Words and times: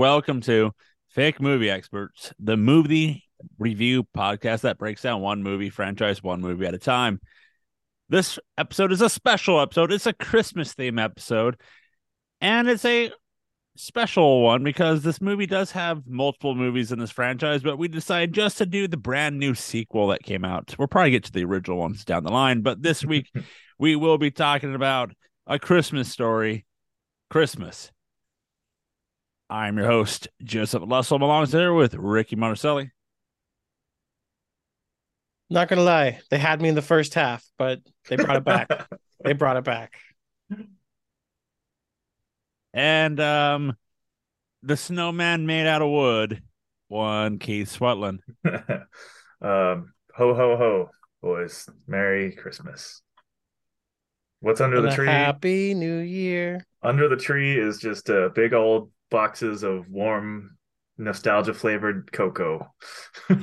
Welcome 0.00 0.40
to 0.42 0.72
Fake 1.10 1.42
Movie 1.42 1.68
Experts, 1.68 2.32
the 2.38 2.56
movie 2.56 3.24
review 3.58 4.04
podcast 4.16 4.62
that 4.62 4.78
breaks 4.78 5.02
down 5.02 5.20
one 5.20 5.42
movie 5.42 5.68
franchise 5.68 6.22
one 6.22 6.40
movie 6.40 6.64
at 6.64 6.72
a 6.72 6.78
time. 6.78 7.20
This 8.08 8.38
episode 8.56 8.92
is 8.92 9.02
a 9.02 9.10
special 9.10 9.60
episode. 9.60 9.92
It's 9.92 10.06
a 10.06 10.14
Christmas 10.14 10.72
theme 10.72 10.98
episode, 10.98 11.60
and 12.40 12.66
it's 12.66 12.86
a 12.86 13.12
special 13.76 14.40
one 14.40 14.64
because 14.64 15.02
this 15.02 15.20
movie 15.20 15.44
does 15.44 15.70
have 15.72 16.06
multiple 16.06 16.54
movies 16.54 16.92
in 16.92 16.98
this 16.98 17.10
franchise, 17.10 17.62
but 17.62 17.76
we 17.76 17.86
decided 17.86 18.32
just 18.32 18.56
to 18.56 18.64
do 18.64 18.88
the 18.88 18.96
brand 18.96 19.38
new 19.38 19.54
sequel 19.54 20.06
that 20.06 20.22
came 20.22 20.46
out. 20.46 20.74
We'll 20.78 20.88
probably 20.88 21.10
get 21.10 21.24
to 21.24 21.32
the 21.32 21.44
original 21.44 21.76
ones 21.76 22.06
down 22.06 22.24
the 22.24 22.32
line, 22.32 22.62
but 22.62 22.82
this 22.82 23.04
week 23.04 23.30
we 23.78 23.96
will 23.96 24.16
be 24.16 24.30
talking 24.30 24.74
about 24.74 25.12
a 25.46 25.58
Christmas 25.58 26.10
story, 26.10 26.64
Christmas. 27.28 27.92
I'm 29.50 29.76
your 29.76 29.86
host, 29.86 30.28
Joseph 30.44 30.84
Lussell. 30.84 31.16
I'm 31.16 31.22
alongside 31.22 31.68
with 31.70 31.94
Ricky 31.94 32.36
Monticelli. 32.36 32.92
Not 35.50 35.68
gonna 35.68 35.82
lie, 35.82 36.20
they 36.30 36.38
had 36.38 36.62
me 36.62 36.68
in 36.68 36.76
the 36.76 36.82
first 36.82 37.14
half, 37.14 37.44
but 37.58 37.80
they 38.08 38.14
brought 38.14 38.36
it 38.36 38.44
back. 38.44 38.70
they 39.24 39.32
brought 39.32 39.56
it 39.56 39.64
back. 39.64 39.98
And 42.72 43.18
um 43.18 43.76
the 44.62 44.76
snowman 44.76 45.46
made 45.46 45.66
out 45.66 45.82
of 45.82 45.90
wood, 45.90 46.42
one 46.86 47.38
Keith 47.38 47.76
Swetland. 47.76 48.20
um, 48.44 49.92
ho 50.14 50.34
ho 50.34 50.56
ho, 50.56 50.90
boys! 51.20 51.68
Merry 51.88 52.30
Christmas. 52.36 53.02
What's 54.38 54.60
under 54.60 54.76
And 54.76 54.86
the 54.86 54.94
tree? 54.94 55.06
Happy 55.06 55.74
New 55.74 55.98
Year. 55.98 56.64
Under 56.82 57.08
the 57.08 57.16
tree 57.16 57.58
is 57.58 57.78
just 57.78 58.08
a 58.08 58.30
big 58.32 58.54
old 58.54 58.90
boxes 59.10 59.62
of 59.62 59.88
warm, 59.88 60.56
nostalgia 60.98 61.54
flavored 61.54 62.10
cocoa. 62.12 62.72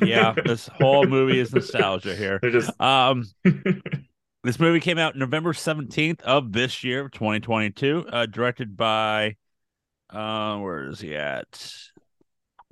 Yeah, 0.01 0.33
this 0.45 0.67
whole 0.67 1.05
movie 1.05 1.39
is 1.39 1.53
nostalgia 1.53 2.15
here. 2.15 2.39
They're 2.41 2.51
just 2.51 2.71
Um 2.79 3.23
this 4.43 4.59
movie 4.59 4.79
came 4.79 4.97
out 4.97 5.15
November 5.15 5.53
17th 5.53 6.21
of 6.21 6.51
this 6.51 6.83
year, 6.83 7.09
2022, 7.09 8.05
uh 8.11 8.25
directed 8.27 8.77
by 8.77 9.35
uh 10.09 10.57
where 10.57 10.87
is 10.89 10.99
he 10.99 11.15
at? 11.15 11.73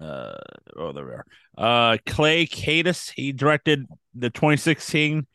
Uh 0.02 0.36
oh 0.76 0.92
there 0.92 1.06
we 1.06 1.12
are. 1.12 1.26
Uh 1.58 1.98
Clay 2.06 2.46
Kaytis. 2.46 3.12
He 3.16 3.32
directed 3.32 3.86
the 4.14 4.30
2016 4.30 5.26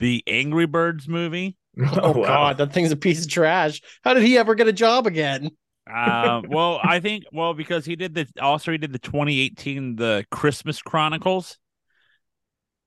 The 0.00 0.22
Angry 0.26 0.66
Birds 0.66 1.08
movie. 1.08 1.56
Oh, 2.00 2.12
wow. 2.12 2.26
God, 2.26 2.58
that 2.58 2.72
thing's 2.72 2.92
a 2.92 2.96
piece 2.96 3.24
of 3.24 3.30
trash. 3.30 3.80
How 4.04 4.14
did 4.14 4.22
he 4.22 4.38
ever 4.38 4.54
get 4.54 4.68
a 4.68 4.72
job 4.72 5.08
again? 5.08 5.50
Um, 5.92 6.46
well, 6.48 6.80
I 6.82 7.00
think 7.00 7.24
well 7.32 7.52
because 7.54 7.84
he 7.84 7.94
did 7.96 8.14
the 8.14 8.26
also 8.40 8.72
he 8.72 8.78
did 8.78 8.92
the 8.92 8.98
2018 8.98 9.96
the 9.96 10.24
Christmas 10.30 10.80
Chronicles, 10.80 11.58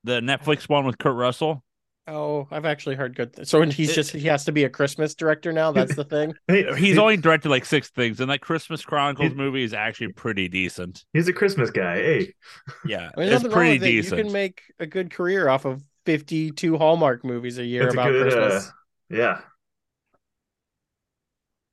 the 0.03 0.19
Netflix 0.21 0.67
one 0.69 0.85
with 0.85 0.97
Kurt 0.97 1.15
Russell. 1.15 1.63
Oh, 2.09 2.47
I've 2.51 2.63
actually 2.63 2.95
heard 2.95 3.17
good. 3.17 3.33
Th- 3.33 3.45
so 3.47 3.61
he's 3.63 3.89
It- 3.89 3.93
just 3.95 4.11
he 4.11 4.27
has 4.27 4.45
to 4.45 4.51
be 4.53 4.63
a 4.63 4.69
Christmas 4.69 5.13
director 5.13 5.51
now. 5.51 5.73
That's 5.73 5.93
the 5.93 6.05
thing. 6.05 6.33
Hey, 6.47 6.73
He's 6.77 6.97
only 6.97 7.17
directed 7.17 7.49
like 7.49 7.65
six 7.65 7.89
things, 7.89 8.21
and 8.21 8.31
that 8.31 8.39
Christmas 8.39 8.83
Chronicles 8.85 9.29
He- 9.31 9.35
movie 9.35 9.63
is 9.63 9.73
actually 9.73 10.13
pretty 10.13 10.47
decent. 10.47 11.03
he's 11.13 11.27
a 11.27 11.33
Christmas 11.33 11.69
guy. 11.69 11.95
Hey, 11.97 12.33
Yeah, 12.85 13.11
I 13.15 13.19
mean, 13.19 13.31
it's 13.33 13.43
pretty 13.43 13.73
with 13.79 13.83
it. 13.83 13.91
decent. 13.91 14.17
You 14.19 14.23
can 14.23 14.33
make 14.33 14.61
a 14.79 14.85
good 14.87 15.11
career 15.11 15.49
off 15.49 15.65
of 15.65 15.83
fifty-two 16.05 16.77
Hallmark 16.77 17.25
movies 17.25 17.57
a 17.57 17.65
year 17.65 17.83
That's 17.83 17.95
a 17.95 17.99
about 17.99 18.11
good, 18.11 18.33
uh, 18.33 18.35
Christmas. 18.37 18.71
yeah. 19.09 19.41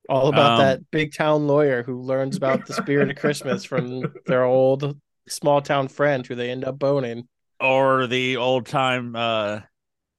All 0.08 0.28
about 0.28 0.52
um, 0.52 0.66
that 0.66 0.90
big 0.90 1.14
town 1.14 1.46
lawyer 1.46 1.82
who 1.82 2.00
learns 2.02 2.36
about 2.36 2.66
the 2.66 2.74
spirit 2.74 3.10
of 3.10 3.16
Christmas 3.16 3.64
from 3.64 4.04
their 4.26 4.44
old 4.44 4.98
small 5.28 5.62
town 5.62 5.88
friend 5.88 6.26
who 6.26 6.34
they 6.34 6.50
end 6.50 6.64
up 6.64 6.78
boning. 6.78 7.26
or 7.60 8.06
the 8.06 8.36
old 8.36 8.66
time, 8.66 9.16
uh, 9.16 9.60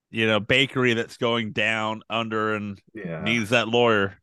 you 0.09 0.25
know, 0.25 0.39
bakery 0.39 0.93
that's 0.93 1.17
going 1.17 1.51
down 1.51 2.01
under 2.09 2.55
and 2.55 2.81
Yeah. 2.93 3.21
needs 3.23 3.49
that 3.51 3.67
lawyer. 3.67 4.17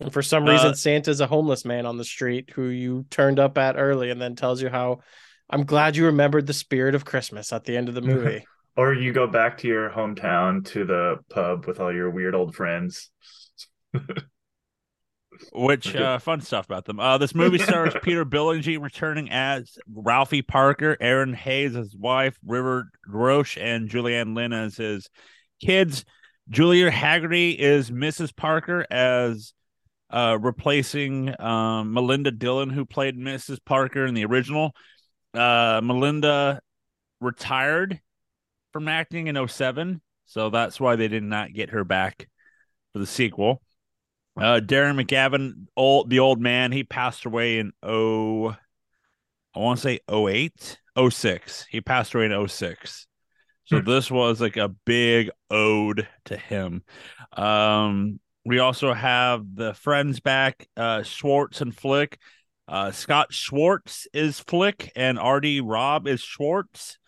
And 0.00 0.12
for 0.12 0.22
some 0.22 0.44
reason, 0.44 0.70
Uh, 0.70 0.74
Santa's 0.74 1.20
a 1.20 1.26
homeless 1.26 1.64
man 1.64 1.86
on 1.86 1.96
the 1.98 2.04
street 2.04 2.50
who 2.54 2.64
you 2.64 3.06
turned 3.10 3.38
up 3.38 3.56
at 3.58 3.76
early 3.78 4.10
and 4.10 4.20
then 4.20 4.34
tells 4.34 4.60
you 4.60 4.68
how 4.68 5.00
I'm 5.48 5.64
glad 5.64 5.94
you 5.94 6.06
remembered 6.06 6.46
the 6.46 6.52
spirit 6.52 6.94
of 6.94 7.04
Christmas 7.04 7.52
at 7.52 7.64
the 7.64 7.76
end 7.76 7.88
of 7.88 7.94
the 7.94 8.02
movie. 8.12 8.46
Or 8.76 8.92
you 8.92 9.12
go 9.12 9.28
back 9.28 9.58
to 9.58 9.68
your 9.68 9.90
hometown 9.90 10.64
to 10.72 10.84
the 10.84 11.18
pub 11.30 11.66
with 11.66 11.78
all 11.78 11.92
your 11.94 12.10
weird 12.10 12.34
old 12.34 12.56
friends. 12.56 13.10
Which 15.52 15.94
uh, 15.94 16.18
fun 16.18 16.40
stuff 16.40 16.66
about 16.66 16.84
them. 16.84 17.00
Uh, 17.00 17.18
this 17.18 17.34
movie 17.34 17.58
stars 17.58 17.94
Peter 18.02 18.24
Billingsley 18.24 18.80
returning 18.80 19.30
as 19.30 19.78
Ralphie 19.92 20.42
Parker, 20.42 20.96
Erinn 21.00 21.34
Hayes 21.34 21.76
as 21.76 21.94
wife, 21.96 22.38
River 22.44 22.90
Drosche, 23.08 23.60
and 23.60 23.88
Julianna 23.88 24.34
Layne 24.34 24.52
as 24.52 24.76
his 24.76 25.08
kids. 25.60 26.04
Julie 26.48 26.90
Hagerty 26.90 27.56
is 27.56 27.90
Mrs. 27.90 28.34
Parker 28.34 28.86
as 28.90 29.54
uh, 30.10 30.38
replacing 30.40 31.34
um, 31.40 31.92
Melinda 31.92 32.30
Dillon, 32.30 32.70
who 32.70 32.84
played 32.84 33.16
Mrs. 33.16 33.58
Parker 33.64 34.04
in 34.04 34.14
the 34.14 34.24
original. 34.24 34.72
Uh, 35.32 35.80
Melinda 35.82 36.60
retired 37.20 38.00
from 38.72 38.88
acting 38.88 39.26
in 39.26 39.48
07, 39.48 40.00
so 40.26 40.50
that's 40.50 40.78
why 40.78 40.96
they 40.96 41.08
did 41.08 41.22
not 41.22 41.52
get 41.52 41.70
her 41.70 41.84
back 41.84 42.28
for 42.92 42.98
the 42.98 43.06
sequel. 43.06 43.62
Uh, 44.36 44.60
Darren 44.60 45.00
McGavin, 45.00 45.66
old 45.76 46.10
the 46.10 46.18
old 46.18 46.40
man, 46.40 46.72
he 46.72 46.82
passed 46.84 47.24
away 47.24 47.58
in 47.58 47.72
oh, 47.82 48.56
I 49.54 49.58
want 49.58 49.78
to 49.78 49.82
say 49.82 50.00
08, 50.08 50.78
06. 51.10 51.66
He 51.70 51.80
passed 51.80 52.14
away 52.14 52.26
in 52.26 52.48
06. 52.48 53.06
So 53.66 53.80
Hmm. 53.80 53.84
this 53.88 54.10
was 54.10 54.40
like 54.40 54.56
a 54.56 54.68
big 54.68 55.30
ode 55.50 56.08
to 56.26 56.36
him. 56.36 56.82
Um, 57.32 58.20
we 58.44 58.58
also 58.58 58.92
have 58.92 59.42
the 59.54 59.72
friends 59.74 60.20
back, 60.20 60.68
uh, 60.76 61.02
Schwartz 61.02 61.60
and 61.60 61.74
Flick. 61.74 62.18
Uh, 62.66 62.90
Scott 62.90 63.32
Schwartz 63.32 64.06
is 64.12 64.40
Flick, 64.40 64.90
and 64.96 65.18
R.D. 65.18 65.60
Robb 65.60 66.06
is 66.08 66.20
Schwartz. 66.20 66.98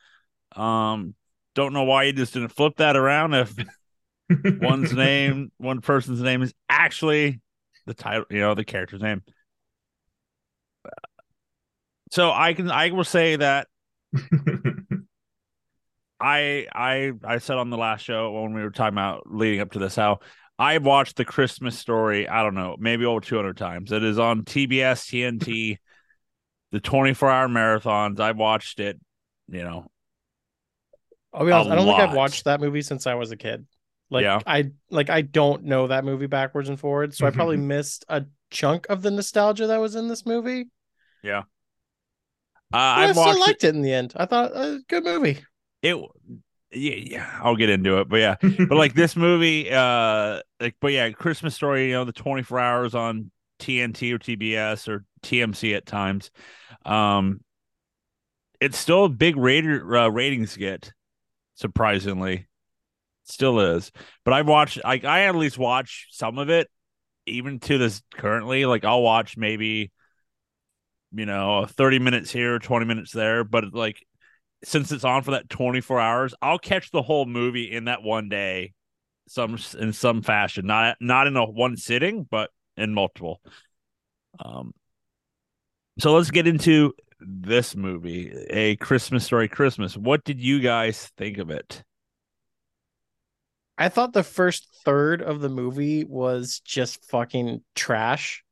Um, 0.55 1.15
don't 1.55 1.73
know 1.73 1.85
why 1.85 2.05
you 2.05 2.13
just 2.13 2.35
didn't 2.35 2.51
flip 2.51 2.77
that 2.77 2.97
around. 2.97 3.35
If 3.35 3.55
one's 4.61 4.93
name, 4.93 5.51
one 5.59 5.81
person's 5.81 6.21
name 6.21 6.43
is 6.43 6.53
actually 6.69 7.41
the 7.87 7.95
title, 7.95 8.25
you 8.31 8.41
know, 8.41 8.55
the 8.55 8.65
character's 8.65 9.03
name. 9.03 9.23
So 12.11 12.31
I 12.31 12.55
can, 12.55 12.71
I 12.71 12.91
will 12.91 13.05
say 13.05 13.37
that 13.37 13.67
I, 16.21 16.67
I, 16.73 17.13
I 17.25 17.39
said 17.39 17.59
on 17.59 17.71
the 17.71 17.77
last 17.77 18.03
show 18.03 18.33
when 18.43 18.55
we 18.55 18.63
were 18.63 18.71
talking 18.71 18.95
about 18.95 19.25
leading 19.27 19.61
up 19.61 19.73
to 19.73 19.79
this 19.79 19.97
how 19.97 20.21
I've 20.59 20.85
watched 20.85 21.17
the 21.17 21.25
Christmas 21.25 21.79
story. 21.79 22.29
I 22.29 22.43
don't 22.43 22.55
know, 22.55 22.77
maybe 22.79 23.05
over 23.05 23.21
200 23.21 23.57
times. 23.57 23.93
It 23.93 24.03
is 24.03 24.19
on 24.19 24.43
TBS, 24.43 25.39
TNT, 25.41 25.79
the 26.73 26.81
24 26.81 27.31
hour 27.31 27.49
marathons. 27.49 28.21
I 28.21 28.33
watched 28.33 28.81
it, 28.81 28.99
you 29.49 29.63
know, 29.63 29.91
I'll 31.37 31.45
be 31.45 31.53
honest, 31.53 31.69
A 31.69 31.73
I 31.73 31.77
don't 31.77 31.87
think. 31.87 32.01
I've 32.01 32.17
watched 32.17 32.45
that 32.45 32.61
movie 32.61 32.83
since 32.83 33.07
I 33.07 33.15
was 33.15 33.31
a 33.31 33.37
kid. 33.37 33.67
Like 34.11 34.23
Yeah. 34.23 34.41
I 34.47 34.71
like 34.91 35.11
I 35.11 35.23
don't 35.23 35.65
know 35.65 35.89
that 35.89 36.05
movie 36.05 36.27
backwards 36.27 36.69
and 36.69 36.79
forwards, 36.79 37.19
so 37.19 37.27
I 37.27 37.31
probably 37.31 37.57
missed 37.57 38.05
a 38.09 38.25
chunk 38.51 38.87
of 38.89 39.03
the 39.03 39.11
nostalgia 39.11 39.67
that 39.67 39.79
was 39.81 39.95
in 39.97 40.09
this 40.09 40.25
movie. 40.25 40.67
Yeah. 41.23 41.43
Uh, 42.73 42.77
I 42.77 43.03
I 43.05 43.07
watched 43.13 43.19
still 43.21 43.31
it- 43.37 43.41
liked 43.47 43.65
it 43.65 43.75
in 43.75 43.83
the 43.83 43.93
end. 43.93 44.13
I 44.17 44.27
thought 44.27 44.53
uh, 44.55 44.79
good 44.89 45.05
movie. 45.05 45.39
it 45.83 45.97
yeah, 46.73 46.95
yeah 46.97 47.39
i'll 47.43 47.55
get 47.57 47.71
into 47.71 47.99
it 48.01 48.09
but 48.09 48.17
yeah 48.17 48.35
but 48.43 48.73
like 48.77 48.93
this 48.93 49.15
movie 49.15 49.71
uh 49.71 50.41
like 50.61 50.75
but 50.81 50.89
yeah 50.93 51.09
christmas 51.11 51.55
story 51.55 51.87
you 51.87 51.93
know 51.93 52.05
the 52.05 52.13
24 52.13 52.59
hours 52.59 52.95
on 52.95 53.31
tnt 53.61 54.13
or 54.13 54.19
tbs 54.19 54.89
or 54.89 55.05
tmc 55.23 55.75
at 55.77 55.87
times 55.87 56.31
um 56.85 57.41
it's 58.61 58.77
still 58.77 59.05
a 59.05 59.09
big 59.09 59.37
rater 59.37 59.97
uh, 59.97 60.09
ratings 60.09 60.57
get 60.57 60.93
surprisingly 61.55 62.46
still 63.27 63.61
is 63.61 63.91
but 64.25 64.35
i've 64.35 64.49
watched 64.49 64.83
like 64.85 65.05
i 65.05 65.25
at 65.27 65.35
least 65.35 65.59
watch 65.59 66.09
some 66.11 66.39
of 66.39 66.49
it 66.51 66.69
even 67.27 67.59
to 67.59 67.79
this 67.79 68.03
currently 68.15 68.65
like 68.67 68.85
i'll 68.85 69.03
watch 69.03 69.37
maybe 69.37 69.91
you 71.13 71.27
know 71.27 71.67
30 71.67 71.99
minutes 71.99 72.31
here 72.31 72.59
20 72.59 72.87
minutes 72.87 73.13
there 73.13 73.45
but 73.45 73.73
like 73.73 73.99
since 74.65 74.91
it's 74.93 75.05
on 75.05 75.23
for 75.23 75.33
that 75.33 75.49
24 75.49 76.01
hours, 76.01 76.35
I'll 76.41 76.59
catch 76.59 76.91
the 76.91 77.03
whole 77.03 77.27
movie 77.27 77.71
in 77.71 77.85
that 77.85 78.03
one 78.03 78.29
day, 78.29 78.73
some 79.29 79.59
in 79.79 79.93
some 79.93 80.23
fashion, 80.23 80.67
not 80.67 80.97
not 81.01 81.27
in 81.27 81.37
a 81.37 81.45
one 81.45 81.77
sitting, 81.77 82.27
but 82.29 82.51
in 82.77 82.95
multiple. 82.95 83.41
Um, 84.39 84.75
so 85.99 86.15
let's 86.15 86.31
get 86.31 86.47
into 86.47 86.95
this 87.21 87.75
movie, 87.75 88.33
A 88.51 88.77
Christmas 88.77 89.25
Story 89.25 89.49
Christmas. 89.49 89.97
What 89.97 90.25
did 90.25 90.41
you 90.41 90.61
guys 90.61 91.11
think 91.17 91.39
of 91.39 91.51
it? 91.51 91.83
I 93.79 93.89
thought 93.89 94.13
the 94.13 94.23
first 94.23 94.69
third 94.85 95.23
of 95.23 95.41
the 95.41 95.49
movie 95.49 96.05
was 96.05 96.61
just 96.61 97.05
fucking 97.11 97.63
trash. 97.75 98.43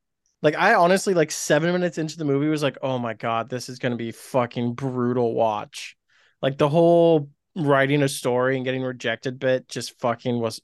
Like 0.43 0.57
I 0.57 0.75
honestly 0.75 1.15
like 1.15 1.31
7 1.31 1.73
minutes 1.73 1.97
into 1.97 2.19
the 2.19 2.27
movie 2.27 2.49
was 2.49 2.63
like, 2.63 2.77
"Oh 2.83 2.99
my 2.99 3.15
god, 3.15 3.49
this 3.49 3.69
is 3.69 3.79
going 3.79 3.93
to 3.93 3.97
be 3.97 4.13
fucking 4.13 4.75
brutal 4.75 5.35
watch." 5.35 5.97
Like 6.43 6.59
the 6.59 6.69
whole 6.69 7.31
writing 7.57 8.03
a 8.03 8.09
story 8.09 8.57
and 8.57 8.65
getting 8.65 8.83
rejected 8.83 9.39
bit 9.39 9.69
just 9.69 9.99
fucking 10.01 10.39
was 10.39 10.61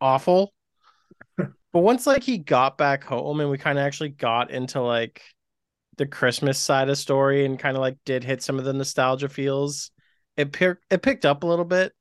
awful. 0.00 0.54
but 1.36 1.48
once 1.72 2.06
like 2.06 2.22
he 2.22 2.38
got 2.38 2.78
back 2.78 3.02
home 3.02 3.40
and 3.40 3.50
we 3.50 3.58
kind 3.58 3.78
of 3.78 3.84
actually 3.84 4.10
got 4.10 4.50
into 4.52 4.80
like 4.80 5.22
the 5.96 6.06
Christmas 6.06 6.58
side 6.58 6.88
of 6.88 6.98
story 6.98 7.44
and 7.44 7.58
kind 7.58 7.76
of 7.76 7.80
like 7.80 7.96
did 8.04 8.24
hit 8.24 8.42
some 8.42 8.58
of 8.58 8.64
the 8.64 8.72
nostalgia 8.72 9.28
feels, 9.28 9.90
it 10.36 10.52
picked 10.52 10.84
it 10.90 11.02
picked 11.02 11.24
up 11.24 11.42
a 11.42 11.46
little 11.46 11.64
bit. 11.64 11.92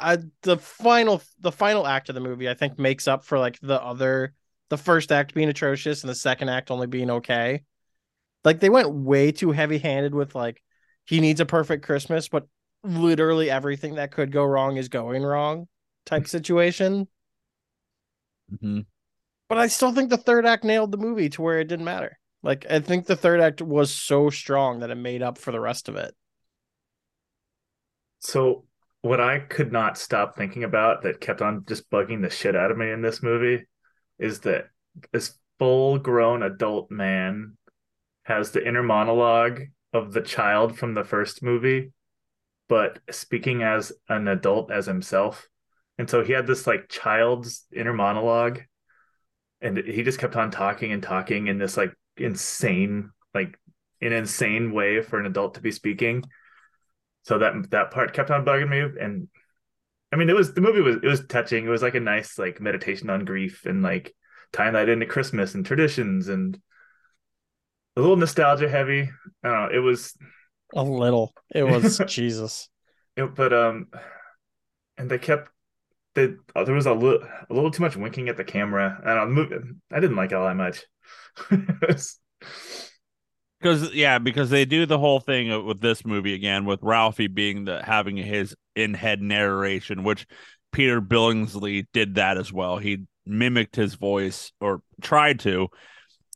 Like 0.00 0.18
I 0.18 0.22
the 0.42 0.58
final 0.58 1.22
the 1.40 1.52
final 1.52 1.86
act 1.86 2.08
of 2.08 2.14
the 2.14 2.20
movie 2.20 2.48
I 2.48 2.54
think 2.54 2.78
makes 2.78 3.08
up 3.08 3.24
for 3.24 3.38
like 3.38 3.58
the 3.60 3.82
other 3.82 4.34
the 4.70 4.78
first 4.78 5.12
act 5.12 5.34
being 5.34 5.48
atrocious 5.48 6.02
and 6.02 6.10
the 6.10 6.14
second 6.14 6.48
act 6.48 6.70
only 6.70 6.86
being 6.86 7.10
okay. 7.10 7.62
Like 8.44 8.60
they 8.60 8.70
went 8.70 8.92
way 8.92 9.32
too 9.32 9.52
heavy 9.52 9.78
handed 9.78 10.14
with 10.14 10.34
like 10.34 10.62
he 11.04 11.20
needs 11.20 11.40
a 11.40 11.46
perfect 11.46 11.84
Christmas, 11.84 12.28
but 12.28 12.46
literally 12.82 13.50
everything 13.50 13.96
that 13.96 14.10
could 14.10 14.32
go 14.32 14.44
wrong 14.44 14.76
is 14.76 14.88
going 14.88 15.22
wrong 15.22 15.68
type 16.04 16.26
situation. 16.28 17.08
Mm-hmm. 18.52 18.80
But 19.48 19.58
I 19.58 19.66
still 19.68 19.92
think 19.92 20.10
the 20.10 20.16
third 20.16 20.46
act 20.46 20.64
nailed 20.64 20.90
the 20.90 20.98
movie 20.98 21.28
to 21.30 21.42
where 21.42 21.60
it 21.60 21.68
didn't 21.68 21.84
matter. 21.84 22.18
Like 22.42 22.66
I 22.68 22.80
think 22.80 23.06
the 23.06 23.16
third 23.16 23.40
act 23.40 23.62
was 23.62 23.90
so 23.90 24.30
strong 24.30 24.80
that 24.80 24.90
it 24.90 24.96
made 24.96 25.22
up 25.22 25.38
for 25.38 25.52
the 25.52 25.60
rest 25.60 25.88
of 25.88 25.96
it. 25.96 26.14
So 28.20 28.64
what 29.04 29.20
I 29.20 29.38
could 29.38 29.70
not 29.70 29.98
stop 29.98 30.34
thinking 30.34 30.64
about 30.64 31.02
that 31.02 31.20
kept 31.20 31.42
on 31.42 31.66
just 31.68 31.90
bugging 31.90 32.22
the 32.22 32.30
shit 32.30 32.56
out 32.56 32.70
of 32.70 32.78
me 32.78 32.90
in 32.90 33.02
this 33.02 33.22
movie 33.22 33.66
is 34.18 34.40
that 34.40 34.68
this 35.12 35.38
full 35.58 35.98
grown 35.98 36.42
adult 36.42 36.90
man 36.90 37.58
has 38.22 38.50
the 38.50 38.66
inner 38.66 38.82
monologue 38.82 39.64
of 39.92 40.14
the 40.14 40.22
child 40.22 40.78
from 40.78 40.94
the 40.94 41.04
first 41.04 41.42
movie, 41.42 41.92
but 42.66 42.98
speaking 43.10 43.62
as 43.62 43.92
an 44.08 44.26
adult 44.26 44.70
as 44.70 44.86
himself. 44.86 45.48
And 45.98 46.08
so 46.08 46.24
he 46.24 46.32
had 46.32 46.46
this 46.46 46.66
like 46.66 46.88
child's 46.88 47.66
inner 47.76 47.92
monologue 47.92 48.62
and 49.60 49.76
he 49.76 50.02
just 50.02 50.18
kept 50.18 50.34
on 50.34 50.50
talking 50.50 50.92
and 50.92 51.02
talking 51.02 51.48
in 51.48 51.58
this 51.58 51.76
like 51.76 51.92
insane, 52.16 53.10
like 53.34 53.58
an 54.00 54.14
insane 54.14 54.72
way 54.72 55.02
for 55.02 55.20
an 55.20 55.26
adult 55.26 55.56
to 55.56 55.60
be 55.60 55.72
speaking. 55.72 56.24
So 57.24 57.38
that 57.38 57.70
that 57.70 57.90
part 57.90 58.12
kept 58.12 58.30
on 58.30 58.44
bugging 58.44 58.68
me. 58.68 59.00
And 59.00 59.28
I 60.12 60.16
mean, 60.16 60.30
it 60.30 60.36
was 60.36 60.54
the 60.54 60.60
movie 60.60 60.80
was 60.80 60.96
it 60.96 61.06
was 61.06 61.26
touching. 61.26 61.64
It 61.66 61.70
was 61.70 61.82
like 61.82 61.94
a 61.94 62.00
nice 62.00 62.38
like 62.38 62.60
meditation 62.60 63.10
on 63.10 63.24
grief 63.24 63.66
and 63.66 63.82
like 63.82 64.14
tying 64.52 64.74
that 64.74 64.88
into 64.88 65.06
Christmas 65.06 65.54
and 65.54 65.64
traditions 65.64 66.28
and 66.28 66.58
a 67.96 68.00
little 68.00 68.16
nostalgia 68.16 68.68
heavy. 68.68 69.10
I 69.42 69.48
don't 69.48 69.62
know. 69.62 69.76
It 69.76 69.80
was 69.80 70.14
a 70.74 70.82
little. 70.82 71.32
It 71.54 71.64
was 71.64 71.98
Jesus. 72.06 72.68
It, 73.16 73.34
but 73.34 73.52
um, 73.52 73.88
and 74.98 75.10
they 75.10 75.18
kept 75.18 75.50
they 76.14 76.34
oh, 76.54 76.64
there 76.64 76.74
was 76.74 76.86
a 76.86 76.92
little 76.92 77.26
a 77.50 77.54
little 77.54 77.70
too 77.70 77.82
much 77.82 77.96
winking 77.96 78.28
at 78.28 78.36
the 78.36 78.44
camera. 78.44 79.00
I 79.04 79.14
don't 79.14 79.34
know. 79.34 79.48
I 79.90 80.00
didn't 80.00 80.16
like 80.16 80.32
it 80.32 80.34
all 80.34 80.46
that 80.46 80.56
much. 80.56 80.84
because 83.64 83.94
yeah, 83.94 84.18
because 84.18 84.50
they 84.50 84.66
do 84.66 84.84
the 84.84 84.98
whole 84.98 85.20
thing 85.20 85.64
with 85.64 85.80
this 85.80 86.04
movie 86.04 86.34
again 86.34 86.66
with 86.66 86.82
Ralphie 86.82 87.28
being 87.28 87.64
the 87.64 87.82
having 87.82 88.18
his 88.18 88.54
in 88.76 88.92
head 88.92 89.22
narration, 89.22 90.04
which 90.04 90.26
Peter 90.70 91.00
Billingsley 91.00 91.86
did 91.94 92.16
that 92.16 92.36
as 92.36 92.52
well. 92.52 92.76
He 92.76 93.06
mimicked 93.24 93.74
his 93.74 93.94
voice 93.94 94.52
or 94.60 94.82
tried 95.00 95.40
to 95.40 95.68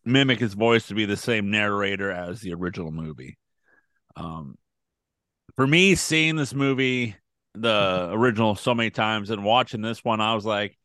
mimic 0.06 0.40
his 0.40 0.54
voice 0.54 0.86
to 0.86 0.94
be 0.94 1.04
the 1.04 1.18
same 1.18 1.50
narrator 1.50 2.10
as 2.10 2.40
the 2.40 2.54
original 2.54 2.90
movie. 2.90 3.36
Um, 4.16 4.56
for 5.54 5.66
me, 5.66 5.96
seeing 5.96 6.36
this 6.36 6.54
movie, 6.54 7.14
the 7.54 8.08
original, 8.10 8.54
so 8.54 8.74
many 8.74 8.88
times 8.88 9.28
and 9.28 9.44
watching 9.44 9.82
this 9.82 10.02
one, 10.02 10.22
I 10.22 10.34
was 10.34 10.46
like, 10.46 10.78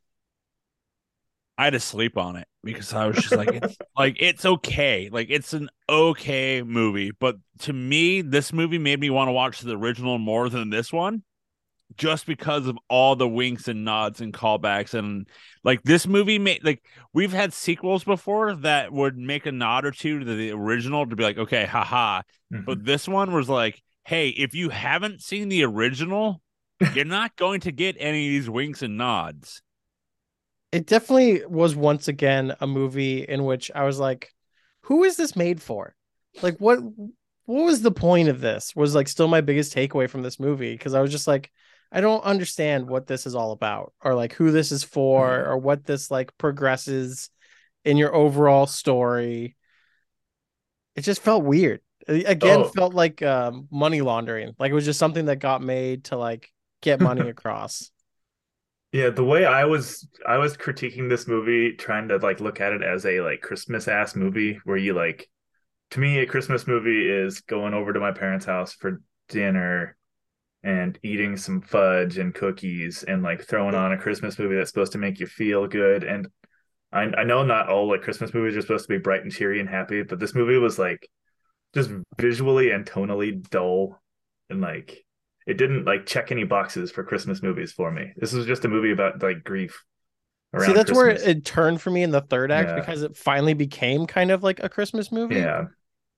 I 1.58 1.66
had 1.66 1.74
to 1.74 1.80
sleep 1.80 2.18
on 2.18 2.36
it 2.36 2.48
because 2.64 2.94
I 2.94 3.08
was 3.08 3.18
just 3.18 3.36
like, 3.36 3.50
it's 3.50 3.78
like 3.98 4.18
it's 4.20 4.46
okay, 4.46 5.10
like 5.12 5.28
it's 5.30 5.54
an 5.54 5.70
okay 5.90 6.62
movie. 6.62 7.12
But 7.12 7.38
to 7.60 7.74
me, 7.74 8.22
this 8.22 8.54
movie 8.54 8.78
made 8.78 9.00
me 9.00 9.10
want 9.10 9.28
to 9.28 9.34
watch 9.34 9.62
the 9.62 9.78
original 9.78 10.18
more 10.18 10.50
than 10.50 10.70
this 10.70 10.92
one 10.92 11.24
just 11.98 12.26
because 12.26 12.68
of 12.68 12.78
all 12.90 13.16
the 13.16 13.28
winks 13.28 13.68
and 13.68 13.86
nods 13.86 14.22
and 14.22 14.34
callbacks 14.34 14.94
and 14.94 15.28
like 15.64 15.84
this 15.84 16.08
movie 16.08 16.40
made 16.40 16.64
like 16.64 16.84
we've 17.14 17.34
had 17.34 17.54
sequels 17.54 18.04
before 18.04 18.56
that 18.56 18.92
would 18.92 19.18
make 19.18 19.46
a 19.46 19.52
nod 19.52 19.86
or 19.86 19.92
two 19.92 20.20
to 20.20 20.26
the 20.26 20.52
original 20.52 21.06
to 21.06 21.16
be 21.16 21.24
like 21.24 21.38
okay 21.38 21.66
haha 21.66 22.22
mm-hmm. 22.52 22.64
but 22.66 22.84
this 22.84 23.08
one 23.08 23.32
was 23.34 23.50
like 23.50 23.82
hey 24.06 24.30
if 24.30 24.54
you 24.54 24.70
haven't 24.70 25.22
seen 25.22 25.50
the 25.50 25.64
original 25.64 26.42
you're 26.96 27.06
not 27.06 27.36
going 27.36 27.60
to 27.60 27.72
get 27.72 27.96
any 28.00 28.28
of 28.28 28.32
these 28.32 28.50
winks 28.50 28.82
and 28.82 28.98
nods 28.98 29.62
it 30.74 30.88
definitely 30.88 31.46
was 31.46 31.76
once 31.76 32.08
again 32.08 32.54
a 32.60 32.68
movie 32.68 33.24
in 33.24 33.46
which 33.46 33.72
i 33.74 33.84
was 33.84 34.00
like 34.00 34.34
who 34.82 35.04
is 35.04 35.16
this 35.16 35.36
made 35.36 35.62
for 35.62 35.96
like 36.42 36.58
what 36.58 36.80
what 37.46 37.66
was 37.66 37.82
the 37.82 37.92
point 37.92 38.30
of 38.30 38.42
this 38.42 38.76
was 38.76 38.96
like 38.96 39.08
still 39.08 39.28
my 39.28 39.42
biggest 39.42 39.76
takeaway 39.76 40.10
from 40.10 40.22
this 40.22 40.40
movie 40.40 40.74
because 40.74 40.94
i 40.94 41.02
was 41.02 41.12
just 41.12 41.28
like 41.28 41.52
I 41.94 42.02
don't 42.02 42.24
understand 42.24 42.90
what 42.90 43.06
this 43.06 43.28
is 43.28 43.36
all 43.36 43.52
about 43.52 43.94
or 44.02 44.16
like 44.16 44.34
who 44.34 44.50
this 44.50 44.72
is 44.72 44.84
for 44.84 45.30
mm-hmm. 45.30 45.52
or 45.52 45.58
what 45.60 45.86
this 45.86 46.10
like 46.10 46.36
progresses 46.40 47.30
in 47.86 47.98
your 47.98 48.14
overall 48.16 48.66
story. 48.66 49.56
It 50.96 51.02
just 51.02 51.22
felt 51.22 51.44
weird. 51.44 51.82
Again, 52.08 52.62
oh. 52.62 52.64
felt 52.66 52.96
like 52.96 53.22
um, 53.22 53.68
money 53.72 54.02
laundering. 54.02 54.56
Like 54.58 54.72
it 54.72 54.76
was 54.76 54.86
just 54.86 55.00
something 55.00 55.26
that 55.26 55.36
got 55.36 55.62
made 55.62 56.06
to 56.06 56.18
like 56.18 56.52
get 56.82 57.00
money 57.00 57.30
across. 57.30 57.92
Yeah, 58.94 59.10
the 59.10 59.24
way 59.24 59.44
I 59.44 59.66
was 59.66 60.08
I 60.26 60.38
was 60.38 60.56
critiquing 60.56 61.10
this 61.10 61.28
movie, 61.28 61.74
trying 61.74 62.10
to 62.10 62.18
like 62.18 62.40
look 62.40 62.62
at 62.62 62.74
it 62.74 62.84
as 62.84 63.08
a 63.08 63.22
like 63.22 63.42
Christmas 63.42 63.88
ass 63.88 64.16
movie 64.16 64.60
where 64.66 64.78
you 64.78 64.94
like 64.94 65.28
to 65.92 66.00
me 66.00 66.20
a 66.20 66.28
Christmas 66.28 66.68
movie 66.68 67.10
is 67.10 67.42
going 67.42 67.74
over 67.74 67.92
to 67.92 68.00
my 68.00 68.12
parents' 68.12 68.46
house 68.46 68.74
for 68.74 69.02
dinner 69.30 69.98
and 70.62 71.00
eating 71.02 71.38
some 71.38 71.60
fudge 71.62 72.20
and 72.20 72.36
cookies 72.36 73.02
and 73.02 73.24
like 73.24 73.44
throwing 73.44 73.74
on 73.74 73.94
a 73.94 73.98
Christmas 73.98 74.38
movie 74.38 74.56
that's 74.56 74.70
supposed 74.70 74.92
to 74.92 75.00
make 75.00 75.20
you 75.20 75.26
feel 75.26 75.68
good. 75.68 76.04
And 76.04 76.28
I, 76.92 77.06
I 77.06 77.24
know 77.24 77.44
not 77.44 77.70
all 77.70 77.90
like 77.90 78.04
Christmas 78.04 78.32
movies 78.32 78.56
are 78.56 78.62
supposed 78.62 78.86
to 78.88 78.94
be 78.94 79.00
bright 79.00 79.24
and 79.24 79.32
cheery 79.32 79.60
and 79.60 79.68
happy, 79.68 80.04
but 80.04 80.20
this 80.20 80.36
movie 80.36 80.58
was 80.58 80.78
like 80.78 81.10
just 81.74 81.90
visually 82.20 82.70
and 82.70 82.86
tonally 82.86 83.42
dull 83.50 84.00
and 84.52 84.62
like 84.62 85.04
it 85.46 85.58
didn't 85.58 85.86
like 85.86 86.06
check 86.06 86.32
any 86.32 86.44
boxes 86.44 86.92
for 86.92 87.04
Christmas 87.04 87.42
movies 87.42 87.72
for 87.72 87.92
me. 87.92 88.14
This 88.18 88.34
was 88.34 88.46
just 88.46 88.66
a 88.66 88.68
movie 88.68 88.92
about 88.92 89.22
like 89.22 89.44
grief. 89.44 89.84
See, 90.60 90.72
that's 90.72 90.92
Christmas. 90.92 90.96
where 90.98 91.10
it 91.10 91.46
turned 91.46 91.82
for 91.82 91.90
me 91.90 92.04
in 92.04 92.12
the 92.12 92.22
third 92.22 92.52
act 92.52 92.70
yeah. 92.70 92.76
because 92.76 93.02
it 93.02 93.18
finally 93.18 93.56
became 93.56 94.06
kind 94.06 94.30
of 94.30 94.44
like 94.44 94.62
a 94.62 94.70
Christmas 94.70 95.12
movie. 95.12 95.36
Yeah. 95.36 95.66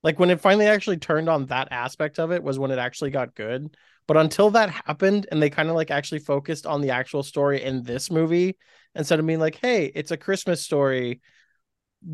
Like 0.02 0.18
when 0.18 0.30
it 0.30 0.40
finally 0.40 0.66
actually 0.66 0.98
turned 0.98 1.28
on 1.28 1.46
that 1.46 1.68
aspect 1.70 2.18
of 2.18 2.30
it 2.30 2.42
was 2.42 2.58
when 2.58 2.70
it 2.70 2.78
actually 2.78 3.10
got 3.10 3.34
good. 3.34 3.74
But 4.06 4.18
until 4.18 4.50
that 4.50 4.70
happened 4.70 5.26
and 5.30 5.42
they 5.42 5.50
kind 5.50 5.68
of 5.68 5.74
like 5.74 5.90
actually 5.90 6.18
focused 6.20 6.66
on 6.66 6.80
the 6.80 6.90
actual 6.90 7.22
story 7.22 7.62
in 7.62 7.82
this 7.82 8.10
movie 8.10 8.56
instead 8.94 9.18
of 9.18 9.26
being 9.26 9.40
like, 9.40 9.56
hey, 9.56 9.86
it's 9.86 10.10
a 10.10 10.16
Christmas 10.16 10.62
story 10.62 11.20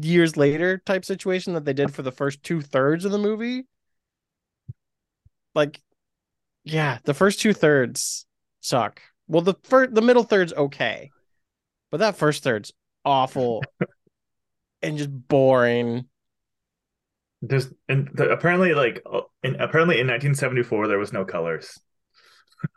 years 0.00 0.36
later 0.36 0.80
type 0.86 1.04
situation 1.04 1.54
that 1.54 1.64
they 1.64 1.72
did 1.72 1.92
for 1.92 2.02
the 2.02 2.12
first 2.12 2.42
two 2.42 2.60
thirds 2.60 3.04
of 3.04 3.12
the 3.12 3.18
movie. 3.18 3.66
Like, 5.54 5.82
yeah, 6.64 6.98
the 7.04 7.14
first 7.14 7.40
two 7.40 7.52
thirds 7.52 8.26
suck. 8.60 9.00
Well, 9.26 9.42
the 9.42 9.54
first, 9.64 9.94
the 9.94 10.02
middle 10.02 10.24
third's 10.24 10.52
okay, 10.52 11.10
but 11.90 11.98
that 11.98 12.16
first 12.16 12.42
third's 12.42 12.72
awful 13.04 13.62
and 14.82 14.98
just 14.98 15.10
boring 15.10 16.06
there's 17.42 17.68
and 17.88 18.08
the, 18.14 18.30
apparently 18.30 18.74
like 18.74 19.02
uh, 19.10 19.20
in, 19.42 19.54
apparently 19.56 19.96
in 19.96 20.06
1974 20.06 20.88
there 20.88 20.98
was 20.98 21.12
no 21.12 21.24
colors 21.24 21.78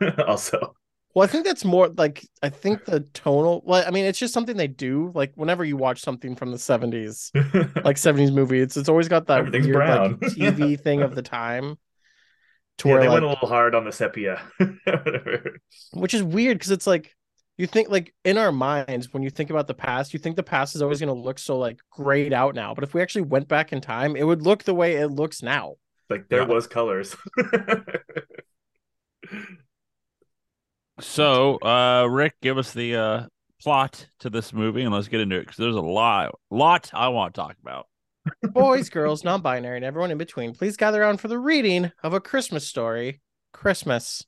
also 0.27 0.75
well 1.13 1.23
i 1.23 1.27
think 1.27 1.45
that's 1.45 1.63
more 1.63 1.89
like 1.89 2.27
i 2.41 2.49
think 2.49 2.83
the 2.85 3.01
tonal 3.13 3.61
well 3.65 3.83
i 3.87 3.91
mean 3.91 4.05
it's 4.05 4.17
just 4.17 4.33
something 4.33 4.57
they 4.57 4.67
do 4.67 5.11
like 5.13 5.31
whenever 5.35 5.63
you 5.63 5.77
watch 5.77 6.01
something 6.01 6.35
from 6.35 6.51
the 6.51 6.57
70s 6.57 7.31
like 7.85 7.97
70s 7.97 8.33
movie 8.33 8.59
it's 8.59 8.75
it's 8.75 8.89
always 8.89 9.07
got 9.07 9.27
that 9.27 9.51
weird 9.51 9.71
brown. 9.71 10.17
like 10.21 10.31
tv 10.31 10.79
thing 10.79 11.03
of 11.03 11.13
the 11.13 11.21
time 11.21 11.77
to 12.79 12.87
yeah, 12.87 12.93
where 12.93 13.01
they 13.01 13.07
like, 13.07 13.15
went 13.15 13.25
a 13.25 13.29
little 13.29 13.47
hard 13.47 13.75
on 13.75 13.85
the 13.85 13.91
sepia. 13.91 14.41
Which 15.93 16.13
is 16.13 16.23
weird 16.23 16.57
because 16.57 16.71
it's 16.71 16.87
like 16.87 17.15
you 17.57 17.67
think 17.67 17.89
like 17.89 18.13
in 18.23 18.37
our 18.37 18.51
minds 18.51 19.13
when 19.13 19.23
you 19.23 19.29
think 19.29 19.49
about 19.49 19.67
the 19.67 19.73
past 19.73 20.13
you 20.13 20.19
think 20.19 20.35
the 20.35 20.43
past 20.43 20.75
is 20.75 20.81
always 20.81 20.99
going 20.99 21.13
to 21.13 21.19
look 21.19 21.39
so 21.39 21.57
like 21.57 21.79
grayed 21.89 22.33
out 22.33 22.55
now. 22.55 22.73
But 22.73 22.83
if 22.83 22.93
we 22.93 23.01
actually 23.01 23.23
went 23.23 23.47
back 23.47 23.71
in 23.71 23.81
time 23.81 24.15
it 24.15 24.23
would 24.23 24.41
look 24.41 24.63
the 24.63 24.75
way 24.75 24.95
it 24.95 25.07
looks 25.07 25.41
now. 25.41 25.75
Like 26.09 26.27
there 26.29 26.41
yeah. 26.41 26.47
was 26.47 26.67
colors. 26.67 27.15
So 31.01 31.57
uh 31.57 32.07
rick 32.09 32.35
give 32.41 32.57
us 32.57 32.71
the 32.71 32.95
uh 32.95 33.23
plot 33.61 34.07
to 34.19 34.29
this 34.29 34.53
movie 34.53 34.83
and 34.83 34.93
let's 34.93 35.07
get 35.07 35.19
into 35.21 35.37
it 35.37 35.41
because 35.41 35.57
there's 35.57 35.75
a 35.75 35.81
lot 35.81 36.37
lot 36.51 36.91
i 36.93 37.07
want 37.07 37.33
to 37.33 37.41
talk 37.41 37.55
about 37.61 37.87
boys, 38.43 38.89
girls, 38.89 39.23
non 39.23 39.41
binary, 39.41 39.77
and 39.77 39.85
everyone 39.85 40.11
in 40.11 40.17
between, 40.17 40.53
please 40.53 40.77
gather 40.77 41.01
around 41.01 41.17
for 41.17 41.27
the 41.27 41.39
reading 41.39 41.91
of 42.03 42.13
A 42.13 42.19
Christmas 42.19 42.67
Story 42.67 43.21
Christmas. 43.53 44.23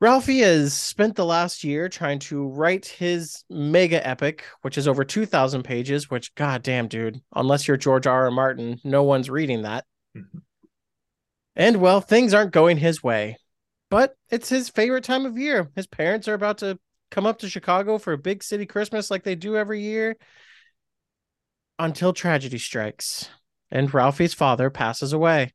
Ralphie 0.00 0.40
has 0.40 0.74
spent 0.74 1.14
the 1.14 1.24
last 1.24 1.62
year 1.62 1.88
trying 1.88 2.18
to 2.18 2.48
write 2.48 2.86
his 2.86 3.44
mega 3.48 4.04
epic, 4.04 4.44
which 4.62 4.76
is 4.76 4.88
over 4.88 5.04
2,000 5.04 5.62
pages, 5.62 6.10
which, 6.10 6.34
goddamn, 6.34 6.88
dude, 6.88 7.20
unless 7.36 7.68
you're 7.68 7.76
George 7.76 8.08
R. 8.08 8.24
R. 8.24 8.30
Martin, 8.32 8.80
no 8.82 9.04
one's 9.04 9.30
reading 9.30 9.62
that. 9.62 9.84
Mhm. 10.16 10.42
And 11.54 11.76
well, 11.80 12.00
things 12.00 12.34
aren't 12.34 12.50
going 12.50 12.78
his 12.78 13.02
way, 13.02 13.36
but 13.90 14.16
it's 14.28 14.48
his 14.48 14.68
favorite 14.68 15.04
time 15.04 15.24
of 15.24 15.38
year. 15.38 15.70
His 15.76 15.86
parents 15.86 16.26
are 16.26 16.34
about 16.34 16.58
to 16.58 16.80
come 17.12 17.26
up 17.26 17.38
to 17.40 17.48
Chicago 17.48 17.98
for 17.98 18.12
a 18.12 18.18
big 18.18 18.42
city 18.42 18.66
Christmas 18.66 19.10
like 19.10 19.22
they 19.22 19.36
do 19.36 19.56
every 19.56 19.82
year 19.82 20.16
until 21.78 22.12
tragedy 22.12 22.58
strikes 22.58 23.28
and 23.70 23.92
Ralphie's 23.92 24.34
father 24.34 24.70
passes 24.70 25.12
away. 25.12 25.52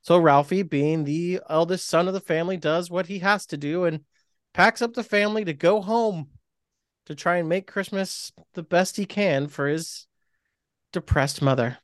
So 0.00 0.18
Ralphie, 0.18 0.62
being 0.62 1.04
the 1.04 1.40
eldest 1.48 1.86
son 1.86 2.08
of 2.08 2.14
the 2.14 2.20
family, 2.20 2.56
does 2.56 2.90
what 2.90 3.06
he 3.06 3.18
has 3.20 3.44
to 3.46 3.56
do 3.56 3.84
and 3.84 4.00
packs 4.54 4.80
up 4.80 4.94
the 4.94 5.02
family 5.02 5.44
to 5.44 5.52
go 5.52 5.82
home 5.82 6.28
to 7.06 7.14
try 7.14 7.36
and 7.36 7.48
make 7.48 7.66
Christmas 7.66 8.32
the 8.54 8.62
best 8.62 8.96
he 8.96 9.04
can 9.04 9.48
for 9.48 9.68
his 9.68 10.06
depressed 10.92 11.42
mother. 11.42 11.78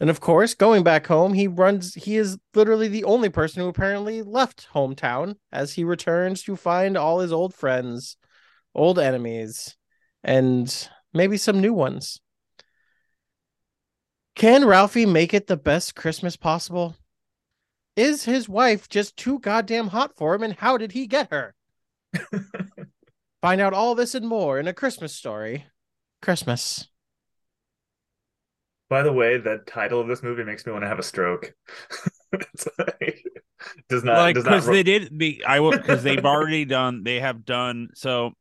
And 0.00 0.10
of 0.10 0.20
course, 0.20 0.54
going 0.54 0.82
back 0.82 1.06
home, 1.06 1.32
he 1.32 1.46
runs 1.46 1.94
he 1.94 2.16
is 2.16 2.36
literally 2.54 2.88
the 2.88 3.04
only 3.04 3.28
person 3.30 3.62
who 3.62 3.68
apparently 3.68 4.22
left 4.22 4.68
hometown 4.74 5.36
as 5.52 5.72
he 5.72 5.84
returns 5.84 6.42
to 6.42 6.56
find 6.56 6.96
all 6.96 7.20
his 7.20 7.32
old 7.32 7.54
friends, 7.54 8.16
old 8.74 8.98
enemies, 8.98 9.76
and 10.22 10.88
maybe 11.14 11.36
some 11.36 11.60
new 11.60 11.72
ones. 11.72 12.20
Can 14.34 14.64
Ralphie 14.64 15.06
make 15.06 15.32
it 15.32 15.46
the 15.46 15.56
best 15.56 15.94
Christmas 15.94 16.36
possible? 16.36 16.96
Is 17.96 18.24
his 18.24 18.48
wife 18.48 18.88
just 18.88 19.16
too 19.16 19.38
goddamn 19.38 19.88
hot 19.88 20.16
for 20.16 20.34
him, 20.34 20.42
and 20.42 20.54
how 20.54 20.76
did 20.76 20.92
he 20.92 21.06
get 21.06 21.30
her? 21.30 21.54
Find 23.40 23.60
out 23.60 23.74
all 23.74 23.94
this 23.94 24.14
and 24.14 24.26
more 24.26 24.58
in 24.58 24.66
a 24.66 24.72
Christmas 24.72 25.14
story. 25.14 25.66
Christmas. 26.20 26.88
By 28.90 29.02
the 29.02 29.12
way, 29.12 29.38
the 29.38 29.58
title 29.66 30.00
of 30.00 30.08
this 30.08 30.22
movie 30.22 30.44
makes 30.44 30.66
me 30.66 30.72
want 30.72 30.82
to 30.82 30.88
have 30.88 30.98
a 30.98 31.04
stroke. 31.04 31.52
It's 32.32 32.66
like- 32.76 33.22
does 33.88 34.02
not 34.04 34.18
like 34.18 34.34
does 34.34 34.44
not 34.44 34.50
because 34.50 34.66
ro- 34.66 34.74
they 34.74 34.82
did 34.82 35.18
the 35.18 35.44
I 35.46 35.60
will 35.60 35.70
because 35.70 36.02
they've 36.02 36.24
already 36.24 36.64
done 36.64 37.02
they 37.04 37.20
have 37.20 37.44
done 37.44 37.88
so 37.94 38.32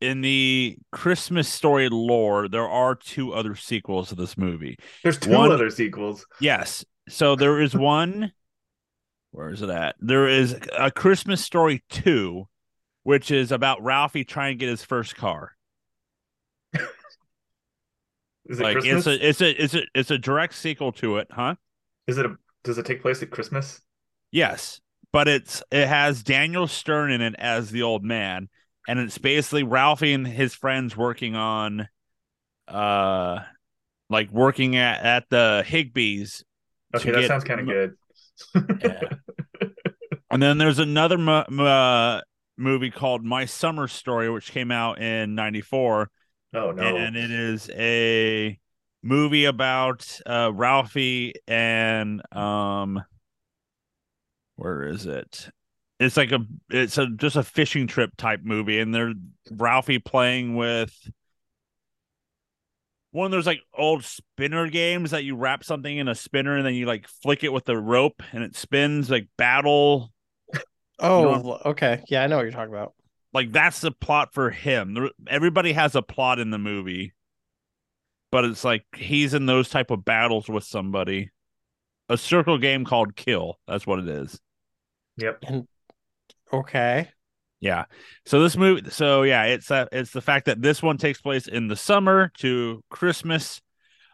in 0.00 0.20
the 0.20 0.76
Christmas 0.92 1.48
story 1.48 1.88
lore 1.88 2.48
there 2.48 2.68
are 2.68 2.94
two 2.94 3.32
other 3.32 3.54
sequels 3.54 4.08
to 4.08 4.14
this 4.14 4.36
movie. 4.38 4.78
there's 5.02 5.18
two 5.18 5.30
one- 5.30 5.52
other 5.52 5.70
sequels. 5.70 6.26
Yes. 6.40 6.84
So 7.08 7.36
there 7.36 7.60
is 7.60 7.74
one 7.74 8.32
where 9.32 9.50
is 9.50 9.62
it 9.62 9.70
at? 9.70 9.94
There 10.00 10.26
is 10.26 10.56
a 10.76 10.90
Christmas 10.90 11.44
story 11.44 11.84
2 11.90 12.46
which 13.02 13.30
is 13.30 13.52
about 13.52 13.82
Ralphie 13.82 14.24
trying 14.24 14.58
to 14.58 14.58
get 14.58 14.68
his 14.68 14.84
first 14.84 15.16
car. 15.16 15.52
Is 16.74 18.58
it 18.58 18.62
like 18.62 18.78
Christmas? 18.78 19.06
it's 19.06 19.06
a 19.06 19.28
it's 19.28 19.40
a 19.40 19.62
it's 19.64 19.74
a 19.74 19.82
it's 19.94 20.10
a 20.10 20.18
direct 20.18 20.54
sequel 20.54 20.92
to 20.92 21.16
it, 21.18 21.28
huh? 21.30 21.54
Is 22.06 22.18
it 22.18 22.26
a 22.26 22.36
does 22.64 22.78
it 22.78 22.86
take 22.86 23.00
place 23.00 23.22
at 23.22 23.30
Christmas? 23.30 23.80
Yes, 24.32 24.80
but 25.12 25.28
it's 25.28 25.62
it 25.70 25.86
has 25.86 26.22
Daniel 26.22 26.66
Stern 26.66 27.10
in 27.10 27.20
it 27.20 27.34
as 27.38 27.70
the 27.70 27.82
old 27.82 28.04
man, 28.04 28.48
and 28.88 28.98
it's 28.98 29.18
basically 29.18 29.62
Ralphie 29.62 30.12
and 30.12 30.26
his 30.26 30.54
friends 30.54 30.96
working 30.96 31.36
on, 31.36 31.88
uh, 32.68 33.40
like 34.08 34.30
working 34.30 34.76
at 34.76 35.02
at 35.02 35.24
the 35.30 35.64
Higbee's. 35.66 36.44
Okay, 36.94 37.10
that 37.12 37.20
get- 37.20 37.28
sounds 37.28 37.44
kind 37.44 37.60
of 37.60 37.66
good. 37.66 37.94
Yeah. 38.82 39.00
And 40.32 40.40
then 40.40 40.58
there's 40.58 40.78
another 40.78 41.18
mo- 41.18 41.44
mo- 41.50 41.64
uh, 41.66 42.20
movie 42.56 42.92
called 42.92 43.24
My 43.24 43.46
Summer 43.46 43.88
Story, 43.88 44.30
which 44.30 44.52
came 44.52 44.70
out 44.70 45.00
in 45.02 45.34
'94, 45.34 46.08
oh 46.54 46.70
no. 46.70 46.82
and 46.96 47.16
it 47.16 47.32
is 47.32 47.68
a 47.70 48.56
movie 49.02 49.46
about 49.46 50.20
uh, 50.24 50.52
Ralphie 50.54 51.34
and 51.48 52.22
um, 52.32 53.02
where 54.54 54.84
is 54.84 55.04
it? 55.06 55.50
It's 56.00 56.16
like 56.16 56.32
a 56.32 56.40
it's 56.70 56.98
a 56.98 57.06
just 57.08 57.36
a 57.36 57.42
fishing 57.44 57.86
trip 57.86 58.16
type 58.16 58.40
movie, 58.42 58.80
and 58.80 58.92
they're 58.92 59.12
Ralphie 59.52 59.98
playing 60.00 60.56
with 60.56 60.92
one 63.12 63.26
of 63.26 63.32
those 63.32 63.46
like 63.46 63.60
old 63.76 64.04
spinner 64.04 64.68
games 64.68 65.10
that 65.10 65.24
you 65.24 65.36
wrap 65.36 65.62
something 65.64 65.96
in 65.98 66.08
a 66.08 66.14
spinner 66.14 66.56
and 66.56 66.64
then 66.64 66.74
you 66.74 66.86
like 66.86 67.06
flick 67.06 67.44
it 67.44 67.52
with 67.52 67.68
a 67.68 67.76
rope 67.78 68.22
and 68.32 68.42
it 68.42 68.56
spins 68.56 69.10
like 69.10 69.28
battle 69.36 70.12
Oh, 71.00 71.58
okay. 71.64 72.02
Yeah, 72.08 72.22
I 72.22 72.26
know 72.26 72.36
what 72.36 72.42
you're 72.42 72.52
talking 72.52 72.74
about. 72.74 72.94
like 73.32 73.52
that's 73.52 73.80
the 73.80 73.90
plot 73.90 74.32
for 74.34 74.50
him. 74.50 75.10
Everybody 75.26 75.72
has 75.72 75.94
a 75.94 76.02
plot 76.02 76.38
in 76.38 76.50
the 76.50 76.58
movie, 76.58 77.14
but 78.30 78.44
it's 78.44 78.64
like 78.64 78.84
he's 78.94 79.34
in 79.34 79.46
those 79.46 79.68
type 79.68 79.90
of 79.90 80.04
battles 80.04 80.48
with 80.48 80.64
somebody. 80.64 81.30
A 82.08 82.16
circle 82.18 82.58
game 82.58 82.84
called 82.84 83.16
Kill. 83.16 83.58
That's 83.66 83.86
what 83.86 83.98
it 84.00 84.08
is. 84.08 84.40
Yep. 85.16 85.42
Okay. 86.52 87.08
Yeah. 87.60 87.84
So 88.24 88.42
this 88.42 88.56
movie. 88.56 88.90
So 88.90 89.22
yeah, 89.22 89.44
it's 89.44 89.70
uh, 89.70 89.86
it's 89.92 90.12
the 90.12 90.22
fact 90.22 90.46
that 90.46 90.62
this 90.62 90.82
one 90.82 90.96
takes 90.96 91.20
place 91.20 91.46
in 91.46 91.68
the 91.68 91.76
summer 91.76 92.32
to 92.38 92.82
Christmas. 92.90 93.60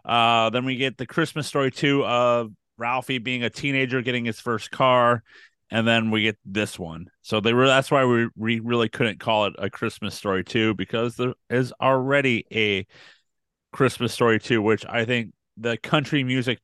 Uh, 0.05 0.51
then 0.51 0.65
we 0.65 0.77
get 0.77 0.99
the 0.99 1.07
Christmas 1.07 1.47
story 1.47 1.71
too 1.71 2.05
of 2.05 2.51
Ralphie 2.77 3.19
being 3.19 3.45
a 3.45 3.51
teenager 3.51 4.03
getting 4.03 4.25
his 4.25 4.41
first 4.41 4.71
car, 4.71 5.23
and 5.71 5.87
then 5.87 6.11
we 6.11 6.23
get 6.23 6.39
this 6.45 6.79
one. 6.79 7.07
So 7.23 7.41
they 7.41 7.53
were 7.53 7.67
that's 7.67 7.91
why 7.91 8.05
we 8.05 8.29
we 8.37 8.61
really 8.61 8.89
couldn't 8.89 9.21
call 9.21 9.47
it 9.47 9.55
a 9.59 9.71
Christmas 9.71 10.15
story 10.15 10.43
too 10.43 10.75
because 10.75 11.17
there 11.17 11.35
is 11.49 11.73
already 11.81 12.47
a 12.53 12.87
Christmas 13.73 14.13
story 14.13 14.39
too 14.41 14.63
which 14.63 14.85
I 14.87 15.05
think 15.05 15.33
the 15.57 15.77
country 15.77 16.25
music 16.25 16.61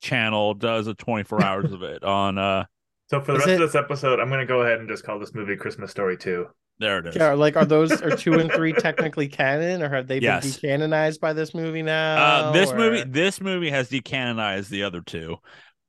channel 0.00 0.54
does 0.54 0.86
a 0.86 0.94
24 0.94 1.42
hours 1.42 1.72
of 1.72 1.82
it 1.82 2.04
on 2.04 2.38
uh 2.38 2.64
So 3.12 3.20
for 3.20 3.32
the 3.32 3.38
Is 3.40 3.46
rest 3.46 3.48
it- 3.50 3.60
of 3.62 3.72
this 3.72 3.74
episode, 3.74 4.20
I'm 4.20 4.30
gonna 4.30 4.46
go 4.46 4.62
ahead 4.62 4.78
and 4.80 4.88
just 4.88 5.04
call 5.04 5.18
this 5.18 5.34
movie 5.34 5.54
Christmas 5.54 5.90
Story 5.90 6.16
2. 6.16 6.46
there 6.78 6.98
it 7.00 7.06
is 7.08 7.14
Yeah, 7.14 7.34
like 7.34 7.56
are 7.58 7.66
those 7.66 7.92
are 8.00 8.16
two 8.16 8.38
and 8.40 8.50
three 8.50 8.72
technically 8.86 9.28
canon, 9.28 9.82
or 9.82 9.90
have 9.90 10.06
they 10.08 10.14
been 10.18 10.24
Yes. 10.24 10.56
decanonized 10.58 11.20
by 11.20 11.34
this 11.34 11.54
movie 11.54 11.82
now? 11.82 12.16
Uh, 12.48 12.52
this 12.52 12.72
or- 12.72 12.76
movie, 12.76 13.04
this 13.04 13.38
movie 13.38 13.68
has 13.68 13.90
decanonized 13.90 14.70
the 14.70 14.84
other 14.84 15.02
two, 15.02 15.36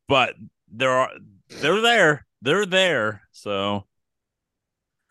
but 0.09 0.35
there 0.69 0.91
are 0.91 1.11
they're 1.61 1.79
there, 1.79 2.25
they're 2.41 2.65
there. 2.65 3.21
So 3.31 3.85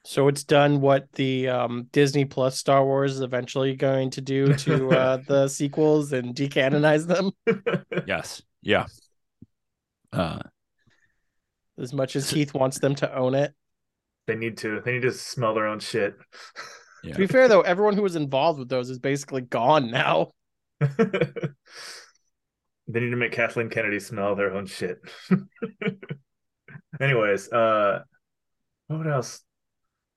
So 0.04 0.28
it's 0.28 0.44
done 0.44 0.82
what 0.82 1.10
the 1.12 1.48
um, 1.48 1.88
Disney 1.92 2.26
Plus 2.26 2.58
Star 2.58 2.84
Wars 2.84 3.14
is 3.14 3.22
eventually 3.22 3.74
going 3.74 4.10
to 4.10 4.20
do 4.20 4.52
to 4.52 4.90
uh, 4.90 5.16
the 5.26 5.48
sequels 5.48 6.12
and 6.12 6.34
decanonize 6.34 7.06
them 7.06 7.30
yes, 8.06 8.42
yeah. 8.60 8.84
Uh, 10.12 10.40
as 11.78 11.92
much 11.92 12.16
as 12.16 12.30
Keith 12.30 12.54
wants 12.54 12.78
them 12.78 12.94
to 12.96 13.14
own 13.14 13.34
it. 13.34 13.54
they 14.26 14.36
need 14.36 14.58
to. 14.58 14.80
They 14.84 14.92
need 14.92 15.02
to 15.02 15.12
smell 15.12 15.54
their 15.54 15.66
own 15.66 15.80
shit. 15.80 16.14
yeah. 17.02 17.12
To 17.12 17.18
be 17.18 17.26
fair, 17.26 17.48
though, 17.48 17.62
everyone 17.62 17.94
who 17.94 18.02
was 18.02 18.16
involved 18.16 18.58
with 18.58 18.68
those 18.68 18.90
is 18.90 18.98
basically 18.98 19.40
gone 19.42 19.90
now. 19.90 20.30
they 20.80 21.00
need 23.00 23.10
to 23.10 23.16
make 23.16 23.32
Kathleen 23.32 23.68
Kennedy 23.70 24.00
smell 24.00 24.34
their 24.34 24.52
own 24.52 24.66
shit. 24.66 24.98
Anyways, 27.00 27.50
uh, 27.52 28.02
what 28.88 29.06
else? 29.06 29.40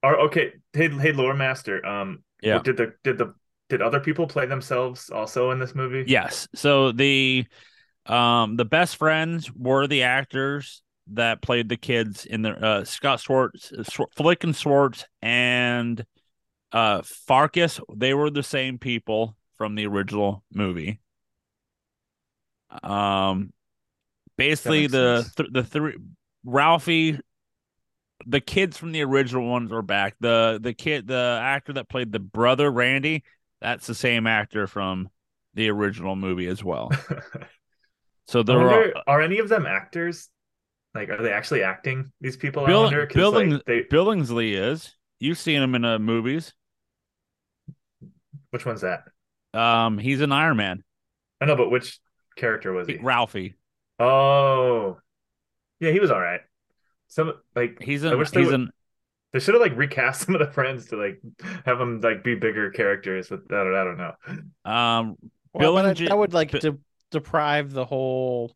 Are 0.03 0.19
okay. 0.27 0.53
Hey, 0.73 0.89
hey, 0.89 1.13
lore 1.13 1.33
master. 1.33 1.83
Um, 1.85 2.23
Yeah. 2.41 2.59
Did 2.59 2.77
the 2.77 2.93
did 3.03 3.17
the 3.17 3.33
did 3.69 3.81
other 3.81 3.99
people 3.99 4.27
play 4.27 4.45
themselves 4.45 5.09
also 5.09 5.51
in 5.51 5.59
this 5.59 5.73
movie? 5.73 6.03
Yes. 6.07 6.47
So 6.53 6.91
the 6.91 7.45
um 8.05 8.55
the 8.55 8.65
best 8.65 8.97
friends 8.97 9.51
were 9.51 9.87
the 9.87 10.03
actors 10.03 10.83
that 11.13 11.41
played 11.41 11.69
the 11.69 11.77
kids 11.77 12.25
in 12.25 12.41
the 12.41 12.51
uh 12.51 12.83
Scott 12.83 13.19
Schwartz, 13.19 13.71
Sw- 13.83 14.11
Flick 14.15 14.43
and 14.43 14.55
Schwartz 14.55 15.05
and 15.21 16.03
uh 16.71 17.01
Farkus. 17.01 17.79
They 17.95 18.13
were 18.13 18.29
the 18.29 18.43
same 18.43 18.77
people 18.79 19.35
from 19.57 19.75
the 19.75 19.85
original 19.87 20.43
movie. 20.53 20.99
Um 22.83 23.53
basically 24.37 24.87
the 24.87 25.29
th- 25.37 25.49
the 25.51 25.63
three 25.63 25.95
Ralphie 26.43 27.19
the 28.25 28.41
kids 28.41 28.77
from 28.77 28.91
the 28.91 29.03
original 29.03 29.47
ones 29.47 29.71
are 29.71 29.81
back. 29.81 30.15
The 30.19 30.59
the 30.61 30.73
kid 30.73 31.07
the 31.07 31.39
actor 31.41 31.73
that 31.73 31.89
played 31.89 32.11
the 32.11 32.19
brother 32.19 32.71
Randy, 32.71 33.23
that's 33.61 33.87
the 33.87 33.95
same 33.95 34.25
actor 34.25 34.67
from 34.67 35.09
the 35.53 35.69
original 35.69 36.15
movie 36.15 36.47
as 36.47 36.63
well. 36.63 36.91
So 38.27 38.41
there 38.41 38.57
wonder, 38.57 38.93
are 39.07 39.17
are 39.17 39.21
any 39.21 39.39
of 39.39 39.49
them 39.49 39.65
actors? 39.65 40.29
Like, 40.95 41.09
are 41.09 41.21
they 41.21 41.31
actually 41.33 41.61
acting 41.61 42.11
these 42.21 42.37
people? 42.37 42.63
I 42.63 42.67
Bill, 42.67 42.83
wonder. 42.83 43.05
'Cause, 43.05 43.15
Billing, 43.15 43.49
like, 43.51 43.65
they, 43.65 43.81
Billingsley 43.83 44.53
is. 44.57 44.95
You've 45.19 45.37
seen 45.37 45.61
him 45.61 45.75
in 45.75 45.83
uh, 45.85 45.99
movies. 45.99 46.53
which 48.51 48.65
one's 48.65 48.81
that? 48.81 49.03
Um, 49.53 49.97
he's 49.97 50.21
an 50.21 50.31
Iron 50.31 50.57
Man. 50.57 50.83
I 51.41 51.45
know, 51.45 51.55
but 51.55 51.69
which 51.69 51.99
character 52.35 52.71
was 52.73 52.87
he? 52.87 52.97
Ralphie. 52.97 53.55
Oh, 53.99 54.97
yeah, 55.79 55.91
he 55.91 55.99
was 55.99 56.11
all 56.11 56.19
right. 56.19 56.41
Some 57.07 57.33
like 57.55 57.81
He's 57.81 58.03
I 58.03 58.11
an 58.11 58.17
wish 58.17 58.31
they 58.31 58.39
he's 58.41 58.47
would- 58.47 58.55
an 58.55 58.71
they 59.33 59.39
should 59.41 59.53
have 59.53 59.61
like 59.61 59.75
recast 59.77 60.21
some 60.25 60.35
of 60.35 60.39
the 60.39 60.51
friends 60.51 60.87
to 60.87 60.95
like 60.97 61.21
have 61.65 61.77
them 61.77 61.99
like 62.01 62.23
be 62.23 62.35
bigger 62.35 62.71
characters. 62.71 63.27
But 63.29 63.41
I 63.51 63.63
don't, 63.63 63.75
I 63.75 63.83
don't 63.83 63.97
know. 63.97 64.13
um 64.71 65.17
Well, 65.53 65.59
Bill 65.59 65.73
but 65.73 65.79
and 65.79 65.87
that- 65.89 65.95
J- 65.97 66.07
that 66.07 66.17
would 66.17 66.33
like 66.33 66.51
Bi- 66.51 66.59
de- 66.59 66.77
deprive 67.11 67.71
the 67.71 67.85
whole 67.85 68.55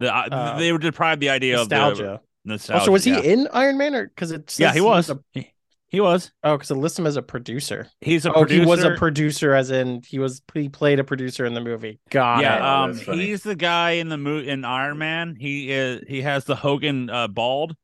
the, 0.00 0.14
uh, 0.14 0.28
Uh, 0.30 0.58
they 0.58 0.72
were 0.72 0.78
deprived 0.78 1.20
the 1.20 1.30
idea 1.30 1.54
of 1.60 1.70
nostalgia. 1.70 2.20
the 2.44 2.50
nostalgia. 2.50 2.80
Also, 2.80 2.92
was 2.92 3.04
he 3.04 3.12
yeah. 3.12 3.20
in 3.20 3.48
Iron 3.52 3.78
Man 3.78 3.94
or 3.94 4.08
because 4.08 4.30
it? 4.30 4.54
Yeah, 4.58 4.72
he 4.72 4.80
was. 4.80 5.10
a- 5.10 5.20
He, 5.32 5.52
he 5.88 6.00
was. 6.00 6.32
oh, 6.42 6.56
because 6.56 6.70
it 6.70 6.74
lists 6.76 6.98
him 6.98 7.06
as 7.06 7.16
a 7.16 7.22
producer. 7.22 7.88
He's 8.00 8.26
a 8.26 8.30
oh, 8.30 8.40
producer. 8.40 8.60
he 8.60 8.66
was 8.66 8.82
a 8.84 8.94
producer, 8.96 9.54
as 9.54 9.70
in 9.70 10.02
he 10.06 10.18
was 10.18 10.42
he 10.52 10.68
played 10.68 10.98
a 10.98 11.04
producer 11.04 11.46
in 11.46 11.54
the 11.54 11.60
movie. 11.60 12.00
Got 12.10 12.40
yeah, 12.42 12.56
it. 12.56 12.62
Um, 13.08 13.18
he's 13.18 13.42
the 13.44 13.54
guy 13.54 13.92
in 13.92 14.08
the 14.08 14.18
mo- 14.18 14.38
in 14.38 14.64
Iron 14.64 14.98
Man. 14.98 15.36
He 15.38 15.70
is 15.70 16.02
he 16.08 16.22
has 16.22 16.44
the 16.44 16.56
Hogan 16.56 17.08
uh, 17.08 17.28
bald, 17.28 17.76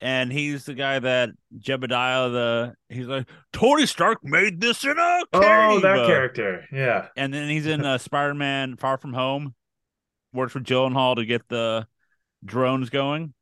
and 0.00 0.32
he's 0.32 0.64
the 0.64 0.74
guy 0.74 0.98
that 1.00 1.30
Jebediah 1.58 2.32
the 2.32 2.74
he's 2.88 3.06
like 3.06 3.28
Tony 3.52 3.86
Stark 3.86 4.18
made 4.24 4.60
this 4.60 4.82
in 4.84 4.98
a 4.98 5.20
Oh, 5.34 5.80
that 5.80 6.06
character. 6.06 6.64
Yeah. 6.72 7.08
and 7.16 7.32
then 7.32 7.48
he's 7.50 7.66
in 7.66 7.84
uh, 7.84 7.98
Spider 7.98 8.34
Man 8.34 8.76
Far 8.76 8.96
From 8.98 9.12
Home. 9.12 9.54
Works 10.32 10.52
for 10.52 10.60
Gyllenhaal 10.60 11.16
to 11.16 11.24
get 11.24 11.48
the 11.48 11.86
drones 12.44 12.90
going. 12.90 13.34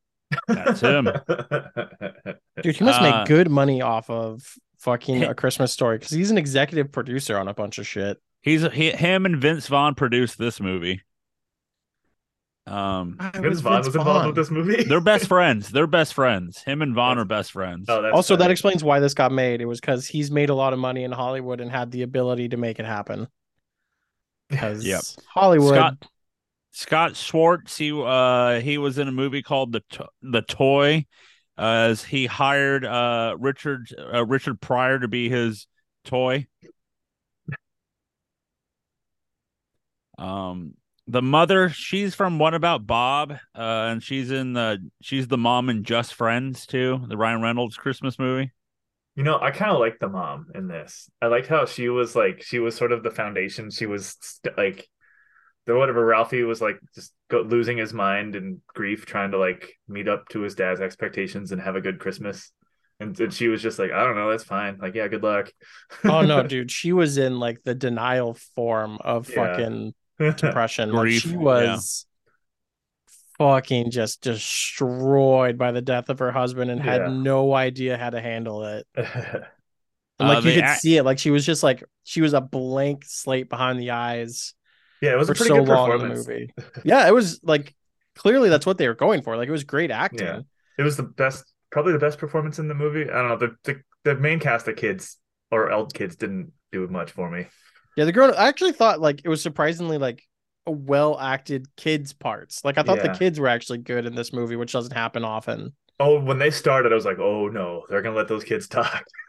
That's 0.47 0.81
him. 0.81 1.05
Dude, 2.63 2.77
he 2.77 2.85
must 2.85 3.01
uh, 3.01 3.03
make 3.03 3.29
good 3.29 3.51
money 3.51 3.81
off 3.83 4.11
of 4.11 4.43
fucking 4.79 5.25
a 5.25 5.35
Christmas 5.35 5.73
story 5.73 5.99
because 5.99 6.13
he's 6.13 6.31
an 6.31 6.39
executive 6.39 6.93
producer 6.93 7.39
on 7.39 7.49
a 7.49 7.55
bunch 7.55 7.79
of 7.79 7.87
shit. 7.87 8.19
He's 8.41 8.63
he, 8.73 8.91
him 8.91 9.27
and 9.27 9.37
Vince 9.37 9.67
Vaughn 9.67 9.95
produced 9.95 10.39
this 10.39 10.61
movie. 10.61 11.03
Um, 12.67 13.17
Vince 13.35 13.61
Vaughn 13.61 13.79
was 13.79 13.97
involved 13.97 14.27
with 14.27 14.37
this 14.37 14.51
movie. 14.51 14.85
they're 14.85 15.01
best 15.01 15.27
friends. 15.29 15.71
They're 15.71 15.87
best 15.87 16.13
friends. 16.13 16.63
Him 16.63 16.83
and 16.83 16.95
Vaughn 16.95 17.19
are 17.19 17.25
best 17.25 17.53
friends. 17.53 17.87
Oh, 17.89 18.03
that's 18.03 18.15
also, 18.15 18.37
that 18.37 18.51
explains 18.51 18.85
why 18.85 19.01
this 19.01 19.15
got 19.15 19.33
made. 19.33 19.63
It 19.63 19.65
was 19.65 19.81
because 19.81 20.07
he's 20.07 20.31
made 20.31 20.51
a 20.51 20.55
lot 20.55 20.75
of 20.75 20.79
money 20.79 21.05
in 21.05 21.13
Hollywood 21.13 21.63
and 21.63 21.71
had 21.71 21.91
the 21.91 22.03
ability 22.03 22.51
to 22.51 22.57
make 22.57 22.79
it 22.79 22.87
happen. 22.87 23.29
Because 24.51 24.83
Yep. 24.83 25.03
Hollywood, 25.27 25.75
Scott 25.75 26.07
Scott 26.71 27.17
Schwartz. 27.17 27.77
He 27.77 27.93
uh 27.93 28.61
he 28.61 28.79
was 28.79 28.99
in 28.99 29.09
a 29.09 29.13
movie 29.13 29.43
called 29.43 29.73
the 29.73 29.83
To- 29.91 30.09
the 30.23 30.43
Toy, 30.43 31.07
as 31.57 32.05
he 32.05 32.27
hired 32.27 32.85
uh 32.85 33.37
Richard 33.39 33.89
uh, 33.99 34.25
Richard 34.25 34.61
Pryor 34.61 34.99
to 35.01 35.09
be 35.09 35.29
his 35.29 35.67
toy. 36.05 36.47
Um, 40.19 40.75
the 41.07 41.23
mother, 41.23 41.71
she's 41.71 42.15
from 42.15 42.39
What 42.39 42.53
About 42.55 42.87
Bob, 42.87 43.33
uh, 43.33 43.37
and 43.55 44.03
she's 44.03 44.31
in 44.31 44.53
the 44.53 44.79
she's 45.01 45.29
the 45.29 45.39
mom 45.39 45.71
in 45.71 45.85
Just 45.85 46.15
Friends 46.15 46.67
too, 46.67 47.01
the 47.09 47.17
Ryan 47.17 47.41
Reynolds 47.41 47.77
Christmas 47.77 48.19
movie. 48.19 48.53
You 49.17 49.25
know, 49.25 49.41
I 49.41 49.51
kind 49.51 49.73
of 49.73 49.81
like 49.81 49.99
the 49.99 50.09
mom 50.09 50.47
in 50.55 50.69
this. 50.69 51.11
I 51.21 51.27
liked 51.27 51.49
how 51.49 51.67
she 51.67 51.89
was 51.89 52.15
like, 52.15 52.43
she 52.43 52.61
was 52.61 52.77
sort 52.77 52.93
of 52.93 53.03
the 53.03 53.11
foundation. 53.11 53.71
She 53.71 53.87
was 53.87 54.17
st- 54.21 54.57
like, 54.57 54.89
the 55.69 55.77
whatever 55.77 56.05
Ralphie 56.05 56.43
was 56.45 56.61
like, 56.61 56.81
just 56.95 57.13
go, 57.31 57.43
losing 57.43 57.77
his 57.77 57.93
mind 57.93 58.35
and 58.35 58.61
grief, 58.75 59.05
trying 59.07 59.31
to 59.33 59.39
like 59.39 59.75
meet 59.87 60.09
up 60.09 60.27
to 60.31 60.41
his 60.41 60.55
dad's 60.55 60.81
expectations 60.81 61.53
and 61.53 61.61
have 61.61 61.77
a 61.77 61.81
good 61.81 61.99
Christmas. 62.01 62.51
And, 63.01 63.19
and 63.21 63.33
she 63.33 63.47
was 63.49 63.63
just 63.63 63.79
like, 63.79 63.93
I 63.93 64.03
don't 64.03 64.17
know, 64.17 64.31
that's 64.31 64.45
fine. 64.45 64.79
Like, 64.81 64.95
yeah, 64.95 65.07
good 65.09 65.23
luck. 65.23 65.53
oh 66.05 66.23
no, 66.23 66.43
dude, 66.49 66.71
she 66.71 66.93
was 66.93 67.19
in 67.19 67.39
like 67.39 67.63
the 67.65 67.75
denial 67.75 68.35
form 68.57 68.99
of 69.03 69.29
Yeah. 69.29 69.35
fucking 69.57 69.95
depression. 70.19 70.91
Like 70.91 71.03
Grief, 71.03 71.23
she 71.23 71.31
yeah. 71.31 71.37
was 71.37 72.07
fucking 73.39 73.91
just 73.91 74.23
destroyed 74.23 75.59
by 75.59 75.71
the 75.71 75.83
death 75.83 76.09
of 76.09 76.19
her 76.19 76.33
husband 76.33 76.71
and 76.71 76.85
Yeah. 76.85 76.93
had 77.05 77.13
no 77.13 77.55
idea 77.55 77.97
how 77.97 78.11
to 78.11 78.21
handle 78.21 78.65
it. 78.65 78.87
And 80.21 80.29
Uh, 80.29 80.35
like 80.35 80.45
you 80.47 80.55
could 80.55 80.65
act- 80.65 80.81
see 80.81 80.97
it, 80.97 81.05
like 81.05 81.21
she 81.21 81.31
was 81.31 81.47
just 81.47 81.63
like 81.63 81.85
she 82.03 82.21
was 82.21 82.33
a 82.35 82.41
blank 82.41 83.05
slate 83.07 83.49
behind 83.49 83.79
the 83.79 83.93
eyes 83.93 84.53
yeah, 85.03 85.13
it 85.13 85.19
was 85.19 85.29
for 85.29 85.33
a 85.33 85.37
pretty 85.37 85.49
so 85.49 85.57
good 85.65 85.69
long 85.69 85.93
in 85.93 85.99
the 85.99 86.15
performance. 86.15 86.29
movie. 86.29 86.55
Yeah, 86.85 87.07
it 87.09 87.15
was 87.15 87.41
like 87.43 87.75
clearly 88.17 88.49
that's 88.49 88.67
what 88.67 88.79
they 88.79 88.89
were 88.89 88.95
going 88.95 89.23
for. 89.23 89.37
Like 89.37 89.49
it 89.49 89.53
was 89.53 89.65
great 89.65 89.91
acting. 89.91 90.27
Yeah. 90.27 90.41
It 90.79 90.83
was 90.83 90.97
the 90.97 91.03
best, 91.03 91.45
probably 91.71 91.93
the 91.93 91.99
best 91.99 92.19
performance 92.19 92.59
in 92.59 92.69
the 92.69 92.75
movie. 92.75 93.03
I 93.09 93.15
don't 93.23 93.29
know. 93.29 93.37
The 93.37 93.57
the, 93.65 93.81
the 94.05 94.15
main 94.21 94.39
cast 94.41 94.69
of 94.69 94.77
kids 94.77 95.17
or 95.51 95.71
old 95.73 95.95
kids 95.95 96.17
didn't 96.17 96.53
do 96.73 96.87
much 96.89 97.11
for 97.13 97.31
me. 97.31 97.47
Yeah, 97.97 98.05
the 98.05 98.13
girl. 98.13 98.33
I 98.37 98.49
actually 98.49 98.73
thought 98.73 99.01
like 99.01 99.23
it 99.25 99.29
was 99.29 99.43
surprisingly 99.43 99.99
like 99.99 100.23
a 100.67 100.71
well 100.71 101.19
acted 101.19 101.67
kids 101.77 102.13
parts. 102.13 102.65
Like 102.65 102.79
I 102.79 102.83
thought 102.83 102.99
Yeah. 102.99 103.13
the 103.13 103.19
kids 103.19 103.41
were 103.41 103.49
actually 103.49 103.79
good 103.79 104.07
in 104.07 104.15
this 104.15 104.33
movie, 104.33 104.57
which 104.57 104.73
doesn't 104.73 104.93
happen 104.93 105.25
often. 105.25 105.73
Oh, 106.01 106.21
when 106.21 106.39
they 106.39 106.51
started, 106.53 106.93
I 106.93 106.95
was 106.95 107.05
like, 107.05 107.19
oh 107.19 107.49
no, 107.49 107.83
they're 107.89 108.03
gonna 108.03 108.15
let 108.17 108.29
those 108.29 108.45
kids 108.45 108.69
talk. 108.69 109.05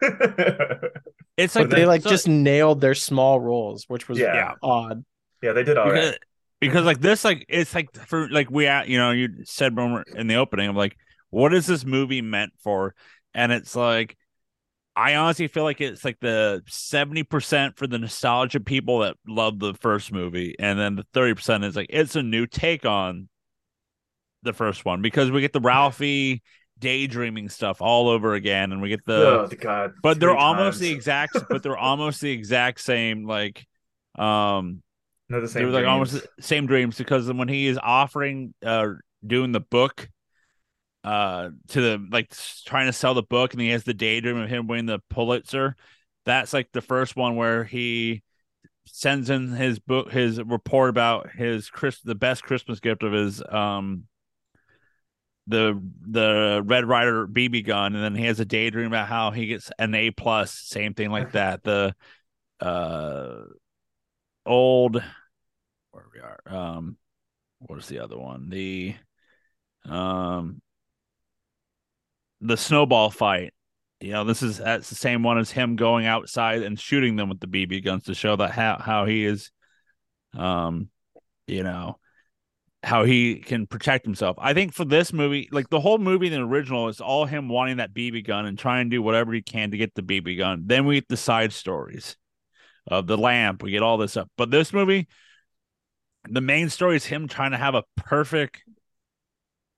It's 1.36 1.54
But 1.54 1.62
like 1.62 1.70
they 1.70 1.86
like 1.86 2.02
so- 2.02 2.10
just 2.10 2.28
nailed 2.28 2.80
their 2.80 2.94
small 2.94 3.40
roles, 3.40 3.84
which 3.88 4.08
was 4.08 4.18
Yeah. 4.18 4.34
yeah. 4.34 4.54
odd. 4.62 5.04
Yeah, 5.42 5.52
they 5.52 5.64
did 5.64 5.78
all 5.78 5.86
because, 5.86 6.10
right. 6.10 6.18
because 6.60 6.84
like 6.84 7.00
this 7.00 7.24
like 7.24 7.46
it's 7.48 7.74
like 7.74 7.94
for 8.06 8.28
like 8.28 8.50
we 8.50 8.64
you 8.86 8.98
know 8.98 9.10
you 9.10 9.44
said 9.44 9.76
when 9.76 9.92
we're 9.92 10.02
in 10.14 10.26
the 10.26 10.36
opening 10.36 10.68
I'm 10.68 10.76
like 10.76 10.96
what 11.30 11.54
is 11.54 11.66
this 11.66 11.84
movie 11.84 12.22
meant 12.22 12.52
for 12.62 12.94
and 13.34 13.52
it's 13.52 13.74
like 13.74 14.16
I 14.96 15.14
honestly 15.14 15.46
feel 15.46 15.62
like 15.62 15.80
it's 15.80 16.04
like 16.04 16.18
the 16.20 16.62
70% 16.68 17.76
for 17.78 17.86
the 17.86 17.98
nostalgia 17.98 18.60
people 18.60 18.98
that 19.00 19.16
love 19.26 19.58
the 19.58 19.74
first 19.74 20.12
movie 20.12 20.56
and 20.58 20.78
then 20.78 20.96
the 20.96 21.04
30% 21.14 21.64
is 21.64 21.76
like 21.76 21.86
it's 21.90 22.16
a 22.16 22.22
new 22.22 22.46
take 22.46 22.84
on 22.84 23.28
the 24.42 24.52
first 24.52 24.84
one 24.84 25.00
because 25.00 25.30
we 25.30 25.40
get 25.40 25.52
the 25.52 25.60
Ralphie 25.60 26.42
daydreaming 26.80 27.48
stuff 27.48 27.80
all 27.80 28.08
over 28.08 28.34
again 28.34 28.72
and 28.72 28.80
we 28.80 28.88
get 28.88 29.04
the 29.04 29.26
oh 29.26 29.46
the 29.46 29.56
god! 29.56 29.92
but 30.02 30.18
they're 30.18 30.30
three 30.30 30.38
almost 30.38 30.80
the 30.80 30.90
exact 30.90 31.36
but 31.48 31.62
they're 31.62 31.76
almost 31.76 32.22
the 32.22 32.30
exact 32.30 32.80
same 32.80 33.26
like 33.26 33.66
um 34.18 34.82
They're 35.30 35.40
the 35.40 35.48
same. 35.48 35.66
were 35.66 35.70
like 35.70 35.82
dreams. 35.82 35.92
almost 35.92 36.12
the 36.12 36.42
same 36.42 36.66
dreams 36.66 36.98
because 36.98 37.32
when 37.32 37.48
he 37.48 37.68
is 37.68 37.78
offering 37.80 38.52
uh 38.66 38.88
doing 39.24 39.52
the 39.52 39.60
book 39.60 40.10
uh 41.04 41.50
to 41.68 41.80
the 41.80 42.08
like 42.10 42.34
trying 42.66 42.86
to 42.86 42.92
sell 42.92 43.14
the 43.14 43.22
book 43.22 43.52
and 43.52 43.62
he 43.62 43.68
has 43.68 43.84
the 43.84 43.94
daydream 43.94 44.36
of 44.36 44.48
him 44.48 44.66
winning 44.66 44.86
the 44.86 44.98
Pulitzer 45.08 45.76
that's 46.26 46.52
like 46.52 46.68
the 46.72 46.82
first 46.82 47.14
one 47.14 47.36
where 47.36 47.62
he 47.62 48.22
sends 48.86 49.30
in 49.30 49.52
his 49.52 49.78
book 49.78 50.10
his 50.10 50.42
report 50.42 50.90
about 50.90 51.30
his 51.30 51.70
Chris 51.70 52.00
the 52.00 52.16
best 52.16 52.42
Christmas 52.42 52.80
gift 52.80 53.04
of 53.04 53.12
his 53.12 53.40
um 53.48 54.04
the 55.46 55.80
the 56.08 56.60
Red 56.64 56.86
Rider 56.86 57.28
BB 57.28 57.64
gun 57.66 57.94
and 57.94 58.02
then 58.02 58.16
he 58.16 58.24
has 58.24 58.40
a 58.40 58.44
daydream 58.44 58.88
about 58.88 59.06
how 59.06 59.30
he 59.30 59.46
gets 59.46 59.70
an 59.78 59.94
A 59.94 60.10
plus 60.10 60.52
same 60.52 60.92
thing 60.92 61.10
like 61.10 61.32
that 61.32 61.62
the 61.62 61.94
uh 62.58 63.42
old 64.44 65.02
where 65.92 66.04
we 66.14 66.20
are. 66.20 66.40
Um 66.46 66.96
what 67.58 67.78
is 67.78 67.86
the 67.86 67.98
other 67.98 68.18
one? 68.18 68.48
The 68.48 68.94
um 69.84 70.60
the 72.40 72.56
snowball 72.56 73.10
fight. 73.10 73.52
You 74.00 74.12
know 74.12 74.24
this 74.24 74.42
is 74.42 74.58
that's 74.58 74.88
the 74.88 74.94
same 74.94 75.22
one 75.22 75.38
as 75.38 75.50
him 75.50 75.76
going 75.76 76.06
outside 76.06 76.62
and 76.62 76.78
shooting 76.80 77.16
them 77.16 77.28
with 77.28 77.40
the 77.40 77.46
bb 77.46 77.84
guns 77.84 78.04
to 78.04 78.14
show 78.14 78.34
that 78.36 78.50
how 78.50 78.78
how 78.78 79.04
he 79.04 79.26
is 79.26 79.50
um 80.34 80.88
you 81.46 81.62
know 81.62 81.98
how 82.82 83.04
he 83.04 83.36
can 83.36 83.66
protect 83.66 84.06
himself. 84.06 84.36
I 84.40 84.54
think 84.54 84.72
for 84.72 84.86
this 84.86 85.12
movie 85.12 85.48
like 85.52 85.68
the 85.68 85.80
whole 85.80 85.98
movie 85.98 86.28
in 86.28 86.32
the 86.32 86.40
original 86.40 86.88
is 86.88 87.00
all 87.00 87.26
him 87.26 87.48
wanting 87.48 87.76
that 87.76 87.92
bb 87.92 88.26
gun 88.26 88.46
and 88.46 88.58
trying 88.58 88.86
to 88.86 88.96
do 88.96 89.02
whatever 89.02 89.32
he 89.32 89.42
can 89.42 89.70
to 89.72 89.76
get 89.76 89.94
the 89.94 90.02
bb 90.02 90.38
gun. 90.38 90.62
Then 90.64 90.86
we 90.86 90.94
get 90.94 91.08
the 91.08 91.16
side 91.18 91.52
stories 91.52 92.16
of 92.86 93.06
the 93.06 93.18
lamp. 93.18 93.62
We 93.62 93.70
get 93.70 93.82
all 93.82 93.98
this 93.98 94.16
up. 94.16 94.30
But 94.38 94.50
this 94.50 94.72
movie 94.72 95.08
the 96.28 96.40
main 96.40 96.68
story 96.68 96.96
is 96.96 97.04
him 97.06 97.28
trying 97.28 97.52
to 97.52 97.56
have 97.56 97.74
a 97.74 97.84
perfect 97.96 98.62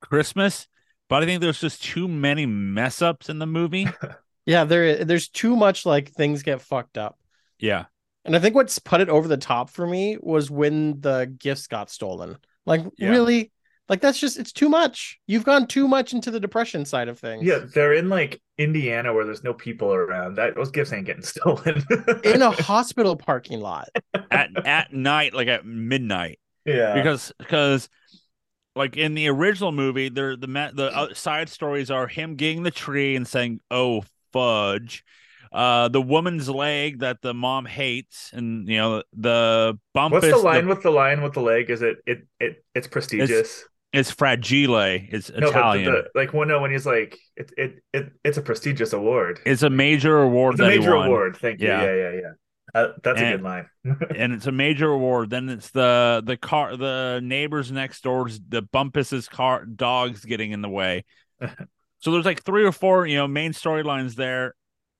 Christmas, 0.00 0.66
but 1.08 1.22
I 1.22 1.26
think 1.26 1.40
there's 1.40 1.60
just 1.60 1.82
too 1.82 2.08
many 2.08 2.46
mess 2.46 3.02
ups 3.02 3.28
in 3.28 3.38
the 3.38 3.46
movie. 3.46 3.88
Yeah, 4.44 4.64
there 4.64 5.04
there's 5.04 5.28
too 5.28 5.54
much 5.54 5.86
like 5.86 6.10
things 6.10 6.42
get 6.42 6.60
fucked 6.60 6.98
up. 6.98 7.16
yeah. 7.58 7.86
And 8.24 8.36
I 8.36 8.38
think 8.38 8.54
what's 8.54 8.78
put 8.78 9.00
it 9.00 9.08
over 9.08 9.26
the 9.28 9.36
top 9.36 9.70
for 9.70 9.86
me 9.86 10.16
was 10.20 10.50
when 10.50 11.00
the 11.00 11.32
gifts 11.38 11.66
got 11.66 11.90
stolen. 11.90 12.38
Like 12.66 12.82
Yeah. 12.98 13.10
really, 13.10 13.52
like 13.88 14.00
that's 14.00 14.18
just 14.18 14.38
it's 14.38 14.52
too 14.52 14.68
much. 14.68 15.18
You've 15.26 15.44
gone 15.44 15.66
too 15.66 15.88
much 15.88 16.12
into 16.12 16.30
the 16.30 16.40
depression 16.40 16.84
side 16.84 17.08
of 17.08 17.18
things. 17.18 17.44
Yeah, 17.44 17.60
they're 17.74 17.92
in 17.94 18.08
like 18.08 18.40
Indiana 18.58 19.12
where 19.12 19.24
there's 19.24 19.44
no 19.44 19.52
people 19.52 19.92
around. 19.92 20.36
That 20.36 20.54
those 20.54 20.70
gifts 20.70 20.92
ain't 20.92 21.06
getting 21.06 21.22
stolen. 21.24 21.84
in 22.24 22.42
a 22.42 22.50
hospital 22.50 23.16
parking 23.16 23.60
lot. 23.60 23.88
At 24.30 24.50
at 24.66 24.92
night, 24.92 25.34
like 25.34 25.48
at 25.48 25.66
midnight. 25.66 26.38
yeah, 26.64 26.94
Because 26.94 27.32
because 27.38 27.88
like 28.74 28.96
in 28.96 29.14
the 29.14 29.28
original 29.28 29.72
movie, 29.72 30.08
there 30.08 30.36
the 30.36 30.46
the 30.46 30.90
uh, 30.94 31.14
side 31.14 31.48
stories 31.48 31.90
are 31.90 32.06
him 32.06 32.36
getting 32.36 32.62
the 32.62 32.70
tree 32.70 33.16
and 33.16 33.26
saying, 33.26 33.60
"Oh 33.70 34.04
fudge," 34.32 35.04
uh, 35.52 35.88
the 35.88 36.00
woman's 36.00 36.48
leg 36.48 37.00
that 37.00 37.20
the 37.20 37.34
mom 37.34 37.66
hates, 37.66 38.30
and 38.32 38.66
you 38.68 38.78
know 38.78 39.02
the 39.12 39.78
bump. 39.92 40.12
What's 40.14 40.28
the 40.28 40.38
line 40.38 40.68
with 40.68 40.82
the 40.82 40.90
line 40.90 41.22
with 41.22 41.34
the 41.34 41.42
leg? 41.42 41.68
Is 41.68 41.82
it 41.82 41.98
it 42.06 42.26
it 42.40 42.64
it's 42.74 42.86
prestigious? 42.86 43.30
It's 43.30 43.64
fragile. 44.10 44.76
It's 45.10 45.30
no, 45.30 45.48
Italian. 45.48 45.92
the, 45.92 46.04
like 46.14 46.32
when 46.32 46.48
no, 46.48 46.60
when 46.60 46.70
he's 46.70 46.86
like 46.86 47.18
it 47.36 47.52
it 47.56 47.82
it 47.92 48.12
it's 48.24 48.38
a 48.38 48.42
prestigious 48.42 48.92
award. 48.92 49.40
it's 49.44 49.62
a 49.62 49.70
major 49.70 50.22
award. 50.22 50.54
It's 50.54 50.62
a 50.62 50.66
major 50.66 50.94
award. 50.94 51.36
Thank 51.36 51.60
you. 51.60 51.68
Yeah. 51.68 51.82
Yeah, 51.84 51.94
yeah, 51.94 52.10
yeah. 52.12 52.32
Uh, 52.74 52.92
that's 53.02 53.20
a 53.20 53.32
good 53.32 53.42
line. 53.42 53.68
and 54.16 54.32
it's 54.32 54.46
a 54.46 54.52
major 54.52 54.90
award. 54.90 55.30
Then 55.30 55.48
it's 55.48 55.70
the 55.70 56.22
the 56.24 56.36
car, 56.36 56.76
the 56.76 57.20
neighbors 57.22 57.70
next 57.70 58.02
door's 58.02 58.40
the 58.48 58.62
Bumpus's 58.62 59.28
car 59.28 59.64
dogs 59.64 60.24
getting 60.24 60.52
in 60.52 60.62
the 60.62 60.70
way. 60.70 61.04
so 61.98 62.10
there's 62.10 62.24
like 62.24 62.42
three 62.42 62.64
or 62.64 62.72
four, 62.72 63.06
you 63.06 63.16
know, 63.16 63.28
main 63.28 63.52
storylines 63.52 64.14
there, 64.14 64.54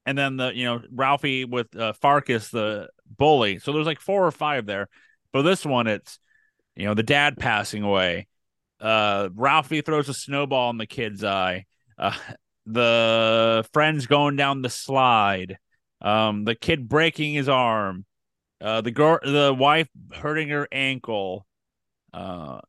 and 0.05 0.19
then 0.19 0.37
the 0.37 0.55
you 0.55 0.65
know 0.65 0.83
Ralphie 0.91 1.47
with 1.47 1.75
uh, 1.75 1.95
Farkus 2.03 2.51
the 2.51 2.89
bully. 3.07 3.59
So 3.59 3.73
there's 3.73 3.87
like 3.87 4.01
four 4.01 4.27
or 4.27 4.33
five 4.33 4.67
there. 4.67 4.89
But 5.33 5.43
this 5.43 5.65
one, 5.65 5.87
it's 5.87 6.19
you 6.77 6.85
know 6.85 6.95
the 6.95 7.03
dad 7.03 7.39
passing 7.39 7.85
away. 7.85 8.27
Uh, 8.83 9.29
Ralphie 9.35 9.81
throws 9.81 10.09
a 10.11 10.15
snowball 10.15 10.69
in 10.71 10.77
the 10.77 10.87
kid's 10.87 11.25
eye. 11.25 11.65
Uh, 11.97 12.17
the 12.67 13.65
friends 13.73 14.07
going 14.07 14.37
down 14.37 14.61
the 14.63 14.69
slide. 14.71 15.59
Um, 16.01 16.45
the 16.45 16.55
kid 16.57 16.89
breaking 16.89 17.33
his 17.35 17.49
arm 17.49 18.05
uh 18.61 18.81
the 18.81 18.93
girl 18.93 19.19
the 19.25 19.53
wife 19.59 19.89
hurting 20.15 20.49
her 20.49 20.69
ankle 20.71 21.45
uh 22.15 22.61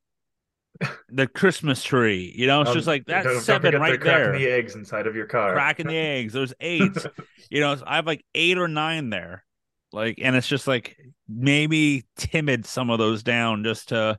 the 1.09 1.27
christmas 1.27 1.83
tree 1.83 2.33
you 2.35 2.47
know 2.47 2.61
it's 2.61 2.69
Um, 2.71 2.75
just 2.75 2.87
like 2.87 3.05
don't- 3.05 3.23
that's 3.23 3.27
don't 3.35 3.41
seven 3.41 3.75
right 3.79 3.91
the 3.91 3.97
cracking 3.99 4.23
there 4.31 4.39
the 4.39 4.47
eggs 4.47 4.75
inside 4.75 5.05
of 5.05 5.15
your 5.15 5.27
car. 5.27 5.53
cracking 5.53 5.85
the 5.85 5.95
eggs 5.97 6.33
there's 6.33 6.53
eight 6.59 6.97
you 7.51 7.59
know 7.59 7.75
i 7.85 7.97
have 7.97 8.07
like 8.07 8.25
eight 8.33 8.57
or 8.57 8.67
nine 8.67 9.11
there 9.11 9.45
like 9.91 10.17
and 10.19 10.35
it's 10.35 10.47
just 10.47 10.65
like 10.67 10.97
maybe 11.29 12.05
timid 12.17 12.65
some 12.65 12.89
of 12.89 12.97
those 12.97 13.21
down 13.21 13.63
just 13.63 13.89
to 13.89 14.17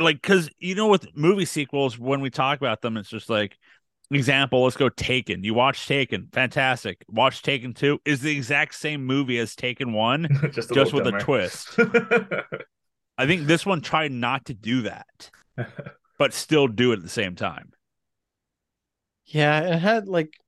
like 0.00 0.20
because 0.20 0.50
you 0.58 0.74
know 0.74 0.88
with 0.88 1.08
movie 1.16 1.44
sequels 1.44 1.98
when 1.98 2.20
we 2.20 2.30
talk 2.30 2.58
about 2.58 2.82
them 2.82 2.96
it's 2.96 3.08
just 3.08 3.30
like 3.30 3.56
example 4.10 4.62
let's 4.64 4.76
go 4.76 4.88
taken. 4.88 5.42
You 5.44 5.54
watch 5.54 5.86
taken 5.86 6.28
fantastic. 6.32 7.04
Watch 7.08 7.42
taken 7.42 7.74
2 7.74 8.00
is 8.04 8.20
the 8.20 8.30
exact 8.36 8.74
same 8.74 9.04
movie 9.04 9.38
as 9.38 9.56
taken 9.56 9.92
1 9.92 10.28
just 10.52 10.70
a 10.70 10.74
just 10.74 10.92
little 10.92 11.00
with 11.00 11.06
a 11.06 11.12
twist. 11.12 11.78
I 13.18 13.26
think 13.26 13.46
this 13.46 13.64
one 13.66 13.80
tried 13.80 14.12
not 14.12 14.46
to 14.46 14.54
do 14.54 14.82
that 14.82 15.30
but 16.18 16.32
still 16.34 16.68
do 16.68 16.92
it 16.92 16.96
at 16.98 17.02
the 17.02 17.08
same 17.08 17.34
time. 17.36 17.72
Yeah, 19.26 19.74
it 19.74 19.78
had 19.78 20.08
like 20.08 20.38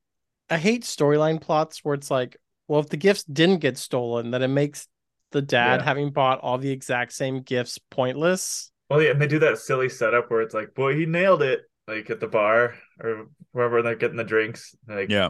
I 0.51 0.59
hate 0.59 0.85
storyline 0.85 1.41
plots 1.41 1.85
where 1.85 1.95
it's 1.95 2.11
like, 2.11 2.37
well, 2.69 2.81
if 2.81 2.89
the 2.89 2.97
gifts 2.97 3.25
didn't 3.25 3.59
get 3.59 3.79
stolen, 3.79 4.31
then 4.31 4.43
it 4.43 4.49
makes 4.49 4.89
the 5.33 5.43
dad 5.43 5.81
Yeah. 5.81 5.85
having 5.85 6.11
bought 6.11 6.41
all 6.41 6.59
the 6.59 6.71
exact 6.71 7.13
same 7.13 7.43
gifts 7.43 7.79
pointless. 7.91 8.71
Well, 8.89 9.03
yeah, 9.03 9.11
and 9.11 9.21
they 9.21 9.27
do 9.27 9.39
that 9.41 9.59
silly 9.59 9.89
setup 9.89 10.31
where 10.31 10.41
it's 10.41 10.55
like, 10.55 10.75
boy, 10.75 10.97
he 10.97 11.07
nailed 11.07 11.43
it, 11.43 11.63
like 11.87 12.09
at 12.11 12.21
the 12.21 12.29
bar 12.29 12.75
or 13.01 13.27
wherever 13.53 13.83
they're 13.83 13.97
getting 13.97 14.17
the 14.17 14.25
drinks. 14.25 14.75
Like, 14.87 15.11
yeah 15.11 15.29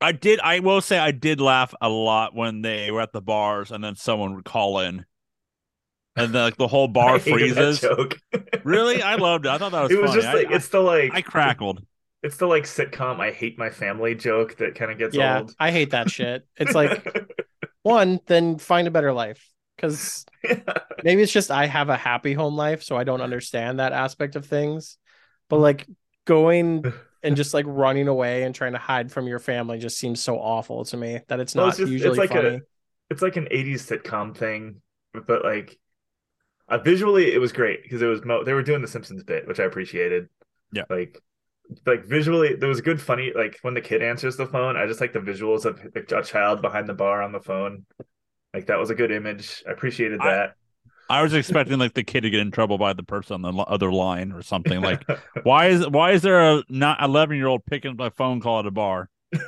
i 0.00 0.10
did 0.10 0.40
i 0.40 0.58
will 0.58 0.80
say 0.80 0.98
i 0.98 1.12
did 1.12 1.40
laugh 1.40 1.72
a 1.80 1.88
lot 1.88 2.34
when 2.34 2.60
they 2.60 2.90
were 2.90 3.00
at 3.00 3.12
the 3.12 3.20
bars 3.20 3.70
and 3.70 3.84
then 3.84 3.94
someone 3.94 4.34
would 4.34 4.44
call 4.44 4.80
in 4.80 5.04
and 6.16 6.34
then 6.34 6.42
like 6.42 6.56
the 6.56 6.66
whole 6.66 6.88
I 6.88 6.92
bar 6.92 7.18
that 7.20 7.30
freezes 7.30 7.80
joke. 7.80 8.18
really 8.64 9.00
i 9.00 9.14
loved 9.14 9.46
it 9.46 9.50
i 9.50 9.58
thought 9.58 9.70
that 9.70 9.82
was 9.82 9.92
it 9.92 10.02
was 10.02 10.10
funny. 10.10 10.22
just 10.22 10.34
like 10.34 10.48
I, 10.48 10.54
it's 10.56 10.68
the 10.70 10.80
like 10.80 11.12
I, 11.14 11.18
I 11.18 11.22
crackled 11.22 11.86
it's 12.22 12.36
the 12.36 12.46
like 12.46 12.64
sitcom 12.64 13.20
I 13.20 13.32
hate 13.32 13.58
my 13.58 13.70
family 13.70 14.14
joke 14.14 14.56
that 14.58 14.76
kind 14.76 14.92
of 14.92 14.98
gets 14.98 15.14
yeah, 15.14 15.40
old. 15.40 15.54
I 15.58 15.72
hate 15.72 15.90
that 15.90 16.08
shit. 16.08 16.46
It's 16.56 16.72
like 16.74 17.04
one, 17.82 18.20
then 18.26 18.58
find 18.58 18.86
a 18.86 18.92
better 18.92 19.12
life. 19.12 19.51
Because 19.76 20.24
maybe 21.04 21.22
it's 21.22 21.32
just 21.32 21.50
I 21.50 21.66
have 21.66 21.88
a 21.88 21.96
happy 21.96 22.32
home 22.34 22.56
life, 22.56 22.82
so 22.82 22.96
I 22.96 23.04
don't 23.04 23.20
understand 23.20 23.78
that 23.80 23.92
aspect 23.92 24.36
of 24.36 24.46
things. 24.46 24.98
But 25.48 25.58
like 25.58 25.86
going 26.24 26.84
and 27.22 27.36
just 27.36 27.54
like 27.54 27.66
running 27.68 28.08
away 28.08 28.42
and 28.44 28.54
trying 28.54 28.72
to 28.72 28.78
hide 28.78 29.10
from 29.12 29.26
your 29.26 29.38
family 29.38 29.78
just 29.78 29.98
seems 29.98 30.20
so 30.20 30.36
awful 30.38 30.84
to 30.86 30.96
me 30.96 31.20
that 31.28 31.40
it's 31.40 31.54
Well, 31.54 31.66
not 31.66 31.70
it's 31.70 31.78
just- 31.78 31.92
it's 31.92 32.02
usually 32.02 32.18
like 32.18 32.30
a- 32.30 32.34
funny. 32.34 32.60
it's 33.10 33.22
like 33.22 33.36
an 33.36 33.48
80s 33.50 33.82
sitcom 33.82 34.36
thing 34.36 34.80
but 35.26 35.44
like 35.44 35.78
uh, 36.68 36.78
visually 36.78 37.32
it 37.32 37.38
was 37.38 37.52
great 37.52 37.82
because 37.82 38.00
it 38.02 38.06
was 38.06 38.24
mo- 38.24 38.44
they 38.44 38.54
were 38.54 38.62
doing 38.62 38.80
the 38.82 38.88
simpsons 38.88 39.22
bit 39.24 39.46
which 39.46 39.60
i 39.60 39.64
appreciated 39.64 40.28
Yeah. 40.72 40.84
like 40.88 41.20
like 41.86 42.04
visually 42.06 42.54
there 42.54 42.68
was 42.68 42.78
a 42.78 42.82
good 42.82 43.00
funny 43.00 43.32
like 43.34 43.58
when 43.62 43.74
the 43.74 43.80
kid 43.80 44.02
answers 44.02 44.36
the 44.36 44.46
phone 44.46 44.76
i 44.76 44.86
just 44.86 45.00
like 45.00 45.12
the 45.12 45.18
visuals 45.20 45.64
of 45.66 45.80
like, 45.94 46.10
a 46.12 46.22
child 46.22 46.62
behind 46.62 46.88
the 46.88 46.94
bar 46.94 47.20
on 47.22 47.32
the 47.32 47.40
phone 47.40 47.84
like 48.54 48.66
that 48.66 48.78
was 48.78 48.90
a 48.90 48.94
good 48.94 49.10
image. 49.10 49.62
I 49.66 49.72
appreciated 49.72 50.20
that. 50.20 50.54
I 51.10 51.22
was 51.22 51.34
expecting 51.34 51.78
like 51.78 51.94
the 51.94 52.04
kid 52.04 52.22
to 52.22 52.30
get 52.30 52.40
in 52.40 52.50
trouble 52.50 52.78
by 52.78 52.94
the 52.94 53.02
person 53.02 53.44
on 53.44 53.56
the 53.56 53.62
other 53.62 53.92
line 53.92 54.32
or 54.32 54.42
something 54.42 54.80
like 54.82 55.02
why 55.42 55.66
is 55.66 55.86
why 55.88 56.12
is 56.12 56.22
there 56.22 56.40
a 56.40 56.62
not 56.68 57.02
11 57.02 57.36
year 57.36 57.48
old 57.48 57.66
picking 57.66 57.92
up 57.92 58.00
a 58.00 58.10
phone 58.10 58.40
call 58.40 58.60
at 58.60 58.66
a 58.66 58.70
bar? 58.70 59.08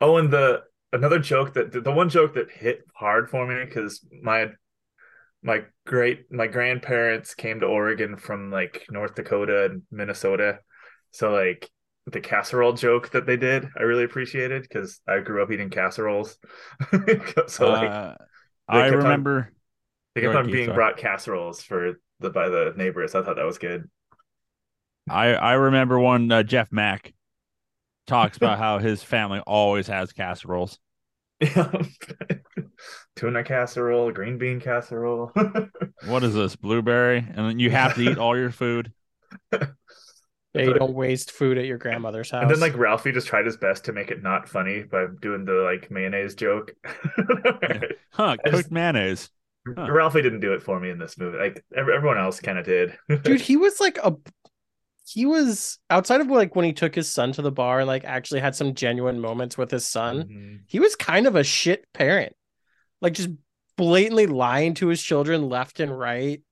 Oh 0.00 0.18
and 0.18 0.30
the 0.30 0.64
another 0.92 1.18
joke 1.18 1.54
that 1.54 1.72
the 1.72 1.90
one 1.90 2.10
joke 2.10 2.34
that 2.34 2.50
hit 2.50 2.84
hard 2.94 3.30
for 3.30 3.46
me 3.46 3.64
because 3.64 4.04
my 4.22 4.50
my 5.42 5.62
great 5.86 6.30
my 6.30 6.46
grandparents 6.46 7.34
came 7.34 7.60
to 7.60 7.66
Oregon 7.66 8.16
from 8.16 8.50
like 8.50 8.84
North 8.90 9.14
Dakota 9.14 9.66
and 9.66 9.82
Minnesota. 9.90 10.58
So 11.10 11.32
like 11.32 11.70
the 12.06 12.20
casserole 12.20 12.74
joke 12.74 13.10
that 13.10 13.26
they 13.26 13.36
did, 13.36 13.68
I 13.78 13.82
really 13.82 14.04
appreciated 14.04 14.62
because 14.62 15.00
I 15.08 15.20
grew 15.20 15.42
up 15.42 15.50
eating 15.50 15.70
casseroles. 15.70 16.38
so 17.48 17.70
like 17.70 17.90
Uh, 17.90 18.14
i 18.68 18.90
kept 18.90 18.92
on- 18.92 18.98
remember 18.98 19.52
they 20.14 20.20
kept 20.22 20.34
on 20.34 20.50
being 20.50 20.66
sorry. 20.66 20.74
brought 20.74 20.96
casseroles 20.96 21.62
for 21.62 22.00
the 22.20 22.30
by 22.30 22.48
the 22.48 22.74
neighbors. 22.76 23.14
I 23.14 23.22
thought 23.22 23.36
that 23.36 23.44
was 23.46 23.58
good. 23.58 23.88
I 25.08 25.34
I 25.34 25.52
remember 25.54 25.98
when 25.98 26.30
uh, 26.32 26.42
Jeff 26.42 26.72
Mack 26.72 27.12
talks 28.06 28.36
about 28.36 28.58
how 28.58 28.78
his 28.78 29.02
family 29.02 29.40
always 29.46 29.86
has 29.88 30.12
casseroles. 30.12 30.78
Tuna 33.16 33.44
casserole, 33.44 34.12
green 34.12 34.38
bean 34.38 34.60
casserole. 34.60 35.32
What 36.06 36.22
is 36.24 36.34
this 36.34 36.56
blueberry? 36.56 37.18
And 37.18 37.36
then 37.48 37.58
you 37.58 37.70
have 37.70 37.94
to 37.94 38.02
eat 38.02 38.18
all 38.18 38.36
your 38.36 38.50
food. 38.50 38.92
Yeah, 40.54 40.62
you 40.62 40.74
don't 40.74 40.94
waste 40.94 41.32
food 41.32 41.58
at 41.58 41.64
your 41.64 41.78
grandmother's 41.78 42.30
house. 42.30 42.42
And 42.42 42.50
then 42.50 42.60
like 42.60 42.76
Ralphie 42.76 43.12
just 43.12 43.26
tried 43.26 43.44
his 43.46 43.56
best 43.56 43.84
to 43.86 43.92
make 43.92 44.10
it 44.10 44.22
not 44.22 44.48
funny 44.48 44.82
by 44.84 45.06
doing 45.20 45.44
the 45.44 45.54
like 45.54 45.90
mayonnaise 45.90 46.34
joke. 46.34 46.72
Huh? 48.10 48.36
Cooked 48.44 48.56
just- 48.56 48.70
mayonnaise. 48.70 49.30
Huh. 49.76 49.90
Ralphie 49.90 50.20
didn't 50.22 50.40
do 50.40 50.52
it 50.52 50.62
for 50.62 50.78
me 50.78 50.90
in 50.90 50.98
this 50.98 51.16
movie. 51.18 51.38
Like 51.38 51.64
ev- 51.74 51.88
everyone 51.88 52.18
else 52.18 52.38
kind 52.38 52.58
of 52.58 52.66
did. 52.66 52.96
dude, 53.22 53.40
he 53.40 53.56
was 53.56 53.80
like 53.80 53.98
a 54.04 54.14
he 55.08 55.24
was 55.26 55.78
outside 55.90 56.20
of 56.20 56.28
like 56.28 56.54
when 56.54 56.64
he 56.66 56.72
took 56.72 56.94
his 56.94 57.10
son 57.10 57.32
to 57.32 57.42
the 57.42 57.50
bar 57.50 57.80
and 57.80 57.88
like 57.88 58.04
actually 58.04 58.40
had 58.40 58.54
some 58.54 58.74
genuine 58.74 59.18
moments 59.20 59.56
with 59.58 59.70
his 59.70 59.84
son. 59.86 60.28
Mhm. 60.28 60.60
He 60.66 60.80
was 60.80 60.94
kind 60.96 61.26
of 61.26 61.34
a 61.34 61.42
shit 61.42 61.86
parent. 61.94 62.34
Like 63.00 63.14
just 63.14 63.30
blatantly 63.76 64.26
lying 64.26 64.74
to 64.74 64.88
his 64.88 65.02
children 65.02 65.48
left 65.48 65.80
and 65.80 65.98
right. 65.98 66.42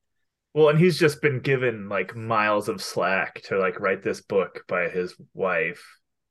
Well, 0.54 0.68
and 0.68 0.78
he's 0.78 0.98
just 0.98 1.22
been 1.22 1.40
given 1.40 1.88
like 1.88 2.14
miles 2.14 2.68
of 2.68 2.82
slack 2.82 3.42
to 3.44 3.58
like 3.58 3.80
write 3.80 4.02
this 4.02 4.20
book 4.20 4.64
by 4.68 4.88
his 4.88 5.14
wife, 5.32 5.82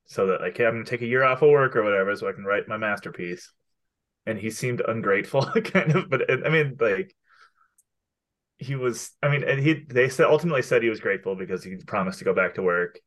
so 0.06 0.28
that 0.28 0.42
like, 0.42 0.58
hey, 0.58 0.66
I'm 0.66 0.74
gonna 0.74 0.86
take 0.86 1.02
a 1.02 1.08
year 1.08 1.24
off 1.24 1.42
of 1.42 1.50
work 1.50 1.76
or 1.76 1.84
whatever, 1.84 2.16
so 2.16 2.30
I 2.30 2.34
can 2.34 2.46
write 2.46 2.68
my 2.68 2.78
masterpiece. 2.78 3.52
And 4.28 4.38
he 4.38 4.52
seemed 4.52 4.82
ungrateful, 4.88 5.42
kind 5.64 5.96
of. 5.96 6.10
But 6.10 6.30
I 6.30 6.50
mean, 6.50 6.78
like, 6.80 7.16
he 8.60 8.76
was. 8.76 9.12
I 9.24 9.30
mean, 9.30 9.44
and 9.44 9.60
he 9.60 9.86
they 9.90 10.10
said 10.10 10.28
ultimately 10.28 10.62
said 10.62 10.84
he 10.84 10.90
was 10.90 11.00
grateful 11.00 11.36
because 11.36 11.64
he 11.64 11.78
promised 11.78 12.20
to 12.20 12.26
go 12.26 12.34
back 12.34 12.56
to 12.56 12.62
work. 12.62 13.00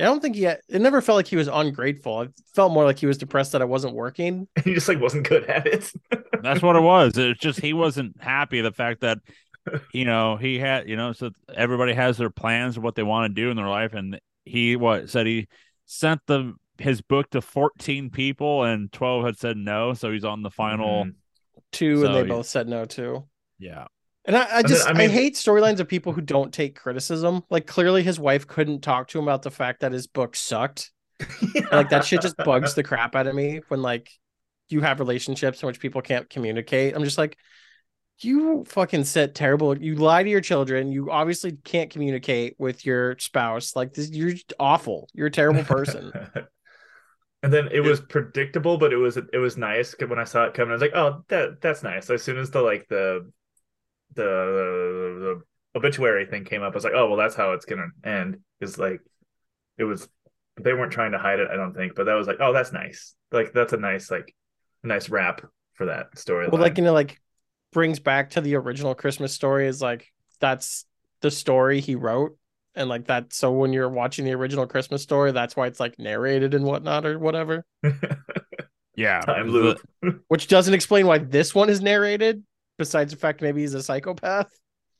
I 0.00 0.04
don't 0.04 0.20
think 0.20 0.36
he 0.36 0.44
had, 0.44 0.60
it 0.68 0.80
never 0.80 1.00
felt 1.00 1.16
like 1.16 1.26
he 1.26 1.36
was 1.36 1.48
ungrateful. 1.48 2.22
It 2.22 2.32
felt 2.54 2.72
more 2.72 2.84
like 2.84 3.00
he 3.00 3.06
was 3.06 3.18
depressed 3.18 3.52
that 3.52 3.62
I 3.62 3.64
wasn't 3.64 3.94
working. 3.94 4.46
he 4.64 4.74
just 4.74 4.88
like 4.88 5.00
wasn't 5.00 5.28
good 5.28 5.44
at 5.44 5.66
it. 5.66 5.92
That's 6.42 6.62
what 6.62 6.76
it 6.76 6.82
was. 6.82 7.18
It's 7.18 7.40
just 7.40 7.60
he 7.60 7.72
wasn't 7.72 8.22
happy 8.22 8.60
the 8.60 8.70
fact 8.70 9.00
that 9.00 9.18
you 9.92 10.04
know 10.04 10.36
he 10.36 10.58
had 10.58 10.88
you 10.88 10.96
know 10.96 11.12
so 11.12 11.30
everybody 11.54 11.92
has 11.94 12.16
their 12.16 12.30
plans 12.30 12.76
of 12.76 12.82
what 12.82 12.94
they 12.94 13.02
want 13.02 13.34
to 13.34 13.42
do 13.42 13.50
in 13.50 13.56
their 13.56 13.68
life, 13.68 13.94
and 13.94 14.20
he 14.44 14.76
what 14.76 15.10
said 15.10 15.26
he 15.26 15.48
sent 15.86 16.20
the 16.26 16.54
his 16.78 17.00
book 17.00 17.28
to 17.30 17.40
14 17.40 18.10
people 18.10 18.62
and 18.64 18.92
12 18.92 19.24
had 19.24 19.36
said 19.38 19.56
no, 19.56 19.94
so 19.94 20.12
he's 20.12 20.24
on 20.24 20.42
the 20.42 20.50
final. 20.50 21.04
Mhm. 21.06 21.14
Two, 21.72 22.04
and 22.06 22.14
they 22.14 22.22
he- 22.22 22.28
both 22.28 22.46
said 22.46 22.68
no 22.68 22.84
to. 22.84 23.24
Yeah, 23.58 23.86
And 24.24 24.36
I, 24.36 24.44
I 24.44 24.62
then, 24.62 24.68
just 24.68 24.86
I 24.86 24.90
I, 24.90 24.92
mean- 24.94 25.10
hate 25.10 25.34
storylines 25.34 25.80
of 25.80 25.88
people 25.88 26.12
who 26.12 26.20
don't 26.20 26.54
take 26.54 26.76
criticism. 26.78 27.42
Like 27.50 27.66
clearly 27.66 28.02
his 28.04 28.20
wife 28.20 28.46
couldn't 28.46 28.80
talk 28.82 29.08
to 29.08 29.18
him 29.18 29.24
about 29.24 29.42
the 29.42 29.50
fact 29.50 29.80
that 29.80 29.90
his 29.92 30.06
book 30.06 30.36
sucked. 30.36 30.92
And, 31.54 31.66
like 31.72 31.90
that 31.90 32.04
shit 32.04 32.22
just 32.22 32.36
bugs 32.36 32.74
the 32.74 32.84
crap 32.84 33.16
out 33.16 33.26
of 33.26 33.34
me 33.34 33.60
when 33.68 33.82
like 33.82 34.08
you 34.70 34.80
have 34.82 35.00
relationships 35.00 35.60
in 35.62 35.66
which 35.66 35.80
people 35.80 36.00
can't 36.00 36.30
communicate. 36.30 36.94
I'm 36.94 37.02
just 37.02 37.18
like, 37.18 37.36
you 38.20 38.64
fucking 38.64 39.04
set 39.04 39.34
terrible. 39.34 39.76
You 39.78 39.94
lie 39.94 40.22
to 40.22 40.28
your 40.28 40.40
children. 40.40 40.90
You 40.90 41.10
obviously 41.10 41.52
can't 41.64 41.90
communicate 41.90 42.56
with 42.58 42.84
your 42.84 43.16
spouse. 43.18 43.76
Like 43.76 43.94
this, 43.94 44.10
you're 44.10 44.34
awful. 44.58 45.08
You're 45.14 45.28
a 45.28 45.30
terrible 45.30 45.64
person. 45.64 46.12
and 47.42 47.52
then 47.52 47.68
it 47.70 47.80
was 47.80 48.00
predictable, 48.00 48.78
but 48.78 48.92
it 48.92 48.96
was 48.96 49.16
it 49.16 49.38
was 49.38 49.56
nice 49.56 49.94
when 49.98 50.18
I 50.18 50.24
saw 50.24 50.44
it 50.44 50.54
coming. 50.54 50.70
I 50.70 50.74
was 50.74 50.82
like, 50.82 50.94
oh, 50.94 51.24
that 51.28 51.60
that's 51.60 51.82
nice. 51.82 52.10
As 52.10 52.22
soon 52.22 52.38
as 52.38 52.50
the 52.50 52.60
like 52.60 52.88
the 52.88 53.30
the, 54.14 54.22
the 54.24 55.42
obituary 55.78 56.26
thing 56.26 56.44
came 56.44 56.62
up, 56.62 56.72
I 56.72 56.76
was 56.76 56.84
like, 56.84 56.94
oh 56.96 57.06
well, 57.08 57.16
that's 57.16 57.36
how 57.36 57.52
it's 57.52 57.66
gonna 57.66 57.88
end. 58.04 58.38
Is 58.60 58.78
like 58.78 59.00
it 59.78 59.84
was 59.84 60.08
they 60.60 60.72
weren't 60.72 60.92
trying 60.92 61.12
to 61.12 61.18
hide 61.18 61.38
it, 61.38 61.48
I 61.52 61.56
don't 61.56 61.74
think, 61.74 61.94
but 61.94 62.06
that 62.06 62.14
was 62.14 62.26
like, 62.26 62.38
oh, 62.40 62.52
that's 62.52 62.72
nice. 62.72 63.14
Like 63.30 63.52
that's 63.52 63.72
a 63.72 63.76
nice 63.76 64.10
like 64.10 64.34
nice 64.82 65.08
wrap 65.08 65.42
for 65.74 65.86
that 65.86 66.18
story. 66.18 66.48
well, 66.48 66.60
like 66.60 66.78
you 66.78 66.84
know, 66.84 66.92
like 66.92 67.20
brings 67.72 67.98
back 67.98 68.30
to 68.30 68.40
the 68.40 68.54
original 68.56 68.94
Christmas 68.94 69.32
story 69.32 69.66
is 69.66 69.80
like 69.82 70.06
that's 70.40 70.84
the 71.20 71.30
story 71.30 71.80
he 71.80 71.94
wrote. 71.94 72.36
And 72.74 72.88
like 72.88 73.06
that, 73.06 73.32
so 73.32 73.50
when 73.52 73.72
you're 73.72 73.88
watching 73.88 74.24
the 74.24 74.34
original 74.34 74.66
Christmas 74.66 75.02
story, 75.02 75.32
that's 75.32 75.56
why 75.56 75.66
it's 75.66 75.80
like 75.80 75.98
narrated 75.98 76.54
and 76.54 76.64
whatnot 76.64 77.04
or 77.06 77.18
whatever. 77.18 77.64
Yeah, 78.96 79.20
time 79.20 79.48
loop. 79.50 79.78
Which 80.28 80.48
doesn't 80.48 80.74
explain 80.74 81.06
why 81.06 81.18
this 81.18 81.54
one 81.54 81.68
is 81.70 81.80
narrated, 81.80 82.42
besides 82.78 83.12
the 83.12 83.16
fact 83.18 83.42
maybe 83.42 83.60
he's 83.60 83.74
a 83.74 83.80
psychopath. 83.82 84.50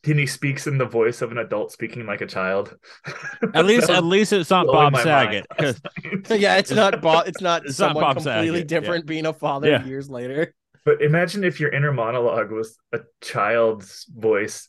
and 0.06 0.16
he 0.20 0.24
speaks 0.26 0.68
in 0.68 0.78
the 0.78 0.84
voice 0.84 1.20
of 1.20 1.32
an 1.32 1.38
adult 1.38 1.72
speaking 1.72 2.06
like 2.06 2.20
a 2.20 2.26
child. 2.26 2.76
At 3.54 3.64
least, 3.66 3.90
at 3.90 4.04
least 4.04 4.32
it's 4.32 4.50
not 4.50 4.66
Bob 4.68 4.94
Saget. 4.98 5.04
mind 5.04 5.46
'cause- 5.58 5.80
last 5.84 6.30
night. 6.30 6.38
yeah, 6.40 6.56
it's 6.58 6.70
not 6.70 7.02
Bob. 7.02 7.26
It's 7.26 7.40
not 7.40 7.66
It's 7.66 7.76
not 7.80 7.88
someone 7.88 8.04
Bob 8.04 8.16
completely 8.18 8.58
Saget, 8.60 8.70
yeah. 8.70 8.80
different 8.80 9.06
being 9.06 9.26
a 9.26 9.32
father 9.32 9.68
Yeah. 9.68 9.84
years 9.84 10.08
later. 10.08 10.54
But 10.84 11.02
imagine 11.02 11.44
if 11.44 11.60
your 11.60 11.70
inner 11.70 11.92
monologue 11.92 12.50
was 12.50 12.78
a 12.92 13.00
child's 13.20 14.06
voice 14.14 14.68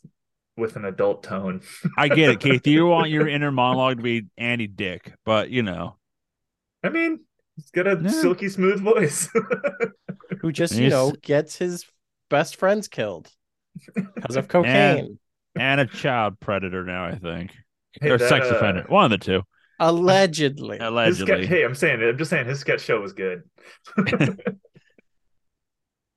with 0.56 0.76
an 0.76 0.84
adult 0.84 1.22
tone. 1.22 1.62
I 1.96 2.08
get 2.08 2.30
it, 2.30 2.40
Keith. 2.40 2.66
You 2.66 2.86
want 2.86 3.10
your 3.10 3.26
inner 3.36 3.50
monologue 3.52 3.96
to 3.98 4.02
be 4.02 4.26
Andy 4.36 4.66
Dick, 4.66 5.12
but 5.24 5.50
you 5.50 5.62
know, 5.62 5.96
I 6.84 6.88
mean, 6.90 7.20
he's 7.56 7.70
got 7.70 7.86
a 7.86 7.98
Yeah. 8.02 8.10
silky 8.10 8.48
smooth 8.48 8.80
voice. 8.80 9.28
Who 10.40 10.52
just 10.52 10.74
you 10.74 10.88
know 10.90 11.12
gets 11.22 11.56
his 11.56 11.84
best 12.28 12.56
friends 12.56 12.88
killed 12.88 13.30
because 13.94 14.36
of 14.36 14.48
cocaine. 14.48 15.18
and 15.58 15.80
a 15.80 15.86
child 15.86 16.38
predator 16.40 16.84
now. 16.84 17.06
I 17.06 17.16
think, 17.16 17.52
Hey, 18.00 18.10
or 18.10 18.18
that, 18.18 18.28
sex 18.28 18.46
uh, 18.50 18.56
offender. 18.56 18.84
One 18.88 19.04
of 19.06 19.10
the 19.10 19.18
two, 19.24 19.42
Allegedly. 19.78 20.78
his 20.78 20.86
allegedly. 20.86 21.24
sketch, 21.44 21.46
hey, 21.48 21.64
I'm 21.64 21.74
saying 21.74 22.00
it. 22.02 22.08
I'm 22.08 22.18
just 22.18 22.30
saying 22.30 22.46
his 22.46 22.60
sketch 22.60 22.82
show 22.82 23.00
was 23.00 23.12
good. 23.14 23.42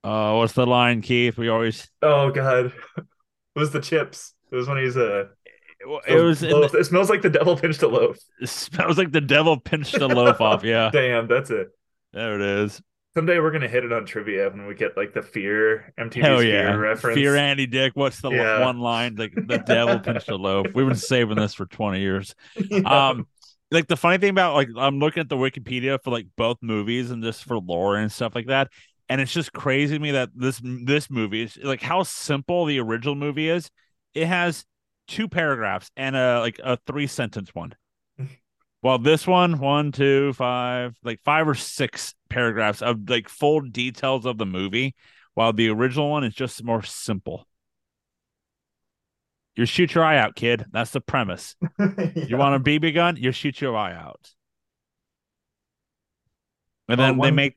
Uh, 0.04 0.34
what's 0.36 0.54
the 0.54 0.66
line, 0.66 1.02
Keith? 1.02 1.38
We 1.38 1.50
always. 1.50 1.88
oh 2.02 2.30
god, 2.32 2.74
it 2.98 3.06
was 3.56 3.72
the 3.72 3.80
chips. 3.82 4.34
It 4.52 4.56
was 4.56 4.68
when 4.68 4.78
he's 4.78 4.98
uh, 4.98 5.26
It 6.08 6.16
was. 6.22 6.42
The, 6.42 6.78
it 6.80 6.86
smells 6.86 7.10
like 7.10 7.22
the 7.22 7.30
devil 7.30 7.56
pinched 7.58 7.82
a 7.84 7.88
loaf. 7.88 8.18
it 8.42 8.50
smells 8.50 8.98
like 8.98 9.12
the 9.12 9.22
devil 9.22 9.60
pinched 9.60 9.96
a 9.96 10.08
loaf 10.08 10.42
off. 10.42 10.64
Yeah, 10.64 10.90
Damn, 10.94 11.28
that's 11.28 11.50
it. 11.50 11.70
there 12.12 12.36
it 12.36 12.42
is. 12.42 12.82
Someday 13.16 13.38
we're 13.40 13.52
gonna 13.52 13.68
hit 13.68 13.86
it 13.86 13.94
on 13.94 14.06
trivia 14.06 14.50
when 14.50 14.66
we 14.66 14.74
get 14.74 14.98
like 14.98 15.14
the 15.14 15.22
fear 15.22 15.94
MTV's 16.00 16.26
Hell 16.26 16.40
fear 16.40 16.50
yeah! 16.70 16.74
reference. 16.76 17.16
Fear 17.16 17.36
Andy 17.36 17.68
Dick. 17.68 17.92
What's 17.96 18.20
the 18.22 18.32
Yeah. 18.32 18.62
one 18.62 18.80
line? 18.80 19.16
Like 19.16 19.34
the 19.36 19.60
devil 19.60 20.00
pinched 20.00 20.30
a 20.30 20.36
loaf. 20.36 20.66
We've 20.74 20.88
been 20.88 20.96
saving 20.96 21.38
this 21.38 21.54
for 21.54 21.66
twenty 21.68 22.02
years. 22.02 22.34
Yeah. 22.70 23.10
um 23.10 23.28
like 23.72 23.88
the 23.88 23.98
funny 23.98 24.20
thing 24.20 24.30
about 24.30 24.54
like 24.54 24.70
i'm 24.78 25.00
looking 25.00 25.22
at 25.22 25.30
the 25.30 25.36
wikipedia 25.36 25.98
for 26.04 26.12
like 26.12 26.28
both 26.38 26.58
movies 26.62 27.10
and 27.10 27.24
just 27.24 27.44
for 27.44 27.58
lore 27.58 27.96
and 27.96 28.12
stuff 28.12 28.36
like 28.36 28.46
that 28.46 28.70
and 29.10 29.20
it's 29.22 29.34
just 29.34 29.54
crazy 29.54 29.96
to 29.96 30.00
me 30.00 30.12
that 30.12 30.30
this 30.36 30.62
this 30.64 31.10
movie 31.10 31.44
is 31.44 31.58
like 31.64 31.82
how 31.82 32.04
simple 32.04 32.66
the 32.66 32.80
original 32.80 33.16
movie 33.16 33.50
is 33.50 33.70
it 34.14 34.26
has 34.28 34.66
two 35.08 35.28
paragraphs 35.28 35.90
and 35.98 36.16
a 36.16 36.40
like 36.40 36.60
a 36.64 36.78
three 36.88 37.08
sentence 37.08 37.50
one 37.54 37.74
while 38.82 38.98
this 38.98 39.28
one 39.28 39.60
one 39.60 39.92
two 39.92 40.32
five 40.34 40.96
like 41.04 41.20
five 41.24 41.48
or 41.48 41.56
six 41.56 42.14
paragraphs 42.30 42.82
of 42.82 43.10
like 43.10 43.28
full 43.30 43.60
details 43.62 44.26
of 44.26 44.38
the 44.38 44.46
movie 44.46 44.96
while 45.34 45.52
the 45.54 45.70
original 45.70 46.10
one 46.10 46.24
is 46.24 46.34
just 46.34 46.64
more 46.64 46.82
simple 46.84 47.46
you 49.56 49.66
shoot 49.66 49.94
your 49.94 50.04
eye 50.04 50.18
out 50.18 50.36
kid 50.36 50.66
that's 50.72 50.92
the 50.92 51.02
premise 51.02 51.56
you 51.80 52.38
want 52.38 52.56
a 52.56 52.60
BB 52.60 52.94
gun? 52.96 53.18
You 53.18 53.32
shoot 53.32 53.60
your 53.62 53.76
eye 53.78 53.94
out. 53.94 54.32
And 56.90 57.00
Oh, 57.00 57.04
then 57.04 57.14
they 57.14 57.20
one- 57.20 57.36
make. 57.36 57.54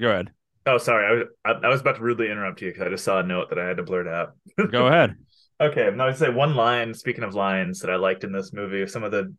Go 0.00 0.10
ahead. 0.10 0.32
Oh, 0.66 0.78
sorry. 0.78 1.06
I 1.06 1.10
was 1.12 1.24
I, 1.44 1.66
I 1.66 1.68
was 1.68 1.80
about 1.80 1.96
to 1.96 2.02
rudely 2.02 2.30
interrupt 2.30 2.62
you 2.62 2.70
because 2.70 2.86
I 2.86 2.90
just 2.90 3.04
saw 3.04 3.20
a 3.20 3.22
note 3.22 3.50
that 3.50 3.58
I 3.58 3.66
had 3.66 3.78
to 3.78 3.82
blurt 3.82 4.06
out. 4.08 4.32
Go 4.70 4.86
ahead. 4.88 5.16
Okay, 5.60 5.90
no, 5.94 6.06
I'd 6.06 6.16
say 6.16 6.30
one 6.30 6.54
line. 6.54 6.94
Speaking 6.94 7.24
of 7.24 7.34
lines 7.34 7.80
that 7.80 7.90
I 7.90 7.96
liked 7.96 8.24
in 8.24 8.32
this 8.32 8.52
movie, 8.52 8.86
some 8.86 9.04
of 9.04 9.10
the, 9.12 9.34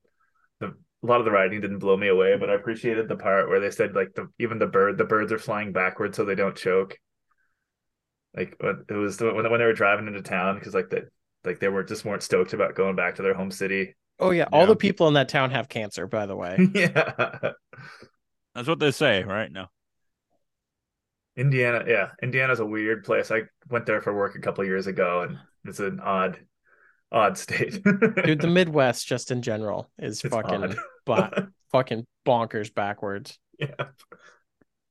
the 0.60 0.68
a 0.68 1.06
lot 1.08 1.20
of 1.20 1.26
the 1.26 1.32
writing 1.32 1.62
didn't 1.62 1.80
blow 1.80 1.98
me 1.98 2.10
away, 2.10 2.38
but 2.38 2.50
I 2.50 2.54
appreciated 2.56 3.08
the 3.08 3.16
part 3.16 3.50
where 3.50 3.60
they 3.60 3.72
said 3.72 3.96
like 3.96 4.14
the 4.16 4.28
even 4.40 4.60
the 4.60 4.68
bird 4.68 4.98
the 4.98 5.04
birds 5.06 5.32
are 5.32 5.40
flying 5.40 5.72
backwards 5.72 6.18
so 6.18 6.26
they 6.26 6.36
don't 6.36 6.56
choke. 6.56 6.96
Like 8.36 8.56
when- 8.60 8.86
it 8.90 8.94
was 8.94 9.20
when 9.20 9.36
when 9.36 9.60
they 9.60 9.66
were 9.66 9.74
driving 9.74 10.08
into 10.08 10.22
town 10.22 10.56
because 10.56 10.74
like 10.74 10.90
the 10.90 11.10
like 11.44 11.60
they 11.60 11.70
were 11.70 11.84
just 11.84 12.06
weren't 12.06 12.24
stoked 12.24 12.54
about 12.54 12.76
going 12.76 12.96
back 12.96 13.16
to 13.16 13.24
their 13.24 13.34
home 13.34 13.52
city. 13.52 13.96
Oh 14.20 14.30
yeah, 14.32 14.46
all 14.52 14.62
Yeah. 14.62 14.66
the 14.68 14.76
people 14.76 15.08
in 15.08 15.16
that 15.16 15.30
town 15.30 15.50
have 15.52 15.68
cancer, 15.70 16.06
by 16.08 16.28
the 16.28 16.36
way. 16.36 16.56
yeah, 16.76 17.52
That's 18.54 18.68
what 18.68 18.80
they 18.80 18.92
say, 18.92 19.24
right? 19.24 19.52
No. 19.52 19.68
Indiana. 21.38 21.84
Yeah, 21.88 22.10
Indiana's 22.22 22.60
a 22.60 22.66
weird 22.66 23.04
place. 23.04 23.32
I 23.32 23.44
went 23.70 23.86
there 23.86 24.02
for 24.02 24.14
work 24.14 24.36
a 24.36 24.40
couple 24.42 24.64
years 24.66 24.88
ago, 24.88 25.22
and 25.22 25.38
it's 25.66 25.80
an 25.80 26.00
odd, 26.00 26.40
odd 27.12 27.38
state. 27.38 27.82
Dude, 28.26 28.42
the 28.42 28.48
Midwest 28.48 29.08
just 29.08 29.32
in 29.32 29.42
general 29.42 29.90
is 29.98 30.24
It's 30.24 30.34
fucking 30.34 30.64
odd. 30.64 30.78
but 31.06 31.48
fucking 31.72 32.06
bonkers 32.26 32.74
backwards. 32.74 33.38
Yeah. 33.58 33.76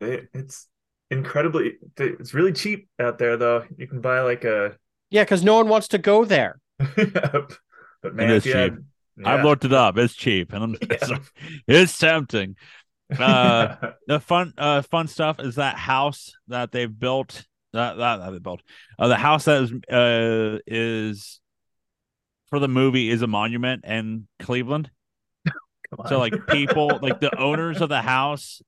They, 0.00 0.22
it's 0.33 0.66
incredibly 1.11 1.72
it's 1.98 2.33
really 2.35 2.53
cheap 2.53 2.88
out 2.98 3.18
there 3.18 3.37
though. 3.37 3.64
You 3.76 3.87
can 3.87 4.00
buy 4.00 4.20
like 4.20 4.44
a 4.44 4.76
Yeah, 5.11 5.24
because 5.24 5.44
no 5.44 5.57
one 5.57 5.68
wants 5.68 5.88
to 5.88 5.98
go 5.98 6.24
there. 6.24 6.59
but 6.79 7.59
man, 8.14 8.31
is 8.31 8.46
if 8.46 8.46
you 8.46 8.57
had- 8.57 8.85
I've 9.22 9.44
looked 9.44 9.66
it 9.66 9.72
up. 9.74 9.98
It's 9.98 10.14
cheap, 10.14 10.55
and 10.55 10.64
I'm 10.64 10.76
Yeah. 10.90 11.05
so- 11.05 11.18
it's 11.68 11.98
tempting. 11.98 12.57
Uh, 13.18 13.77
the 14.07 14.20
fun, 14.20 14.53
uh, 14.59 14.83
fun 14.83 15.09
stuff 15.09 15.40
is 15.40 15.57
that 15.57 15.77
house 15.77 16.33
that 16.49 16.73
they've 16.73 16.99
built. 16.99 17.44
That 17.73 17.96
that, 17.99 18.16
that 18.18 18.31
they 18.31 18.38
built. 18.38 18.62
Uh, 18.99 19.09
the 19.09 19.16
house 19.16 19.44
that 19.44 19.62
is 19.62 19.73
uh 19.92 20.59
is 20.66 21.40
for 22.49 22.59
the 22.59 22.68
movie 22.68 23.11
is 23.11 23.23
a 23.23 23.27
monument 23.27 23.85
in 23.85 24.29
Cleveland. 24.38 24.90
So 26.09 26.20
like 26.20 26.46
people, 26.46 27.01
like 27.03 27.18
the 27.18 27.37
owners 27.37 27.81
of 27.81 27.88
the 27.88 28.01
house, 28.01 28.62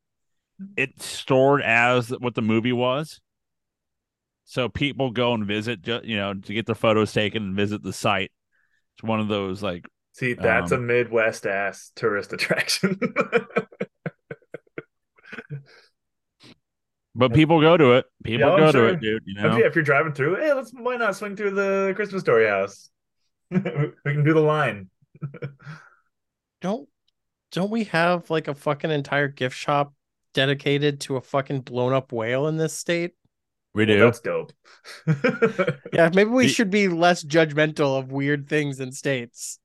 it's 0.77 1.07
stored 1.07 1.63
as 1.63 2.09
what 2.11 2.35
the 2.35 2.43
movie 2.43 2.73
was. 2.73 3.21
So 4.45 4.69
people 4.69 5.13
go 5.13 5.33
and 5.33 5.47
visit, 5.47 5.87
you 5.87 6.17
know, 6.17 6.35
to 6.35 6.53
get 6.53 6.67
their 6.67 6.75
photos 6.75 7.13
taken 7.13 7.45
and 7.45 7.57
visit 7.57 7.81
the 7.83 7.93
site. 7.93 8.33
It's 8.97 9.05
one 9.05 9.21
of 9.21 9.29
those 9.29 9.63
like, 9.63 9.85
See, 10.15 10.35
that's 10.35 10.73
um, 10.73 10.81
a 10.81 10.83
Midwest 10.83 11.47
ass 11.47 11.93
tourist 11.95 12.33
attraction. 12.33 12.99
but 17.15 17.35
people 17.35 17.61
go 17.61 17.77
to 17.77 17.93
it. 17.93 18.07
People 18.25 18.49
Yeah, 18.49 18.55
I'm 18.55 18.59
go 18.61 18.73
to 18.73 18.85
it, 18.87 19.01
dude. 19.01 19.23
You 19.27 19.35
if, 19.37 19.43
know, 19.45 19.57
you, 19.59 19.65
if 19.67 19.75
you're 19.75 19.85
driving 19.85 20.13
through, 20.13 20.37
hey, 20.37 20.53
let's 20.53 20.73
why 20.73 20.97
not 20.97 21.17
swing 21.17 21.37
through 21.37 21.53
the 21.53 21.93
Christmas 21.97 22.23
story 22.23 22.47
house? 22.49 22.91
we 23.51 23.61
can 23.61 24.25
do 24.25 24.33
the 24.35 24.41
line. 24.41 24.89
Don't 26.61 26.89
don't 27.51 27.71
we 27.71 27.85
have 27.85 28.31
like 28.31 28.49
a 28.49 28.55
fucking 28.55 28.91
entire 28.91 29.29
gift 29.29 29.57
shop 29.57 29.93
dedicated 30.33 31.01
to 31.01 31.17
a 31.17 31.21
fucking 31.21 31.61
blown 31.61 31.93
up 31.93 32.13
whale 32.13 32.47
in 32.47 32.57
this 32.57 32.73
state? 32.73 33.13
we 33.75 33.85
Well, 33.85 33.97
do. 33.97 34.01
that's 34.01 34.21
dope. 34.21 34.53
Yeah, 35.93 36.11
maybe 36.15 36.31
we 36.31 36.45
The- 36.47 36.53
should 36.53 36.71
be 36.71 36.89
less 36.89 37.23
judgmental 37.25 37.99
of 37.99 38.11
weird 38.13 38.49
things 38.49 38.81
in 38.81 38.93
states. 38.93 39.59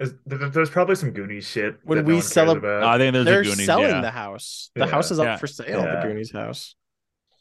There's, 0.00 0.12
there's 0.54 0.70
probably 0.70 0.94
some 0.94 1.10
Goonies 1.10 1.46
shit 1.46 1.76
When 1.84 1.98
that 1.98 2.04
we 2.06 2.14
no 2.14 2.44
one 2.46 2.60
cares. 2.62 2.84
I 2.84 2.96
think 2.96 3.12
there's 3.12 3.26
They're 3.26 3.40
a 3.40 3.44
Goonies. 3.44 3.66
selling 3.66 3.90
yeah. 3.90 4.00
the 4.00 4.10
house. 4.10 4.70
The 4.74 4.86
Yeah. 4.86 4.90
house 4.90 5.10
is 5.10 5.18
up 5.18 5.26
Yeah. 5.26 5.36
for 5.36 5.46
sale, 5.46 5.82
Yeah. 5.84 6.00
the 6.00 6.08
Goonies 6.08 6.32
house. 6.32 6.74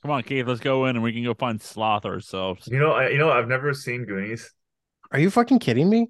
Come 0.02 0.12
on, 0.12 0.24
Keith, 0.24 0.46
let's 0.46 0.60
go 0.60 0.86
in 0.86 0.98
and 0.98 1.04
we 1.04 1.14
can 1.14 1.24
go 1.24 1.34
find 1.34 1.62
sloth 1.62 2.06
ourselves. 2.06 2.68
You 2.68 2.80
know, 2.80 2.92
I, 2.92 3.10
you 3.10 3.18
know, 3.18 3.32
I've 3.32 3.48
never 3.48 3.74
seen 3.74 4.04
Goonies. 4.04 4.52
Are 5.12 5.20
you 5.20 5.30
fucking 5.30 5.60
kidding 5.60 5.90
me? 5.90 6.10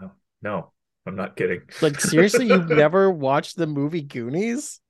No, 0.00 0.12
no, 0.40 0.72
I'm 1.06 1.16
not 1.16 1.36
kidding. 1.36 1.62
Like 1.82 2.00
seriously, 2.00 2.46
you've 2.46 2.68
never 2.70 3.10
watched 3.10 3.56
the 3.56 3.66
movie 3.66 4.02
Goonies? 4.02 4.80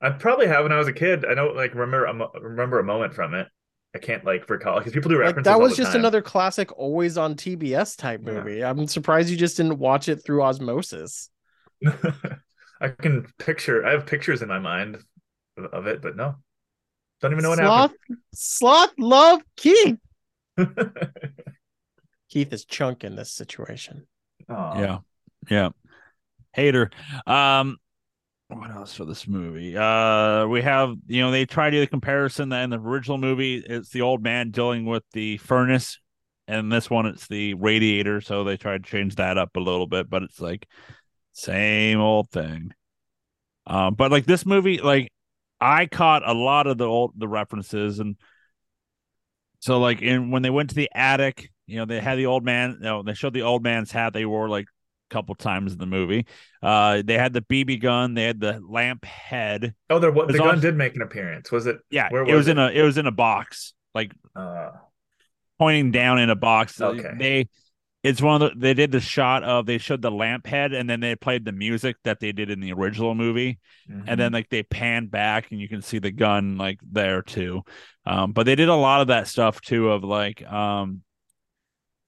I 0.00 0.10
probably 0.10 0.46
have 0.46 0.62
when 0.62 0.72
I 0.72 0.78
was 0.78 0.88
a 0.88 0.92
kid. 0.92 1.24
I 1.24 1.34
don't 1.34 1.56
like 1.56 1.74
remember 1.74 2.04
a 2.06 2.40
remember 2.40 2.78
a 2.78 2.84
moment 2.84 3.14
from 3.14 3.34
it. 3.34 3.48
I 3.94 3.98
can't 3.98 4.24
like 4.24 4.48
recall 4.48 4.78
because 4.78 4.92
people 4.92 5.10
do 5.10 5.16
Like 5.16 5.26
references. 5.26 5.44
that 5.44 5.54
all 5.54 5.60
was 5.60 5.72
the 5.72 5.82
just 5.82 5.92
time. 5.92 6.00
another 6.00 6.22
classic 6.22 6.72
always 6.78 7.18
on 7.18 7.34
TBS 7.34 7.96
type 7.96 8.22
Yeah. 8.24 8.32
movie. 8.32 8.64
I'm 8.64 8.86
surprised 8.86 9.28
you 9.28 9.36
just 9.36 9.56
didn't 9.58 9.78
watch 9.78 10.08
it 10.08 10.24
through 10.24 10.42
osmosis. 10.42 11.28
I 12.80 12.88
can 12.88 13.26
picture. 13.38 13.84
I 13.86 13.92
have 13.92 14.06
pictures 14.06 14.40
in 14.42 14.48
my 14.48 14.58
mind 14.58 14.96
of- 15.58 15.64
of 15.66 15.86
it, 15.86 16.00
but 16.02 16.16
no. 16.16 16.36
Don't 17.20 17.32
even 17.32 17.42
know 17.44 17.50
what 17.50 17.58
Sloth, 17.58 17.92
Sloth 18.34 18.92
love 18.98 19.42
Keith. 19.56 19.98
Keith 22.30 22.52
is 22.52 22.64
chunk 22.64 23.04
in 23.04 23.14
this 23.14 23.30
situation. 23.30 24.06
Aw. 24.48 24.80
Yeah. 24.80 24.98
Yeah. 25.50 25.68
Hater. 26.54 26.90
Um 27.26 27.76
what 28.58 28.70
else 28.70 28.94
for 28.94 29.04
this 29.04 29.26
movie? 29.26 29.76
Uh 29.76 30.46
we 30.46 30.62
have, 30.62 30.94
you 31.06 31.20
know, 31.20 31.30
they 31.30 31.46
try 31.46 31.70
to 31.70 31.76
do 31.76 31.80
the 31.80 31.86
comparison 31.86 32.50
that 32.50 32.62
in 32.64 32.70
the 32.70 32.78
original 32.78 33.18
movie 33.18 33.56
it's 33.56 33.90
the 33.90 34.02
old 34.02 34.22
man 34.22 34.50
dealing 34.50 34.84
with 34.86 35.02
the 35.12 35.36
furnace 35.38 35.98
and 36.48 36.70
this 36.70 36.90
one 36.90 37.06
it's 37.06 37.28
the 37.28 37.54
radiator, 37.54 38.20
so 38.20 38.44
they 38.44 38.56
tried 38.56 38.84
to 38.84 38.90
change 38.90 39.16
that 39.16 39.38
up 39.38 39.56
a 39.56 39.60
little 39.60 39.86
bit, 39.86 40.10
but 40.10 40.22
it's 40.22 40.40
like 40.40 40.66
same 41.32 42.00
old 42.00 42.30
thing. 42.30 42.72
Um 43.66 43.94
but 43.94 44.10
like 44.10 44.26
this 44.26 44.44
movie 44.46 44.78
like 44.78 45.12
I 45.60 45.86
caught 45.86 46.28
a 46.28 46.34
lot 46.34 46.66
of 46.66 46.78
the 46.78 46.86
old 46.86 47.12
the 47.16 47.28
references 47.28 48.00
and 48.00 48.16
so 49.60 49.78
like 49.78 50.02
in 50.02 50.30
when 50.30 50.42
they 50.42 50.50
went 50.50 50.70
to 50.70 50.74
the 50.74 50.90
attic, 50.92 51.50
you 51.66 51.76
know, 51.76 51.84
they 51.84 52.00
had 52.00 52.18
the 52.18 52.26
old 52.26 52.44
man, 52.44 52.78
you 52.80 52.84
know, 52.84 53.02
they 53.02 53.14
showed 53.14 53.32
the 53.34 53.42
old 53.42 53.62
man's 53.62 53.92
hat 53.92 54.12
they 54.12 54.26
wore 54.26 54.48
like 54.48 54.66
couple 55.12 55.34
times 55.34 55.72
in 55.72 55.78
the 55.78 55.86
movie. 55.86 56.26
Uh 56.62 57.02
they 57.04 57.18
had 57.18 57.32
the 57.32 57.42
BB 57.42 57.80
gun, 57.80 58.14
they 58.14 58.24
had 58.24 58.40
the 58.40 58.60
lamp 58.66 59.04
head. 59.04 59.74
Oh, 59.90 59.98
there 59.98 60.10
was 60.10 60.28
the 60.28 60.38
gun 60.38 60.48
also- 60.48 60.60
did 60.60 60.76
make 60.76 60.94
an 60.96 61.02
appearance. 61.02 61.52
Was 61.52 61.66
it? 61.66 61.76
Yeah, 61.90 62.08
Where 62.10 62.22
it 62.22 62.26
was 62.28 62.34
was 62.46 62.48
in 62.48 62.58
a 62.58 62.68
it 62.68 62.82
was 62.82 62.98
in 62.98 63.06
a 63.06 63.12
box, 63.12 63.74
like 63.94 64.12
Uh, 64.34 64.70
pointing 65.58 65.90
down 65.90 66.18
in 66.18 66.30
a 66.30 66.36
box. 66.36 66.80
Okay. 66.80 67.12
They 67.18 67.48
it's 68.02 68.20
one 68.20 68.42
of 68.42 68.50
the 68.50 68.58
they 68.58 68.74
did 68.74 68.90
the 68.90 69.00
shot 69.00 69.44
of 69.44 69.64
they 69.66 69.78
showed 69.78 70.02
the 70.02 70.10
lamp 70.10 70.46
head 70.46 70.72
and 70.72 70.90
then 70.90 70.98
they 71.00 71.14
played 71.14 71.44
the 71.44 71.52
music 71.52 71.96
that 72.02 72.18
they 72.18 72.32
did 72.32 72.50
in 72.50 72.58
the 72.60 72.72
original 72.72 73.14
movie. 73.14 73.60
and 73.88 74.04
mhm. 74.04 74.16
then 74.16 74.32
like 74.32 74.48
they 74.48 74.62
pan 74.64 75.06
back 75.06 75.50
and 75.50 75.60
you 75.60 75.68
can 75.68 75.82
see 75.82 75.98
the 75.98 76.10
gun 76.10 76.56
like 76.56 76.80
there 76.90 77.22
too 77.22 77.62
um 78.06 78.32
but 78.32 78.46
they 78.46 78.54
did 78.54 78.68
a 78.68 78.74
lot 78.74 79.00
of 79.02 79.08
that 79.08 79.28
stuff 79.28 79.60
too 79.60 79.90
of 79.90 80.02
like 80.04 80.42
um 80.50 81.02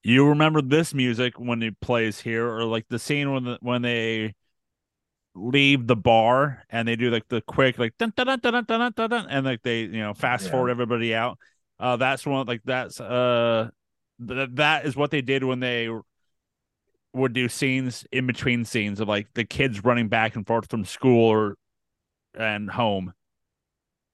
you 0.05 0.29
remember 0.29 0.63
this 0.63 0.95
music 0.95 1.41
when 1.41 1.63
it 1.63 1.81
plays 1.81 2.21
here, 2.21 2.47
or 2.49 2.65
like 2.65 2.87
the 2.89 2.99
scene 2.99 3.33
when 3.33 3.45
the, 3.45 3.59
when 3.61 3.83
they 3.83 4.35
leave 5.35 5.87
the 5.87 5.97
bar 5.97 6.65
and 6.71 6.87
they 6.87 6.95
do 6.97 7.11
like 7.11 7.27
the 7.29 7.41
quick 7.43 7.79
like 7.79 7.93
dun, 7.99 8.13
dun, 8.17 8.27
dun, 8.27 8.39
dun, 8.41 8.65
dun, 8.65 8.93
dun, 8.93 9.11
dun, 9.11 9.27
and 9.29 9.45
like 9.47 9.63
they 9.63 9.81
you 9.83 10.01
know 10.01 10.15
fast 10.15 10.45
yeah. 10.47 10.51
forward 10.53 10.71
everybody 10.71 11.15
out. 11.15 11.39
Uh, 11.81 11.97
that's 11.97 12.25
one 12.27 12.47
like 12.47 12.63
that's 12.65 13.01
uh 13.01 13.69
th- 14.27 14.51
that 14.55 14.87
is 14.87 14.97
what 14.97 15.11
they 15.11 15.23
did 15.23 15.43
when 15.45 15.61
they 15.61 15.89
would 17.13 17.33
do 17.33 17.49
scenes 17.49 18.05
in 18.13 18.27
between 18.27 18.65
scenes 18.65 19.01
of 19.01 19.09
like 19.09 19.29
the 19.35 19.45
kids 19.45 19.85
running 19.85 20.09
back 20.09 20.37
and 20.37 20.47
forth 20.47 20.69
from 20.71 20.85
school 20.85 21.29
or 21.29 21.57
and 22.35 22.71
home 22.71 23.15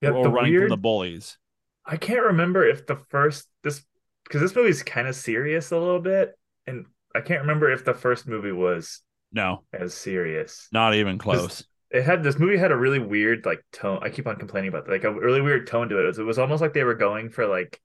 Yeah, 0.01 0.11
or 0.11 0.29
running 0.29 0.53
weird, 0.53 0.65
from 0.65 0.69
the 0.69 0.77
bullies. 0.77 1.39
I 1.85 1.97
can't 1.97 2.23
remember 2.25 2.65
if 2.65 2.87
the 2.87 2.97
first 2.97 3.49
this 3.63 3.85
because 4.31 4.43
this 4.43 4.55
movie's 4.55 4.85
kind 4.85 5.09
of 5.09 5.17
serious 5.17 5.73
a 5.73 5.77
little 5.77 5.99
bit, 5.99 6.39
and 6.65 6.87
I 7.13 7.21
can't 7.21 7.41
remember 7.41 7.73
if 7.73 7.85
the 7.85 7.95
first 7.95 8.29
movie 8.29 8.53
was 8.53 9.01
No, 9.33 9.65
as 9.73 9.93
serious. 9.93 10.69
not 10.73 10.95
even 10.95 11.19
close. 11.19 11.65
It 11.91 12.05
had 12.05 12.23
this 12.23 12.39
movie 12.39 12.57
had 12.57 12.71
a 12.71 12.77
really 12.77 13.01
weird 13.01 13.45
like 13.45 13.65
tone. 13.73 13.99
I 14.03 14.11
keep 14.11 14.29
on 14.29 14.37
complaining 14.37 14.69
about 14.69 14.87
that, 14.87 14.93
like 14.93 15.03
a 15.03 15.13
really 15.13 15.41
weird 15.41 15.67
tone 15.67 15.89
to 15.89 15.99
it. 15.99 16.05
It 16.05 16.07
was, 16.07 16.19
it 16.21 16.23
was 16.23 16.39
almost 16.39 16.63
like 16.63 16.73
they 16.73 16.85
were 16.85 16.95
going 16.95 17.31
for 17.31 17.49
like 17.49 17.81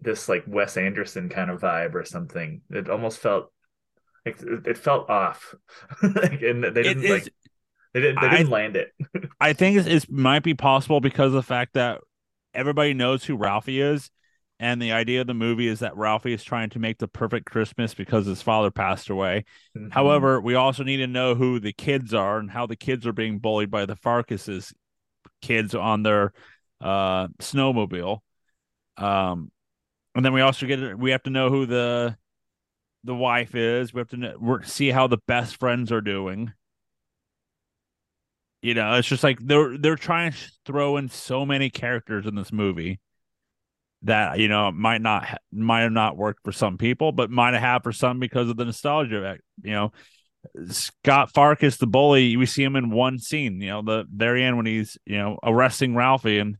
this 0.00 0.28
like 0.30 0.44
Wes 0.46 0.78
Anderson 0.78 1.28
kind 1.28 1.50
of 1.50 1.60
vibe 1.60 1.94
or 1.94 2.04
something. 2.06 2.62
It 2.70 2.88
almost 2.88 3.18
felt 3.18 3.52
like 4.24 4.40
it, 4.40 4.66
it 4.66 4.78
felt 4.78 5.10
off, 5.10 5.54
like, 6.02 6.40
and 6.40 6.64
they 6.64 6.82
didn't 6.82 7.04
is. 7.04 7.10
like 7.10 7.28
they 7.92 8.00
didn't 8.00 8.22
they 8.22 8.30
didn't 8.30 8.48
land 8.50 8.76
it. 8.76 8.90
I 9.40 9.52
think 9.52 9.86
it's 9.86 10.08
might 10.08 10.42
be 10.42 10.54
possible 10.54 11.00
because 11.00 11.26
of 11.26 11.32
the 11.34 11.42
fact 11.42 11.74
that 11.74 12.00
everybody 12.54 12.94
knows 12.94 13.24
who 13.24 13.36
Ralphie 13.36 13.80
is, 13.80 14.10
and 14.62 14.80
the 14.80 14.92
idea 14.92 15.20
of 15.20 15.26
the 15.26 15.34
movie 15.34 15.66
is 15.66 15.80
that 15.80 15.96
Ralphie 15.96 16.32
is 16.32 16.44
trying 16.44 16.70
to 16.70 16.78
make 16.78 16.98
the 16.98 17.08
perfect 17.08 17.46
Christmas 17.46 17.94
because 17.94 18.26
his 18.26 18.42
father 18.42 18.70
passed 18.70 19.10
away. 19.10 19.44
Mhm. 19.76 19.92
However, 19.92 20.40
we 20.40 20.54
also 20.54 20.84
need 20.84 20.98
to 20.98 21.08
know 21.08 21.34
who 21.34 21.58
the 21.58 21.72
kids 21.72 22.14
are 22.14 22.38
and 22.38 22.48
how 22.48 22.66
the 22.66 22.76
kids 22.76 23.04
are 23.04 23.12
being 23.12 23.40
bullied 23.40 23.72
by 23.72 23.86
the 23.86 23.96
Farkus's 23.96 24.72
kids 25.40 25.74
on 25.74 26.04
their 26.04 26.32
uh 26.80 27.26
snowmobile. 27.40 28.20
Um 28.96 29.50
and 30.14 30.24
then 30.24 30.32
we 30.32 30.42
also 30.42 30.66
get 30.66 30.96
we 30.96 31.10
have 31.10 31.24
to 31.24 31.30
know 31.30 31.50
who 31.50 31.66
the 31.66 32.16
the 33.04 33.16
wife 33.16 33.56
is. 33.56 33.92
We 33.92 33.98
have 34.00 34.08
to 34.10 34.16
know, 34.16 34.36
we're, 34.40 34.62
see 34.62 34.90
how 34.90 35.08
the 35.08 35.18
best 35.26 35.58
friends 35.58 35.90
are 35.90 36.00
doing. 36.00 36.52
You 38.62 38.74
know, 38.74 38.94
it's 38.94 39.08
just 39.08 39.24
like 39.24 39.38
they're 39.40 39.76
they're 39.76 39.96
trying 39.96 40.32
to 40.32 40.38
throw 40.64 40.96
in 40.96 41.08
so 41.08 41.44
many 41.44 41.68
characters 41.68 42.26
in 42.26 42.36
this 42.36 42.52
movie 42.52 43.00
that 44.04 44.38
you 44.38 44.48
know 44.48 44.70
might 44.72 45.00
not 45.00 45.40
might 45.52 45.82
have 45.82 45.92
not 45.92 46.16
worked 46.16 46.44
for 46.44 46.52
some 46.52 46.78
people, 46.78 47.12
but 47.12 47.30
might 47.30 47.54
have 47.54 47.82
for 47.82 47.92
some 47.92 48.18
because 48.18 48.48
of 48.48 48.56
the 48.56 48.64
nostalgia. 48.64 49.38
You 49.62 49.72
know, 49.72 49.92
Scott 50.68 51.32
Farkus, 51.32 51.78
the 51.78 51.86
bully, 51.86 52.36
we 52.36 52.46
see 52.46 52.64
him 52.64 52.76
in 52.76 52.90
one 52.90 53.18
scene. 53.18 53.60
You 53.60 53.68
know, 53.68 53.82
the 53.82 54.04
very 54.12 54.44
end 54.44 54.56
when 54.56 54.66
he's 54.66 54.98
you 55.06 55.18
know 55.18 55.38
arresting 55.42 55.94
Ralphie 55.94 56.38
and 56.38 56.56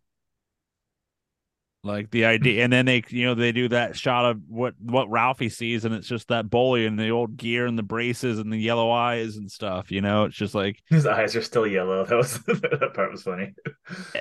like 1.84 2.10
the 2.10 2.20
hmm. 2.20 2.28
idea, 2.28 2.64
and 2.64 2.72
then 2.72 2.86
they 2.86 3.02
you 3.08 3.26
know 3.26 3.34
they 3.34 3.50
do 3.52 3.68
that 3.68 3.96
shot 3.96 4.24
of 4.24 4.40
what 4.46 4.74
what 4.80 5.10
Ralphie 5.10 5.48
sees, 5.48 5.84
and 5.84 5.94
it's 5.94 6.06
just 6.06 6.28
that 6.28 6.48
bully 6.48 6.86
and 6.86 6.98
the 6.98 7.10
old 7.10 7.36
gear 7.36 7.66
and 7.66 7.76
the 7.76 7.82
braces 7.82 8.38
and 8.38 8.52
the 8.52 8.58
yellow 8.58 8.90
eyes 8.90 9.36
and 9.36 9.50
stuff. 9.50 9.90
You 9.90 10.00
know, 10.00 10.24
it's 10.24 10.36
just 10.36 10.54
like 10.54 10.80
His 10.88 11.06
eyes 11.06 11.34
are 11.34 11.42
still 11.42 11.66
yellow. 11.66 12.06
That 12.12 12.16
was 12.16 12.38
that 12.44 12.92
part 12.94 13.10
was 13.10 13.22
funny. 13.22 13.54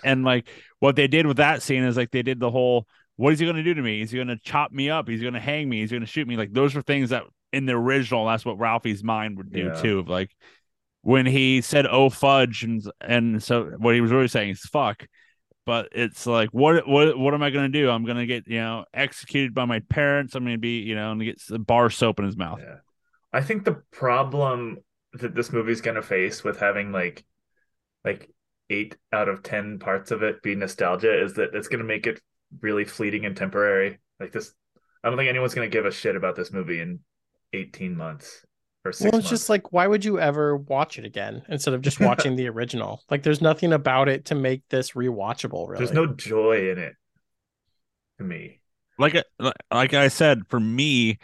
and 0.03 0.23
like 0.23 0.47
what 0.79 0.95
they 0.95 1.07
did 1.07 1.27
with 1.27 1.37
that 1.37 1.61
scene 1.61 1.83
is 1.83 1.97
like 1.97 2.11
they 2.11 2.23
did 2.23 2.39
the 2.39 2.49
whole 2.49 2.87
what 3.17 3.33
is 3.33 3.39
he 3.39 3.45
going 3.45 3.57
to 3.57 3.63
do 3.63 3.73
to 3.73 3.81
me? 3.81 4.01
Is 4.01 4.11
he 4.11 4.17
going 4.17 4.27
to 4.29 4.37
chop 4.37 4.71
me 4.71 4.89
up? 4.89 5.07
He's 5.07 5.21
going 5.21 5.33
to 5.33 5.39
hang 5.39 5.69
me? 5.69 5.81
He's 5.81 5.91
going 5.91 6.01
to 6.01 6.07
shoot 6.07 6.27
me? 6.27 6.37
Like 6.37 6.53
those 6.53 6.75
are 6.75 6.81
things 6.81 7.09
that 7.11 7.23
in 7.53 7.65
the 7.65 7.73
original, 7.73 8.25
that's 8.25 8.45
what 8.45 8.57
Ralphie's 8.59 9.03
mind 9.03 9.37
would 9.37 9.51
do 9.51 9.65
Yeah. 9.65 9.81
too. 9.81 10.03
Like 10.03 10.31
when 11.01 11.25
he 11.25 11.61
said 11.61 11.85
"oh 11.87 12.09
fudge" 12.09 12.63
and 12.63 12.83
and 13.01 13.41
so 13.43 13.65
what 13.77 13.95
he 13.95 14.01
was 14.01 14.11
really 14.11 14.27
saying 14.27 14.51
is 14.51 14.61
"fuck." 14.61 15.05
But 15.65 15.89
it's 15.91 16.25
like, 16.25 16.49
what 16.49 16.87
what 16.87 17.17
what 17.17 17.33
am 17.33 17.43
I 17.43 17.49
going 17.49 17.71
to 17.71 17.79
do? 17.79 17.89
I'm 17.89 18.05
going 18.05 18.17
to 18.17 18.25
get 18.25 18.47
you 18.47 18.59
know 18.59 18.85
executed 18.93 19.53
by 19.53 19.65
my 19.65 19.79
parents. 19.79 20.35
I'm 20.35 20.43
going 20.43 20.55
to 20.55 20.59
be 20.59 20.79
you 20.79 20.95
know 20.95 21.11
and 21.11 21.21
get 21.21 21.41
bar 21.65 21.89
soap 21.89 22.19
in 22.19 22.25
his 22.25 22.37
mouth. 22.37 22.59
Yeah. 22.61 22.77
I 23.33 23.41
think 23.41 23.63
the 23.63 23.81
problem 23.91 24.79
that 25.13 25.35
this 25.35 25.51
movie's 25.51 25.81
gonna 25.81 26.01
face 26.01 26.43
with 26.43 26.59
having 26.59 26.91
like 26.91 27.25
like 28.03 28.29
eight 28.69 28.95
out 29.11 29.27
of 29.29 29.43
ten 29.43 29.77
parts 29.79 30.11
of 30.11 30.23
it 30.23 30.41
be 30.41 30.55
nostalgia 30.55 31.21
is 31.21 31.33
that 31.33 31.53
it's 31.53 31.67
gonna 31.67 31.83
make 31.83 32.07
it 32.07 32.21
really 32.59 32.85
fleeting 32.85 33.25
and 33.25 33.35
temporary. 33.35 33.99
Like 34.19 34.31
this 34.31 34.53
I 35.03 35.09
don't 35.09 35.17
think 35.17 35.29
anyone's 35.29 35.53
gonna 35.53 35.67
give 35.67 35.85
a 35.85 35.91
shit 35.91 36.15
about 36.15 36.35
this 36.35 36.51
movie 36.51 36.79
in 36.79 36.99
18 37.53 37.95
months 37.95 38.45
or 38.85 38.91
six 38.91 39.01
Well, 39.01 39.07
it's 39.09 39.15
months. 39.25 39.29
just 39.29 39.49
like, 39.49 39.71
why 39.71 39.87
would 39.87 40.03
you 40.05 40.19
ever 40.19 40.55
watch 40.57 40.97
it 40.99 41.05
again 41.05 41.43
instead 41.49 41.73
of 41.73 41.81
just 41.81 41.99
watching 42.01 42.35
the 42.35 42.47
original? 42.49 43.03
Like, 43.09 43.23
there's 43.23 43.41
nothing 43.41 43.73
about 43.73 44.09
it 44.09 44.25
to 44.25 44.35
make 44.35 44.63
this 44.69 44.91
rewatchable. 44.91 45.67
Really, 45.67 45.83
There's 45.83 45.93
no 45.95 46.07
joy 46.07 46.69
in 46.71 46.77
it 46.77 46.93
to 48.17 48.23
me. 48.23 48.59
like 48.97 49.15
uh, 49.15 49.23
I- 49.39 49.75
like 49.75 49.93
I 49.93 50.07
said, 50.07 50.43
for 50.49 50.59
me, 50.59 51.17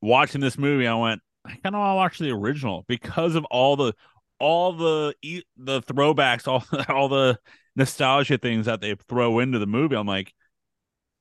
watching 0.00 0.40
this 0.40 0.58
movie, 0.58 0.86
I 0.86 0.94
went, 0.94 1.20
I 1.44 1.50
kind 1.62 1.74
of 1.74 1.80
want 1.80 1.90
to 1.92 1.96
watch 1.96 2.18
the 2.18 2.30
original 2.30 2.84
because 2.88 3.34
of 3.34 3.44
all 3.46 3.76
the 3.76 3.92
all 4.38 4.72
the 4.72 5.14
e- 5.22 5.42
the 5.56 5.82
throwbacks, 5.82 6.46
all 6.48 6.64
all 6.88 7.08
the 7.08 7.38
nostalgia 7.76 8.38
things 8.38 8.66
that 8.66 8.80
they 8.80 8.94
throw 9.08 9.38
into 9.38 9.58
the 9.58 9.66
movie. 9.66 9.96
I'm 9.96 10.06
like, 10.06 10.32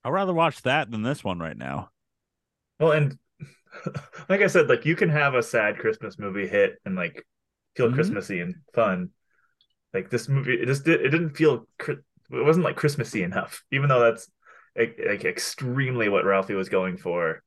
I'd 0.04 0.10
rather 0.12 0.34
watch 0.34 0.62
that 0.64 0.92
than 0.92 1.04
this 1.04 1.24
one 1.24 1.40
right 1.40 1.58
now. 1.58 1.92
Well, 2.80 2.92
and 2.92 3.18
like 4.30 4.42
I 4.42 4.48
said, 4.48 4.70
like 4.70 4.86
you 4.86 4.96
can 4.96 5.10
have 5.10 5.36
a 5.36 5.44
sad 5.44 5.78
Christmas 5.78 6.18
movie 6.20 6.48
hit 6.48 6.78
and 6.86 6.96
like 6.96 7.26
feel 7.76 7.90
Mhm. 7.90 7.96
Christmassy 7.96 8.40
and 8.40 8.56
fun. 8.74 9.12
Like 9.94 10.10
this 10.10 10.30
movie, 10.30 10.56
it 10.56 10.68
just 10.68 10.86
did, 10.86 11.02
it 11.02 11.10
didn't 11.10 11.38
feel 11.38 11.68
it 11.88 12.00
wasn't 12.32 12.66
like 12.66 12.76
Christmassy 12.78 13.24
enough, 13.24 13.64
even 13.72 13.90
though 13.90 14.00
that's 14.02 14.30
like, 14.78 15.26
extremely 15.26 16.10
what 16.10 16.26
Ralphie 16.26 16.56
was 16.56 16.70
going 16.70 16.98
for. 16.98 17.44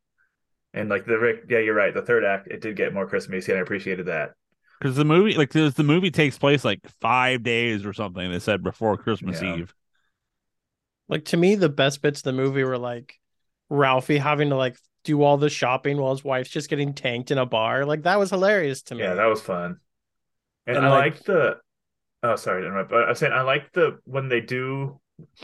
And 0.74 0.89
like 0.89 1.07
the 1.07 1.18
Rick, 1.18 1.45
yeah, 1.51 1.59
you're 1.61 1.74
right. 1.74 1.95
The 1.95 2.03
third 2.03 2.24
act, 2.24 2.49
it 2.49 2.61
did 2.61 2.77
get 2.77 2.95
more 2.95 3.07
Christmassy, 3.07 3.53
and 3.53 3.59
I 3.59 3.62
appreciated 3.62 4.07
that. 4.07 4.33
Because 4.81 4.97
the 4.97 5.05
movie, 5.05 5.35
like 5.37 5.51
the, 5.51 5.70
the 5.74 5.85
movie 5.85 6.11
takes 6.11 6.39
place 6.39 6.64
like 6.64 6.81
five 7.01 7.43
days 7.43 7.87
or 7.87 7.93
something. 7.93 8.31
They 8.31 8.39
said 8.41 8.62
before 8.62 8.97
Christmas 8.97 9.41
Yeah. 9.41 9.57
Eve. 9.57 9.74
Like 11.13 11.27
to 11.27 11.37
me, 11.37 11.55
the 11.55 11.69
best 11.69 12.03
bits 12.03 12.21
of 12.21 12.25
the 12.25 12.33
movie 12.33 12.65
were 12.65 12.79
like 12.79 13.19
Ralphie 13.69 14.19
having 14.19 14.51
to 14.51 14.57
like 14.57 14.77
do 15.05 15.23
all 15.23 15.37
the 15.37 15.51
shopping 15.51 15.97
while 15.99 16.13
his 16.13 16.25
wife's 16.25 16.51
just 16.51 16.71
getting 16.71 16.95
tanked 16.95 17.31
in 17.31 17.39
a 17.39 17.47
bar. 17.47 17.85
Like 17.85 18.03
that 18.03 18.19
was 18.19 18.31
hilarious 18.31 18.83
to 18.85 18.95
me. 18.95 19.03
Yeah, 19.03 19.15
that 19.15 19.27
was 19.27 19.41
fun. 19.41 19.79
And, 20.67 20.77
And, 20.79 20.87
I 20.87 20.91
like- 20.91 21.15
like 21.15 21.25
the. 21.25 21.57
Oh, 22.25 22.37
sorry 22.37 22.63
to 22.63 22.69
interrupt. 22.69 22.91
But 22.91 23.05
I 23.05 23.09
was 23.11 23.19
saying 23.19 23.33
I 23.33 23.43
like 23.43 23.73
the 23.73 23.99
when 24.05 24.29
they 24.29 24.41
do 24.41 25.01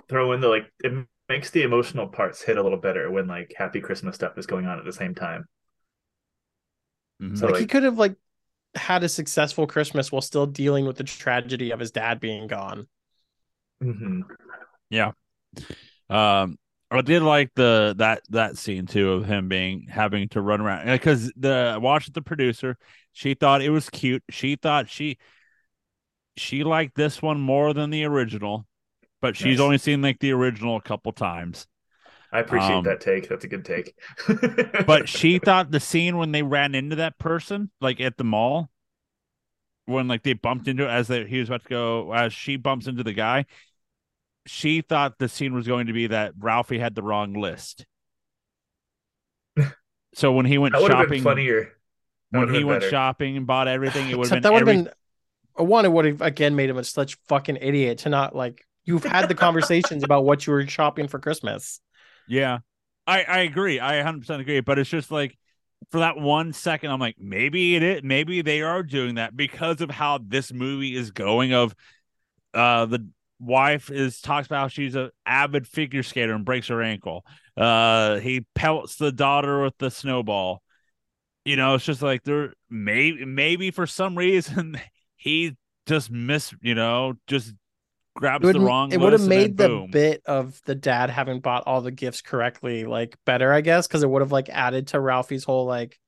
throw 0.09 0.33
in 0.33 0.41
the 0.41 0.49
like 0.49 0.73
it 0.83 0.93
makes 1.29 1.51
the 1.51 1.63
emotional 1.63 2.07
parts 2.09 2.41
hit 2.41 2.57
a 2.57 2.63
little 2.63 2.79
better 2.79 3.11
when 3.11 3.27
like 3.27 3.53
Happy 3.57 3.81
Christmas 3.81 4.15
stuff 4.15 4.39
is 4.39 4.47
going 4.47 4.67
on 4.67 4.79
at 4.79 4.85
the 4.85 4.93
same 4.93 5.15
time. 5.15 5.45
Mhm. 7.23 7.37
So 7.37 7.49
like, 7.49 7.61
he 7.61 7.67
could 7.67 7.83
have 7.83 7.99
like 7.99 8.15
had 8.75 9.03
a 9.03 9.09
successful 9.09 9.67
Christmas 9.67 10.13
while 10.13 10.23
still 10.23 10.47
dealing 10.47 10.87
with 10.87 10.97
the 10.97 11.05
tragedy 11.05 11.73
of 11.73 11.81
his 11.81 11.91
dad 11.91 12.21
being 12.21 12.47
gone. 12.47 12.87
mhm. 13.83 14.23
Yeah. 14.91 15.13
Um, 16.11 16.59
I 16.91 17.03
did 17.03 17.23
like 17.23 17.53
the 17.55 17.95
that 17.99 18.23
that 18.31 18.57
scene 18.57 18.87
too 18.87 19.13
of 19.13 19.27
him 19.27 19.49
being 19.49 19.87
having 19.91 20.29
to 20.31 20.41
run 20.41 20.61
around 20.61 20.87
because 20.87 21.31
the 21.37 21.79
watch 21.81 22.11
the 22.13 22.23
producer, 22.23 22.79
she 23.13 23.35
thought 23.35 23.63
it 23.63 23.71
was 23.71 23.91
cute. 23.91 24.23
She 24.31 24.57
thought 24.57 24.89
she 24.89 25.19
she 26.37 26.65
liked 26.65 26.95
this 26.95 27.21
one 27.21 27.41
more 27.41 27.75
than 27.75 27.91
the 27.91 28.05
original, 28.05 28.67
but 29.21 29.37
she's 29.37 29.61
Nice. 29.61 29.61
only 29.61 29.79
seen 29.79 30.03
like 30.03 30.21
the 30.21 30.33
original 30.33 30.77
a 30.77 30.83
couple 30.83 31.13
times. 31.13 31.67
I 32.33 32.41
appreciate 32.41 32.83
Um, 32.83 32.85
that 32.85 33.01
take. 33.01 33.29
That's 33.29 33.45
a 33.45 33.49
good 33.49 33.65
take. 33.65 33.95
But 34.87 35.09
she 35.09 35.39
thought 35.39 35.71
the 35.71 35.79
scene 35.79 36.17
when 36.17 36.33
they 36.33 36.43
ran 36.43 36.75
into 36.75 36.97
that 36.97 37.19
person, 37.19 37.71
like 37.81 38.01
at 38.01 38.17
the 38.17 38.25
mall, 38.25 38.71
when 39.87 40.09
like 40.09 40.23
they 40.23 40.35
bumped 40.35 40.69
into 40.69 40.89
as 40.89 41.09
they, 41.09 41.27
he 41.27 41.39
was 41.41 41.49
about 41.49 41.63
to 41.63 41.69
go, 41.69 42.13
as 42.13 42.33
she 42.33 42.57
bumps 42.57 42.87
into 42.87 43.03
the 43.03 43.13
guy, 43.13 43.47
she 44.49 44.81
thought 44.81 45.19
the 45.19 45.29
scene 45.29 45.55
was 45.55 45.67
going 45.67 45.87
to 45.89 45.93
be 45.93 46.09
that 46.09 46.33
Ralphie 46.39 46.79
had 46.79 46.95
the 46.95 47.03
wrong 47.03 47.35
list. 47.35 47.85
so 50.15 50.33
when 50.33 50.47
he 50.47 50.59
went 50.59 50.75
that 50.75 50.87
shopping, 50.87 51.09
been 51.11 51.23
funnier. 51.23 51.73
That 52.33 52.41
when 52.41 52.49
he 52.49 52.59
been 52.61 52.67
went 52.67 52.81
better. 52.81 52.91
shopping 52.91 53.37
and 53.37 53.47
bought 53.47 53.69
everything, 53.69 54.11
it 54.11 54.19
would 54.19 54.29
have 54.29 54.37
been, 54.37 54.43
that 54.43 54.53
would 54.53 54.61
have 54.67 54.69
every- 54.69 54.83
been 54.85 55.67
one. 55.67 55.85
It 55.85 55.93
would 55.93 56.05
have 56.05 56.23
again 56.23 56.57
made 56.57 56.71
him 56.71 56.79
a 56.79 56.85
such 56.85 57.17
fucking 57.29 57.59
idiot 57.61 57.99
to 57.99 58.09
not 58.09 58.35
like. 58.35 58.65
You've 58.85 59.05
had 59.05 59.29
the 59.29 59.35
conversations 59.35 60.03
about 60.03 60.25
what 60.25 60.47
you 60.47 60.53
were 60.55 60.67
shopping 60.67 61.09
for 61.09 61.19
Christmas. 61.19 61.81
Yeah, 62.27 62.61
I 63.07 63.23
I 63.23 63.39
agree. 63.41 63.79
I 63.81 63.97
100 63.97 64.21
percent 64.21 64.41
agree. 64.41 64.61
But 64.61 64.79
it's 64.79 64.89
just 64.89 65.11
like 65.11 65.37
for 65.91 66.01
that 66.01 66.17
one 66.17 66.55
second, 66.55 66.91
I'm 66.91 66.99
like, 67.01 67.17
maybe 67.19 67.77
it 67.77 67.83
is. 67.83 68.01
Maybe 68.03 68.41
they 68.41 68.63
are 68.63 68.83
doing 68.83 69.17
that 69.17 69.37
because 69.37 69.83
of 69.83 69.91
how 69.91 70.19
this 70.27 70.53
movie 70.53 70.97
is 70.97 71.11
going. 71.11 71.53
Of 71.53 71.75
uh, 72.55 72.87
the 72.87 73.07
wife 73.41 73.91
is 73.91 74.21
talks 74.21 74.47
about 74.47 74.61
how 74.61 74.69
she's 74.69 74.97
a 74.97 75.11
avid 75.25 75.67
figure 75.67 76.03
skater 76.03 76.35
and 76.35 76.45
breaks 76.45 76.69
her 76.69 76.83
ankle. 76.83 77.25
Uh, 77.57 78.19
he 78.19 78.45
pelts 78.55 78.97
the 78.97 79.13
daughter 79.13 79.63
with 79.63 79.77
the 79.79 79.91
snowball. 79.91 80.63
You 81.45 81.57
know, 81.57 81.75
it's 81.75 81.85
just 81.85 82.03
like 82.03 82.25
there 82.25 82.55
maybe 82.69 83.25
maybe 83.25 83.71
for 83.71 83.87
some 83.87 84.17
reason 84.17 84.81
he 85.17 85.57
just 85.87 86.11
miss. 86.11 86.53
You 86.61 86.75
know, 86.75 87.15
just 87.27 87.55
grabs 88.17 88.51
the 88.53 88.61
wrong. 88.61 88.93
it 88.93 89.01
would 89.01 89.13
have 89.13 89.23
list 89.23 89.31
and 89.31 89.33
then 89.33 89.39
made 89.39 89.57
the 89.57 89.69
boom. 89.69 89.91
bit 89.91 90.23
of 90.27 90.61
the 90.65 90.75
dad 90.75 91.11
having 91.11 91.41
bought 91.41 91.65
all 91.67 91.81
the 91.81 91.91
gifts 91.91 92.21
correctly 92.21 92.85
like 92.85 93.17
better, 93.25 93.53
I 93.53 93.61
guess, 93.61 93.87
because 93.87 94.03
it 94.03 94.11
would 94.11 94.23
have 94.23 94.33
like 94.33 94.49
added 94.49 94.89
to 94.89 95.01
Ralphie's 95.01 95.45
whole 95.45 95.67
like 95.67 95.99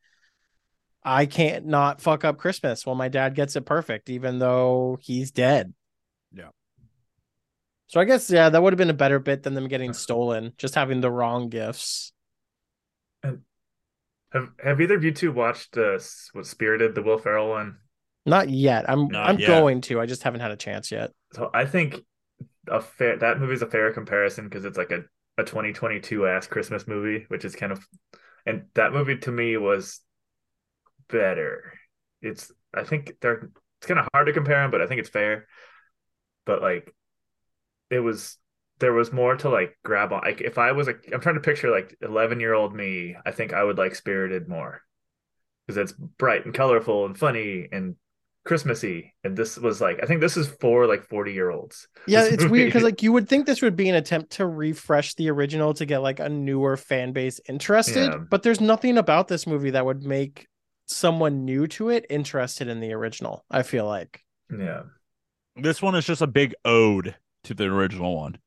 I 1.03 1.27
can't 1.27 1.67
not 1.67 2.01
fuck 2.01 2.25
up 2.25 2.37
Christmas 2.37 2.85
while 2.85 2.97
my 2.97 3.09
dad 3.09 3.35
gets 3.35 3.57
it 3.57 3.65
perfect, 3.65 4.11
even 4.11 4.39
though 4.39 4.99
he's 5.01 5.31
dead. 5.31 5.73
Yeah. 6.33 6.49
So 7.91 8.01
I 8.01 8.05
guess 8.05 8.31
yeah, 8.31 8.49
that 8.51 8.63
would 8.63 8.73
have 8.73 8.79
been 8.79 8.89
a 8.89 8.95
better 8.95 9.19
bit 9.19 9.43
than 9.43 9.55
them 9.55 9.67
getting 9.67 9.93
stolen, 9.93 10.53
just 10.59 10.77
having 10.77 11.01
the 11.01 11.11
wrong 11.11 11.49
gifts. 11.49 12.13
And 13.25 13.41
Have 14.33 14.53
Have 14.63 14.81
either 14.81 14.95
of 14.95 15.03
you 15.03 15.11
two 15.11 15.33
watched 15.33 15.77
uh, 15.77 15.99
what 16.33 16.47
Spirited, 16.47 16.95
the 16.95 17.03
Will 17.03 17.19
Ferrell 17.19 17.49
one? 17.49 17.79
Not 18.25 18.49
yet. 18.49 18.89
I'm 18.89 19.09
Not 19.09 19.29
I'm 19.29 19.41
yet. 19.41 19.49
going 19.49 19.81
to. 19.83 20.01
I 20.01 20.07
just 20.07 20.23
haven't 20.23 20.39
had 20.41 20.53
a 20.53 20.57
chance 20.57 20.93
yet. 20.93 21.11
So 21.33 21.51
I 21.53 21.65
think 21.65 22.01
a 22.69 22.81
fair 22.81 23.17
that 23.17 23.41
movie's 23.41 23.63
a 23.63 23.67
fair 23.67 23.93
comparison 23.93 24.45
because 24.45 24.65
it's 24.65 24.79
like 24.79 24.93
a 24.93 25.03
a 25.37 25.43
2022 25.43 26.29
ass 26.29 26.47
Christmas 26.47 26.87
movie, 26.87 27.25
which 27.27 27.45
is 27.45 27.57
kind 27.57 27.73
of 27.73 27.85
and 28.47 28.67
that 28.75 28.93
movie 28.93 29.17
to 29.19 29.33
me 29.33 29.57
was 29.57 29.99
better. 31.09 31.73
It's 32.23 32.53
I 32.73 32.85
think 32.85 33.15
they're 33.21 33.51
it's 33.81 33.89
kind 33.89 33.99
of 33.99 34.07
hard 34.15 34.29
to 34.29 34.33
compare 34.33 34.63
them, 34.63 34.71
but 34.71 34.81
I 34.81 34.87
think 34.87 35.01
it's 35.01 35.09
fair. 35.09 35.49
But 36.47 36.63
like 36.63 36.95
it 37.91 38.01
was 38.01 38.37
there 38.79 38.93
was 38.93 39.13
more 39.13 39.37
to 39.37 39.49
like 39.51 39.77
grab 39.85 40.13
on. 40.13 40.23
Like 40.23 40.41
if 40.41 40.57
I 40.59 40.73
was 40.73 40.87
like, 40.87 41.09
I'm 41.13 41.21
trying 41.21 41.35
to 41.35 41.41
picture 41.43 41.71
like 41.71 41.97
11 42.01 42.41
year 42.41 42.55
old 42.55 42.75
me, 42.75 43.17
I 43.27 43.31
think 43.31 43.53
I 43.53 43.63
would 43.63 43.77
like 43.79 43.95
Spirited 43.95 44.49
more 44.49 44.83
because 45.67 45.77
it's 45.77 45.93
bright 45.93 46.45
and 46.47 46.55
colorful 46.55 47.05
and 47.07 47.17
funny 47.19 47.69
and 47.71 47.97
Christmassy. 48.47 49.15
And 49.23 49.37
this 49.37 49.59
was 49.59 49.81
like 49.83 50.01
I 50.03 50.07
think 50.07 50.23
this 50.23 50.37
is 50.39 50.49
for 50.61 50.87
like 50.87 51.05
40 51.09 51.33
year 51.35 51.51
olds. 51.51 51.89
Yeah, 52.07 52.23
This 52.25 52.33
it's 52.35 52.45
weird 52.47 52.69
because 52.69 52.83
like 52.83 53.03
you 53.03 53.13
would 53.13 53.29
think 53.29 53.45
this 53.45 53.61
would 53.61 53.77
be 53.77 53.89
an 53.91 53.97
attempt 53.97 54.31
to 54.33 54.47
refresh 54.47 55.15
the 55.15 55.31
original 55.31 55.75
to 55.75 55.85
get 55.85 55.99
like 55.99 56.19
a 56.21 56.29
newer 56.31 56.77
fan 56.79 57.13
base 57.13 57.39
interested, 57.49 58.11
Yeah. 58.13 58.17
but 58.31 58.43
there's 58.43 58.61
nothing 58.63 58.97
about 58.97 59.29
this 59.29 59.47
movie 59.47 59.71
that 59.71 59.85
would 59.85 60.05
make 60.05 60.47
someone 60.87 61.45
new 61.45 61.67
to 61.69 61.91
it 61.91 62.07
interested 62.09 62.67
in 62.67 62.81
the 62.81 62.95
original. 62.95 63.45
I 63.51 63.63
feel 63.63 63.85
like. 63.87 64.23
Yeah. 64.51 64.85
This 65.57 65.83
one 65.83 65.95
is 65.95 66.07
just 66.07 66.23
a 66.23 66.27
big 66.27 66.55
ode 66.65 67.15
to 67.45 67.55
the 67.55 67.65
original 67.65 68.17
one. 68.17 68.39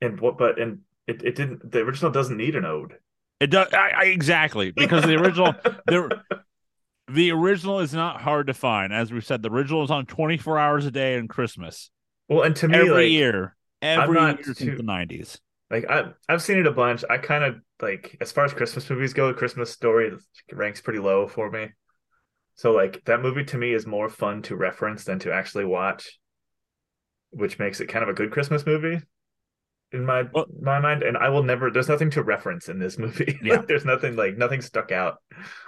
And 0.00 0.20
what 0.20 0.38
but 0.38 0.60
and 0.60 0.80
it, 1.06 1.22
it 1.22 1.34
didn't 1.36 1.70
the 1.70 1.80
original 1.80 2.10
doesn't 2.10 2.36
need 2.36 2.56
an 2.56 2.64
ode. 2.64 2.94
It 3.40 3.48
does 3.48 3.72
I, 3.72 3.90
I, 3.96 4.04
exactly 4.06 4.70
because 4.70 5.04
the 5.04 5.16
original 5.16 5.54
the 5.86 6.20
the 7.08 7.32
original 7.32 7.80
is 7.80 7.92
not 7.92 8.20
hard 8.20 8.46
to 8.48 8.54
find. 8.54 8.92
As 8.92 9.12
we 9.12 9.20
said, 9.20 9.42
the 9.42 9.50
original 9.50 9.82
is 9.82 9.90
on 9.90 10.06
twenty 10.06 10.36
four 10.36 10.58
hours 10.58 10.86
a 10.86 10.90
day 10.90 11.16
in 11.16 11.28
Christmas 11.28 11.90
well 12.28 12.42
and 12.42 12.56
to 12.56 12.68
me 12.68 12.78
every 12.78 12.90
like 12.90 13.10
year, 13.10 13.56
every 13.80 14.18
year 14.18 14.26
not 14.28 14.44
since 14.44 14.58
the 14.58 14.82
nineties. 14.82 15.38
like 15.70 15.84
I 15.88 16.12
I've 16.28 16.42
seen 16.42 16.58
it 16.58 16.66
a 16.66 16.72
bunch. 16.72 17.04
I 17.08 17.18
kind 17.18 17.44
of 17.44 17.56
like 17.80 18.16
as 18.20 18.32
far 18.32 18.44
as 18.44 18.54
Christmas 18.54 18.88
movies 18.88 19.12
go, 19.12 19.32
Christmas 19.34 19.70
Story 19.70 20.12
ranks 20.52 20.80
pretty 20.80 21.00
low 21.00 21.26
for 21.26 21.50
me. 21.50 21.70
So 22.54 22.72
like 22.72 23.04
that 23.04 23.22
movie 23.22 23.44
to 23.44 23.58
me 23.58 23.72
is 23.72 23.86
more 23.86 24.08
fun 24.08 24.42
to 24.42 24.56
reference 24.56 25.04
than 25.04 25.18
to 25.20 25.32
actually 25.32 25.64
watch, 25.64 26.18
which 27.32 27.58
makes 27.58 27.80
it 27.80 27.86
kind 27.88 28.02
of 28.02 28.08
a 28.08 28.12
good 28.14 28.30
Christmas 28.30 28.64
movie 28.64 29.00
in 29.92 30.06
my 30.06 30.22
Well- 30.32 30.46
my 30.60 30.78
mind. 30.80 31.02
And 31.02 31.16
I 31.16 31.28
will 31.28 31.42
never. 31.42 31.70
There's 31.70 31.88
nothing 31.88 32.10
to 32.10 32.22
reference 32.22 32.68
in 32.68 32.78
this 32.78 32.98
movie. 32.98 33.38
Yeah. 33.44 33.56
like, 33.56 33.66
there's 33.68 33.84
nothing 33.84 34.16
like 34.16 34.36
nothing 34.38 34.60
stuck 34.62 34.92
out. 34.92 35.16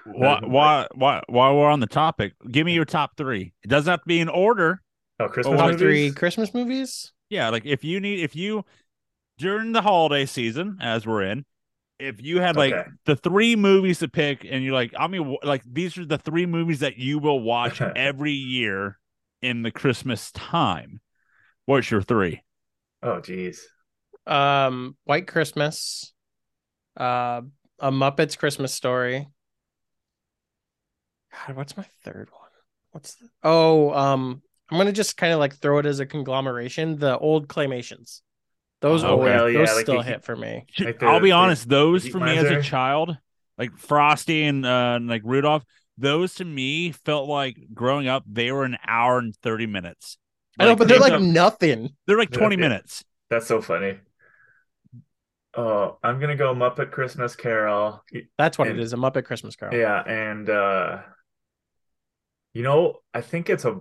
Why, 0.07 0.41
why, 0.45 0.87
why, 0.95 1.23
while 1.29 1.57
we're 1.57 1.69
on 1.71 1.81
the 1.81 1.87
topic, 1.87 2.35
give 2.51 2.65
me 2.65 2.73
your 2.75 2.85
top 2.85 3.17
three. 3.17 3.53
It 3.63 3.69
doesn't 3.69 3.91
have 3.91 4.01
to 4.01 4.07
be 4.07 4.21
in 4.21 4.29
order. 4.29 4.81
Oh, 5.21 5.29
Christmas 5.29 5.59
Top 5.59 5.67
movies. 5.71 5.81
three 5.81 6.11
Christmas 6.13 6.55
movies. 6.55 7.13
Yeah, 7.31 7.51
like 7.51 7.65
if 7.67 7.85
you 7.85 8.01
need, 8.01 8.21
if 8.21 8.35
you 8.35 8.65
during 9.39 9.73
the 9.73 9.83
holiday 9.83 10.27
season, 10.27 10.79
as 10.81 11.07
we're 11.07 11.23
in, 11.23 11.45
if 12.01 12.21
you 12.21 12.41
had 12.41 12.57
like 12.57 12.73
Okay. 12.73 12.89
the 13.07 13.17
three 13.17 13.55
movies 13.57 14.01
to 14.01 14.09
pick, 14.09 14.45
and 14.49 14.65
you're 14.65 14.75
like, 14.75 14.93
I 14.99 15.07
mean, 15.07 15.37
like 15.43 15.63
these 15.71 15.97
are 15.99 16.05
the 16.05 16.19
three 16.19 16.47
movies 16.47 16.81
that 16.81 16.97
you 16.99 17.19
will 17.21 17.41
watch 17.41 17.81
every 17.97 18.33
year 18.33 18.99
in 19.43 19.63
the 19.63 19.71
Christmas 19.71 20.31
time. 20.33 21.01
What's 21.67 21.91
your 21.91 22.03
three? 22.03 22.43
Oh, 23.03 23.21
geez. 23.21 23.67
Um, 24.27 24.97
White 25.05 25.27
Christmas. 25.27 26.13
Uh, 26.97 27.43
a 27.79 27.91
Muppets 27.91 28.39
Christmas 28.39 28.73
Story. 28.73 29.29
God, 31.33 31.57
what's 31.57 31.77
my 31.77 31.87
third 32.05 32.29
one? 32.31 32.41
What's 32.93 33.17
the... 33.17 33.29
oh 33.43 33.93
um 33.93 34.41
I'm 34.71 34.79
gonna 34.79 34.93
just 34.93 35.17
kind 35.17 35.33
of 35.33 35.41
like 35.41 35.57
throw 35.57 35.79
it 35.79 35.87
as 35.87 35.99
a 35.99 36.07
conglomeration. 36.07 36.97
The 36.97 37.19
old 37.19 37.49
claymations, 37.49 38.21
those 38.81 39.03
Oh, 39.03 39.09
always, 39.19 39.33
hell 39.33 39.51
yeah, 39.51 39.59
those 39.59 39.75
like 39.75 39.85
still 39.85 39.97
the- 39.99 40.03
hit 40.05 40.25
for 40.25 40.37
me. 40.37 40.67
Like 40.79 41.01
the- 41.01 41.07
I'll 41.07 41.21
be 41.21 41.31
the- 41.31 41.33
honest; 41.33 41.69
those 41.69 42.07
for 42.07 42.21
me 42.21 42.39
as 42.39 42.49
a 42.49 42.63
child, 42.63 43.19
like 43.59 43.77
Frosty 43.77 44.45
and 44.45 44.65
uh, 44.65 44.95
and, 44.97 45.09
like 45.09 45.23
Rudolph, 45.25 45.65
those 45.99 46.35
to 46.37 46.45
me 46.45 46.93
felt 46.93 47.29
like 47.29 47.57
growing 47.75 48.07
up. 48.07 48.23
They 48.31 48.53
were 48.53 48.65
an 48.65 48.79
hour 48.87 49.19
and 49.19 49.35
thirty 49.37 49.67
minutes. 49.67 50.17
I 50.59 50.65
know, 50.67 50.77
but 50.77 50.89
they're 50.89 50.99
like 51.01 51.13
felt- 51.13 51.23
nothing. 51.23 51.95
they're 52.07 52.19
like 52.19 52.31
twenty 52.31 52.57
Yeah. 52.57 52.61
minutes. 52.69 53.05
That's 53.31 53.47
so 53.47 53.61
funny. 53.61 53.99
Oh, 55.57 55.99
I'm 56.03 56.19
gonna 56.21 56.37
go 56.37 56.55
Muppet 56.55 56.91
Christmas 56.91 57.37
Carol. 57.37 58.03
That's 58.39 58.59
what 58.59 58.69
And- 58.69 58.79
it 58.79 58.83
is. 58.83 58.93
A 58.93 58.97
Muppet 58.97 59.25
Christmas 59.25 59.55
Carol. 59.57 59.75
Yeah, 59.77 60.03
and 60.03 60.49
uh 60.51 61.03
you 62.53 62.63
know, 62.63 63.01
I 63.13 63.21
think 63.21 63.51
it's 63.51 63.65
a 63.65 63.81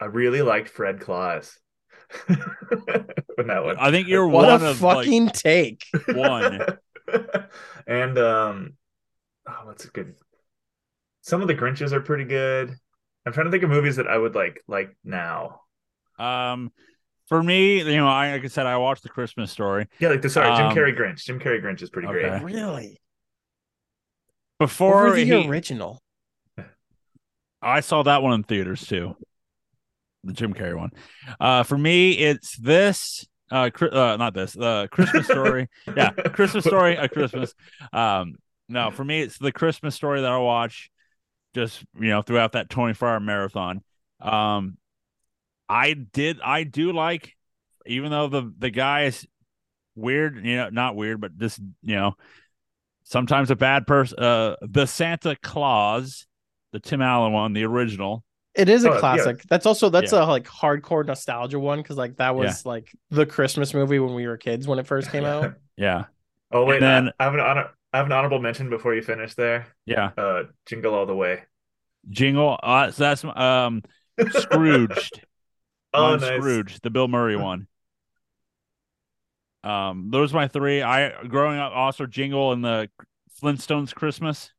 I 0.00 0.06
really 0.06 0.42
liked 0.42 0.68
Fred 0.68 1.00
Claus. 1.00 1.58
when 2.26 3.46
that 3.46 3.64
one. 3.64 3.76
I 3.78 3.90
think 3.90 4.08
you're 4.08 4.26
What 4.26 4.46
one 4.48 4.62
a 4.62 4.70
of 4.70 4.82
like, 4.82 4.96
fucking 5.06 5.28
take. 5.30 5.84
one. 6.08 6.60
and 7.86 8.18
um 8.18 8.72
oh 9.48 9.60
what's 9.64 9.84
a 9.84 9.88
good 9.88 10.14
some 11.22 11.42
of 11.42 11.48
the 11.48 11.54
Grinches 11.54 11.92
are 11.92 12.00
pretty 12.00 12.24
good. 12.24 12.74
I'm 13.26 13.32
trying 13.32 13.46
to 13.46 13.50
think 13.50 13.62
of 13.62 13.70
movies 13.70 13.96
that 13.96 14.06
I 14.08 14.16
would 14.16 14.34
like 14.34 14.62
like 14.66 14.96
now. 15.04 15.60
Um, 16.18 16.72
for 17.28 17.42
me, 17.42 17.78
you 17.78 17.96
know, 17.96 18.08
I 18.08 18.32
like 18.32 18.44
I 18.44 18.48
said, 18.48 18.66
I 18.66 18.76
watched 18.78 19.02
the 19.02 19.08
Christmas 19.08 19.50
Story 19.50 19.86
Yeah, 19.98 20.08
like 20.08 20.22
the 20.22 20.28
sorry, 20.30 20.54
Jim 20.56 20.66
Um, 20.66 20.76
Carrey 20.76 20.96
Grinch. 20.96 21.24
Jim 21.24 21.38
Carrey 21.38 21.62
Grinch 21.62 21.82
is 21.82 21.90
pretty 21.90 22.08
Okay. 22.08 22.28
great. 22.28 22.42
Really? 22.42 23.00
before 24.58 25.06
Over 25.06 25.16
the 25.16 25.24
he- 25.24 25.48
original. 25.48 26.02
I 27.62 27.80
saw 27.80 28.02
that 28.02 28.22
one 28.22 28.32
in 28.34 28.42
theaters 28.42 28.86
too, 28.86 29.16
the 30.24 30.32
Jim 30.32 30.54
Carrey 30.54 30.76
one. 30.76 30.90
Uh, 31.38 31.62
for 31.62 31.78
me, 31.78 32.12
it's 32.12 32.56
this. 32.56 33.26
Uh, 33.50 33.68
uh 33.80 34.16
not 34.18 34.32
this. 34.34 34.52
The 34.52 34.88
Christmas 34.92 35.26
Story. 35.26 35.68
yeah, 35.96 36.10
Christmas 36.10 36.64
Story. 36.64 36.96
A 36.96 37.08
Christmas. 37.08 37.54
Um, 37.92 38.36
no, 38.68 38.90
for 38.90 39.04
me, 39.04 39.22
it's 39.22 39.38
the 39.38 39.50
Christmas 39.52 39.94
Story 39.94 40.20
that 40.20 40.30
I 40.30 40.38
watch. 40.38 40.90
Just 41.54 41.84
you 41.98 42.08
know, 42.08 42.22
throughout 42.22 42.52
that 42.52 42.70
twenty-four 42.70 43.08
hour 43.08 43.20
marathon. 43.20 43.82
Um, 44.20 44.76
I 45.68 45.94
did. 45.94 46.40
I 46.44 46.64
do 46.64 46.92
like 46.92 47.36
even 47.86 48.10
though 48.10 48.28
the 48.28 48.52
the 48.58 48.70
guy 48.70 49.04
is 49.04 49.26
weird, 49.96 50.44
you 50.44 50.56
know, 50.56 50.68
not 50.70 50.94
weird, 50.96 51.20
but 51.20 51.36
just 51.38 51.58
you 51.82 51.96
know, 51.96 52.14
sometimes 53.04 53.50
a 53.50 53.56
bad 53.56 53.86
person. 53.86 54.18
Uh, 54.18 54.56
the 54.62 54.86
Santa 54.86 55.36
Claus, 55.42 56.26
the 56.72 56.80
Tim 56.80 57.02
Allen 57.02 57.32
one, 57.32 57.52
the 57.52 57.64
original. 57.64 58.24
It 58.54 58.68
is 58.68 58.84
a 58.84 58.90
Oh, 58.90 58.94
yeah. 58.94 59.00
classic. 59.00 59.42
That's 59.48 59.64
also 59.66 59.90
that's 59.90 60.12
Yeah. 60.12 60.24
a 60.24 60.26
like 60.26 60.44
hardcore 60.44 61.06
nostalgia 61.06 61.58
one 61.58 61.78
because 61.80 61.96
like 61.96 62.16
that 62.16 62.34
was 62.34 62.66
like 62.66 62.92
the 63.10 63.24
Christmas 63.24 63.74
movie 63.74 63.98
when 64.00 64.14
we 64.14 64.26
were 64.26 64.36
kids 64.36 64.66
when 64.66 64.78
it 64.78 64.86
first 64.86 65.10
came 65.12 65.24
out. 65.34 65.54
Yeah, 65.76 66.06
Oh 66.50 66.64
wait, 66.64 66.82
And 66.82 67.06
then- 67.06 67.12
I, 67.18 67.22
I 67.22 67.24
have 67.24 67.34
an 67.34 67.40
honor, 67.40 67.70
I 67.92 67.96
have 67.98 68.06
an 68.06 68.12
honorable 68.12 68.38
mention 68.40 68.70
before 68.70 68.94
you 68.94 69.02
finish 69.02 69.34
there. 69.34 69.66
yeah. 69.86 70.10
Uh, 70.16 70.44
Jingle 70.66 70.94
All 70.94 71.06
the 71.06 71.14
Way. 71.16 71.42
Jingle. 72.08 72.58
Uh, 72.62 72.90
so 72.90 73.02
that's 73.02 73.24
um 73.24 73.82
Scrooged. 74.30 75.24
Oh, 75.92 76.14
nice. 76.14 76.38
Scrooge, 76.40 76.78
the 76.82 76.90
Bill 76.90 77.08
Murray 77.08 77.34
one. 77.50 77.66
Um, 79.64 80.08
those 80.12 80.32
are 80.32 80.36
my 80.36 80.46
three. 80.46 80.82
I 80.82 81.24
growing 81.24 81.58
up 81.58 81.72
also 81.74 82.06
Jingle 82.06 82.52
and 82.52 82.64
the 82.64 82.88
Flintstones 83.42 83.92
Christmas 83.92 84.52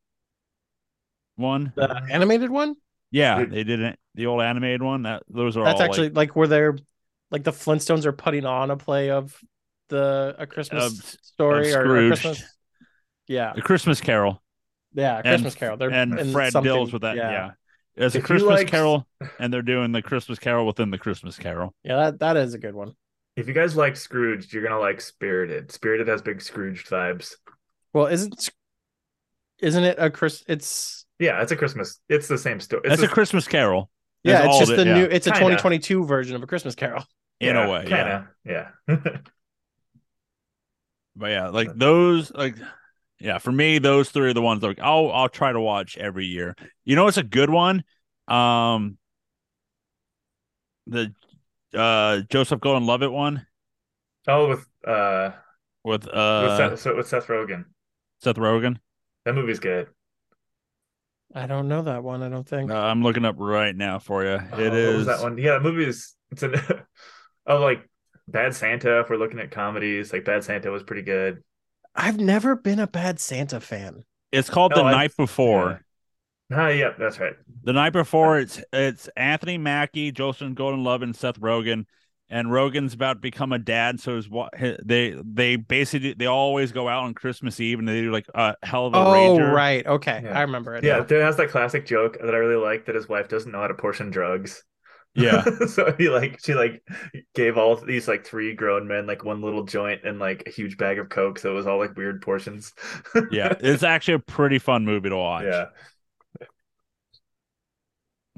one. 1.37 1.71
The 1.75 2.03
animated 2.11 2.49
one. 2.49 2.75
Yeah, 3.11 3.39
Dude. 3.39 3.51
they 3.51 3.63
didn't 3.63 3.97
The 4.15 4.25
old 4.27 4.41
animated 4.41 4.83
one. 4.83 5.03
That 5.03 5.23
those 5.29 5.55
are 5.57 5.63
That's 5.63 5.79
all 5.79 5.85
actually 5.85 6.09
like, 6.09 6.15
like, 6.31 6.35
where 6.35 6.47
they're 6.47 6.77
like 7.31 7.43
the 7.45 7.51
Flintstones 7.51 8.05
are 8.05 8.11
putting 8.11 8.45
on 8.45 8.69
a 8.71 8.75
play 8.77 9.09
of 9.09 9.39
the 9.87 10.35
a 10.37 10.45
Christmas 10.45 10.83
Of- 10.99 11.19
story 11.23 11.71
of 11.71 11.79
or 11.79 11.97
a 11.97 12.07
Christmas. 12.09 12.43
Yeah, 13.27 13.53
the 13.53 13.61
Christmas 13.61 14.01
Carol. 14.01 14.41
yeah, 14.93 15.17
And- 15.17 15.25
Christmas 15.25 15.55
Carol. 15.55 15.77
They're 15.77 15.91
and 15.91 16.19
in 16.19 16.31
Fred 16.31 16.51
something- 16.51 16.71
deals 16.71 16.91
with 16.93 17.03
that. 17.03 17.15
Yeah. 17.15 17.31
yeah. 17.31 17.51
It's 17.95 18.15
a 18.15 18.19
If 18.19 18.23
you 18.23 18.27
Christmas 18.27 18.55
liked- 18.59 18.71
Carol, 18.71 19.05
and 19.39 19.53
they're 19.53 19.61
doing 19.61 19.91
the 19.91 20.01
Christmas 20.01 20.39
Carol 20.39 20.65
within 20.65 20.91
the 20.91 20.97
Christmas 20.97 21.37
Carol. 21.37 21.73
yeah. 21.83 21.95
That 21.97 22.19
that 22.19 22.37
is 22.37 22.53
a 22.53 22.57
good 22.57 22.73
one. 22.75 22.93
If 23.35 23.47
you 23.47 23.53
guys 23.53 23.75
like 23.75 23.95
Scrooge, 23.95 24.53
you're 24.53 24.63
gonna 24.63 24.79
like 24.79 24.99
Spirited. 25.01 25.71
Spirited 25.71 26.07
has 26.07 26.21
big 26.21 26.41
Scrooge 26.41 26.85
vibes. 26.85 27.35
Well, 27.93 28.07
isn't 28.07 28.49
isn't 29.59 29.83
it 29.83 29.97
a 29.99 30.09
Chris? 30.09 30.43
It's 30.47 31.05
Yeah, 31.19 31.41
it's 31.41 31.51
a 31.51 31.55
Christmas. 31.55 31.99
It's 32.09 32.27
the 32.27 32.37
same 32.37 32.59
story. 32.59 32.81
It's 32.85 32.89
That's 32.91 33.03
a 33.03 33.07
the- 33.07 33.13
Christmas 33.13 33.47
Carol. 33.47 33.89
yeah, 34.23 34.39
it's 34.39 34.47
all 34.47 34.59
just 34.59 34.71
it- 34.71 34.75
the 34.77 34.85
yeah. 34.85 34.93
new. 34.97 35.03
It's 35.05 35.27
a 35.27 35.31
Kinda. 35.31 35.39
2022 35.57 36.05
version 36.05 36.35
of 36.35 36.43
a 36.43 36.47
Christmas 36.47 36.75
Carol. 36.75 37.03
in 37.39 37.55
yeah, 37.55 37.65
a 37.65 37.69
way. 37.71 37.85
Yeah. 37.87 38.23
kinda, 38.47 38.71
yeah. 38.87 39.07
But 41.15 41.27
yeah, 41.31 41.49
like 41.49 41.75
those, 41.75 42.31
like 42.33 42.55
yeah, 43.21 43.37
for 43.37 43.51
me, 43.51 43.79
those 43.79 44.09
three 44.09 44.29
are 44.29 44.33
the 44.33 44.41
ones 44.41 44.63
like 44.63 44.79
I'll 44.79 45.11
I'll 45.11 45.29
try 45.29 45.51
to 45.51 45.59
watch 45.59 45.97
every 45.97 46.25
year. 46.25 46.55
You 46.83 46.95
know, 46.95 47.07
it's 47.07 47.17
a 47.17 47.23
good 47.23 47.49
one. 47.49 47.83
Um, 48.27 48.97
the 50.87 51.13
uh 51.73 52.21
Joseph 52.29 52.59
Gordon-Levitt 52.59 53.11
one 53.11 53.45
oh, 54.27 54.49
with 54.49 54.65
uh, 54.85 55.31
with 55.83 56.05
with 56.05 56.13
uh 56.13 56.57
Seth, 56.57 56.79
so 56.79 56.95
with 56.95 57.07
Seth 57.07 57.27
Rogen. 57.27 57.65
Seth 58.19 58.37
Rogen. 58.37 58.77
That 59.25 59.35
movie's 59.35 59.59
good. 59.59 59.87
I 61.33 61.47
don't 61.47 61.67
know 61.67 61.83
that 61.83 62.03
one. 62.03 62.23
I 62.23 62.29
don't 62.29 62.47
think. 62.47 62.71
Uh, 62.71 62.75
I'm 62.75 63.03
looking 63.03 63.23
up 63.23 63.35
right 63.37 63.75
now 63.75 63.99
for 63.99 64.23
you. 64.23 64.39
Oh, 64.51 64.59
It 64.59 64.69
what 64.69 64.73
is 64.73 64.97
was 64.97 65.05
that 65.05 65.21
one? 65.21 65.37
Yeah, 65.37 65.51
that 65.51 65.63
movie 65.63 65.85
is. 65.85 66.15
It's 66.31 66.43
an. 66.43 66.55
oh, 67.45 67.59
like 67.59 67.87
Bad 68.27 68.55
Santa. 68.55 69.01
If 69.01 69.09
we're 69.09 69.17
looking 69.17 69.39
at 69.39 69.51
comedies, 69.51 70.11
like 70.11 70.25
Bad 70.25 70.43
Santa 70.43 70.71
was 70.71 70.83
pretty 70.83 71.03
good. 71.03 71.43
I've 71.95 72.19
never 72.19 72.55
been 72.55 72.79
a 72.79 72.87
bad 72.87 73.19
Santa 73.19 73.59
fan. 73.59 74.03
It's 74.31 74.49
called 74.49 74.71
No, 74.75 74.83
The 74.83 74.89
I- 74.89 74.91
Night 74.91 75.17
Before. 75.17 75.81
Ah, 76.53 76.67
yeah, 76.67 76.91
that's 76.99 77.17
right. 77.17 77.33
The 77.63 77.71
night 77.71 77.93
before, 77.93 78.37
it's 78.39 78.61
it's 78.73 79.07
Anthony 79.15 79.57
Mackie, 79.57 80.11
Joseph 80.11 80.53
Gordon-Levitt, 80.53 81.07
and 81.07 81.15
Seth 81.15 81.39
Rogen. 81.39 81.85
And 82.29 82.49
Rogen's 82.49 82.93
about 82.93 83.13
to 83.13 83.19
become 83.19 83.53
a 83.53 83.59
dad, 83.59 83.99
so 84.01 84.15
his, 84.17 84.29
wa- 84.29 84.49
they 84.83 85.15
they 85.23 85.55
basically 85.55 86.13
they 86.13 86.25
always 86.25 86.73
go 86.73 86.89
out 86.89 87.03
on 87.03 87.13
Christmas 87.13 87.59
Eve 87.61 87.79
and 87.79 87.87
they 87.87 88.01
do 88.01 88.11
like 88.11 88.25
a 88.33 88.55
hell 88.63 88.85
of 88.87 88.93
a 88.93 88.97
Oh 88.97 89.37
rager. 89.37 89.53
right, 89.53 89.85
okay, 89.87 90.21
Yeah. 90.25 90.37
I 90.37 90.41
remember 90.41 90.75
it. 90.75 90.83
Yeah, 90.83 90.97
now. 90.97 91.03
there 91.03 91.23
has 91.23 91.37
that 91.37 91.49
classic 91.49 91.85
joke 91.85 92.17
that 92.21 92.33
I 92.35 92.37
really 92.37 92.61
like 92.61 92.85
that 92.85 92.95
his 92.95 93.07
wife 93.07 93.29
doesn't 93.29 93.51
know 93.51 93.59
how 93.61 93.67
to 93.67 93.73
portion 93.73 94.09
drugs. 94.11 94.63
Yeah, 95.13 95.43
so 95.67 95.93
he 95.97 96.09
like 96.09 96.39
she 96.43 96.53
like 96.53 96.83
gave 97.35 97.57
all 97.57 97.75
these 97.75 98.07
like 98.07 98.25
three 98.25 98.53
grown 98.53 98.87
men 98.87 99.07
like 99.07 99.25
one 99.25 99.41
little 99.41 99.63
joint 99.63 100.01
and 100.05 100.19
like 100.19 100.43
a 100.47 100.49
huge 100.49 100.77
bag 100.77 100.99
of 100.99 101.09
coke, 101.09 101.37
so 101.39 101.51
it 101.51 101.55
was 101.55 101.67
all 101.67 101.77
like 101.79 101.97
weird 101.97 102.21
portions. 102.21 102.73
yeah. 103.31 103.53
It's 103.59 103.83
actually 103.83 104.15
a 104.15 104.19
pretty 104.19 104.59
fun 104.59 104.85
movie 104.85 105.09
to 105.09 105.17
watch. 105.17 105.45
yeah. 105.45 105.65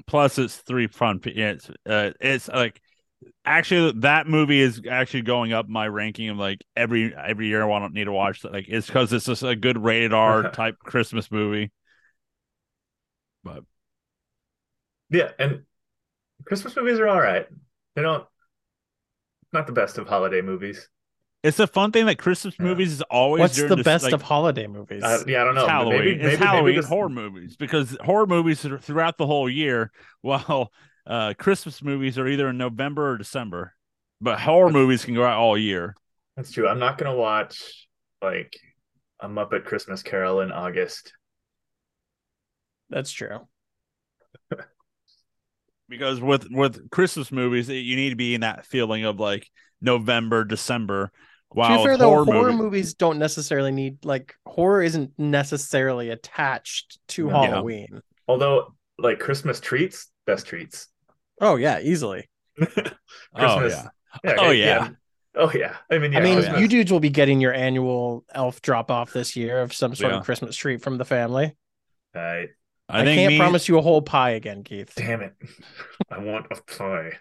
Plus, 0.06 0.38
it's 0.38 0.56
three 0.56 0.86
fun. 0.86 1.20
it's 1.24 1.70
uh, 1.86 2.10
it's 2.20 2.48
like 2.48 2.80
actually 3.44 3.92
that 4.00 4.26
movie 4.26 4.60
is 4.60 4.82
actually 4.90 5.22
going 5.22 5.52
up 5.52 5.68
my 5.68 5.86
ranking 5.88 6.28
of 6.28 6.36
like 6.36 6.62
every 6.76 7.14
every 7.14 7.48
year 7.48 7.62
I 7.62 7.66
want 7.66 7.90
to 7.90 7.98
need 7.98 8.04
to 8.04 8.12
watch. 8.12 8.42
that. 8.42 8.52
Like 8.52 8.66
it's 8.68 8.86
because 8.86 9.12
it's 9.12 9.26
just 9.26 9.42
a 9.42 9.56
good 9.56 9.82
rated 9.82 10.12
R 10.12 10.50
type 10.52 10.76
Christmas 10.78 11.30
movie. 11.30 11.70
But 13.44 13.64
Yeah, 15.10 15.30
and 15.38 15.64
Christmas 16.46 16.76
movies 16.76 16.98
are 16.98 17.08
all 17.08 17.20
right. 17.20 17.46
They 17.96 18.02
don't 18.02 18.24
not 19.52 19.66
the 19.66 19.72
best 19.72 19.98
of 19.98 20.08
holiday 20.08 20.40
movies. 20.42 20.88
it's 21.44 21.60
a 21.60 21.66
fun 21.66 21.92
thing 21.92 22.06
that 22.06 22.18
Christmas 22.18 22.54
Yeah. 22.58 22.64
movies 22.66 22.90
is 22.92 23.02
always 23.02 23.40
What's 23.40 23.56
the 23.56 23.76
this, 23.76 23.84
best 23.84 24.04
like, 24.04 24.12
of 24.14 24.22
holiday 24.22 24.66
movies? 24.66 25.02
Uh, 25.04 25.22
yeah, 25.26 25.42
I 25.42 25.44
don't 25.44 25.54
know. 25.54 25.60
It's 25.62 25.70
Halloween. 25.70 25.98
Maybe, 26.00 26.20
it's 26.22 26.42
Halloween 26.42 26.64
maybe 26.64 26.76
this- 26.78 26.88
horror 26.88 27.08
movies 27.08 27.56
because 27.56 27.96
horror 28.02 28.26
movies 28.26 28.64
are 28.66 28.78
throughout 28.78 29.16
the 29.18 29.26
whole 29.26 29.48
year, 29.48 29.92
while 30.22 30.72
uh, 31.06 31.34
Christmas 31.38 31.82
movies 31.82 32.18
are 32.18 32.26
either 32.26 32.48
in 32.48 32.58
November 32.58 33.10
or 33.12 33.18
December. 33.18 33.74
But 34.20 34.40
horror 34.40 34.70
movies 34.70 35.04
can 35.04 35.14
go 35.14 35.24
out 35.24 35.38
all 35.38 35.56
year. 35.58 35.94
That's 36.36 36.50
true. 36.50 36.66
I'm 36.66 36.78
not 36.78 36.98
gonna 36.98 37.14
watch 37.16 37.86
like 38.22 38.56
a 39.20 39.28
Muppet 39.28 39.64
Christmas 39.64 40.02
Carol 40.02 40.40
in 40.40 40.50
August. 40.50 41.12
That's 42.90 43.12
true. 43.12 43.46
Because 45.88 46.20
with 46.20 46.46
with 46.50 46.90
Christmas 46.90 47.30
movies, 47.32 47.68
you 47.68 47.96
need 47.96 48.10
to 48.10 48.16
be 48.16 48.34
in 48.34 48.40
that 48.42 48.66
feeling 48.66 49.04
of 49.04 49.18
like 49.20 49.48
November, 49.80 50.44
December. 50.44 51.06
to 51.08 51.12
While 51.50 51.82
fair, 51.84 51.92
with 51.92 52.00
though, 52.00 52.08
horror, 52.10 52.24
horror 52.24 52.52
movie- 52.52 52.62
movies 52.64 52.94
don't 52.94 53.18
necessarily 53.18 53.70
need 53.72 54.04
like 54.04 54.34
horror 54.46 54.82
isn't 54.82 55.12
necessarily 55.18 56.10
attached 56.10 56.98
to 57.08 57.26
Yeah. 57.28 57.46
Halloween. 57.46 58.00
Although, 58.26 58.74
like 58.98 59.18
Christmas 59.20 59.60
treats, 59.60 60.10
best 60.26 60.46
treats. 60.46 60.88
Oh 61.40 61.56
yeah, 61.56 61.80
easily. 61.80 62.28
oh 62.60 62.66
Christmas- 63.36 63.72
yeah, 63.74 63.88
Yeah, 64.24 64.34
Oh, 64.38 64.46
okay, 64.48 64.54
yeah. 64.58 64.88
Oh 65.36 65.50
yeah. 65.52 65.76
I 65.90 65.98
mean, 65.98 66.12
yeah, 66.12 66.18
I 66.20 66.22
mean, 66.22 66.34
Christmas- 66.36 66.60
you 66.60 66.68
dudes 66.68 66.92
will 66.92 67.00
be 67.00 67.10
getting 67.10 67.40
your 67.40 67.52
annual 67.52 68.24
elf 68.32 68.62
drop 68.62 68.90
off 68.90 69.12
this 69.12 69.34
year 69.34 69.60
of 69.60 69.72
some 69.72 69.94
sort 69.94 70.12
Yeah. 70.12 70.18
of 70.20 70.24
Christmas 70.24 70.54
treat 70.56 70.80
from 70.80 70.96
the 70.96 71.04
family. 71.04 71.56
I, 72.14 72.48
I, 72.88 73.00
I, 73.00 73.04
think 73.04 73.18
can't 73.18 73.32
me, 73.32 73.38
promise 73.38 73.66
you 73.68 73.78
a 73.78 73.82
whole 73.82 74.02
pie 74.02 74.30
again, 74.30 74.62
Keith. 74.62 74.92
damn 74.94 75.22
it. 75.22 75.34
I 76.10 76.18
want 76.18 76.46
a 76.50 76.60
pie. 76.62 77.12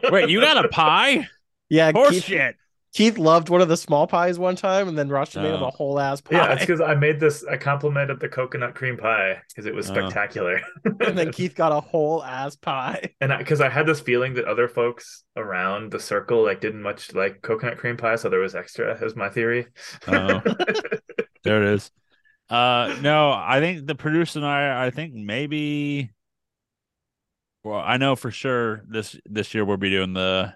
Wait, 0.10 0.28
you 0.28 0.40
got 0.40 0.64
a 0.64 0.68
pie? 0.68 1.28
Yeah, 1.68 1.92
Horse 1.92 2.10
Keith, 2.10 2.24
shit. 2.24 2.56
Keith 2.92 3.18
loved 3.18 3.48
one 3.50 3.60
of 3.60 3.68
the 3.68 3.76
small 3.76 4.06
pies 4.06 4.38
one 4.38 4.56
time, 4.56 4.88
and 4.88 4.96
then 4.96 5.10
Rustin 5.10 5.42
made 5.42 5.52
him 5.52 5.62
Oh. 5.62 5.66
a 5.66 5.70
whole 5.70 6.00
ass 6.00 6.22
pie. 6.22 6.36
Yeah, 6.36 6.52
it's 6.54 6.62
because 6.62 6.80
I 6.80 6.94
made 6.94 7.20
this. 7.20 7.44
I 7.44 7.58
complimented 7.58 8.20
the 8.20 8.28
coconut 8.28 8.74
cream 8.74 8.96
pie 8.96 9.36
because 9.48 9.66
it 9.66 9.74
was 9.74 9.90
Oh. 9.90 9.94
spectacular. 9.94 10.62
and 10.84 11.16
then 11.16 11.30
Keith 11.30 11.54
got 11.54 11.72
a 11.72 11.80
whole 11.80 12.24
ass 12.24 12.56
pie. 12.56 13.10
and 13.20 13.32
because 13.38 13.60
I, 13.60 13.68
had 13.68 13.86
this 13.86 14.00
feeling 14.00 14.34
that 14.34 14.46
other 14.46 14.66
folks 14.66 15.24
around 15.36 15.92
the 15.92 16.00
circle 16.00 16.42
like 16.42 16.60
didn't 16.62 16.80
much 16.82 17.12
like 17.14 17.42
coconut 17.42 17.76
cream 17.76 17.98
pie, 17.98 18.16
so 18.16 18.30
there 18.30 18.40
was 18.40 18.54
extra. 18.54 18.94
Is 19.04 19.14
my 19.14 19.28
theory. 19.28 19.66
Oh. 20.08 20.40
There 21.44 21.62
it 21.62 21.74
is. 21.74 21.92
Uh, 22.48 22.96
no, 23.00 23.32
I 23.32 23.60
think 23.60 23.86
the 23.86 23.94
producer 23.94 24.38
and 24.38 24.46
I, 24.46 24.86
I 24.86 24.90
think 24.90 25.14
maybe. 25.14 26.10
Well, 27.64 27.80
I 27.84 27.96
know 27.96 28.14
for 28.14 28.30
sure 28.30 28.82
this 28.88 29.16
this 29.26 29.52
year 29.54 29.64
we'll 29.64 29.76
be 29.76 29.90
doing 29.90 30.12
the, 30.12 30.54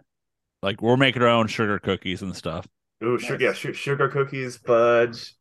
like 0.62 0.80
we're 0.80 0.97
making 0.97 1.22
our 1.22 1.28
own 1.28 1.49
sugar 1.49 1.78
cookies 1.80 2.22
and 2.22 2.36
stuff. 2.36 2.68
Ooh, 3.03 3.18
su- 3.18 3.36
yeah, 3.41 3.53
su- 3.53 3.72
sugar 3.72 4.09
cookies, 4.09 4.57
fudge. 4.59 5.34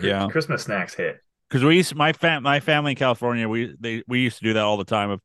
Yeah. 0.00 0.28
Christmas 0.30 0.62
snacks 0.64 0.94
hit. 0.94 1.18
because 1.48 1.62
we 1.64 1.76
used 1.76 1.94
my 1.94 2.12
fam 2.12 2.42
my 2.42 2.60
family 2.60 2.92
in 2.92 2.96
California 2.96 3.48
we 3.48 3.74
they 3.78 4.02
we 4.08 4.20
used 4.20 4.38
to 4.38 4.44
do 4.44 4.52
that 4.54 4.62
all 4.64 4.76
the 4.76 4.84
time 4.84 5.10
of 5.10 5.20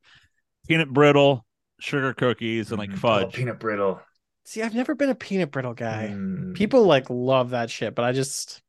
peanut 0.68 0.90
brittle, 0.92 1.44
sugar 1.80 2.12
cookies, 2.14 2.70
and 2.70 2.78
like 2.78 2.90
Mhm. 2.90 2.94
Oh, 2.94 2.98
fudge. 2.98 3.32
peanut 3.34 3.58
brittle. 3.58 4.00
See, 4.44 4.60
I've 4.62 4.74
never 4.74 4.94
been 4.94 5.08
a 5.10 5.14
peanut 5.14 5.50
brittle 5.50 5.72
guy. 5.74 6.10
Mm, 6.12 6.54
People 6.54 6.84
like 6.84 7.08
love 7.08 7.50
that 7.50 7.70
shit, 7.70 7.94
but 7.94 8.04
I 8.04 8.12
just 8.12 8.60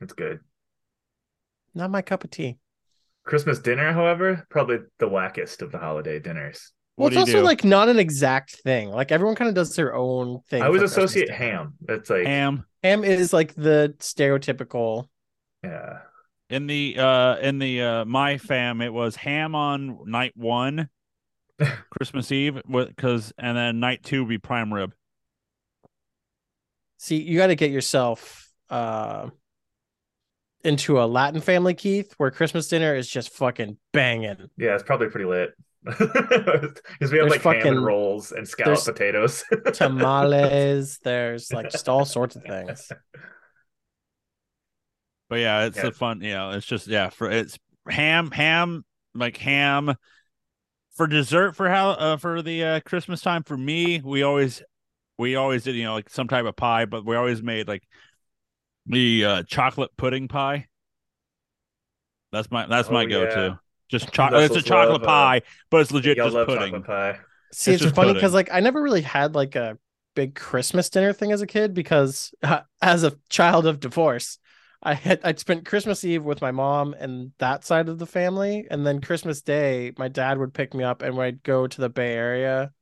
It's 0.00 0.12
good. 0.12 0.40
Not 1.74 1.90
my 1.90 2.02
cup 2.02 2.24
of 2.24 2.30
tea. 2.30 2.58
Christmas 3.24 3.58
dinner, 3.60 3.92
however, 3.92 4.46
probably 4.50 4.78
the 4.98 5.06
wackest 5.08 5.62
of 5.62 5.70
the 5.72 5.78
holiday 5.78 6.18
dinners. 6.18 6.72
Well, 6.96 7.04
What 7.04 7.12
it's 7.12 7.20
also 7.20 7.38
do? 7.38 7.42
like 7.42 7.64
not 7.64 7.88
an 7.88 7.98
exact 7.98 8.56
thing. 8.62 8.90
Like 8.90 9.12
everyone 9.12 9.36
kind 9.36 9.48
of 9.48 9.54
does 9.54 9.74
their 9.76 9.94
own 9.94 10.40
thing. 10.50 10.62
I 10.62 10.66
always 10.66 10.82
associate 10.82 11.30
ham. 11.30 11.74
It's 11.88 12.10
like 12.10 12.26
ham 12.26 12.64
Ham 12.82 13.04
is 13.04 13.32
like 13.32 13.54
the 13.54 13.94
stereotypical. 14.00 15.08
yeah. 15.62 16.00
in 16.50 16.66
the 16.66 16.96
uh 16.98 17.36
in 17.36 17.58
the 17.60 17.80
uh 17.82 18.04
my 18.04 18.36
fam 18.38 18.80
it 18.82 18.92
was 18.92 19.14
ham 19.16 19.54
on 19.54 20.00
night 20.10 20.32
one, 20.36 20.88
Christmas 21.90 22.30
Eve, 22.32 22.60
because 22.68 23.32
and 23.38 23.56
then 23.56 23.78
night 23.80 24.02
two 24.02 24.22
would 24.24 24.28
be 24.28 24.38
prime 24.38 24.74
rib. 24.74 24.92
See, 26.98 27.22
you 27.22 27.38
got 27.38 27.48
to 27.48 27.54
get 27.56 27.70
yourself 27.70 28.48
uh 28.68 29.30
into 30.64 31.00
a 31.00 31.04
Latin 31.04 31.40
family, 31.40 31.74
Keith, 31.74 32.14
where 32.18 32.30
Christmas 32.30 32.68
dinner 32.68 32.94
is 32.94 33.08
just 33.08 33.30
fucking 33.30 33.76
banging. 33.92 34.48
Yeah, 34.56 34.74
it's 34.74 34.82
probably 34.82 35.08
pretty 35.08 35.26
lit. 35.26 35.50
Because 35.84 37.10
we 37.10 37.18
have 37.18 37.28
There's 37.28 37.44
like 37.44 37.56
ham 37.64 37.66
and 37.66 37.84
rolls 37.84 38.30
and 38.30 38.46
scalloped 38.48 38.84
potatoes. 38.84 39.42
Tamales, 39.72 40.98
there's 41.02 41.52
like 41.52 41.70
just 41.70 41.88
all 41.88 42.04
sorts 42.04 42.36
of 42.36 42.44
things. 42.44 42.90
But 45.28 45.36
yeah, 45.40 45.64
it's 45.64 45.78
Yeah. 45.78 45.86
a 45.86 45.92
fun. 45.92 46.20
You 46.20 46.32
know, 46.34 46.50
it's 46.50 46.66
just 46.66 46.86
yeah. 46.86 47.08
For 47.08 47.30
it's 47.30 47.58
ham, 47.88 48.30
ham, 48.30 48.84
like 49.14 49.36
ham 49.38 49.94
for 50.94 51.06
dessert 51.06 51.56
for 51.56 51.68
how 51.68 51.90
uh, 51.90 52.16
for 52.16 52.42
the 52.42 52.64
uh, 52.64 52.80
Christmas 52.80 53.20
time. 53.22 53.42
For 53.42 53.56
me, 53.56 54.00
we 54.04 54.22
always 54.22 54.62
we 55.18 55.36
always 55.36 55.64
did 55.64 55.74
you 55.74 55.84
know 55.84 55.94
like 55.94 56.10
some 56.10 56.28
type 56.28 56.44
of 56.44 56.56
pie, 56.56 56.84
but 56.84 57.04
we 57.06 57.16
always 57.16 57.42
made 57.42 57.68
like 57.68 57.82
the 58.86 59.24
uh, 59.24 59.42
chocolate 59.44 59.90
pudding 59.96 60.28
pie. 60.28 60.68
That's 62.32 62.50
my 62.50 62.66
that's 62.66 62.90
my 62.90 63.04
Oh, 63.04 63.06
go 63.06 63.26
to. 63.26 63.50
yeah. 63.50 63.56
Just 63.88 64.10
chocolate. 64.12 64.44
It's 64.44 64.56
a 64.56 64.62
chocolate 64.62 65.02
love, 65.02 65.02
uh, 65.02 65.06
pie, 65.06 65.42
but 65.70 65.80
it's 65.82 65.92
legit 65.92 66.16
just 66.16 66.42
pudding. 66.44 66.82
pie. 66.82 67.20
See, 67.52 67.72
It's 67.72 67.82
it's, 67.82 67.92
funny 67.92 68.14
because 68.14 68.32
like 68.34 68.48
I 68.52 68.60
never 68.60 68.80
really 68.82 69.02
had 69.02 69.34
like 69.34 69.54
a 69.56 69.78
big 70.14 70.34
Christmas 70.34 70.88
dinner 70.90 71.12
thing 71.12 71.32
as 71.32 71.42
a 71.42 71.46
kid 71.46 71.74
because 71.74 72.32
uh, 72.42 72.62
as 72.82 73.04
a 73.04 73.18
child 73.28 73.66
of 73.66 73.80
divorce, 73.80 74.38
I 74.82 74.94
had 74.94 75.20
I'd 75.24 75.38
spent 75.38 75.66
Christmas 75.66 76.04
Eve 76.04 76.24
with 76.24 76.40
my 76.40 76.50
mom 76.50 76.94
and 76.94 77.32
that 77.38 77.64
side 77.64 77.88
of 77.88 77.98
the 77.98 78.06
family, 78.06 78.66
and 78.70 78.86
then 78.86 79.00
Christmas 79.00 79.42
Day, 79.42 79.92
my 79.98 80.08
dad 80.08 80.38
would 80.38 80.54
pick 80.54 80.74
me 80.74 80.84
up 80.84 81.02
and 81.02 81.16
we'd 81.16 81.42
go 81.42 81.66
to 81.66 81.80
the 81.80 81.90
Bay 81.90 82.14
Area 82.14 82.72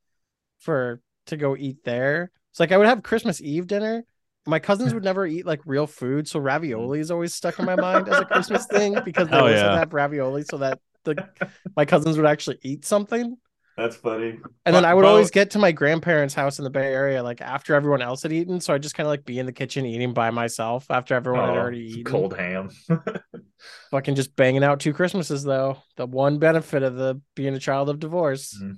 for 0.61 1.03
to 1.27 1.37
go 1.37 1.57
eat 1.57 1.85
there. 1.85 2.31
It's 2.51 2.61
like 2.61 2.73
I 2.73 2.79
would 2.79 2.87
have 2.87 3.03
Christmas 3.03 3.41
Eve 3.41 3.67
dinner. 3.67 4.05
My 4.51 4.59
cousins 4.59 4.93
would 4.93 5.05
never 5.05 5.27
eat 5.27 5.47
like 5.47 5.61
real 5.65 5.87
food, 5.87 6.29
so 6.29 6.41
ravioli 6.41 7.01
is 7.01 7.11
always 7.11 7.33
stuck 7.33 7.59
in 7.59 7.65
my 7.65 7.77
mind 7.77 8.09
as 8.09 8.19
a 8.21 8.25
Christmas 8.25 8.67
thing 8.67 8.99
because 9.05 9.29
they 9.29 9.37
Hell 9.37 9.45
always 9.47 9.61
yeah. 9.61 9.79
have 9.79 9.93
ravioli 9.95 10.43
so 10.45 10.59
that 10.59 10.81
the 11.05 11.29
my 11.77 11.85
cousins 11.85 12.17
would 12.17 12.27
actually 12.27 12.59
eat 12.63 12.85
something. 12.85 13.37
That's 13.77 13.97
funny. 13.97 14.39
And 14.67 14.75
then 14.77 14.85
I 14.85 14.93
would 14.93 15.03
Bo- 15.03 15.09
always 15.09 15.31
get 15.31 15.53
to 15.53 15.59
my 15.59 15.73
grandparents' 15.73 16.35
house 16.35 16.59
in 16.59 16.65
the 16.65 16.71
Bay 16.71 16.93
Area 16.93 17.23
like 17.23 17.41
after 17.41 17.75
everyone 17.75 18.03
else 18.03 18.23
had 18.23 18.33
eaten. 18.33 18.61
So 18.61 18.75
I 18.75 18.79
just 18.79 18.95
kind 18.95 19.07
of 19.07 19.11
like 19.11 19.25
be 19.25 19.39
in 19.39 19.47
the 19.47 19.53
kitchen 19.53 19.87
eating 19.87 20.13
by 20.13 20.31
myself 20.31 20.91
after 20.91 21.15
everyone 21.15 21.49
had 21.49 21.57
Oh, 21.57 21.61
already 21.61 21.79
eaten. 21.87 22.05
cold 22.05 22.37
ham. 22.37 22.69
Fucking 23.91 24.17
just 24.17 24.37
banging 24.37 24.65
out 24.65 24.81
two 24.81 24.93
Christmases 24.93 25.43
though. 25.45 25.79
The 25.97 26.07
one 26.07 26.39
benefit 26.39 26.83
of 26.83 26.97
the 26.97 27.21
being 27.35 27.55
a 27.55 27.59
child 27.61 27.89
of 27.89 27.99
divorce. 28.01 28.55
Mhm. 28.61 28.77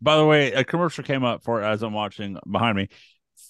By 0.00 0.16
the 0.16 0.24
way, 0.24 0.52
a 0.52 0.64
commercial 0.64 1.04
came 1.04 1.22
up 1.24 1.42
for 1.44 1.60
it 1.62 1.66
as 1.66 1.82
I'm 1.82 1.92
watching 1.92 2.38
behind 2.50 2.76
me. 2.76 2.88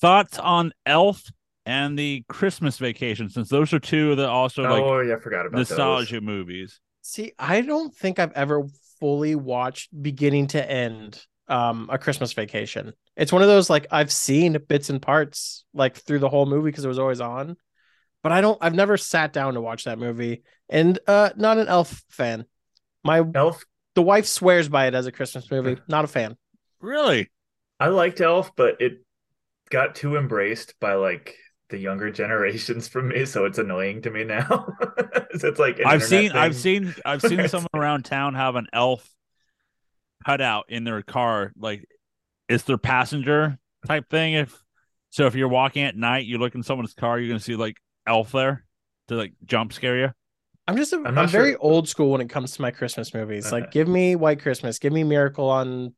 Thoughts 0.00 0.38
on 0.38 0.72
Elf 0.86 1.22
and 1.64 1.98
the 1.98 2.24
Christmas 2.28 2.78
Vacation, 2.78 3.28
since 3.28 3.48
those 3.48 3.72
are 3.72 3.78
two 3.78 4.12
of 4.12 4.16
the 4.16 4.28
also 4.28 4.62
like 4.62 4.82
oh 4.82 5.00
yeah, 5.00 5.14
I 5.14 5.20
forgot 5.20 5.46
about 5.46 5.58
nostalgia 5.58 6.20
movies. 6.20 6.80
See, 7.02 7.32
I 7.38 7.60
don't 7.60 7.94
think 7.94 8.18
I've 8.18 8.32
ever 8.32 8.64
fully 9.00 9.34
watched 9.34 9.90
beginning 10.02 10.48
to 10.48 10.70
end 10.70 11.24
um 11.48 11.88
a 11.92 11.98
Christmas 11.98 12.32
vacation. 12.32 12.92
It's 13.16 13.32
one 13.32 13.42
of 13.42 13.48
those 13.48 13.68
like 13.68 13.86
I've 13.90 14.12
seen 14.12 14.56
bits 14.68 14.90
and 14.90 15.00
parts 15.00 15.64
like 15.74 15.96
through 15.96 16.20
the 16.20 16.28
whole 16.28 16.46
movie 16.46 16.70
because 16.70 16.84
it 16.84 16.88
was 16.88 16.98
always 16.98 17.20
on. 17.20 17.56
But 18.22 18.32
I 18.32 18.40
don't 18.40 18.58
I've 18.60 18.74
never 18.74 18.96
sat 18.96 19.32
down 19.32 19.54
to 19.54 19.60
watch 19.60 19.84
that 19.84 19.98
movie. 19.98 20.42
And 20.68 20.98
uh 21.06 21.30
not 21.36 21.58
an 21.58 21.68
elf 21.68 22.02
fan. 22.08 22.46
My. 23.04 23.22
Elf. 23.34 23.64
the 23.94 24.02
wife 24.02 24.26
swears 24.26 24.68
by 24.68 24.86
it 24.86 24.94
as 24.94 25.06
a 25.06 25.12
Christmas 25.12 25.50
movie. 25.50 25.76
Not 25.88 26.04
a 26.04 26.08
fan. 26.08 26.36
Really? 26.80 27.30
I 27.80 27.88
liked 27.88 28.20
Elf, 28.20 28.54
but 28.56 28.80
it 28.80 29.04
got 29.72 29.94
too 29.94 30.16
embraced 30.16 30.78
by 30.78 30.94
like 30.94 31.34
the 31.70 31.78
younger 31.78 32.10
generations 32.12 32.86
from 32.86 33.08
me, 33.08 33.24
so 33.24 33.46
it's 33.46 33.58
annoying 33.58 34.02
to 34.02 34.10
me 34.10 34.22
now. 34.22 34.72
it's 35.30 35.58
like 35.58 35.80
an 35.80 35.86
I've 35.86 36.02
internet 36.02 36.08
seen 36.08 36.32
I've 36.32 36.54
seen 36.54 36.94
I've 37.04 37.22
seen 37.28 37.48
someone 37.48 37.70
around 37.74 38.04
town 38.04 38.34
have 38.34 38.54
an 38.54 38.68
elf 38.72 39.08
cutout 40.24 40.66
in 40.68 40.84
their 40.84 41.02
car, 41.02 41.52
like 41.56 41.84
it's 42.48 42.64
their 42.64 42.78
passenger 42.78 43.58
type 43.88 44.08
thing. 44.08 44.34
If 44.34 44.62
so 45.10 45.26
if 45.26 45.34
you're 45.34 45.48
walking 45.48 45.82
at 45.82 45.96
night, 45.96 46.26
you 46.26 46.38
look 46.38 46.54
in 46.54 46.62
someone's 46.62 46.94
car, 46.94 47.18
you're 47.18 47.28
gonna 47.28 47.40
see 47.40 47.56
like 47.56 47.76
elf 48.06 48.30
there 48.32 48.64
to 49.08 49.16
like 49.16 49.32
jump 49.44 49.72
scare 49.72 49.98
you. 49.98 50.10
I'm 50.68 50.76
just 50.76 50.92
a, 50.92 50.96
I'm 50.96 51.18
I'm, 51.18 51.28
very 51.28 51.52
sure. 51.52 51.58
old 51.60 51.88
school 51.88 52.10
when 52.10 52.20
it 52.20 52.28
comes 52.28 52.52
to 52.52 52.62
my 52.62 52.70
Christmas 52.70 53.12
movies. 53.12 53.46
Uh-huh. 53.46 53.56
Like 53.56 53.72
give 53.72 53.88
me 53.88 54.14
White 54.14 54.40
Christmas, 54.40 54.78
give 54.78 54.92
me 54.92 55.02
Miracle 55.02 55.48
on 55.48 55.94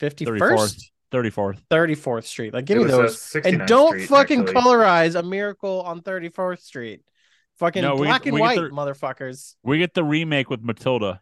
51st, 0.00 0.38
34th. 0.38 0.82
34th. 1.16 1.60
34th 1.70 2.24
Street. 2.24 2.52
Like 2.54 2.64
give 2.64 2.78
It 2.78 2.84
me 2.84 2.86
those. 2.90 3.36
and 3.44 3.66
don't 3.66 3.92
Street, 3.92 4.08
fucking 4.08 4.40
actually. 4.42 4.54
colorize 4.54 5.14
a 5.18 5.22
miracle 5.22 5.82
on 5.82 6.00
34th 6.02 6.60
Street. 6.60 7.00
Fucking 7.58 7.82
No, 7.82 7.94
we- 7.96 8.06
black 8.06 8.26
and 8.26 8.34
we 8.34 8.40
white, 8.40 8.56
the- 8.60 8.68
motherfuckers. 8.70 9.54
We 9.62 9.78
get 9.78 9.94
the 9.94 10.04
remake 10.04 10.50
with 10.50 10.62
Matilda. 10.62 11.20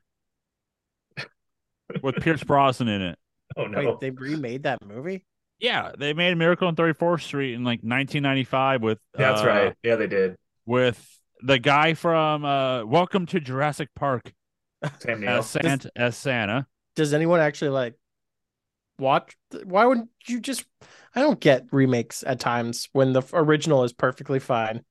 with 2.03 2.17
Pierce 2.17 2.43
Brosnan 2.43 2.89
in 2.89 3.03
it. 3.03 3.19
Oh 3.57 3.67
no. 3.67 3.79
Wait, 3.79 4.01
they 4.01 4.11
remade 4.11 4.65
that 4.65 4.85
movie? 4.85 5.25
Yeah, 5.61 5.93
they 5.97 6.13
made 6.13 6.33
a 6.33 6.37
Miracle 6.37 6.67
on 6.67 6.75
34th 6.77 7.23
Street 7.23 7.55
in 7.55 7.63
like 7.63 7.81
1995 7.81 8.83
with 8.83 8.99
That's 9.15 9.41
uh, 9.43 9.47
right. 9.47 9.75
Yeah, 9.83 9.97
they 9.97 10.09
did. 10.09 10.37
with 10.67 11.01
the 11.43 11.59
guy 11.59 11.95
from 11.95 12.45
uh 12.45 12.85
Welcome 12.85 13.27
to 13.27 13.41
Jurassic 13.41 13.91
Park 13.95 14.33
Sam 14.99 15.21
Neill. 15.21 15.31
as 15.39 15.47
Santa 15.49 15.91
as 15.95 16.17
Santa. 16.17 16.67
Does 16.97 17.15
anyone 17.15 17.41
actually 17.41 17.71
like 17.71 17.95
watch? 18.99 19.37
Why 19.65 19.85
wouldn't 19.87 20.11
you 20.27 20.41
just? 20.41 20.65
I 21.15 21.21
don't 21.21 21.41
get 21.41 21.67
remakes 21.73 22.25
at 22.27 22.41
times 22.41 22.89
when 22.93 23.13
the 23.13 23.23
original 23.33 23.85
is 23.85 23.93
perfectly 23.93 24.41
fine. 24.41 24.85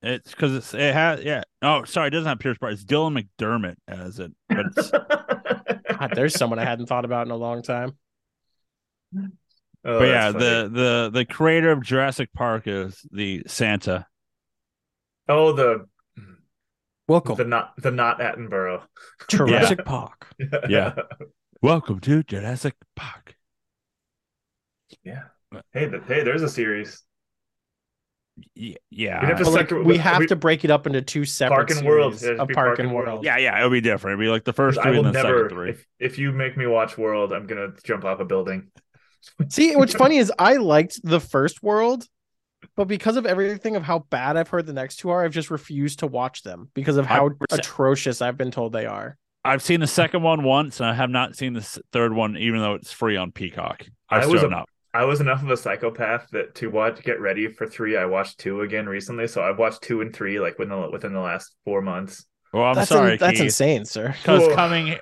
It's 0.00 0.30
because 0.30 0.54
it's 0.54 0.74
it 0.74 0.94
has 0.94 1.24
yeah. 1.24 1.42
Oh, 1.60 1.84
sorry, 1.84 2.08
it 2.08 2.10
doesn't 2.10 2.28
have 2.28 2.38
Pierce 2.38 2.56
Brosnan. 2.58 2.74
It's 2.74 2.84
Dylan 2.84 3.26
McDermott 3.38 3.76
as 3.88 4.20
it, 4.20 4.32
but 4.48 4.66
it's 4.76 4.90
God, 5.98 6.12
there's 6.14 6.34
someone 6.34 6.58
I 6.58 6.64
hadn't 6.64 6.86
thought 6.86 7.04
about 7.04 7.26
in 7.26 7.32
a 7.32 7.36
long 7.36 7.62
time. 7.62 7.96
Oh, 9.84 9.98
but 9.98 10.04
yeah, 10.08 10.32
funny. 10.32 10.44
the 10.44 10.70
the 10.72 11.10
the 11.12 11.24
creator 11.24 11.72
of 11.72 11.82
Jurassic 11.82 12.32
Park 12.32 12.64
is 12.66 13.04
the 13.10 13.42
Santa. 13.46 14.06
oh 15.28 15.52
the 15.52 15.86
Welcome, 17.08 17.36
the 17.36 17.44
not 17.44 17.72
the 17.78 17.90
not 17.90 18.20
Attenborough. 18.20 18.82
Jurassic 19.28 19.84
Park. 19.84 20.28
Yeah. 20.68 20.94
Welcome 21.60 22.00
to 22.00 22.22
Jurassic 22.22 22.74
Park. 22.94 23.36
yeah. 25.02 25.24
Hey, 25.72 25.88
th- 25.88 26.02
hey, 26.06 26.22
there's 26.22 26.42
a 26.42 26.48
series. 26.48 27.02
Y- 28.56 28.76
Yeah, 28.90 29.20
We'd 29.20 29.28
have 29.30 29.38
to 29.38 29.50
like, 29.50 29.62
Second- 29.68 29.78
we 29.78 29.94
we- 29.94 29.98
have 29.98 30.18
we- 30.20 30.26
to 30.28 30.36
break 30.36 30.64
it 30.64 30.70
up 30.70 30.86
into 30.86 31.02
two 31.02 31.24
separate 31.24 31.56
Park 31.56 31.70
and 31.72 31.86
World. 31.86 32.16
series 32.16 32.38
of 32.38 32.48
Park, 32.48 32.54
Park 32.54 32.78
and 32.78 32.88
and 32.88 32.94
World. 32.96 33.08
World. 33.08 33.24
yeah, 33.24 33.38
yeah. 33.38 33.56
It'll 33.58 33.70
be 33.70 33.80
different. 33.80 34.14
It'll 34.20 34.26
be 34.28 34.30
like 34.30 34.44
the 34.44 34.52
first 34.52 34.78
I 34.78 34.84
three 34.84 34.98
and 34.98 35.06
the 35.06 35.12
never. 35.12 35.44
second 35.44 35.48
three. 35.56 35.70
If 35.70 35.86
if 35.98 36.18
you 36.18 36.30
make 36.32 36.56
me 36.56 36.66
watch 36.66 36.96
World, 36.96 37.32
I'm 37.32 37.46
gonna 37.46 37.72
jump 37.82 38.04
off 38.04 38.20
a 38.20 38.24
building. 38.24 38.70
See, 39.48 39.74
what's 39.74 39.94
funny 39.94 40.18
is 40.18 40.32
I 40.38 40.56
liked 40.58 41.00
the 41.02 41.18
first 41.18 41.60
World, 41.62 42.06
but 42.76 42.84
because 42.86 43.16
of 43.16 43.26
everything 43.26 43.74
of 43.74 43.82
how 43.82 44.00
bad 44.10 44.36
I've 44.36 44.48
heard 44.48 44.66
the 44.66 44.72
next 44.72 44.96
two 44.96 45.10
are, 45.10 45.24
I've 45.24 45.32
just 45.32 45.50
refused 45.50 46.00
to 46.00 46.06
watch 46.06 46.42
them 46.44 46.70
because 46.74 46.98
of 46.98 47.06
how 47.06 47.30
100%. 47.30 47.36
atrocious 47.58 48.22
I've 48.22 48.36
been 48.36 48.52
told 48.52 48.72
they 48.72 48.86
are. 48.86 49.18
I've 49.48 49.62
seen 49.62 49.80
the 49.80 49.86
second 49.86 50.22
one 50.22 50.42
once, 50.42 50.80
and 50.80 50.88
I 50.88 50.94
have 50.94 51.10
not 51.10 51.36
seen 51.36 51.52
the 51.54 51.62
third 51.92 52.12
one, 52.12 52.36
even 52.36 52.60
though 52.60 52.74
it's 52.74 52.92
free 52.92 53.16
on 53.16 53.32
Peacock. 53.32 53.84
I, 54.10 54.20
I 54.20 54.26
was 54.26 54.42
have 54.42 54.50
a- 54.50 54.54
not. 54.54 54.68
I 54.94 55.04
was 55.04 55.20
enough 55.20 55.42
of 55.42 55.50
a 55.50 55.56
psychopath 55.56 56.28
that 56.32 56.54
to 56.56 56.68
watch 56.70 57.02
get 57.02 57.20
ready 57.20 57.46
for 57.48 57.66
three, 57.66 57.96
I 57.96 58.06
watched 58.06 58.38
two 58.38 58.62
again 58.62 58.86
recently. 58.86 59.26
So 59.28 59.42
I've 59.42 59.58
watched 59.58 59.82
two 59.82 60.00
and 60.00 60.14
three 60.14 60.40
like 60.40 60.58
within 60.58 60.80
the 60.80 60.90
within 60.90 61.12
the 61.12 61.20
last 61.20 61.54
four 61.64 61.82
months. 61.82 62.24
Well, 62.52 62.64
I'm 62.64 62.74
that's 62.74 62.88
sorry, 62.88 63.12
in- 63.12 63.18
that's 63.18 63.32
Keith, 63.38 63.44
insane, 63.46 63.84
sir. 63.84 64.14
because 64.22 64.52
coming 64.54 64.96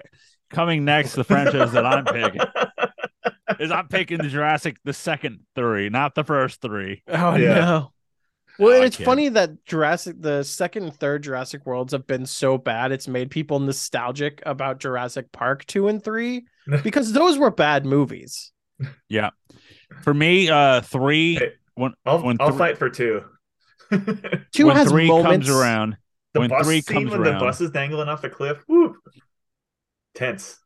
coming 0.50 0.84
next, 0.84 1.14
the 1.14 1.22
franchise 1.24 1.72
that 1.72 1.86
I'm 1.86 2.04
picking 2.04 2.40
is 3.60 3.70
I'm 3.70 3.86
picking 3.88 4.18
the 4.18 4.28
Jurassic 4.28 4.76
the 4.84 4.92
second 4.92 5.40
three, 5.54 5.88
not 5.88 6.14
the 6.16 6.24
first 6.24 6.60
three. 6.60 7.02
Oh 7.08 7.36
Yeah. 7.36 7.54
no. 7.54 7.92
Well, 8.58 8.82
I 8.82 8.86
it's 8.86 8.96
funny 8.96 9.28
that 9.30 9.64
Jurassic, 9.66 10.16
the 10.20 10.42
second 10.42 10.84
and 10.84 10.94
third 10.94 11.22
Jurassic 11.24 11.66
Worlds 11.66 11.92
have 11.92 12.06
been 12.06 12.24
so 12.26 12.56
bad. 12.58 12.90
It's 12.92 13.06
made 13.08 13.30
people 13.30 13.60
nostalgic 13.60 14.42
about 14.46 14.78
Jurassic 14.80 15.30
Park 15.32 15.66
two 15.66 15.88
and 15.88 16.02
three 16.02 16.46
because 16.82 17.12
those 17.12 17.38
were 17.38 17.50
bad 17.50 17.84
movies. 17.84 18.52
Yeah, 19.08 19.30
for 20.02 20.12
me, 20.14 20.48
uh, 20.50 20.80
three 20.82 21.36
Hey, 21.36 21.52
when 21.74 21.92
I'll 22.04 22.22
when 22.22 22.36
I'll 22.40 22.48
three- 22.50 22.58
fight 22.58 22.78
for 22.78 22.90
two. 22.90 23.24
Two 24.52 24.66
when 24.66 24.74
has 24.76 24.88
three 24.88 25.06
moments. 25.06 25.46
comes 25.46 25.48
around. 25.48 25.96
when 26.32 26.50
bus 26.50 26.66
three 26.66 26.80
scene 26.80 26.96
comes 26.96 27.10
when 27.12 27.20
around. 27.20 27.34
the 27.38 27.44
bus 27.44 27.60
is 27.60 27.70
dangling 27.70 28.08
off 28.08 28.20
the 28.20 28.28
cliff. 28.28 28.58
Woo. 28.68 28.96
Tense. 30.14 30.58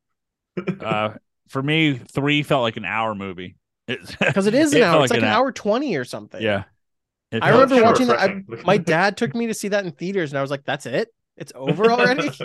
Uh, 0.81 1.15
for 1.49 1.63
me, 1.63 1.95
three 1.95 2.43
felt 2.43 2.63
like 2.63 2.77
an 2.77 2.85
hour 2.85 3.15
movie. 3.15 3.57
It's 3.89 4.15
because 4.17 4.47
it 4.47 4.55
is 4.55 4.73
it 4.73 4.79
an 4.79 4.83
felt 4.83 4.95
hour. 4.97 5.05
It's 5.05 5.11
like 5.11 5.21
an 5.23 5.27
hou- 5.29 5.35
hour 5.35 5.53
twenty 5.53 5.97
or 5.97 6.05
something. 6.05 6.41
Yeah. 6.43 6.65
It 7.33 7.43
I 7.43 7.51
remember 7.51 7.77
Sure, 7.77 7.85
watching 7.85 8.07
that. 8.09 8.19
I- 8.19 8.43
My 8.65 8.77
dad 8.77 9.17
took 9.17 9.35
me 9.35 9.47
to 9.47 9.55
see 9.55 9.69
that 9.69 9.85
in 9.85 9.93
theaters, 9.93 10.33
and 10.33 10.39
I 10.39 10.43
was 10.43 10.51
like, 10.51 10.65
"That's 10.65 10.87
it? 10.87 11.09
It's 11.37 11.53
over 11.55 11.91
already." 11.91 12.31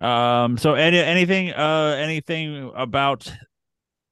Um. 0.00 0.58
So 0.58 0.74
any 0.74 0.98
anything 0.98 1.52
uh 1.52 1.94
anything 1.96 2.72
about 2.74 3.32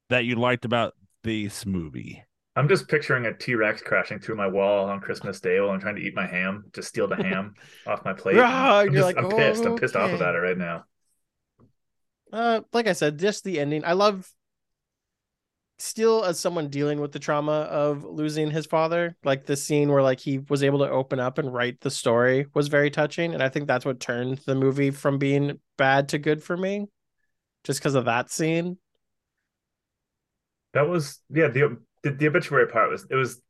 that 0.09 0.25
you 0.25 0.37
liked 0.37 0.65
about 0.65 0.95
this 1.25 1.67
movie. 1.67 2.23
I'm 2.55 2.69
just 2.69 2.87
picturing 2.89 3.27
a 3.27 3.37
T 3.37 3.55
Rex 3.57 3.83
crashing 3.83 4.21
through 4.21 4.37
my 4.37 4.47
wall 4.47 4.89
on 4.89 5.01
Christmas 5.01 5.41
Day 5.41 5.59
while 5.61 5.71
I'm 5.71 5.81
trying 5.81 5.97
to 5.97 6.03
eat 6.03 6.15
my 6.15 6.27
ham, 6.27 6.65
to 6.75 6.83
steal 6.83 7.09
the 7.09 7.17
ham 7.17 7.55
off 7.87 8.05
my 8.05 8.13
plate. 8.13 8.37
Ah, 8.39 8.79
I'm, 8.81 8.87
you're 8.87 9.03
just- 9.03 9.17
like, 9.17 9.17
I'm 9.17 9.31
pissed. 9.31 9.65
"Oh, 9.65 9.73
I'm 9.73 9.79
pissed 9.79 9.97
off 9.97 10.13
about 10.13 10.35
it 10.37 10.39
right 10.39 10.59
now. 10.59 10.85
Uh, 12.33 12.61
like 12.73 12.87
I 12.87 12.93
said, 12.93 13.19
just 13.19 13.43
the 13.43 13.59
ending. 13.59 13.85
I 13.85 13.95
love. 13.95 14.31
Still, 15.81 16.25
as 16.25 16.39
someone 16.39 16.69
dealing 16.69 17.01
with 17.01 17.13
the 17.13 17.19
trauma 17.19 17.53
of 17.53 18.05
losing 18.05 18.51
his 18.51 18.67
father, 18.67 19.17
like 19.25 19.47
the 19.47 19.57
scene 19.57 19.91
where 19.91 20.03
like 20.03 20.21
he 20.21 20.39
was 20.39 20.63
able 20.63 20.81
to 20.81 20.91
open 20.91 21.19
up 21.19 21.39
and 21.39 21.53
write 21.53 21.81
the 21.81 21.91
story 21.91 22.47
was 22.53 22.69
very 22.69 22.91
touching, 22.91 23.33
and 23.33 23.43
I 23.43 23.49
think 23.49 23.67
that's 23.67 23.87
what 23.87 23.99
turned 23.99 24.39
the 24.39 24.55
movie 24.55 24.91
from 24.91 25.19
being 25.19 25.59
bad 25.79 26.11
to 26.11 26.19
good 26.19 26.43
for 26.43 26.55
me, 26.55 26.87
just 27.65 27.81
because 27.81 27.95
of 27.95 28.05
that 28.05 28.31
scene. 28.31 28.77
That 30.75 30.87
was 30.87 31.19
yeah. 31.31 31.49
The, 31.49 31.79
the 32.03 32.11
the 32.13 32.27
obituary 32.27 32.67
part 32.69 32.91
was 32.91 33.07
it 33.11 33.17
was 33.17 33.41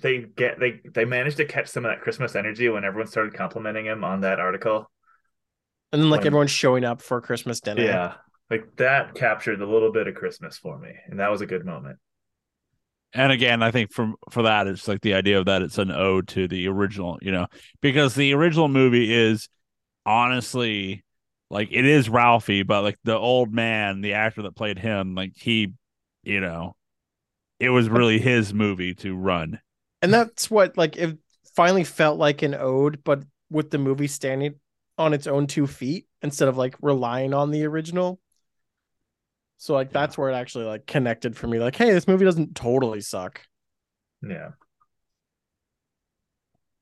they 0.00 0.18
get 0.18 0.60
they 0.60 0.80
they 0.92 1.04
managed 1.04 1.38
to 1.38 1.44
catch 1.46 1.68
some 1.68 1.84
of 1.84 1.90
that 1.90 2.02
Christmas 2.02 2.34
energy 2.34 2.68
when 2.68 2.84
everyone 2.84 3.06
started 3.06 3.34
complimenting 3.34 3.86
him 3.86 4.04
on 4.04 4.20
that 4.20 4.38
article. 4.38 4.90
And 5.92 6.02
then 6.02 6.10
like 6.10 6.20
When- 6.20 6.26
everyone's 6.28 6.50
showing 6.50 6.84
up 6.84 7.00
for 7.02 7.20
Christmas 7.20 7.60
dinner. 7.60 7.82
Yeah, 7.82 8.14
like 8.50 8.76
that 8.76 9.14
captured 9.14 9.62
a 9.62 9.66
little 9.66 9.92
bit 9.92 10.08
of 10.08 10.14
Christmas 10.14 10.58
for 10.58 10.78
me, 10.78 10.92
and 11.06 11.20
that 11.20 11.30
was 11.30 11.40
a 11.40 11.46
good 11.46 11.64
moment. 11.64 11.98
And 13.12 13.32
again, 13.32 13.62
I 13.62 13.70
think 13.70 13.92
from 13.92 14.16
for 14.30 14.42
that, 14.42 14.66
it's 14.66 14.86
like 14.86 15.00
the 15.00 15.14
idea 15.14 15.38
of 15.38 15.46
that 15.46 15.62
it's 15.62 15.78
an 15.78 15.90
ode 15.90 16.28
to 16.28 16.46
the 16.46 16.68
original, 16.68 17.18
you 17.22 17.32
know, 17.32 17.46
because 17.80 18.14
the 18.14 18.34
original 18.34 18.68
movie 18.68 19.12
is 19.12 19.48
honestly 20.06 21.04
like 21.50 21.68
it 21.72 21.84
is 21.84 22.08
Ralphie, 22.08 22.62
but 22.62 22.82
like 22.82 22.98
the 23.04 23.16
old 23.16 23.52
man, 23.52 24.00
the 24.00 24.14
actor 24.14 24.42
that 24.42 24.54
played 24.54 24.78
him, 24.78 25.14
like 25.14 25.32
he, 25.34 25.72
you 26.22 26.40
know, 26.40 26.76
it 27.58 27.70
was 27.70 27.88
really 27.88 28.20
his 28.20 28.54
movie 28.54 28.94
to 28.96 29.16
run. 29.16 29.60
And 30.02 30.12
that's 30.12 30.50
what 30.50 30.76
like 30.78 30.96
it 30.96 31.18
finally 31.54 31.84
felt 31.84 32.18
like 32.18 32.42
an 32.42 32.54
ode, 32.54 33.02
but 33.04 33.24
with 33.50 33.70
the 33.70 33.78
movie 33.78 34.06
standing 34.06 34.54
on 34.96 35.12
its 35.12 35.26
own 35.26 35.46
two 35.46 35.66
feet 35.66 36.06
instead 36.22 36.48
of 36.48 36.56
like 36.56 36.76
relying 36.80 37.34
on 37.34 37.50
the 37.50 37.64
original. 37.64 38.20
So 39.60 39.74
like 39.74 39.92
that's 39.92 40.16
where 40.16 40.30
it 40.30 40.34
actually 40.34 40.64
like 40.64 40.86
connected 40.86 41.36
for 41.36 41.46
me. 41.46 41.58
Like, 41.58 41.76
hey, 41.76 41.90
this 41.92 42.08
movie 42.08 42.24
doesn't 42.24 42.56
totally 42.56 43.02
suck. 43.02 43.42
Yeah. 44.26 44.52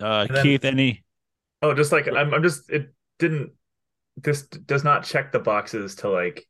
Uh, 0.00 0.26
And 0.28 0.36
then- 0.36 0.42
Keith, 0.44 0.64
any? 0.64 1.04
Oh, 1.60 1.74
just 1.74 1.90
like 1.90 2.06
I'm. 2.06 2.32
I'm 2.32 2.42
just. 2.44 2.70
It 2.70 2.94
didn't. 3.18 3.50
This 4.16 4.46
does 4.46 4.84
not 4.84 5.02
check 5.02 5.32
the 5.32 5.40
boxes 5.40 5.96
to 5.96 6.08
like 6.08 6.46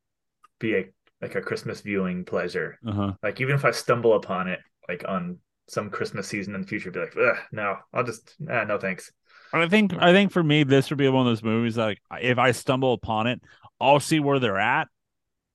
be 0.61 0.74
a 0.74 0.85
like 1.22 1.35
a 1.35 1.41
Christmas 1.41 1.81
viewing 1.81 2.26
pleasure. 2.26 2.79
Uh-huh. 2.87 3.14
Like 3.22 3.41
even 3.41 3.55
if 3.55 3.64
I 3.64 3.70
stumble 3.70 4.14
upon 4.14 4.49
it, 4.49 4.61
like 4.87 5.05
on 5.09 5.39
some 5.66 5.89
Christmas 5.89 6.29
season 6.29 6.55
in 6.55 6.61
the 6.61 6.66
future, 6.66 6.91
be 6.91 7.01
like, 7.01 7.16
Ugh, 7.16 7.37
no, 7.53 7.76
I'll 7.95 8.05
just, 8.05 8.35
no 8.39 8.79
thanks. 8.79 9.11
I 9.51 9.66
think 9.66 9.95
I 9.99 10.12
think 10.12 10.31
for 10.31 10.43
me, 10.43 10.62
this 10.62 10.91
would 10.91 10.99
be 10.99 11.09
one 11.09 11.26
of 11.26 11.31
those 11.31 11.43
movies 11.43 11.76
that 11.76 11.85
like, 11.87 12.01
if 12.20 12.37
I 12.39 12.51
stumble 12.53 12.93
upon 12.93 13.26
it, 13.29 13.41
I'll 13.81 14.01
see 14.01 14.20
where 14.20 14.39
they're 14.39 14.59
at, 14.59 14.89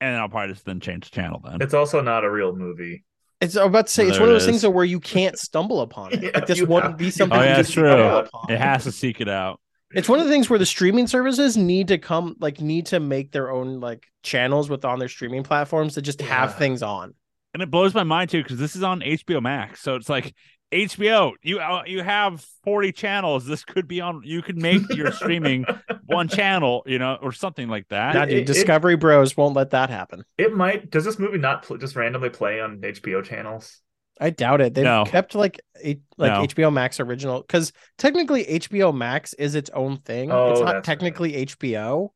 and 0.04 0.16
I'll 0.16 0.28
probably 0.28 0.52
just 0.54 0.64
then 0.66 0.80
change 0.80 1.10
the 1.10 1.14
channel. 1.16 1.40
Then 1.44 1.58
It's 1.60 1.74
also 1.74 2.00
not 2.00 2.24
a 2.24 2.30
real 2.30 2.54
movie. 2.54 3.04
It's 3.40 3.56
I'm 3.56 3.66
about 3.68 3.88
to 3.88 3.92
say 3.92 4.04
it's 4.06 4.12
There 4.12 4.20
one 4.20 4.30
of 4.30 4.34
those 4.34 4.44
things 4.46 4.56
is. 4.56 4.62
though 4.62 4.70
where 4.70 4.84
you 4.84 5.00
can't 5.00 5.38
stumble 5.38 5.80
upon 5.80 6.12
it. 6.12 6.22
Yeah, 6.22 6.30
like 6.34 6.46
this 6.46 6.60
wouldn't 6.60 6.82
have- 6.92 6.96
be 6.96 7.10
something 7.10 7.36
oh 7.36 7.40
have 7.40 7.46
you 7.46 7.50
yeah, 7.50 7.54
to 7.56 7.60
it's 7.60 7.68
just 7.68 7.78
it 7.78 7.80
true. 7.80 8.16
upon. 8.16 8.50
It 8.52 8.58
has 8.60 8.84
to 8.84 8.92
seek 8.92 9.20
it 9.20 9.28
out. 9.28 9.60
It's 9.92 10.08
one 10.08 10.18
of 10.18 10.24
the 10.26 10.30
things 10.32 10.48
where 10.50 10.58
the 10.58 10.66
streaming 10.66 11.06
services 11.06 11.56
need 11.56 11.88
to 11.88 11.98
come 11.98 12.36
like 12.40 12.60
need 12.60 12.86
to 12.86 13.00
make 13.00 13.32
their 13.32 13.50
own 13.50 13.80
like 13.80 14.04
channels 14.22 14.68
with 14.70 14.84
on 14.84 14.98
their 14.98 15.08
streaming 15.08 15.42
platforms 15.44 15.94
to 15.94 16.02
just 16.02 16.20
have 16.22 16.50
Yeah. 16.50 16.56
things 16.56 16.82
on. 16.82 17.14
and 17.52 17.62
it 17.62 17.70
blows 17.70 17.94
my 17.94 18.02
mind 18.02 18.30
too 18.30 18.42
because 18.42 18.58
this 18.58 18.74
is 18.74 18.82
on 18.82 19.00
HBO 19.00 19.40
Max, 19.42 19.80
so 19.80 19.94
it's 19.94 20.08
like 20.08 20.34
HBO. 20.74 21.32
You 21.42 21.60
uh, 21.60 21.82
you 21.86 22.02
have 22.02 22.44
forty 22.64 22.90
channels. 22.92 23.46
This 23.46 23.64
could 23.64 23.86
be 23.88 24.00
on. 24.00 24.22
You 24.24 24.42
could 24.42 24.56
make 24.58 24.82
your 24.94 25.12
streaming 25.20 25.64
one 26.06 26.28
channel, 26.28 26.82
you 26.86 26.98
know, 26.98 27.16
or 27.22 27.32
something 27.32 27.68
like 27.68 27.88
that. 27.88 28.14
Nah, 28.14 28.24
dude, 28.24 28.38
it- 28.40 28.46
Discovery 28.46 28.96
Bros 28.96 29.36
won't 29.36 29.54
let 29.54 29.70
that 29.70 29.88
happen. 29.90 30.24
It 30.36 30.52
might. 30.54 30.90
Does 30.90 31.04
this 31.04 31.18
movie 31.18 31.38
not 31.38 31.62
pl- 31.64 31.78
just 31.78 31.94
randomly 31.96 32.30
play 32.30 32.60
on 32.60 32.80
HBO 32.80 33.22
channels? 33.24 33.80
I 34.20 34.30
doubt 34.30 34.60
it. 34.60 34.74
They've 34.74 34.84
No. 34.84 35.04
kept 35.04 35.34
like 35.34 35.60
a, 35.84 35.98
like 36.18 36.32
No. 36.32 36.42
HBO 36.46 36.72
Max 36.72 37.00
original 37.00 37.40
because 37.40 37.72
technically 37.98 38.44
HBO 38.44 38.94
Max 38.94 39.32
is 39.34 39.54
its 39.56 39.70
own 39.70 39.96
thing. 39.98 40.30
Oh, 40.30 40.50
it's 40.52 40.60
not 40.60 40.66
that's 40.66 40.74
right. 40.74 40.84
technically 40.84 41.46
HBO. 41.46 42.10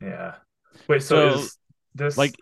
Yeah. 0.00 0.36
Wait. 0.88 1.02
So, 1.02 1.32
So, 1.32 1.38
is 1.40 1.58
this 1.94 2.16
like- 2.18 2.34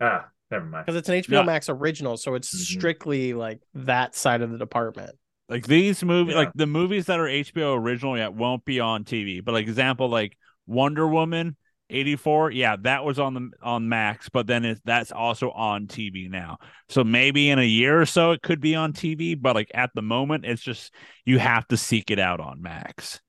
Ah, 0.00 0.28
never 0.50 0.64
mind. 0.64 0.86
because 0.86 0.96
it's 0.98 1.08
an 1.08 1.16
HBO 1.16 1.40
No. 1.40 1.42
Max 1.44 1.68
original, 1.68 2.16
so 2.16 2.34
it's 2.34 2.54
Mhm. 2.54 2.78
strictly 2.78 3.32
like 3.34 3.60
that 3.74 4.14
side 4.14 4.42
of 4.42 4.50
the 4.50 4.58
department. 4.58 5.16
Like 5.48 5.66
these 5.66 6.04
movies, 6.04 6.34
Yeah. 6.34 6.40
like 6.40 6.52
the 6.54 6.66
movies 6.66 7.06
that 7.06 7.18
are 7.18 7.26
HBO 7.28 7.74
original, 7.74 8.16
yeah, 8.16 8.28
won't 8.28 8.64
be 8.64 8.78
on 8.80 9.04
TV. 9.04 9.40
But 9.40 9.52
like 9.52 9.66
example, 9.66 10.08
like 10.08 10.36
Wonder 10.66 11.06
Woman 11.08 11.56
eighty 11.92 12.14
four, 12.14 12.52
yeah, 12.52 12.76
that 12.82 13.04
was 13.04 13.18
on 13.18 13.34
the 13.34 13.50
on 13.60 13.88
Max, 13.88 14.28
but 14.28 14.46
then 14.46 14.64
it's 14.64 14.80
that's 14.84 15.10
also 15.10 15.50
on 15.50 15.88
TV 15.88 16.28
now. 16.28 16.58
So 16.88 17.02
maybe 17.02 17.50
in 17.50 17.58
a 17.58 17.64
year 17.64 18.00
or 18.00 18.06
so 18.06 18.30
it 18.30 18.42
could 18.42 18.60
be 18.60 18.76
on 18.76 18.92
TV, 18.92 19.34
but 19.34 19.56
like 19.56 19.72
at 19.74 19.90
the 19.94 20.02
moment, 20.02 20.44
it's 20.44 20.62
just 20.62 20.94
you 21.24 21.38
have 21.40 21.66
to 21.68 21.76
seek 21.76 22.12
it 22.12 22.20
out 22.20 22.38
on 22.38 22.62
Max. 22.62 23.20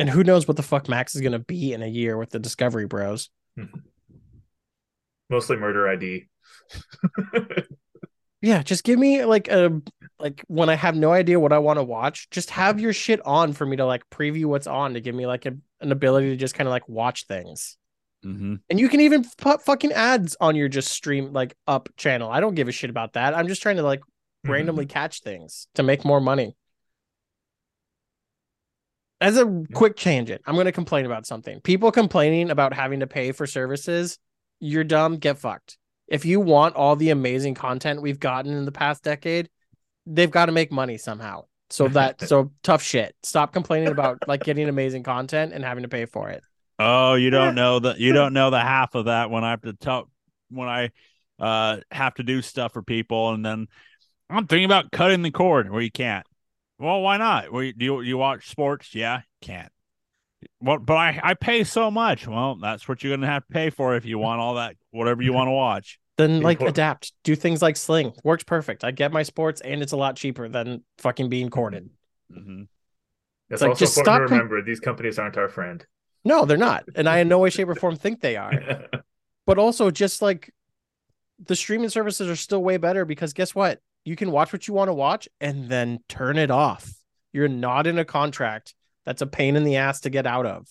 And 0.00 0.10
who 0.10 0.24
knows 0.24 0.48
what 0.48 0.56
the 0.56 0.62
fuck 0.64 0.88
Max 0.88 1.14
is 1.14 1.20
gonna 1.20 1.38
be 1.38 1.72
in 1.72 1.82
a 1.82 1.86
year 1.86 2.16
with 2.16 2.30
the 2.30 2.40
Discovery 2.40 2.86
Bros. 2.86 3.30
Mostly 5.30 5.56
Murder 5.56 5.88
ID. 5.88 6.26
Yeah, 8.42 8.62
just 8.62 8.84
give 8.84 8.98
me 8.98 9.24
like 9.24 9.48
a 9.48 9.80
like 10.18 10.44
when 10.48 10.70
I 10.70 10.74
have 10.74 10.96
no 10.96 11.12
idea 11.12 11.38
what 11.38 11.52
I 11.52 11.58
want 11.58 11.78
to 11.78 11.82
watch, 11.82 12.30
just 12.30 12.50
have 12.50 12.80
your 12.80 12.92
shit 12.92 13.24
on 13.26 13.52
for 13.52 13.66
me 13.66 13.76
to 13.76 13.84
like 13.84 14.08
preview 14.08 14.46
what's 14.46 14.66
on 14.66 14.94
to 14.94 15.00
give 15.00 15.14
me 15.14 15.26
like 15.26 15.44
a, 15.44 15.52
an 15.80 15.92
ability 15.92 16.30
to 16.30 16.36
just 16.36 16.54
kind 16.54 16.66
of 16.66 16.70
like 16.70 16.88
watch 16.88 17.26
things. 17.26 17.76
Mm-hmm. 18.24 18.56
And 18.68 18.80
you 18.80 18.88
can 18.88 19.00
even 19.00 19.26
put 19.38 19.62
fucking 19.62 19.92
ads 19.92 20.36
on 20.40 20.56
your 20.56 20.68
just 20.68 20.88
stream 20.88 21.32
like 21.32 21.54
up 21.66 21.90
channel. 21.96 22.30
I 22.30 22.40
don't 22.40 22.54
give 22.54 22.68
a 22.68 22.72
shit 22.72 22.88
about 22.88 23.12
that. 23.14 23.34
I'm 23.34 23.46
just 23.46 23.60
trying 23.60 23.76
to 23.76 23.82
like 23.82 24.00
randomly 24.46 24.86
catch 24.86 25.20
things 25.20 25.68
to 25.74 25.82
make 25.82 26.04
more 26.04 26.20
money. 26.20 26.56
As 29.20 29.36
a 29.36 29.64
quick 29.74 29.96
tangent, 29.96 30.40
I'm 30.46 30.54
going 30.54 30.64
to 30.64 30.72
complain 30.72 31.04
about 31.04 31.26
something. 31.26 31.60
People 31.60 31.92
complaining 31.92 32.48
about 32.48 32.72
having 32.72 33.00
to 33.00 33.06
pay 33.06 33.32
for 33.32 33.46
services, 33.46 34.18
you're 34.60 34.84
dumb, 34.84 35.16
get 35.16 35.38
fucked. 35.38 35.78
If 36.06 36.24
you 36.24 36.40
want 36.40 36.76
all 36.76 36.96
the 36.96 37.10
amazing 37.10 37.54
content 37.54 38.02
we've 38.02 38.20
gotten 38.20 38.52
in 38.52 38.64
the 38.64 38.72
past 38.72 39.02
decade, 39.02 39.48
they've 40.06 40.30
got 40.30 40.46
to 40.46 40.52
make 40.52 40.70
money 40.70 40.98
somehow. 40.98 41.44
So 41.70 41.88
that 41.88 42.20
so 42.20 42.52
tough 42.62 42.82
shit. 42.82 43.14
Stop 43.22 43.52
complaining 43.52 43.88
about 43.88 44.26
like 44.28 44.44
getting 44.44 44.68
amazing 44.68 45.02
content 45.02 45.52
and 45.52 45.64
having 45.64 45.82
to 45.82 45.88
pay 45.88 46.04
for 46.06 46.30
it. 46.30 46.42
Oh, 46.78 47.14
you 47.14 47.30
don't 47.30 47.54
know 47.56 47.78
the 47.78 47.94
you 47.98 48.12
don't 48.12 48.32
know 48.32 48.50
the 48.50 48.60
half 48.60 48.94
of 48.94 49.06
that 49.06 49.30
when 49.30 49.44
I 49.44 49.50
have 49.50 49.62
to 49.62 49.72
tell 49.72 50.10
when 50.50 50.68
I 50.68 50.90
uh 51.38 51.78
have 51.90 52.14
to 52.14 52.22
do 52.22 52.42
stuff 52.42 52.72
for 52.72 52.82
people 52.82 53.30
and 53.30 53.44
then 53.44 53.68
I'm 54.28 54.46
thinking 54.46 54.64
about 54.64 54.92
cutting 54.92 55.22
the 55.22 55.30
cord 55.30 55.70
where 55.70 55.80
you 55.80 55.90
can't. 55.90 56.26
Well, 56.78 57.02
why 57.02 57.18
not? 57.18 57.52
Well, 57.52 57.62
you, 57.62 57.72
do 57.72 57.84
you, 57.84 58.00
you 58.00 58.16
watch 58.16 58.48
sports? 58.48 58.94
Yeah, 58.94 59.22
can't. 59.42 59.70
Well, 60.60 60.78
but 60.78 60.96
I 60.96 61.20
I 61.22 61.34
pay 61.34 61.64
so 61.64 61.90
much. 61.90 62.26
Well, 62.26 62.56
that's 62.56 62.88
what 62.88 63.02
you're 63.02 63.16
gonna 63.16 63.26
have 63.26 63.46
to 63.46 63.52
pay 63.52 63.70
for 63.70 63.96
if 63.96 64.04
you 64.04 64.18
want 64.18 64.40
all 64.40 64.54
that 64.54 64.76
whatever 64.90 65.22
you 65.22 65.32
want 65.32 65.48
to 65.48 65.52
watch. 65.52 65.98
Then 66.16 66.40
like 66.40 66.56
Import- 66.58 66.70
adapt. 66.70 67.12
Do 67.24 67.34
things 67.34 67.62
like 67.62 67.76
Sling. 67.76 68.12
Works 68.24 68.44
perfect. 68.44 68.84
I 68.84 68.90
get 68.90 69.12
my 69.12 69.22
sports 69.22 69.60
and 69.60 69.82
it's 69.82 69.92
a 69.92 69.96
lot 69.96 70.16
cheaper 70.16 70.48
than 70.48 70.84
fucking 70.98 71.28
being 71.30 71.48
corded. 71.48 71.88
hmm 72.32 72.62
It's 73.48 73.62
like, 73.62 73.70
also 73.70 73.84
just 73.84 73.96
important 73.98 74.04
stop 74.06 74.22
to 74.22 74.28
com- 74.28 74.32
remember 74.38 74.62
these 74.62 74.80
companies 74.80 75.18
aren't 75.18 75.36
our 75.38 75.48
friend. 75.48 75.84
No, 76.24 76.44
they're 76.44 76.58
not. 76.58 76.84
And 76.94 77.08
I 77.08 77.20
in 77.20 77.28
no 77.28 77.38
way, 77.38 77.48
shape, 77.48 77.68
or 77.68 77.74
form 77.74 77.96
think 77.96 78.20
they 78.20 78.36
are. 78.36 78.52
But 79.46 79.58
also 79.58 79.90
just 79.90 80.22
like 80.22 80.52
the 81.44 81.56
streaming 81.56 81.88
services 81.88 82.28
are 82.28 82.36
still 82.36 82.62
way 82.62 82.76
better 82.76 83.04
because 83.04 83.32
guess 83.32 83.52
what? 83.54 83.80
You 84.04 84.14
can 84.14 84.30
watch 84.30 84.52
what 84.52 84.68
you 84.68 84.74
want 84.74 84.88
to 84.88 84.94
watch 84.94 85.28
and 85.40 85.68
then 85.68 86.00
turn 86.08 86.36
it 86.38 86.50
off. 86.50 86.92
You're 87.32 87.48
not 87.48 87.86
in 87.86 87.98
a 87.98 88.04
contract 88.04 88.74
that's 89.06 89.22
a 89.22 89.26
pain 89.26 89.56
in 89.56 89.64
the 89.64 89.76
ass 89.76 90.00
to 90.00 90.10
get 90.10 90.26
out 90.26 90.46
of. 90.46 90.66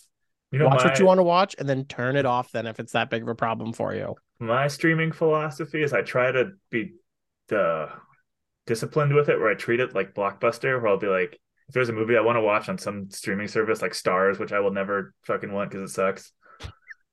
you 0.52 0.60
know, 0.60 0.68
watch 0.68 0.84
my, 0.84 0.90
what 0.92 1.00
you 1.00 1.06
want 1.06 1.18
to 1.20 1.24
watch 1.24 1.56
and 1.60 1.68
then 1.68 1.86
turn 1.86 2.16
it 2.16 2.26
off 2.26 2.52
then 2.52 2.66
if 2.68 2.80
it's 2.80 2.94
that 2.94 3.10
big 3.10 3.22
of 3.24 3.28
a 3.28 3.36
problem 3.36 3.74
for 3.74 3.94
you. 3.94 4.16
my 4.40 4.68
streaming 4.68 5.12
philosophy 5.12 5.82
is 5.84 5.94
I 5.94 6.02
try 6.02 6.32
to 6.32 6.52
be 6.72 6.94
the 7.50 7.90
disciplined 8.68 9.14
with 9.14 9.30
it, 9.30 9.40
where 9.40 9.50
I 9.50 9.56
treat 9.56 9.80
it 9.80 9.96
like 9.96 10.14
Blockbuster, 10.14 10.80
where 10.82 10.88
I'll 10.88 10.98
be 10.98 11.08
like, 11.08 11.40
if 11.68 11.74
there's 11.74 11.90
a 11.90 11.94
movie 11.94 12.18
I 12.18 12.22
want 12.22 12.38
to 12.38 12.42
watch 12.42 12.70
on 12.70 12.78
some 12.78 13.10
streaming 13.12 13.48
service 13.48 13.82
like 13.82 13.92
Starz, 13.94 14.40
which 14.40 14.52
I 14.52 14.60
will 14.60 14.72
never 14.72 15.14
fucking 15.24 15.52
want 15.52 15.70
because 15.72 15.90
it 15.90 15.94
sucks, 15.94 16.32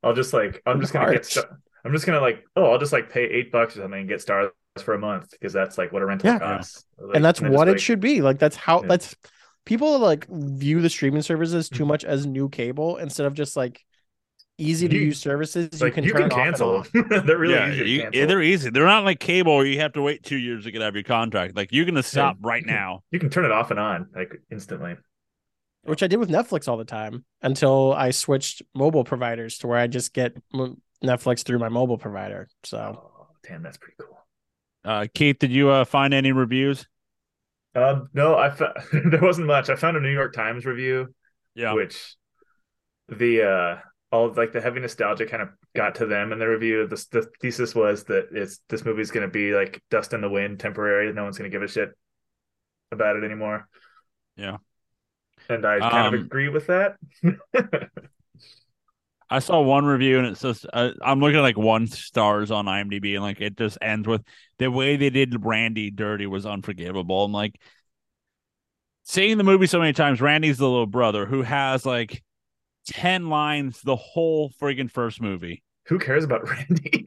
I'll 0.02 0.14
just 0.14 0.32
like 0.32 0.62
I'm 0.66 0.80
just 0.80 0.92
gonna 0.92 1.06
get 1.06 1.14
March. 1.14 1.24
sta- 1.32 1.56
I'm 1.84 1.92
just 1.92 2.06
gonna 2.06 2.20
like 2.20 2.44
oh 2.56 2.70
I'll 2.72 2.78
just 2.78 2.92
like 2.92 3.10
pay 3.10 3.24
eight 3.24 3.50
bucks 3.52 3.76
or 3.76 3.80
something 3.80 4.00
and 4.00 4.08
get 4.08 4.20
Starz 4.24 4.50
for 4.78 4.94
a 4.94 4.98
month 4.98 5.30
because 5.30 5.52
that's 5.52 5.78
like 5.78 5.92
what 5.92 6.02
a 6.02 6.06
rental 6.06 6.30
Yeah. 6.30 6.38
costs. 6.38 6.84
Like, 6.98 7.16
and 7.16 7.24
that's 7.24 7.40
then 7.40 7.52
what 7.52 7.68
it 7.68 7.80
should 7.80 8.00
be. 8.00 8.20
Like 8.22 8.38
that's 8.38 8.56
how 8.56 8.82
Yeah. 8.82 8.88
that's 8.88 9.14
people 9.66 9.98
like 9.98 10.26
view 10.30 10.80
the 10.80 10.88
streaming 10.88 11.20
services 11.22 11.68
too 11.68 11.84
Mhm. 11.84 11.88
much 11.88 12.04
as 12.04 12.24
new 12.26 12.48
cable 12.48 12.96
instead 12.96 13.26
of 13.26 13.34
just 13.34 13.54
like 13.56 13.84
easy 14.58 14.88
to 14.88 14.96
use 14.96 15.18
services. 15.20 15.66
It's 15.66 15.80
You 15.82 15.90
can 15.90 16.02
you 16.04 16.12
turn 16.12 16.22
can 16.22 16.30
cancel. 16.30 16.76
off. 16.78 16.90
They're 16.94 17.36
really 17.36 17.52
yeah, 17.54 17.70
easy 17.72 17.82
to 17.84 17.90
you- 17.90 18.02
cancel. 18.02 18.26
they're 18.26 18.42
easy. 18.42 18.70
They're 18.70 18.86
not 18.86 19.04
like 19.04 19.20
cable. 19.20 19.56
where 19.56 19.66
You 19.66 19.80
have 19.80 19.92
to 19.92 20.00
wait 20.02 20.22
two 20.22 20.38
years 20.38 20.64
to 20.64 20.70
get 20.70 20.80
out 20.80 20.88
of 20.88 20.94
your 20.94 21.04
contract. 21.04 21.54
Like 21.54 21.72
you're 21.72 21.84
gonna 21.84 22.02
stop 22.02 22.38
right 22.40 22.64
now. 22.64 23.02
You 23.10 23.18
can 23.18 23.28
turn 23.28 23.44
it 23.44 23.50
off 23.50 23.70
and 23.70 23.78
on 23.78 24.08
like 24.14 24.32
instantly. 24.50 24.96
which 25.82 26.02
I 26.02 26.06
did 26.08 26.16
with 26.16 26.30
Netflix 26.30 26.66
all 26.68 26.76
the 26.78 26.84
time 26.84 27.24
until 27.42 27.92
I 27.92 28.10
switched 28.10 28.62
mobile 28.74 29.04
providers 29.04 29.58
to 29.58 29.66
where 29.68 29.78
I 29.78 29.86
just 29.86 30.12
get 30.14 30.34
Netflix 31.04 31.42
through 31.44 31.58
my 31.60 31.68
mobile 31.68 31.98
provider. 31.98 32.48
So 32.64 32.78
Oh, 33.04 33.26
damn, 33.46 33.62
that's 33.62 33.76
pretty 33.76 33.94
cool. 34.00 34.18
Uh, 34.84 35.06
Keith, 35.14 35.38
did 35.38 35.50
you 35.52 35.68
uh, 35.70 35.84
find 35.84 36.14
any 36.14 36.32
reviews? 36.32 36.86
Um, 37.76 38.08
no, 38.14 38.36
I 38.36 38.50
fo- 38.50 38.72
there 39.10 39.20
wasn't 39.20 39.46
much. 39.46 39.68
I 39.70 39.76
found 39.76 39.96
a 39.96 40.00
New 40.00 40.12
York 40.12 40.32
Times 40.32 40.64
review, 40.66 41.14
Yeah. 41.54 41.74
which 41.74 42.16
the 43.08 43.42
uh 43.42 43.78
all 44.10 44.32
like 44.32 44.52
the 44.52 44.60
heavy 44.60 44.80
nostalgia 44.80 45.26
kind 45.26 45.42
of 45.42 45.50
got 45.74 45.96
to 45.96 46.06
them 46.06 46.32
in 46.32 46.38
the 46.38 46.48
review. 46.48 46.86
The, 46.86 46.96
the 47.12 47.30
thesis 47.40 47.74
was 47.74 48.04
that 48.04 48.28
it's 48.32 48.60
this 48.68 48.84
movie's 48.84 49.10
going 49.10 49.26
to 49.26 49.32
be 49.32 49.52
like 49.52 49.82
dust 49.90 50.12
in 50.14 50.20
the 50.20 50.30
wind, 50.30 50.58
temporary. 50.60 51.12
No 51.12 51.24
one's 51.24 51.38
going 51.38 51.50
to 51.50 51.54
give 51.54 51.62
a 51.62 51.68
shit 51.68 51.90
about 52.92 53.16
it 53.16 53.24
anymore. 53.24 53.68
Yeah. 54.36 54.56
and 55.48 55.66
I 55.66 55.78
kind 55.80 56.06
Um, 56.08 56.14
of 56.14 56.20
agree 56.20 56.48
with 56.48 56.66
that. 56.68 56.96
I 59.28 59.40
saw 59.40 59.60
one 59.60 59.84
review 59.84 60.18
and 60.18 60.26
it 60.28 60.36
says 60.38 60.64
uh, 60.72 60.90
I'm 61.02 61.20
looking 61.20 61.38
at 61.38 61.42
like 61.42 61.58
one 61.58 61.86
stars 61.88 62.50
on 62.50 62.66
IMDb 62.66 63.14
and 63.14 63.22
like 63.22 63.40
it 63.40 63.56
just 63.56 63.78
ends 63.82 64.06
with 64.06 64.22
the 64.58 64.70
way 64.70 64.96
they 64.96 65.10
did 65.10 65.44
Randy 65.44 65.90
dirty 65.90 66.26
was 66.26 66.46
unforgivable. 66.46 67.24
I'm 67.24 67.32
like 67.32 67.58
seeing 69.04 69.38
the 69.38 69.44
movie 69.44 69.66
so 69.66 69.78
many 69.78 69.92
times. 69.92 70.20
Randy's 70.20 70.58
the 70.58 70.68
little 70.68 70.86
brother 70.86 71.26
who 71.26 71.42
has 71.42 71.86
like 71.86 72.22
ten 72.86 73.28
lines 73.28 73.80
the 73.82 73.96
whole 73.96 74.50
friggin' 74.60 74.90
first 74.90 75.20
movie. 75.20 75.62
Who 75.86 75.98
cares 75.98 76.24
about 76.24 76.48
Randy? 76.50 77.06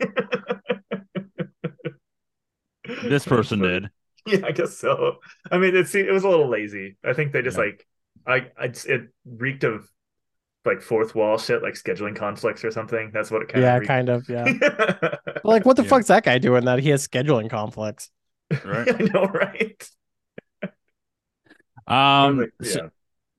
This 3.01 3.26
person 3.26 3.61
did. 3.61 3.89
Yeah, 4.26 4.45
I 4.45 4.51
guess 4.51 4.78
so. 4.78 5.17
I 5.51 5.57
mean, 5.57 5.76
it's 5.76 5.95
it 5.95 6.11
was 6.11 6.24
a 6.24 6.30
little 6.30 6.49
lazy. 6.49 6.97
I 7.03 7.13
think 7.13 7.32
they 7.32 7.41
just 7.41 7.57
Yeah. 7.57 7.63
like 7.63 7.88
I, 8.28 8.47
I 8.57 8.65
it 8.86 9.09
reeked 9.26 9.63
of 9.63 9.89
like 10.66 10.82
fourth 10.82 11.16
wall 11.16 11.38
shit, 11.38 11.62
like 11.64 11.74
scheduling 11.76 12.16
conflicts 12.16 12.64
or 12.66 12.72
something. 12.72 13.12
That's 13.14 13.32
what 13.32 13.41
it 13.43 13.47
kind 13.49 13.64
yeah, 13.64 13.78
of 13.78 13.84
kind 13.88 14.10
of. 14.10 14.28
Yeah. 14.30 14.45
like, 15.43 15.66
what 15.66 15.76
the 15.78 15.84
Yeah. 15.84 15.89
fuck's 15.89 16.07
that 16.07 16.24
guy 16.24 16.38
doing? 16.38 16.66
That 16.66 16.80
he 16.80 16.89
has 16.89 17.07
scheduling 17.07 17.49
conflicts. 17.49 18.10
Right. 18.66 18.88
I 19.01 19.03
know, 19.05 19.26
right? 19.26 19.89
Um. 21.88 22.39
Like, 22.39 22.51
so- 22.62 22.84
yeah. 22.84 22.89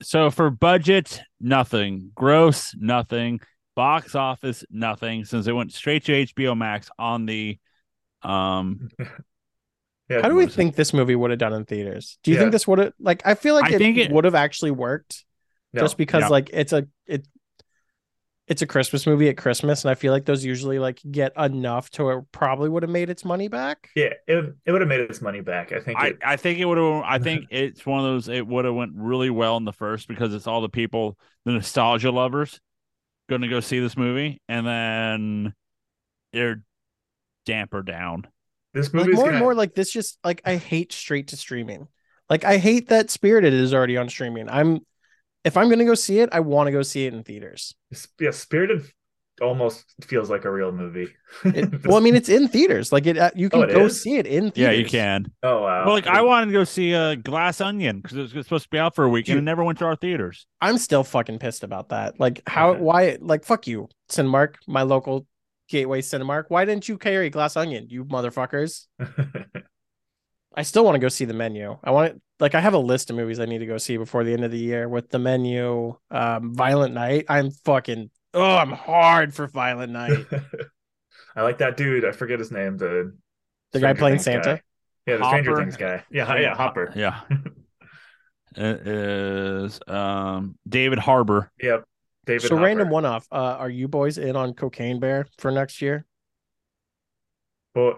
so 0.03 0.31
for 0.31 0.51
budget, 0.51 1.21
nothing. 1.41 2.11
Gross, 2.15 2.75
nothing. 2.77 3.41
Box 3.77 4.15
office, 4.15 4.65
nothing. 4.71 5.25
Since 5.25 5.47
it 5.47 5.53
went 5.53 5.73
straight 5.73 6.05
to 6.07 6.13
HBO 6.13 6.57
Max 6.57 6.91
on 6.99 7.27
the, 7.27 7.59
um, 8.23 8.89
yeah. 10.09 10.23
How 10.23 10.29
do 10.29 10.35
we 10.35 10.47
think 10.47 10.75
this 10.75 10.93
movie 10.93 11.15
would 11.15 11.31
have 11.31 11.39
done 11.39 11.53
in 11.53 11.65
theaters? 11.65 12.19
Do 12.25 12.33
you 12.33 12.37
Yeah. 12.37 12.41
think 12.43 12.53
this 12.53 12.67
would 12.67 12.79
have 12.81 12.93
like? 12.99 13.23
I 13.25 13.35
feel 13.35 13.55
like 13.55 13.71
I 13.73 13.77
it, 13.77 13.81
it- 13.83 14.11
would 14.11 14.25
have 14.25 14.35
actually 14.35 14.73
worked 14.73 15.25
No. 15.73 15.83
just 15.83 15.97
because 15.97 16.23
Yeah. 16.23 16.29
like 16.29 16.51
it's 16.53 16.73
a 16.73 16.87
it 17.07 17.27
it's 18.51 18.63
a 18.63 18.67
Christmas 18.67 19.07
movie 19.07 19.29
at 19.29 19.37
Christmas, 19.37 19.85
and 19.85 19.93
I 19.93 19.95
feel 19.95 20.13
like 20.13 20.25
those 20.25 20.45
usually 20.45 20.81
like 20.81 21.01
get 21.09 21.33
enough 21.37 21.89
to 21.91 22.11
it 22.11 22.25
probably 22.33 22.69
would 22.69 22.83
have 22.83 22.91
made 22.91 23.09
its 23.09 23.25
money 23.25 23.47
back. 23.47 23.91
Yeah, 23.95 24.15
it, 24.27 24.55
it 24.67 24.73
would 24.73 24.81
have 24.81 24.89
made 24.89 24.99
its 24.99 25.23
money 25.23 25.41
back. 25.41 25.71
I 25.71 25.79
think. 25.79 26.01
I, 26.01 26.07
it, 26.09 26.19
I 26.25 26.37
think 26.37 26.59
it 26.59 26.65
would 26.65 26.77
have. 26.77 27.05
I 27.07 27.21
think 27.21 27.45
it's 27.51 27.87
one 27.87 28.01
of 28.01 28.07
those. 28.07 28.29
It 28.29 28.45
would 28.45 28.65
have 28.65 28.75
went 28.75 28.93
really 28.97 29.31
well 29.31 29.57
in 29.57 29.65
the 29.65 29.73
first 29.73 30.09
because 30.09 30.35
it's 30.35 30.49
all 30.49 30.63
the 30.63 30.69
people, 30.69 31.17
the 31.45 31.53
nostalgia 31.53 32.11
lovers, 32.11 32.61
going 33.29 33.43
to 33.43 33.49
go 33.49 33.61
see 33.61 33.79
this 33.79 33.97
movie, 33.97 34.43
and 34.49 34.67
then 34.67 35.55
they're 36.33 36.65
damper 37.47 37.83
down. 37.83 38.27
this 38.75 38.93
movie 38.93 39.11
Like 39.11 39.15
more 39.17 39.25
gonna, 39.27 39.37
and 39.37 39.45
more 39.45 39.55
like 39.55 39.77
this. 39.77 39.93
Just 39.93 40.19
like 40.25 40.43
I 40.45 40.57
hate 40.57 40.93
straight 40.93 41.29
to 41.29 41.37
streaming. 41.37 41.87
Like 42.29 42.45
I 42.45 42.59
hate 42.59 42.89
that 42.89 43.11
Spirited 43.11 43.53
is 43.55 43.73
already 43.73 43.97
on 43.97 44.09
streaming. 44.09 44.49
I'm 44.49 44.81
if 45.45 45.57
I'm 45.57 45.69
gonna 45.69 45.85
go 45.85 45.95
see 45.95 46.21
it, 46.21 46.29
I 46.33 46.41
want 46.41 46.67
to 46.69 46.73
go 46.73 46.83
see 46.83 47.07
it 47.07 47.15
in 47.15 47.23
theaters. 47.23 47.75
yeah, 48.19 48.31
Spirited 48.31 48.85
almost 49.41 49.87
feels 50.03 50.29
like 50.29 50.45
a 50.45 50.51
real 50.51 50.71
movie. 50.71 51.09
It, 51.45 51.85
well, 51.87 51.97
I 51.97 52.01
mean, 52.01 52.15
it's 52.15 52.29
in 52.29 52.47
theaters. 52.49 52.93
Like 52.93 53.07
it, 53.07 53.17
uh, 53.17 53.31
you 53.35 53.49
can 53.49 53.61
Oh, 53.61 53.63
it 53.65 53.73
go 53.73 53.87
is? 53.87 54.03
see 54.03 54.17
it 54.17 54.27
in 54.27 54.51
theaters. 54.51 54.57
Yeah, 54.57 54.71
you 54.73 54.85
can. 54.85 55.33
oh 55.43 55.63
wow. 55.63 55.87
Well, 55.87 55.95
like 55.95 56.07
I 56.07 56.21
wanted 56.21 56.47
to 56.47 56.53
go 56.53 56.65
see 56.65 56.95
uh, 56.95 57.15
Glass 57.15 57.61
Onion 57.63 58.01
because 58.01 58.19
it 58.19 58.35
was 58.35 58.45
supposed 58.47 58.65
to 58.65 58.71
be 58.71 58.79
out 58.79 58.95
for 58.95 59.05
a 59.05 59.09
week 59.09 59.29
and 59.29 59.39
it 59.39 59.43
never 59.43 59.65
went 59.65 59.79
to 59.79 59.87
our 59.87 59.97
theaters. 59.97 60.47
I'm 60.61 60.77
still 60.77 61.05
fucking 61.05 61.39
pissed 61.39 61.65
about 61.65 61.89
that. 61.89 62.21
Like 62.21 62.43
how 62.47 62.71
Okay. 62.73 62.81
why 62.81 63.19
like 63.21 63.45
fuck 63.45 63.67
you, 63.67 63.89
Cinemark, 64.11 64.57
my 64.67 64.83
local 64.83 65.27
gateway 65.71 66.03
Cinemark. 66.03 66.45
Why 66.49 66.65
didn't 66.67 66.89
you 66.89 66.99
carry 66.99 67.31
Glass 67.31 67.57
Onion, 67.57 67.87
you 67.89 68.05
motherfuckers? 68.05 68.87
I 70.55 70.63
still 70.63 70.85
want 70.85 70.97
to 70.97 70.99
go 70.99 71.09
see 71.09 71.25
the 71.25 71.35
menu. 71.35 71.79
I 71.83 71.91
want 71.93 72.09
it 72.15 72.21
like 72.41 72.55
I 72.55 72.61
have 72.61 72.75
a 72.75 72.79
list 72.79 73.11
of 73.11 73.17
movies 73.17 73.39
I 73.41 73.45
need 73.47 73.59
to 73.59 73.67
go 73.67 73.79
see 73.79 73.97
before 73.97 74.25
the 74.25 74.33
end 74.33 74.45
of 74.45 74.51
the 74.51 74.59
year 74.59 74.89
with 74.89 75.11
the 75.11 75.19
menu. 75.19 75.97
Um 76.11 76.55
Violent 76.55 76.95
Night. 76.95 77.27
I'm 77.29 77.51
fucking 77.51 78.11
oh 78.35 78.57
I'm 78.57 78.73
hard 78.73 79.35
for 79.35 79.47
Violent 79.47 79.93
Night. 79.93 80.27
I 81.37 81.43
like 81.43 81.59
that 81.59 81.77
dude. 81.77 82.05
I 82.05 82.13
forget 82.13 82.39
his 82.39 82.51
name. 82.51 82.77
The 82.77 83.17
The 83.73 83.81
guy 83.81 83.93
playing 83.95 84.19
Things 84.19 84.25
guy. 84.25 84.33
Santa. 84.43 84.63
Yeah, 85.07 85.17
the 85.19 85.25
Stranger 85.29 85.55
Things 85.57 85.77
guy. 85.77 86.05
Yeah, 86.11 86.35
yeah, 86.37 86.55
Hopper. 86.55 86.93
Yeah, 86.95 87.21
it 88.57 88.87
is 88.87 89.81
um, 89.87 90.57
David 90.69 90.99
Harbour. 90.99 91.51
Yep. 91.61 91.85
David. 92.27 92.49
so 92.49 92.57
Hopper. 92.57 92.65
random 92.67 92.91
one 92.91 93.05
off. 93.07 93.27
Uh 93.33 93.57
are 93.59 93.71
you 93.71 93.89
boys 93.89 94.19
in 94.19 94.37
on 94.37 94.55
Cocaine 94.55 95.01
Bear 95.01 95.27
for 95.39 95.51
next 95.51 95.81
year? 95.83 96.05
Well, 97.75 97.89
uh, 97.89 97.95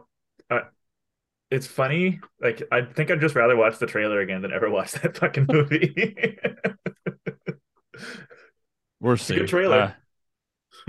it's 1.53 1.66
funny. 1.66 2.18
Like, 2.40 2.62
I 2.72 2.82
think 2.82 3.11
I'd 3.11 3.20
just 3.20 3.34
rather 3.36 3.55
watch 3.57 3.78
the 3.78 3.86
trailer 3.86 4.20
again 4.20 4.42
than 4.42 4.53
ever 4.53 4.70
watch 4.70 4.92
that 5.03 5.16
fucking 5.16 5.46
movie. 5.48 6.38
We'll 9.00 9.14
a 9.14 9.18
see. 9.18 9.34
good 9.36 9.48
trailer. 9.48 9.96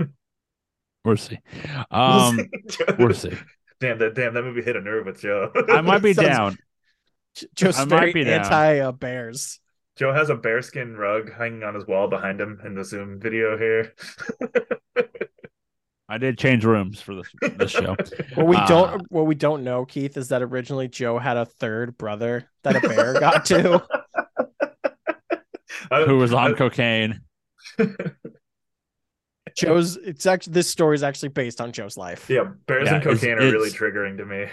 Uh, 0.00 0.04
we'll 1.04 1.16
see. 1.16 1.38
Um, 1.90 2.40
we'll 2.98 3.12
see. 3.14 3.32
Damn 3.80 3.98
that! 3.98 4.14
Damn 4.14 4.34
that 4.34 4.42
movie 4.42 4.62
hit 4.62 4.76
a 4.76 4.80
nerve 4.80 5.04
with 5.06 5.20
Joe. 5.20 5.50
I 5.68 5.80
might 5.80 6.02
be 6.02 6.12
Sounds- 6.14 6.28
down. 6.28 6.56
J- 7.34 7.46
Joe's 7.54 7.78
I 7.78 7.84
might 7.84 7.98
very 8.00 8.12
be 8.12 8.24
down. 8.24 8.40
anti 8.44 8.78
uh, 8.78 8.92
bears. 8.92 9.60
Joe 9.96 10.12
has 10.12 10.30
a 10.30 10.34
bearskin 10.36 10.96
rug 10.96 11.32
hanging 11.32 11.62
on 11.64 11.74
his 11.74 11.86
wall 11.86 12.08
behind 12.08 12.40
him 12.40 12.60
in 12.64 12.74
the 12.74 12.84
Zoom 12.84 13.20
video 13.20 13.56
here. 13.58 13.92
I 16.14 16.18
did 16.18 16.38
change 16.38 16.64
rooms 16.64 17.00
for 17.00 17.14
this 17.16 17.26
this 17.56 17.70
show. 17.72 17.96
What 18.34 18.46
we 18.46 18.56
Uh, 18.56 18.66
don't 18.66 19.02
what 19.10 19.26
we 19.26 19.34
don't 19.34 19.64
know, 19.64 19.84
Keith, 19.84 20.16
is 20.16 20.28
that 20.28 20.42
originally 20.42 20.86
Joe 20.88 21.18
had 21.18 21.36
a 21.36 21.44
third 21.44 21.98
brother 21.98 22.48
that 22.62 22.76
a 22.76 22.80
bear 22.88 23.14
got 23.20 23.44
to. 23.46 23.82
Who 26.06 26.18
was 26.18 26.32
on 26.32 26.52
I- 26.54 26.56
cocaine? 26.56 27.20
Joe's 29.56 29.96
it's 29.98 30.26
actually 30.26 30.52
this 30.54 30.68
story 30.68 30.96
is 30.96 31.02
actually 31.04 31.28
based 31.28 31.60
on 31.60 31.70
Joe's 31.72 31.96
life. 31.96 32.28
Yeah, 32.28 32.44
bears 32.66 32.86
Yeah, 32.86 32.94
and 32.96 33.02
it's- 33.06 33.20
cocaine 33.20 33.38
are 33.38 33.50
really 33.52 33.70
triggering 33.70 34.16
to 34.18 34.24
me. 34.24 34.46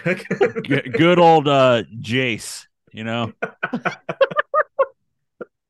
G- 0.64 0.90
good 0.90 1.18
old 1.20 1.48
uh, 1.48 1.84
Jace. 2.00 2.66
You 2.92 3.04
know. 3.06 3.34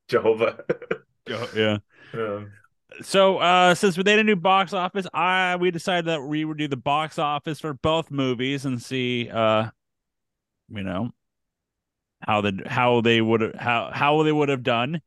Jehovah. 0.10 0.64
Yeah. 1.56 1.78
Um, 2.14 2.52
So 3.02 3.38
uh 3.38 3.74
since 3.74 3.98
we 3.98 4.04
did 4.04 4.20
a 4.20 4.24
new 4.24 4.36
box 4.36 4.74
office, 4.74 5.08
I 5.14 5.56
we 5.56 5.72
decided 5.72 6.06
that 6.06 6.24
we 6.24 6.46
would 6.46 6.58
do 6.58 6.68
the 6.68 6.78
box 6.78 7.18
office 7.18 7.60
for 7.60 7.74
both 7.74 8.12
movies 8.12 8.66
and 8.66 8.82
see 8.82 9.30
uh 9.30 9.70
you 10.70 10.84
know 10.84 11.12
how 12.22 12.42
the 12.42 12.64
how 12.68 13.02
they 13.02 13.22
would 13.22 13.56
how 13.56 13.90
how 13.94 14.24
they 14.24 14.32
would 14.32 14.50
have 14.50 14.64
done. 14.64 15.02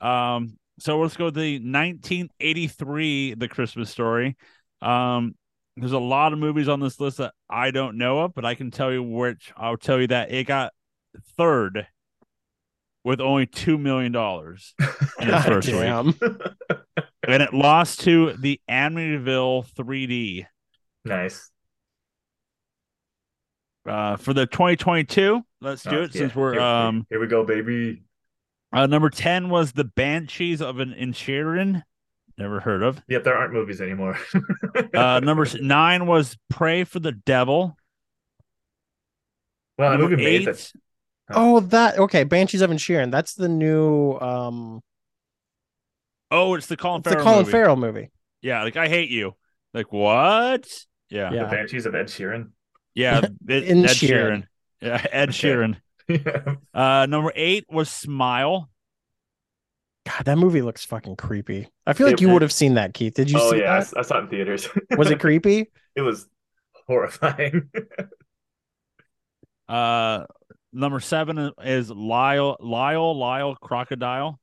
Um 0.00 0.56
so 0.78 0.98
let's 1.00 1.16
go 1.16 1.26
to 1.26 1.38
the 1.38 1.58
1983 1.58 3.34
The 3.34 3.48
Christmas 3.48 3.90
Story. 3.90 4.36
Um 4.80 5.34
there's 5.76 5.92
a 5.92 5.98
lot 5.98 6.32
of 6.32 6.38
movies 6.38 6.68
on 6.68 6.80
this 6.80 7.00
list 7.00 7.18
that 7.18 7.32
I 7.48 7.70
don't 7.70 7.96
know 7.96 8.20
of, 8.20 8.34
but 8.34 8.44
I 8.44 8.54
can 8.54 8.70
tell 8.70 8.92
you 8.92 9.02
which 9.02 9.52
I'll 9.56 9.76
tell 9.76 10.00
you 10.00 10.08
that 10.08 10.30
it 10.32 10.44
got 10.46 10.72
third 11.36 11.86
with 13.04 13.20
only 13.20 13.46
2 13.46 13.78
million 13.78 14.12
dollars 14.12 14.74
in 15.18 15.30
its 15.30 15.44
first 15.46 15.68
week. 15.72 16.16
and 17.26 17.42
it 17.42 17.52
lost 17.54 18.00
to 18.00 18.34
the 18.38 18.60
Amityville 18.68 19.66
3D 19.74 20.46
nice. 21.04 21.50
uh, 23.86 24.16
for 24.16 24.32
the 24.34 24.46
2022. 24.46 25.42
Let's 25.60 25.82
do 25.82 25.98
Oh, 26.00 26.02
it 26.04 26.12
since 26.12 26.34
we're 26.34 26.52
Here- 26.54 26.62
um 26.62 27.06
here 27.10 27.20
we 27.20 27.26
go, 27.26 27.44
baby. 27.44 28.02
uh, 28.72 28.86
number 28.86 29.10
10 29.10 29.48
was 29.50 29.72
the 29.72 29.84
Banshees 29.84 30.62
of 30.62 30.78
an 30.80 30.94
Inisherin. 30.98 31.82
Never 32.38 32.60
heard 32.60 32.82
of. 32.82 33.02
Yep, 33.08 33.24
there 33.24 33.36
aren't 33.36 33.52
movies 33.52 33.80
anymore. 33.80 34.18
Uh, 34.94 35.20
number 35.20 35.46
nine 35.60 36.06
was 36.06 36.36
Prey 36.48 36.84
for 36.84 37.00
the 37.00 37.12
Devil. 37.12 37.76
well, 39.78 39.90
that 39.90 39.98
number 39.98 40.10
movie 40.16 40.24
made 40.24 40.42
eight, 40.42 40.44
that. 40.46 40.72
Oh, 41.32 41.60
that 41.60 41.98
okay. 41.98 42.24
Banshees 42.24 42.60
of 42.62 42.70
Inisherin. 42.70 43.10
That's 43.10 43.34
the 43.34 43.48
new 43.48 44.12
um 44.18 44.80
oh, 46.30 46.54
it's 46.54 46.66
the 46.66 46.76
Colin 46.76 47.00
it's 47.00 47.04
the 47.08 47.10
Farrell 47.10 47.24
Colin 47.24 47.38
movie. 47.40 47.50
Farrell 47.52 47.76
movie. 47.76 48.10
Yeah, 48.42 48.62
like 48.62 48.76
I 48.76 48.88
hate 48.88 49.10
you. 49.10 49.34
Like 49.74 49.92
what? 49.92 50.66
Yeah, 51.10 51.32
Yeah. 51.32 51.44
The 51.44 51.48
Banshees 51.50 51.86
of 51.86 51.94
Ed 51.94 52.06
Sheeran. 52.06 52.50
yeah. 52.94 53.18
it- 53.48 53.64
Ed 53.64 53.76
Sheeran. 53.86 53.88
Sheeran. 53.88 54.44
Yeah, 54.80 55.06
Ed 55.10 55.28
Sheeran. 55.30 55.76
Yeah. 56.08 56.56
Uh, 56.74 57.06
number 57.06 57.30
eight 57.36 57.66
was 57.70 57.88
Smile. 57.88 58.68
God, 60.08 60.24
that 60.24 60.38
movie 60.38 60.60
looks 60.62 60.84
fucking 60.84 61.14
creepy. 61.14 61.68
I 61.86 61.92
feel 61.92 62.08
like 62.08 62.20
you 62.20 62.30
would 62.30 62.42
have 62.42 62.50
seen 62.50 62.74
that, 62.74 62.94
Keith. 62.94 63.14
Did 63.14 63.30
you 63.30 63.38
oh 63.40 63.50
see 63.52 63.58
yeah, 63.60 63.74
I, 63.74 63.74
that? 63.74 63.80
s- 63.82 63.94
I 63.94 64.02
saw 64.02 64.18
it 64.18 64.22
in 64.22 64.28
theaters. 64.28 64.68
Was 64.96 65.08
it 65.12 65.20
creepy? 65.20 65.70
it 65.94 66.00
was 66.02 66.26
horrifying. 66.88 67.70
Uh, 69.68 70.24
number 70.72 71.00
seven 71.00 71.52
is 71.62 71.90
Lyle, 71.90 72.56
Lyle, 72.60 73.16
Lyle 73.16 73.54
Crocodile. 73.54 74.40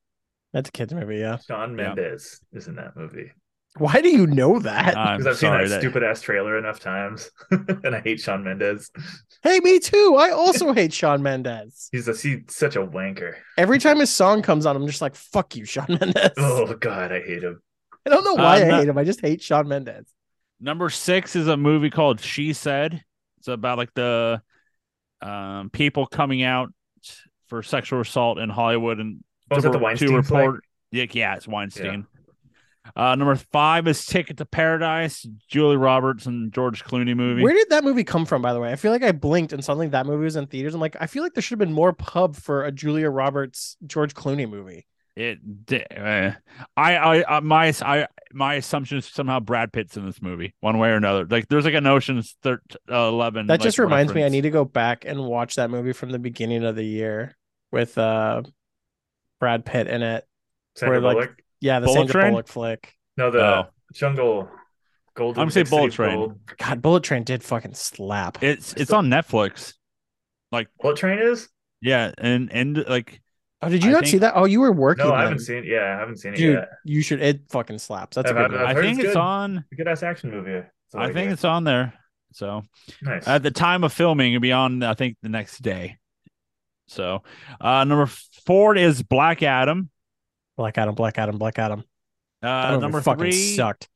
That's 0.54 0.70
a 0.70 0.72
kids 0.72 0.93
movie, 0.93 1.18
yeah. 1.18 1.38
Shawn 1.48 1.78
Yeah. 1.78 1.93
Mendes 1.93 2.39
is 2.54 2.68
in 2.68 2.76
that 2.76 2.95
movie 2.95 3.32
Why 3.78 4.02
do 4.02 4.10
you 4.10 4.26
know 4.26 4.60
that? 4.60 4.91
Because 5.18 5.28
I've 5.28 5.38
seen 5.38 5.52
that 5.52 5.68
that- 5.70 5.82
stupid 5.82 6.04
ass 6.04 6.22
trailer 6.22 6.58
enough 6.58 6.80
times, 6.80 7.30
and 7.52 7.95
I 7.95 8.00
hate 8.00 8.20
Shawn 8.20 8.43
Mendes. 8.43 8.89
hey, 9.43 9.60
me 9.60 9.78
too. 9.80 10.16
I 10.18 10.32
also 10.32 10.74
hate 10.80 10.93
Shawn 10.93 11.22
Mendes. 11.22 11.89
He's 11.91 12.08
a 12.08 12.14
he's 12.14 12.39
such 12.48 12.76
a 12.76 12.80
wanker. 12.86 13.36
Every 13.58 13.78
time 13.80 14.00
his 14.00 14.10
song 14.10 14.41
comes 14.41 14.66
on, 14.66 14.76
I'm 14.76 14.88
just 14.88 15.02
like, 15.02 15.16
fuck 15.16 15.56
you, 15.56 15.66
Shawn 15.66 15.88
Mendes. 15.89 16.32
Oh 16.38 16.74
god, 16.74 17.12
I 17.12 17.20
hate 17.22 17.43
him. 17.43 17.62
I 18.06 18.10
don't 18.10 18.24
know 18.24 18.36
why 18.36 18.62
Uh, 18.62 18.66
I 18.66 18.68
no- 18.70 18.78
hate 18.80 18.88
him. 18.88 18.98
I 18.98 19.04
just 19.04 19.22
hate 19.22 19.41
Shawn 19.41 19.68
Mendes. 19.68 20.08
Number 20.60 20.89
six 20.89 21.36
is 21.36 21.48
a 21.48 21.56
movie 21.58 21.91
called 21.91 22.20
She 22.20 22.54
Said. 22.54 23.04
It's 23.38 23.48
about 23.48 23.78
like 23.78 23.93
the 23.93 24.41
um 25.22 25.70
people 25.72 26.08
coming 26.08 26.41
out 26.41 26.72
for 27.48 27.62
sexual 27.62 28.02
assault 28.02 28.39
in 28.39 28.50
Hollywood 28.50 29.00
and 29.00 29.24
Oh, 29.52 29.58
is 29.58 29.64
to, 29.64 29.70
that 29.70 29.78
the 29.78 29.84
Weinstein 29.84 30.10
to 30.10 30.16
report. 30.18 30.56
flick? 30.56 30.64
Yeah, 30.91 31.06
yeah, 31.12 31.36
it's 31.36 31.48
Weinstein. 31.48 32.08
Uh, 32.95 33.16
number 33.16 33.36
five 33.36 33.88
is 33.88 34.06
Ticket 34.06 34.38
to 34.38 34.45
Paradise, 34.45 35.28
Julia 35.50 35.78
Roberts 35.78 36.26
and 36.26 36.54
George 36.54 36.86
Clooney 36.86 37.16
movie. 37.16 37.43
Where 37.43 37.54
did 37.54 37.70
that 37.70 37.84
movie 37.84 38.06
come 38.06 38.26
from, 38.26 38.41
by 38.41 38.54
the 38.54 38.60
way? 38.60 38.72
I 38.72 38.78
feel 38.78 38.93
like 38.93 39.04
I 39.04 39.12
blinked 39.12 39.52
and 39.52 39.64
suddenly 39.64 39.88
that 39.89 40.06
movie 40.06 40.24
was 40.24 40.38
in 40.38 40.48
theaters. 40.48 40.74
I'm 40.74 40.80
like, 40.80 40.95
I 41.00 41.08
feel 41.08 41.22
like 41.22 41.34
there 41.34 41.41
should 41.41 41.60
have 41.60 41.68
been 41.68 41.74
more 41.74 41.91
pub 41.91 42.38
for 42.38 42.64
a 42.64 42.72
Julia 42.72 43.10
Roberts, 43.10 43.76
George 43.86 44.14
Clooney 44.14 44.50
movie. 44.50 44.88
It, 45.18 45.66
di- 45.66 45.84
uh, 45.84 46.32
I, 46.78 46.95
I, 46.95 47.22
uh, 47.24 47.41
my, 47.41 47.74
I, 47.82 48.08
my 48.32 48.54
assumption 48.54 49.00
is 49.00 49.06
somehow 49.06 49.41
Brad 49.41 49.74
Pitt's 49.74 49.98
in 49.98 50.06
this 50.06 50.22
movie, 50.22 50.54
one 50.60 50.78
way 50.78 50.89
or 50.89 50.95
another. 50.95 51.26
Like, 51.26 51.50
there's 51.50 51.66
like 51.66 51.74
an 51.74 51.88
Ocean's 51.88 52.38
thir- 52.43 52.62
uh, 52.89 53.08
Eleven. 53.08 53.48
That 53.48 53.54
like, 53.54 53.62
just 53.62 53.80
reminds 53.80 54.14
me, 54.14 54.24
I 54.24 54.30
need 54.30 54.41
to 54.41 54.50
go 54.50 54.64
back 54.64 55.06
and 55.06 55.26
watch 55.26 55.56
that 55.56 55.70
movie 55.70 55.91
from 55.93 56.12
the 56.12 56.20
beginning 56.20 56.64
of 56.64 56.76
the 56.76 56.86
year 56.86 57.36
with 57.72 57.98
uh 57.98 58.43
Brad 59.40 59.66
Pitt 59.66 59.88
in 59.88 60.02
it. 60.02 60.26
Sandra 60.76 61.00
Where, 61.00 61.02
like, 61.02 61.16
Bullock. 61.28 61.44
Yeah, 61.60 61.80
the 61.80 61.86
Bullet 61.88 61.98
Sandra 61.98 62.14
Train? 62.22 62.32
Bullock 62.32 62.48
flick. 62.48 62.94
No, 63.18 63.32
the 63.32 63.40
Oh. 63.44 63.64
Jungle 63.94 64.50
Golden. 65.16 65.42
I'm 65.42 65.46
gonna 65.50 65.52
say 65.52 65.64
Bullet 65.64 65.92
Train. 65.94 66.16
Gold. 66.18 66.40
God, 66.58 66.82
Bullet 66.82 67.04
Train 67.04 67.24
did 67.24 67.44
fucking 67.44 67.74
slap. 67.74 68.44
It's, 68.44 68.74
it's 68.74 68.92
on 68.92 69.08
Netflix. 69.10 69.74
Like 70.52 70.68
Bullet 70.80 70.98
Train 70.98 71.20
is? 71.20 71.50
Yeah, 71.82 72.12
and 72.20 72.52
and 72.52 72.86
like 72.88 73.22
oh, 73.62 73.70
did 73.70 73.84
you 73.84 73.90
I 73.90 73.94
not 73.94 74.08
see 74.08 74.20
that? 74.20 74.34
Oh, 74.36 74.46
you 74.46 74.60
were 74.60 74.72
working. 74.72 75.06
No, 75.08 75.14
I 75.14 75.24
haven't 75.24 75.40
seen. 75.40 75.64
Yeah, 75.66 75.96
I 75.96 76.00
haven't 76.00 76.18
seen 76.18 76.34
it 76.34 76.38
Dude, 76.38 76.54
yet. 76.56 76.70
you 76.86 77.02
should. 77.02 77.22
It 77.22 77.42
fucking 77.50 77.80
slaps. 77.80 78.16
That's 78.16 78.30
a 78.32 78.36
I've- 78.36 78.50
good 78.50 78.56
I've- 78.62 78.64
one. 78.76 78.78
I 78.78 78.82
think 78.82 79.00
it's 79.00 79.06
it's 79.06 79.14
good. 79.16 79.20
on. 79.20 79.66
Good 79.76 79.88
ass 79.88 80.04
action 80.04 80.32
movie. 80.32 80.52
That's 80.54 80.96
I 80.96 81.08
think 81.08 81.18
hear. 81.26 81.32
it's 81.32 81.44
on 81.44 81.64
there. 81.64 81.94
So 82.34 82.64
nice. 83.02 83.28
at 83.28 83.42
the 83.44 83.52
time 83.52 83.84
of 83.84 83.92
filming, 83.94 84.34
it'll 84.34 84.42
be 84.42 84.52
on. 84.52 84.84
I 84.84 84.94
think 84.94 85.18
the 85.24 85.30
next 85.30 85.62
day. 85.62 85.98
So, 86.88 87.24
uh, 87.60 87.84
number 87.84 88.06
four 88.46 88.76
is 88.76 89.04
Black 89.04 89.44
Adam. 89.44 89.90
Black 90.56 90.78
Adam, 90.78 90.96
Black 90.96 91.18
Adam, 91.18 91.38
Black 91.38 91.60
Adam. 91.60 91.84
Uh, 92.42 92.78
number 92.78 93.02
fucking 93.02 93.20
three 93.20 93.56
sucked. 93.56 93.90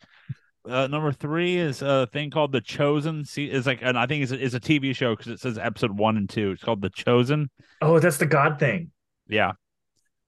Uh, 0.68 0.86
number 0.88 1.12
three 1.12 1.58
is 1.58 1.82
a 1.82 2.08
thing 2.14 2.30
called 2.30 2.52
The 2.52 2.62
Chosen. 2.62 3.26
See, 3.26 3.46
is 3.46 3.66
like, 3.66 3.80
and 3.82 3.98
I 3.98 4.06
think 4.06 4.24
it's 4.24 4.32
a, 4.32 4.44
it's 4.44 4.54
a 4.54 4.60
TV 4.60 4.96
show 4.96 5.16
because 5.16 5.32
it 5.32 5.40
says 5.40 5.58
episode 5.58 5.98
one 5.98 6.18
and 6.18 6.30
two. 6.30 6.52
It's 6.52 6.64
called 6.64 6.82
The 6.82 6.90
Chosen. 6.92 7.50
oh, 7.82 8.00
that's 8.00 8.18
the 8.18 8.28
God 8.28 8.60
thing. 8.60 8.92
Yeah, 9.28 9.54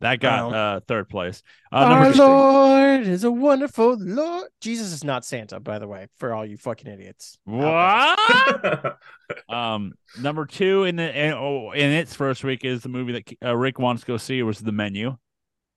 that 0.02 0.20
got 0.20 0.40
Oh. 0.42 0.50
uh 0.56 0.80
third 0.88 1.08
place. 1.10 1.42
Uh, 1.72 1.76
Our. 1.76 2.12
Lord 2.14 3.08
is 3.08 3.24
a 3.24 3.32
wonderful 3.32 3.96
Lord. 3.98 4.50
Jesus 4.62 4.92
is 4.92 5.04
not 5.04 5.24
Santa, 5.26 5.60
by 5.60 5.80
the 5.80 5.88
way, 5.88 6.08
for 6.18 6.34
all 6.34 6.46
you 6.46 6.58
fucking 6.58 6.92
idiots. 6.92 7.38
what? 7.46 8.98
um, 9.50 9.94
number 10.20 10.46
two 10.46 10.84
in 10.84 10.96
the 10.98 11.26
in, 11.26 11.34
oh, 11.34 11.72
in 11.72 11.90
its 11.92 12.14
first 12.16 12.44
week 12.44 12.66
is 12.66 12.82
the 12.82 12.90
movie 12.90 13.14
that 13.14 13.48
uh, 13.50 13.56
Rick 13.56 13.80
wants 13.80 14.02
to 14.02 14.08
go 14.08 14.18
see. 14.18 14.42
Was 14.44 14.60
The 14.60 14.72
Menu. 14.72 15.16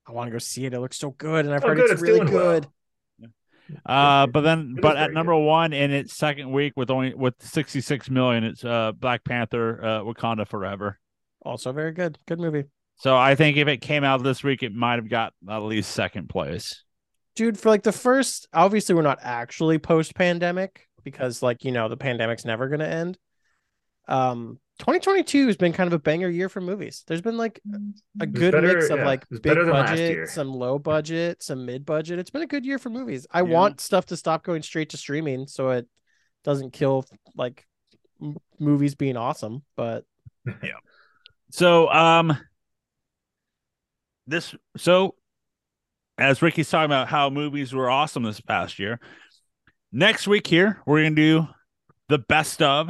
I 0.07 0.11
want 0.13 0.27
to 0.27 0.31
go 0.31 0.37
see 0.39 0.65
it. 0.65 0.73
It 0.73 0.79
looks 0.79 0.97
so 0.97 1.11
good, 1.11 1.45
and 1.45 1.53
I've 1.53 1.63
Oh, 1.63 1.67
heard 1.69 1.77
good, 1.77 1.83
it's, 1.85 1.93
it's 1.93 2.01
really 2.01 2.19
doing 2.21 2.33
well. 2.33 2.61
good. 2.61 2.67
Uh, 3.85 4.25
but 4.27 4.41
then, 4.41 4.59
It 4.59 4.79
is 4.79 4.81
but 4.81 4.95
at 4.95 5.01
very 5.07 5.13
number 5.13 5.35
one 5.35 5.73
in 5.73 5.91
its 5.91 6.15
second 6.15 6.51
week 6.53 6.73
with 6.77 6.89
only 6.89 7.13
with 7.13 7.33
sixty 7.39 7.81
six 7.81 8.09
million, 8.09 8.43
it's 8.45 8.63
uh 8.63 8.93
Black 8.93 9.23
Panther, 9.25 9.83
uh, 9.83 9.99
Wakanda 10.01 10.47
Forever. 10.47 10.99
Also 11.41 11.71
very 11.73 11.91
good. 11.91 12.17
Good 12.27 12.39
movie. 12.39 12.63
So 12.97 13.15
I 13.15 13.35
think 13.35 13.57
if 13.57 13.67
it 13.67 13.77
came 13.77 14.03
out 14.03 14.23
this 14.23 14.43
week, 14.43 14.63
it 14.63 14.73
might 14.73 14.95
have 14.95 15.09
got 15.09 15.33
at 15.49 15.59
least 15.59 15.91
second 15.91 16.29
place. 16.29 16.83
Dude, 17.35 17.59
for 17.59 17.69
like 17.69 17.83
the 17.83 17.91
first, 17.91 18.47
obviously 18.53 18.95
we're 18.95 19.03
not 19.03 19.19
actually 19.21 19.77
post 19.77 20.15
pandemic 20.15 20.87
because 21.03 21.43
like, 21.43 21.63
you 21.63 21.71
know, 21.71 21.87
the 21.89 21.97
pandemic's 21.97 22.43
never 22.45 22.67
going 22.67 22.79
to 22.79 22.87
end. 22.87 23.17
Um 24.07 24.59
2022 24.79 25.47
has 25.47 25.57
been 25.57 25.73
kind 25.73 25.87
of 25.87 25.93
a 25.93 25.99
banger 25.99 26.29
year 26.29 26.49
for 26.49 26.61
movies. 26.61 27.03
There's 27.07 27.21
been 27.21 27.35
like 27.37 27.59
a 28.19 28.27
good 28.27 28.51
better- 28.51 28.75
mix 28.75 28.89
of 28.89 28.99
yeah, 28.99 29.05
like 29.05 29.27
big 29.29 29.41
better 29.41 29.63
than 29.65 29.73
last 29.73 29.97
year. 29.97 30.21
budget, 30.21 30.29
some 30.29 30.53
low 30.53 30.77
budget, 30.79 31.41
some 31.43 31.65
mid 31.65 31.83
budget. 31.85 32.19
It's 32.19 32.29
been 32.29 32.43
a 32.43 32.47
good 32.47 32.63
year 32.65 32.77
for 32.77 32.89
movies. 32.91 33.25
I 33.31 33.39
Yeah. 33.39 33.53
want 33.55 33.81
stuff 33.81 34.05
to 34.07 34.17
stop 34.17 34.43
going 34.43 34.61
straight 34.61 34.89
to 34.91 34.97
streaming 34.97 35.47
so 35.47 35.71
it 35.71 35.87
doesn't 36.43 36.73
kill 36.73 37.05
like 37.35 37.65
m- 38.21 38.37
movies 38.59 38.93
being 38.95 39.17
awesome, 39.17 39.63
but 39.75 40.05
yeah. 40.63 40.77
So 41.51 41.89
um 41.89 42.37
this 44.27 44.53
so 44.75 45.15
as 46.17 46.41
Ricky's 46.41 46.69
talking 46.69 46.85
about 46.85 47.07
how 47.07 47.29
movies 47.29 47.73
were 47.73 47.89
awesome 47.89 48.23
this 48.23 48.41
past 48.41 48.79
year. 48.79 48.99
Next 49.91 50.27
week 50.27 50.47
here, 50.47 50.81
we're 50.85 51.03
gonna 51.03 51.15
do 51.15 51.47
the 52.09 52.17
best 52.17 52.61
of. 52.61 52.89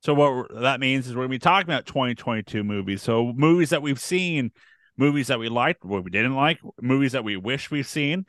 So 0.00 0.14
what 0.14 0.48
that 0.62 0.80
means 0.80 1.06
is 1.06 1.14
we're 1.14 1.22
gonna 1.22 1.30
be 1.30 1.38
talking 1.38 1.68
about 1.68 1.86
2022 1.86 2.64
movies. 2.64 3.02
So 3.02 3.32
movies 3.34 3.70
that 3.70 3.82
we've 3.82 4.00
seen, 4.00 4.52
movies 4.96 5.28
that 5.28 5.38
we 5.38 5.48
liked, 5.48 5.84
what 5.84 6.04
we 6.04 6.10
didn't 6.10 6.34
like, 6.34 6.58
movies 6.80 7.12
that 7.12 7.24
we 7.24 7.36
wish 7.36 7.70
we've 7.70 7.86
seen, 7.86 8.26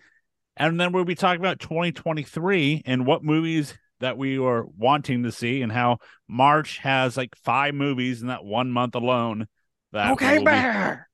and 0.57 0.79
then 0.79 0.91
we'll 0.91 1.05
be 1.05 1.15
talking 1.15 1.39
about 1.39 1.59
2023 1.59 2.83
and 2.85 3.05
what 3.05 3.23
movies 3.23 3.73
that 4.01 4.17
we 4.17 4.39
were 4.39 4.65
wanting 4.77 5.23
to 5.23 5.31
see 5.31 5.61
and 5.61 5.71
how 5.71 5.99
March 6.27 6.77
has 6.79 7.17
like 7.17 7.35
five 7.35 7.73
movies 7.73 8.21
in 8.21 8.27
that 8.27 8.43
one 8.43 8.71
month 8.71 8.95
alone. 8.95 9.47
That 9.91 10.11
okay, 10.11 10.33
will 10.33 10.39
be- 10.39 10.45
bear. 10.45 11.08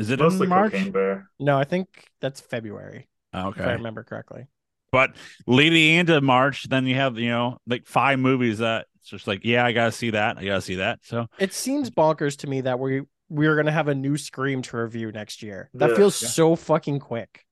Is 0.00 0.10
it 0.10 0.18
Mostly 0.18 0.44
in 0.44 0.48
March? 0.50 0.72
Cocaine 0.72 0.92
Bear. 0.92 1.30
No, 1.38 1.58
I 1.58 1.64
think 1.64 1.88
that's 2.20 2.40
February, 2.40 3.08
Okay, 3.34 3.60
if 3.60 3.66
I 3.66 3.72
remember 3.72 4.02
correctly. 4.02 4.46
but 4.92 5.14
leading 5.46 5.96
into 5.96 6.20
March, 6.20 6.68
then 6.68 6.86
you 6.86 6.94
have 6.96 7.18
you 7.18 7.28
know 7.28 7.58
like 7.66 7.86
five 7.86 8.18
movies 8.18 8.58
that 8.58 8.86
it's 9.00 9.08
just 9.08 9.26
like 9.26 9.44
yeah, 9.44 9.64
I 9.64 9.72
gotta 9.72 9.92
see 9.92 10.10
that, 10.10 10.38
I 10.38 10.44
gotta 10.44 10.60
see 10.62 10.76
that. 10.76 11.00
So 11.02 11.26
It 11.38 11.52
seems 11.52 11.90
bonkers 11.90 12.36
to 12.38 12.46
me 12.46 12.62
that 12.62 12.78
we 12.78 13.02
we're 13.28 13.54
gonna 13.56 13.72
have 13.72 13.88
a 13.88 13.94
new 13.94 14.16
Scream 14.16 14.60
to 14.62 14.76
review 14.78 15.12
next 15.12 15.42
year. 15.42 15.70
That 15.74 15.90
Yeah. 15.90 15.96
feels 15.96 16.20
Yeah. 16.22 16.28
so 16.28 16.56
fucking 16.56 16.98
quick. 17.00 17.44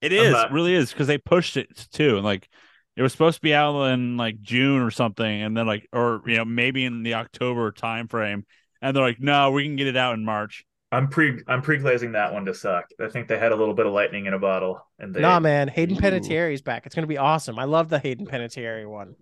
It 0.00 0.12
is, 0.12 0.32
not- 0.32 0.50
it 0.50 0.54
really 0.54 0.74
is, 0.74 0.90
because 0.90 1.06
they 1.08 1.18
pushed 1.18 1.58
it 1.58 1.88
too, 1.92 2.16
and 2.16 2.24
like 2.24 2.48
it 2.96 3.02
was 3.02 3.12
supposed 3.12 3.36
to 3.36 3.42
be 3.42 3.54
out 3.54 3.84
in 3.92 4.16
like 4.16 4.40
June 4.40 4.80
or 4.80 4.90
something, 4.90 5.42
and 5.42 5.56
then 5.56 5.66
like 5.66 5.86
or 5.92 6.22
you 6.26 6.36
know 6.36 6.44
maybe 6.44 6.84
in 6.84 7.02
the 7.02 7.14
October 7.14 7.70
time 7.72 8.08
frame, 8.08 8.46
and 8.80 8.96
they're 8.96 9.02
like, 9.02 9.20
no, 9.20 9.50
we 9.50 9.64
can 9.64 9.76
get 9.76 9.86
it 9.86 9.96
out 9.96 10.14
in 10.14 10.24
March. 10.24 10.64
I'm 10.92 11.08
pre 11.08 11.40
I'm 11.46 11.62
pre 11.62 11.78
glazing 11.78 12.12
that 12.12 12.32
one 12.32 12.44
to 12.46 12.54
suck. 12.54 12.86
I 12.98 13.08
think 13.08 13.28
they 13.28 13.38
had 13.38 13.52
a 13.52 13.56
little 13.56 13.74
bit 13.74 13.86
of 13.86 13.92
lightning 13.92 14.26
in 14.26 14.34
a 14.34 14.38
bottle, 14.38 14.84
and 14.98 15.14
they 15.14 15.20
Nah, 15.20 15.38
man, 15.38 15.68
Hayden 15.68 15.96
Ooh. 15.96 16.00
Panettiere's 16.00 16.62
back. 16.62 16.86
It's 16.86 16.94
gonna 16.94 17.06
be 17.06 17.18
awesome. 17.18 17.58
I 17.58 17.64
love 17.64 17.88
the 17.88 17.98
Hayden 17.98 18.26
Panettiere 18.26 18.88
one. 18.88 19.14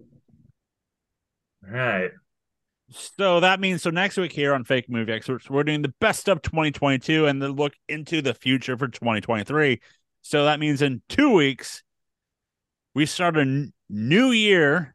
All 1.66 1.74
right. 1.74 2.10
So 2.90 3.40
that 3.40 3.60
means 3.60 3.82
so 3.82 3.90
next 3.90 4.16
week 4.16 4.32
here 4.32 4.54
on 4.54 4.64
Fake 4.64 4.88
Movie 4.88 5.12
Experts, 5.12 5.50
we're 5.50 5.64
doing 5.64 5.82
the 5.82 5.92
best 6.00 6.28
of 6.28 6.40
2022 6.40 7.26
and 7.26 7.42
the 7.42 7.50
look 7.50 7.74
into 7.88 8.22
the 8.22 8.32
future 8.32 8.78
for 8.78 8.88
2023. 8.88 9.80
So 10.22 10.46
that 10.46 10.58
means 10.58 10.80
in 10.80 11.02
two 11.08 11.32
weeks, 11.32 11.82
we 12.94 13.04
start 13.04 13.36
a 13.36 13.42
n- 13.42 13.74
new 13.90 14.30
year 14.30 14.94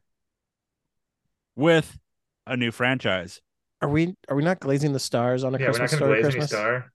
with 1.54 1.96
a 2.48 2.56
new 2.56 2.72
franchise. 2.72 3.40
Are 3.84 3.88
we 3.88 4.14
are 4.28 4.36
we 4.36 4.42
not 4.42 4.60
glazing 4.60 4.94
the 4.94 4.98
stars 4.98 5.44
on 5.44 5.54
a 5.54 5.58
Yeah, 5.58 5.66
we're 5.66 5.72
not 5.72 5.90
Christmas 5.90 6.00
gonna 6.00 6.12
story 6.12 6.22
glaze 6.22 6.34
any 6.34 6.46
star. 6.46 6.92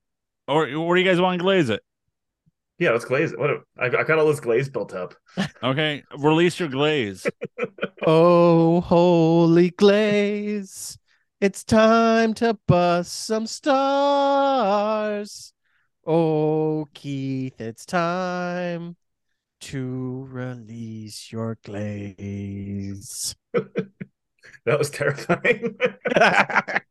Or, 0.48 0.74
or 0.74 0.96
do 0.96 1.02
you 1.02 1.08
guys 1.08 1.22
want 1.22 1.38
to 1.38 1.44
glaze 1.44 1.70
it? 1.70 1.84
Yeah, 2.80 2.92
let's 2.92 3.06
glaze 3.06 3.32
it. 3.32 3.38
What 3.38 3.52
a, 3.52 3.58
I, 3.78 3.86
I 3.86 4.04
got 4.04 4.18
all 4.18 4.28
this 4.28 4.40
glaze 4.40 4.70
built 4.70 4.94
up. 4.94 5.14
Okay, 5.64 6.04
release 6.18 6.60
your 6.60 6.70
glaze. 6.70 7.28
Oh, 8.08 8.80
holy 8.82 9.72
glaze. 9.72 10.98
It's 11.42 11.66
time 11.66 12.34
to 12.36 12.58
bust 12.66 13.26
some 13.26 13.46
stars. 13.46 15.54
Oh, 16.08 16.88
Keith, 16.94 17.60
it's 17.60 17.86
time 17.86 18.96
to 19.62 20.28
release 20.30 21.32
your 21.32 21.58
glaze. 21.64 23.36
That 24.66 24.78
was 24.78 24.90
terrifying. 24.90 25.78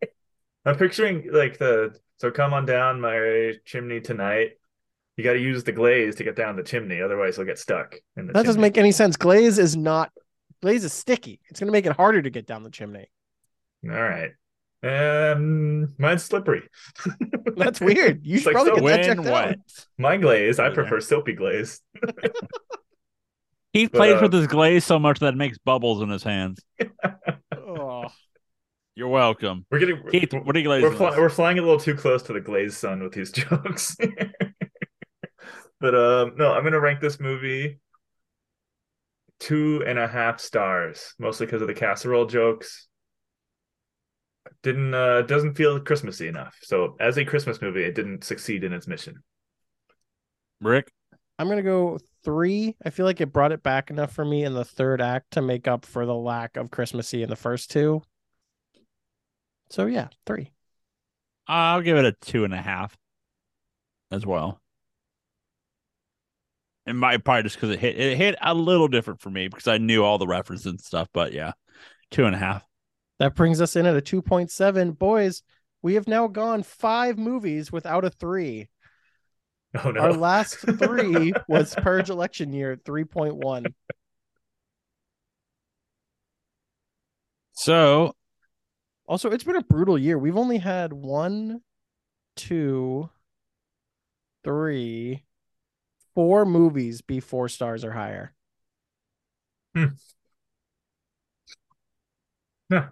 I'm 0.65 0.77
picturing 0.77 1.31
like 1.33 1.59
the 1.59 1.99
so 2.19 2.31
come 2.31 2.53
on 2.53 2.67
down 2.67 3.01
my 3.01 3.55
chimney 3.65 4.01
tonight. 4.01 4.59
You 5.17 5.25
got 5.25 5.33
to 5.35 5.41
use 5.41 5.65
the 5.65 5.73
glaze 5.73 6.17
to 6.17 6.25
get 6.25 6.37
down 6.37 6.57
the 6.57 6.63
chimney, 6.63 7.01
otherwise 7.01 7.37
you'll 7.37 7.47
get 7.47 7.59
stuck 7.59 7.97
in 8.17 8.27
the 8.27 8.33
That 8.33 8.45
doesn't 8.45 8.61
make 8.61 8.79
any 8.79 8.93
sense. 8.93 9.17
Glaze 9.17 9.59
is 9.59 9.77
not 9.77 10.11
glaze 10.63 10.85
is 10.85 10.93
sticky. 10.93 11.41
It's 11.49 11.61
gonna 11.61 11.73
make 11.73 11.87
it 11.87 11.93
harder 11.93 12.23
to 12.23 12.31
get 12.31 12.47
down 12.47 12.63
the 12.63 12.71
chimney. 12.71 13.11
All 13.85 13.91
right. 13.91 14.33
Um, 14.83 15.95
mine's 15.99 16.23
slippery. 16.23 16.63
That's 17.57 17.81
weird. 17.81 18.25
You 18.25 18.39
should 18.39 18.47
like 18.47 18.55
probably 18.55 18.71
so 18.71 18.77
get 18.77 18.85
that 18.85 19.17
When 19.17 19.25
checked 19.25 19.27
out. 19.27 19.57
My 19.99 20.17
glaze, 20.17 20.59
I 20.59 20.71
prefer 20.71 21.01
soapy 21.01 21.33
glaze. 21.33 21.81
He 23.73 23.87
But, 23.87 23.99
plays 23.99 24.15
uh, 24.15 24.21
with 24.23 24.33
his 24.33 24.47
glaze 24.47 24.85
so 24.85 24.99
much 24.99 25.19
that 25.21 25.35
it 25.35 25.37
makes 25.37 25.59
bubbles 25.59 26.01
in 26.03 26.09
his 26.09 26.23
hands. 26.23 26.61
You're 28.99 29.07
welcome. 29.07 29.65
We're 29.71 29.79
getting 29.79 30.03
Keith, 30.11 30.33
what 30.33 30.57
are 30.57 30.59
you 30.59 30.65
glazing? 30.65 30.91
we're, 30.91 30.97
fly, 30.97 31.17
we're 31.17 31.29
flying 31.29 31.57
a 31.61 31.63
little 31.63 31.79
too 31.79 31.95
close 31.95 32.25
to 32.25 32.33
the 32.33 32.41
glaze 32.41 32.77
sun 32.77 33.01
with 33.01 33.13
these 33.13 33.31
jokes. 33.33 33.97
but 35.79 35.95
um, 35.95 36.33
no, 36.37 36.53
I'm 36.53 36.65
gonna 36.65 36.81
rank 36.81 37.01
this 37.01 37.21
movie 37.21 37.79
two 39.39 39.85
and 39.87 40.01
a 40.01 40.09
half 40.09 40.41
stars, 40.41 41.15
mostly 41.17 41.47
because 41.47 41.63
of 41.63 41.69
the 41.69 41.75
casserole 41.75 42.27
jokes. 42.27 42.89
Didn't 44.65 44.93
uh 44.93 45.23
doesn't 45.23 45.55
feel 45.55 45.79
Christmassy 45.79 46.27
enough. 46.27 46.57
So 46.63 46.97
as 46.99 47.19
a 47.19 47.25
Christmas 47.25 47.63
movie, 47.63 47.85
it 47.85 47.95
didn't 47.95 48.25
succeed 48.25 48.65
in 48.65 48.73
its 48.73 48.89
mission. 48.89 49.23
Rick. 50.61 50.91
I'm 51.39 51.49
gonna 51.49 51.63
go 51.63 52.01
three. 52.25 52.75
I 52.85 52.91
feel 52.91 53.07
like 53.07 53.21
it 53.21 53.33
brought 53.33 53.53
it 53.53 53.63
back 53.63 53.91
enough 53.91 54.13
for 54.13 54.25
me 54.25 54.43
in 54.43 54.55
the 54.55 54.65
third 54.65 55.01
act 55.01 55.35
to 55.35 55.41
make 55.41 55.69
up 55.69 55.87
for 55.87 56.05
the 56.05 56.17
lack 56.17 56.57
of 56.57 56.73
Christmassy 56.73 57.23
in 57.23 57.31
the 57.31 57.37
first 57.37 57.71
two. 57.71 58.03
So 59.71 59.87
yeah, 59.87 60.09
three. 60.27 60.53
I'll 61.47 61.81
give 61.81 61.97
it 61.97 62.05
a 62.05 62.13
two 62.13 62.45
and 62.45 62.53
a 62.53 62.61
half 62.61 62.97
as 64.11 64.25
well. 64.27 64.61
And 66.87 66.99
my 66.99 67.19
probably 67.19 67.43
just 67.43 67.57
because 67.57 67.71
it 67.71 67.81
hit 67.81 67.99
it 67.99 68.17
hit 68.17 68.37
a 68.41 68.55
little 68.55 68.89
different 68.89 69.21
for 69.21 69.31
me 69.31 69.49
because 69.49 69.69
I 69.69 69.79
knew 69.79 70.03
all 70.03 70.19
the 70.19 70.27
references 70.27 70.67
and 70.67 70.81
stuff. 70.81 71.09
But 71.13 71.33
yeah, 71.33 71.53
two 72.11 72.25
and 72.25 72.35
a 72.35 72.39
half. 72.39 72.65
That 73.19 73.35
brings 73.35 73.61
us 73.61 73.77
in 73.77 73.85
at 73.85 73.97
a 73.97 74.01
2.7. 74.01 74.97
Boys, 74.97 75.43
we 75.83 75.95
have 75.95 76.07
now 76.07 76.29
gone 76.29 76.63
five 76.63 77.19
movies 77.19 77.73
without 77.73 78.05
a 78.05 78.11
three. 78.11 78.69
Oh 79.85 79.91
no. 79.91 80.01
Our 80.01 80.13
last 80.13 80.57
three 80.79 81.33
was 81.47 81.75
Purge 81.75 82.11
election 82.11 82.53
year 82.53 82.77
3.1. 82.77 83.67
So 87.53 88.15
Also, 89.09 89.31
it's 89.31 89.45
been 89.45 89.57
a 89.57 89.63
brutal 89.63 89.99
year. 89.99 90.19
We've 90.19 90.37
only 90.37 90.59
had 90.59 90.93
one, 90.93 91.63
two, 92.37 93.09
three, 94.45 95.25
four 96.15 96.45
movies 96.45 97.01
be 97.01 97.19
four 97.19 97.49
stars 97.49 97.85
or 97.85 97.93
higher. 97.93 98.35
Hmm. 99.75 99.87
Yeah. 102.71 102.89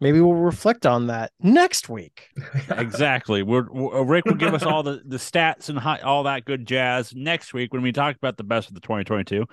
Maybe 0.00 0.20
we'll 0.20 0.34
reflect 0.34 0.84
on 0.84 1.08
that 1.08 1.30
next 1.40 1.88
week. 1.88 2.30
exactly, 2.70 3.44
we're, 3.44 3.70
we 3.70 4.00
Rick 4.02 4.24
will 4.24 4.34
give 4.34 4.54
us 4.54 4.62
all 4.62 4.82
the 4.82 5.02
the 5.04 5.18
stats 5.18 5.68
and 5.68 5.78
hi, 5.78 5.98
all 5.98 6.22
that 6.24 6.44
good 6.46 6.66
jazz 6.66 7.14
next 7.14 7.52
week 7.52 7.72
when 7.72 7.82
we 7.82 7.92
talk 7.92 8.16
about 8.16 8.36
the 8.36 8.42
best 8.42 8.68
of 8.68 8.74
the 8.74 8.80
2022. 8.80 9.44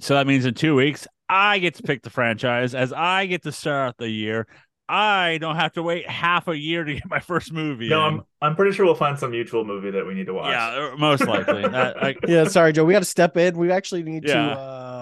So 0.00 0.14
that 0.14 0.26
means 0.26 0.46
in 0.46 0.54
two 0.54 0.74
weeks, 0.74 1.06
I 1.28 1.58
get 1.58 1.74
to 1.76 1.82
pick 1.82 2.02
the 2.02 2.10
franchise 2.10 2.74
as 2.74 2.92
I 2.92 3.26
get 3.26 3.42
to 3.44 3.52
start 3.52 3.96
the 3.98 4.08
year. 4.08 4.46
I 4.90 5.36
don't 5.38 5.56
have 5.56 5.74
to 5.74 5.82
wait 5.82 6.08
half 6.08 6.48
a 6.48 6.56
year 6.56 6.82
to 6.82 6.94
get 6.94 7.02
my 7.10 7.20
first 7.20 7.52
movie. 7.52 7.90
no, 7.90 8.08
in. 8.08 8.14
I'm 8.14 8.22
I'm 8.40 8.56
pretty 8.56 8.74
sure 8.74 8.86
we'll 8.86 8.94
find 8.94 9.18
some 9.18 9.32
mutual 9.32 9.62
movie 9.66 9.90
that 9.90 10.06
we 10.06 10.14
need 10.14 10.24
to 10.26 10.32
watch. 10.32 10.50
yeah, 10.50 10.90
uh, 10.92 10.96
most 10.96 11.26
likely. 11.26 11.60
That- 11.68 12.02
I- 12.02 12.16
Yeah, 12.26 12.44
sorry, 12.44 12.72
Joe. 12.72 12.86
We 12.86 12.94
got 12.94 13.00
to 13.00 13.04
step 13.04 13.36
in. 13.36 13.58
We 13.58 13.70
actually 13.70 14.02
need 14.04 14.24
Yeah. 14.26 14.54
to 14.54 14.60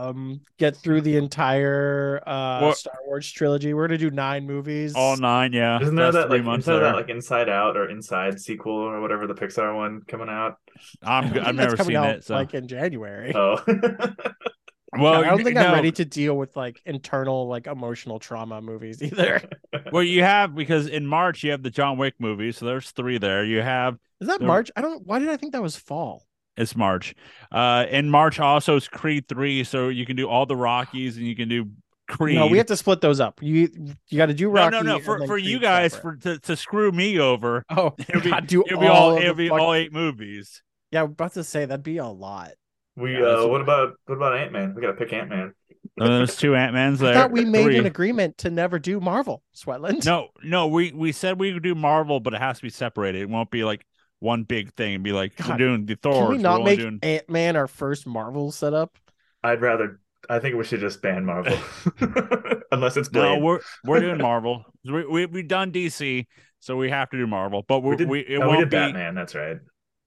um, 0.09 0.41
get 0.59 0.77
through 0.77 1.03
the 1.03 1.17
entire 1.17 2.21
uh, 2.27 2.63
What- 2.63 2.77
Star 2.79 2.97
Wars 3.07 3.31
trilogy. 3.31 3.75
We're 3.75 3.87
gonna 3.87 3.99
do 3.99 4.11
nine 4.11 4.45
movies. 4.45 4.93
all 4.97 5.17
nine, 5.19 5.53
yeah. 5.53 5.81
Isn't 5.81 5.95
there 5.95 6.11
that 6.11 6.27
three 6.31 6.39
like 6.39 6.45
months 6.45 6.65
isn't 6.65 6.75
there 6.75 6.83
there. 6.83 6.91
that 6.93 6.97
like 6.99 7.09
Inside 7.09 7.49
Out 7.49 7.77
or 7.77 7.89
Inside 7.89 8.41
sequel 8.41 8.73
or 8.75 9.01
whatever 9.01 9.29
the 9.29 9.35
Pixar 9.35 9.77
one 9.77 10.01
coming 10.09 10.29
out? 10.29 10.57
I 11.05 11.19
I'm 11.19 11.23
don't 11.25 11.33
good. 11.33 11.39
think 11.45 11.49
I've 11.49 11.55
never 11.55 11.77
seen 11.77 11.95
out, 11.97 12.11
it. 12.11 12.25
So 12.25 12.35
like 12.35 12.55
in 12.55 12.67
January. 12.67 13.33
Oh, 13.37 13.63
well, 14.99 15.15
I 15.15 15.25
don't 15.25 15.43
think 15.45 15.57
I'm 15.57 15.73
ready 15.73 15.93
to 15.93 16.05
deal 16.05 16.37
with 16.37 16.57
like 16.57 16.81
internal 16.87 17.47
like 17.49 17.67
emotional 17.67 18.19
trauma 18.19 18.61
movies 18.61 19.03
either. 19.03 19.43
Well, 19.93 20.03
you 20.03 20.23
have 20.23 20.55
because 20.55 20.87
in 20.89 21.07
March 21.07 21.45
you 21.45 21.51
have 21.53 21.63
the 21.63 21.71
John 21.71 21.97
Wick 21.99 22.15
movie, 22.19 22.51
so 22.53 22.65
there's 22.67 22.91
three 22.93 23.19
there. 23.19 23.45
You 23.45 23.61
have 23.63 23.99
Is 24.21 24.27
that 24.29 24.41
The- 24.41 24.47
March? 24.47 24.71
I 24.77 24.81
don't. 24.81 25.07
Why 25.07 25.19
did 25.19 25.29
I 25.29 25.37
think 25.37 25.53
that 25.53 25.63
was 25.63 25.77
fall? 25.77 26.27
it's 26.57 26.75
March. 26.75 27.15
Uh, 27.53 27.85
in 27.91 28.09
March 28.11 28.41
also 28.41 28.77
is 28.77 28.89
Creed 28.89 29.29
three, 29.29 29.63
so 29.65 29.89
you 29.89 30.07
can 30.07 30.17
do 30.17 30.27
all 30.29 30.47
the 30.47 30.57
Rockies 30.57 31.19
and 31.19 31.27
you 31.27 31.37
can 31.37 31.49
do 31.49 31.69
Creed. 32.09 32.37
No, 32.37 32.47
we 32.47 32.57
have 32.57 32.67
to 32.69 32.77
split 32.77 33.01
those 33.03 33.21
up. 33.21 33.41
You 33.43 33.69
you 34.09 34.17
got 34.17 34.27
to 34.27 34.35
do 34.35 34.47
no, 34.47 34.53
Rocky. 34.53 34.77
no, 34.77 34.83
no. 34.83 34.97
and 34.97 35.05
For 35.05 35.27
for 35.27 35.37
you 35.39 35.59
guys 35.59 35.93
separate. 35.93 36.23
for 36.23 36.35
to, 36.35 36.41
to 36.41 36.57
screw 36.57 36.91
me 36.93 37.19
over, 37.21 37.63
oh, 37.71 37.95
it'll 38.09 38.23
be, 38.23 38.31
God, 38.31 38.47
do 38.47 38.63
it'll 38.67 38.81
be 38.81 38.87
all 38.87 39.11
all 39.13 39.19
it'll 39.19 39.35
be 39.35 39.49
fuck- 39.51 39.61
all 39.61 39.75
eight 39.75 39.93
movies. 39.93 40.63
Yeah, 40.91 41.03
I'm 41.03 41.11
about 41.11 41.35
to 41.35 41.45
say 41.45 41.65
that'd 41.67 41.83
be 41.83 41.99
a 41.99 42.07
lot. 42.07 42.53
We 42.97 43.13
Yeah, 43.13 43.25
uh, 43.25 43.41
what- 43.43 43.51
what 43.51 43.61
about 43.61 43.93
what 44.07 44.15
about 44.17 44.37
Ant 44.37 44.53
Man? 44.53 44.75
We 44.75 44.81
gotta 44.83 44.95
pick 44.95 45.13
Ant 45.13 45.29
Man. 45.29 45.53
And 45.99 46.09
there's 46.13 46.37
two 46.37 46.55
Ant 46.55 46.75
Mans 46.75 46.99
there. 46.99 47.11
I 47.11 47.15
there. 47.15 47.23
thought 47.23 47.33
we 47.33 47.45
made 47.45 47.65
Three. 47.65 47.79
an 47.79 47.87
agreement 47.87 48.39
to 48.39 48.51
never 48.51 48.79
do 48.79 49.01
Marvel. 49.01 49.43
Sweatland. 49.55 50.05
No, 50.05 50.29
no, 50.43 50.67
we 50.67 50.93
we 50.93 51.13
said 51.13 51.39
we 51.39 51.53
would 51.53 51.63
do 51.63 51.75
Marvel, 51.75 52.21
but 52.21 52.35
it 52.35 52.41
has 52.41 52.59
to 52.59 52.63
be 52.63 52.71
separated. 52.71 53.23
It 53.23 53.29
won't 53.31 53.51
be 53.51 53.65
like 53.65 53.87
one 54.19 54.43
big 54.43 54.75
thing. 54.75 54.93
It'd 54.93 55.03
be 55.03 55.13
like 55.13 55.33
we're 55.49 55.57
doing 55.57 55.87
the 55.87 55.97
Thor. 55.97 56.25
Can 56.27 56.37
we 56.37 56.39
not 56.39 56.65
make 56.65 56.81
doing... 56.81 56.99
Ant 57.03 57.31
Man 57.31 57.57
our 57.57 57.67
first 57.67 58.07
Marvel 58.07 58.51
setup? 58.53 58.99
I'd 59.43 59.61
rather. 59.61 60.01
I 60.29 60.39
think 60.41 60.57
we 60.57 60.65
should 60.65 60.81
just 60.81 61.01
ban 61.03 61.25
Marvel, 61.25 61.57
unless 62.73 62.97
it's 62.97 63.13
No, 63.13 63.39
we're 63.39 63.61
we're 63.85 64.01
doing 64.01 64.19
Marvel. 64.23 64.65
We, 64.85 65.07
we 65.07 65.27
we've 65.27 65.49
done 65.49 65.71
DC, 65.71 66.27
so 66.59 66.77
we 66.77 66.91
have 66.91 67.09
to 67.11 67.17
do 67.17 67.27
Marvel. 67.27 67.65
But 67.67 67.81
we're, 67.81 67.93
we 67.93 67.97
did. 67.97 68.09
we 68.09 68.21
it 68.21 68.39
oh, 68.39 68.41
we 68.41 68.47
won't 68.49 68.59
did 68.59 68.71
be 68.71 68.77
Batman. 68.77 69.15
That's 69.15 69.35
right. 69.35 69.59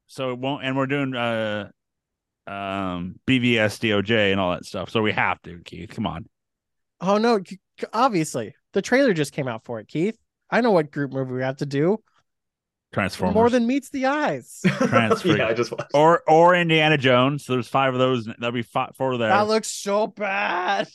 so 0.07 0.31
it 0.31 0.39
won't. 0.39 0.65
And 0.65 0.75
we're 0.75 0.87
doing 0.87 1.15
uh 1.15 1.69
um 2.49 3.19
BVS 3.27 3.79
DOJ 3.79 4.31
and 4.31 4.39
all 4.39 4.51
that 4.51 4.65
stuff. 4.65 4.89
So 4.89 5.01
we 5.01 5.11
have 5.11 5.41
to. 5.43 5.59
Keith, 5.59 5.91
come 5.91 6.07
on. 6.07 6.25
Oh 6.99 7.17
no! 7.17 7.37
c- 7.37 7.59
c- 7.79 7.87
Obviously, 7.93 8.55
the 8.73 8.81
trailer 8.81 9.13
just 9.13 9.31
came 9.33 9.47
out 9.47 9.63
for 9.63 9.79
it. 9.79 9.87
Keith, 9.87 10.17
I 10.49 10.61
know 10.61 10.71
what 10.71 10.91
group 10.91 11.13
movie 11.13 11.33
we 11.33 11.41
have 11.41 11.57
to 11.57 11.65
do. 11.65 12.01
Transformers. 12.91 13.35
More 13.35 13.49
than 13.51 13.67
meets 13.67 13.89
the 13.89 14.07
eyes. 14.07 14.61
Transfer. 14.65 15.27
yeah, 15.37 15.47
I 15.47 15.53
just 15.53 15.71
watched. 15.71 15.91
or 15.93 16.23
or 16.27 16.55
Indiana 16.55 16.97
Jones. 16.97 17.45
There's 17.45 17.67
five 17.67 17.93
of 17.93 17.99
those. 17.99 18.25
That'll 18.25 18.51
be 18.51 18.63
five, 18.63 18.95
four 18.95 19.15
there. 19.17 19.29
That 19.29 19.47
looks 19.47 19.67
so 19.67 20.07
bad. 20.07 20.87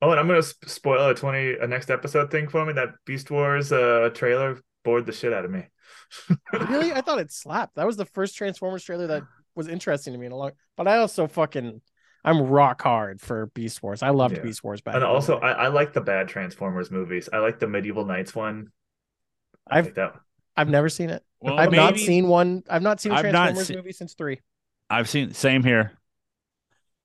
Oh, 0.00 0.10
and 0.10 0.20
I'm 0.20 0.28
gonna 0.28 0.42
spoil 0.42 1.08
a 1.08 1.14
twenty 1.14 1.54
a 1.54 1.66
next 1.66 1.90
episode 1.90 2.30
thing 2.30 2.48
for 2.48 2.64
me. 2.64 2.74
That 2.74 2.90
Beast 3.04 3.30
Wars 3.30 3.72
uh 3.72 4.10
trailer 4.14 4.60
bored 4.84 5.04
the 5.06 5.12
shit 5.12 5.32
out 5.32 5.44
of 5.44 5.50
me. 5.50 5.64
Really, 6.52 6.92
I 6.92 7.00
thought 7.00 7.18
it 7.18 7.32
slapped. 7.32 7.74
That 7.74 7.86
was 7.86 7.96
the 7.96 8.04
first 8.04 8.36
Transformers 8.36 8.84
trailer 8.84 9.08
that 9.08 9.24
was 9.56 9.68
interesting 9.68 10.12
to 10.12 10.18
me 10.18 10.26
in 10.26 10.32
a 10.32 10.36
long. 10.36 10.52
But 10.76 10.86
I 10.86 10.98
also 10.98 11.26
fucking, 11.26 11.80
I'm 12.24 12.42
rock 12.42 12.82
hard 12.82 13.20
for 13.20 13.46
Beast 13.46 13.82
Wars. 13.82 14.02
I 14.02 14.10
loved 14.10 14.36
Yeah. 14.36 14.42
Beast 14.42 14.62
Wars 14.62 14.80
back. 14.80 14.94
and 14.94 15.02
in 15.04 15.08
also. 15.10 15.38
I, 15.38 15.52
I 15.52 15.68
like 15.68 15.92
the 15.92 16.00
bad 16.00 16.28
Transformers 16.28 16.90
movies. 16.90 17.28
I 17.32 17.38
like 17.38 17.58
the 17.58 17.66
Medieval 17.66 18.04
Knights 18.04 18.34
one. 18.34 18.68
I 19.68 19.78
I've- 19.78 19.88
like 19.88 19.94
that. 19.96 20.14
I've 20.58 20.70
never 20.70 20.88
seen 20.88 21.10
it. 21.10 21.22
well, 21.40 21.58
I've 21.58 21.70
not 21.72 21.98
seen 21.98 22.28
one. 22.28 22.62
I've 22.70 22.80
not 22.82 22.98
seen 23.00 23.12
a 23.12 23.16
I've 23.16 23.24
not 23.26 23.32
Transformers 23.52 23.66
se- 23.66 23.76
movie 23.76 23.92
since 23.92 24.14
three. 24.14 24.40
I've 24.88 25.06
seen 25.08 25.34
same 25.34 25.62
here. 25.62 25.92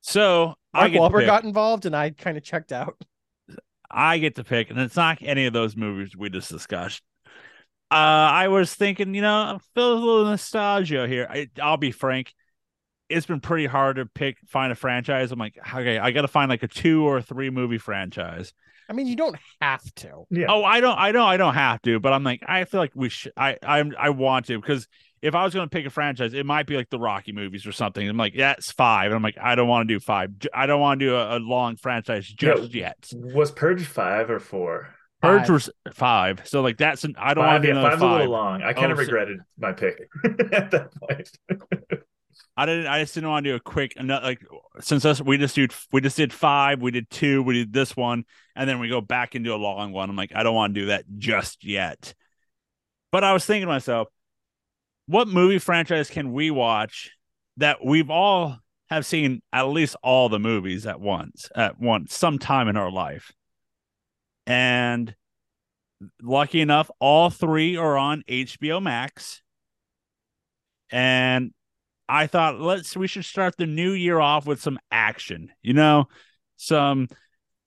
So 0.00 0.54
I 0.72 0.80
Mark 0.88 0.92
get 0.92 0.98
to 0.98 1.02
Wahlberg 1.04 1.26
got 1.26 1.44
involved, 1.44 1.84
and 1.86 1.94
I 1.94 2.10
kind 2.10 2.36
of 2.38 2.42
checked 2.42 2.72
out. 2.72 2.96
I 3.90 4.16
get 4.18 4.36
to 4.36 4.44
pick, 4.44 4.70
and 4.70 4.78
it's 4.80 4.96
not 4.96 5.18
any 5.20 5.44
of 5.46 5.52
those 5.52 5.76
movies 5.76 6.16
we 6.16 6.30
just 6.30 6.48
discussed. 6.50 7.02
Uh, 7.90 7.94
I 8.32 8.48
was 8.48 8.72
thinking, 8.74 9.14
you 9.14 9.20
know, 9.20 9.34
I 9.36 9.58
feel 9.74 9.92
a 9.92 9.94
little 9.94 10.24
nostalgia 10.24 11.06
here. 11.06 11.26
I, 11.28 11.50
I'll 11.60 11.76
be 11.76 11.90
frank, 11.92 12.32
it's 13.12 13.26
been 13.26 13.40
pretty 13.40 13.66
hard 13.66 13.96
to 13.96 14.06
pick, 14.06 14.38
find 14.46 14.72
a 14.72 14.74
franchise. 14.74 15.32
I'm 15.32 15.38
like, 15.38 15.58
okay, 15.74 15.98
I 15.98 16.10
got 16.10 16.22
to 16.22 16.28
find 16.28 16.48
like 16.48 16.62
a 16.62 16.68
two 16.68 17.04
or 17.06 17.20
three 17.22 17.50
movie 17.50 17.78
franchise. 17.78 18.52
I 18.88 18.94
mean, 18.94 19.06
you 19.06 19.16
don't 19.16 19.36
have 19.60 19.82
to. 19.96 20.24
Yeah. 20.30 20.46
Oh, 20.48 20.64
I 20.64 20.80
don't, 20.80 20.98
I 20.98 21.12
don't, 21.12 21.26
I 21.26 21.36
don't 21.36 21.54
have 21.54 21.80
to, 21.82 22.00
but 22.00 22.12
I'm 22.12 22.24
like, 22.24 22.42
I 22.46 22.64
feel 22.64 22.80
like 22.80 22.92
we 22.94 23.08
should. 23.08 23.32
I, 23.36 23.56
I'm, 23.62 23.94
I 23.98 24.10
want 24.10 24.46
to 24.46 24.60
because 24.60 24.86
if 25.22 25.34
I 25.36 25.44
was 25.44 25.54
going 25.54 25.64
to 25.66 25.70
pick 25.70 25.86
a 25.86 25.90
franchise, 25.90 26.34
it 26.34 26.44
might 26.44 26.66
be 26.66 26.76
like 26.76 26.90
the 26.90 26.98
Rocky 26.98 27.32
movies 27.32 27.64
or 27.64 27.72
something. 27.72 28.06
I'm 28.06 28.16
like, 28.16 28.34
yeah, 28.34 28.52
it's 28.58 28.72
five. 28.72 29.06
And 29.06 29.14
I'm 29.14 29.22
like, 29.22 29.38
I 29.40 29.54
don't 29.54 29.68
want 29.68 29.88
to 29.88 29.94
do 29.94 30.00
five. 30.00 30.30
I 30.52 30.66
don't 30.66 30.80
want 30.80 30.98
to 31.00 31.06
do 31.06 31.14
a, 31.16 31.36
a 31.36 31.38
long 31.38 31.76
franchise 31.76 32.26
just 32.26 32.74
Yeah. 32.74 32.80
yet. 32.88 33.12
Was 33.14 33.50
Purge 33.52 33.86
five 33.86 34.30
or 34.30 34.40
four? 34.40 34.94
Purge 35.22 35.42
Five. 35.42 35.50
was 35.50 35.70
five, 35.94 36.40
so 36.48 36.62
like 36.62 36.76
that's 36.78 37.04
an, 37.04 37.14
I 37.16 37.32
don't 37.34 37.44
want 37.44 37.54
Five, 37.54 37.62
to 37.62 37.68
do 37.68 37.74
yeah, 37.74 37.78
another 37.78 37.90
five's 37.90 38.02
a 38.02 38.06
five. 38.06 38.18
little 38.22 38.32
long. 38.32 38.62
I 38.62 38.72
kind 38.72 38.86
Oh, 38.88 38.90
of 38.90 38.98
so- 38.98 39.02
regretted 39.04 39.38
my 39.56 39.70
pick 39.70 40.08
at 40.52 40.72
that 40.72 40.88
point. 40.96 41.30
I 42.56 42.66
didn't. 42.66 42.86
I 42.86 43.00
just 43.00 43.14
didn't 43.14 43.30
want 43.30 43.44
to 43.44 43.50
do 43.50 43.56
a 43.56 43.60
quick 43.60 43.94
like 43.98 44.40
since 44.80 45.04
us 45.04 45.20
we 45.20 45.38
just 45.38 45.54
do 45.54 45.68
we 45.90 46.00
just 46.00 46.16
did 46.16 46.32
five, 46.32 46.80
we 46.80 46.90
did 46.90 47.10
two, 47.10 47.42
we 47.42 47.54
did 47.54 47.72
this 47.72 47.96
one, 47.96 48.24
and 48.54 48.68
then 48.68 48.78
we 48.78 48.88
go 48.88 49.00
back 49.00 49.32
do 49.32 49.54
a 49.54 49.56
long 49.56 49.92
one. 49.92 50.10
I'm 50.10 50.16
like, 50.16 50.32
I 50.34 50.42
don't 50.42 50.54
want 50.54 50.74
to 50.74 50.80
do 50.80 50.86
that 50.88 51.04
just 51.18 51.64
yet. 51.64 52.14
But 53.10 53.24
I 53.24 53.32
was 53.32 53.44
thinking 53.44 53.66
to 53.66 53.72
myself, 53.72 54.08
what 55.06 55.28
movie 55.28 55.58
franchise 55.58 56.10
can 56.10 56.32
we 56.32 56.50
watch 56.50 57.10
that 57.58 57.84
we've 57.84 58.10
all 58.10 58.58
have 58.88 59.06
seen 59.06 59.42
at 59.52 59.62
least 59.62 59.96
all 60.02 60.28
the 60.28 60.38
movies 60.38 60.86
at 60.86 61.00
once 61.00 61.50
at 61.54 61.80
once 61.80 62.14
sometime 62.14 62.68
in 62.68 62.76
our 62.76 62.90
life, 62.90 63.32
and 64.46 65.14
lucky 66.22 66.60
enough, 66.60 66.90
all 66.98 67.30
three 67.30 67.76
are 67.76 67.96
on 67.96 68.22
HBO 68.28 68.82
Max. 68.82 69.42
And 70.90 71.52
I 72.08 72.26
thought 72.26 72.60
let's 72.60 72.96
we 72.96 73.06
should 73.06 73.24
start 73.24 73.56
the 73.56 73.66
new 73.66 73.92
year 73.92 74.18
off 74.20 74.46
with 74.46 74.60
some 74.60 74.78
action, 74.90 75.50
you 75.62 75.72
know, 75.72 76.08
some 76.56 77.08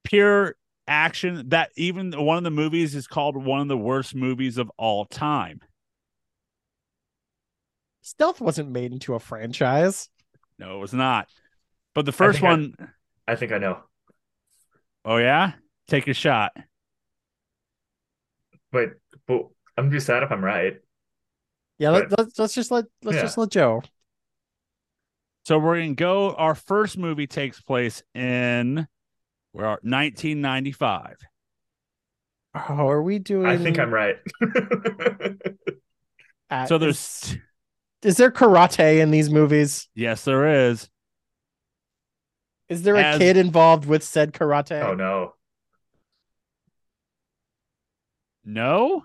pure 0.03 0.55
action 0.87 1.49
that 1.49 1.71
even 1.77 2.11
one 2.11 2.37
of 2.37 2.43
the 2.43 2.51
movies 2.51 2.93
is 2.93 3.07
called 3.07 3.35
one 3.43 3.61
of 3.61 3.67
the 3.67 3.77
worst 3.77 4.13
movies 4.13 4.57
of 4.57 4.71
all 4.77 5.05
time. 5.05 5.59
Stealth 8.01 8.39
wasn't 8.39 8.69
made 8.69 8.91
into 8.91 9.15
a 9.15 9.19
franchise. 9.19 10.09
No, 10.59 10.77
it 10.77 10.79
was 10.79 10.93
not. 10.93 11.27
But 11.95 12.05
the 12.05 12.11
first 12.11 12.43
I- 12.43 12.45
one, 12.47 12.75
I 13.27 13.35
think 13.35 13.51
I 13.51 13.57
know. 13.57 13.79
oh 15.05 15.17
yeah, 15.17 15.53
take 15.87 16.07
a 16.07 16.13
shot. 16.13 16.51
Wait, 18.71 18.89
but 19.27 19.47
I'm 19.77 19.85
gonna 19.85 19.89
be 19.91 19.99
sad 19.99 20.21
if 20.23 20.31
I'm 20.31 20.43
right. 20.43 20.77
Yeah, 21.79 21.89
let, 21.91 22.17
let's 22.17 22.37
let's 22.37 22.53
just 22.53 22.69
let 22.71 22.85
let's 23.03 23.15
Yeah. 23.15 23.21
just 23.23 23.37
let 23.37 23.49
Joe. 23.49 23.81
So 25.45 25.59
we're 25.59 25.79
gonna 25.79 25.93
go. 25.93 26.33
Our 26.33 26.55
first 26.55 26.97
movie 26.97 27.27
takes 27.27 27.61
place 27.61 28.01
in 28.15 28.87
where 29.51 29.67
1995. 29.83 31.17
Oh, 32.69 32.87
are 32.89 33.01
we 33.03 33.19
doing? 33.19 33.45
I 33.45 33.57
think 33.57 33.77
I'm 33.77 33.93
right. 33.93 34.15
at- 36.49 36.67
So 36.67 36.77
there's 36.77 37.35
is 38.01 38.17
there 38.17 38.31
karate 38.31 38.99
in 39.01 39.11
these 39.11 39.29
movies? 39.29 39.87
yes, 39.93 40.23
there 40.25 40.69
is. 40.69 40.89
Is 42.67 42.81
there 42.81 42.95
a 42.95 43.17
kid 43.19 43.37
involved 43.37 43.85
with 43.85 44.03
said 44.03 44.33
karate? 44.33 44.81
oh 44.81 44.95
no. 44.95 45.33
No, 48.47 49.03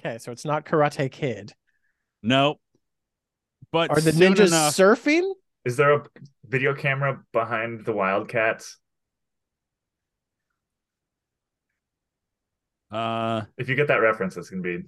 Okay, 0.00 0.18
so 0.18 0.32
it's 0.32 0.44
not 0.44 0.64
Karate 0.66 1.10
Kid. 1.10 1.52
no. 2.22 2.56
But 3.72 3.90
Are 3.90 4.00
the 4.00 4.10
ninjas 4.10 4.48
enough- 4.48 4.74
surfing? 4.76 5.32
Is 5.64 5.76
there 5.76 5.94
a 5.94 6.02
video 6.46 6.74
camera 6.74 7.20
behind 7.32 7.84
the 7.84 7.92
Wildcats? 7.92 8.78
Uh, 12.90 13.42
If 13.56 13.68
you 13.68 13.74
get 13.74 13.88
that 13.88 13.96
reference, 13.96 14.36
it's 14.36 14.50
gonna 14.50 14.62
be 14.62 14.82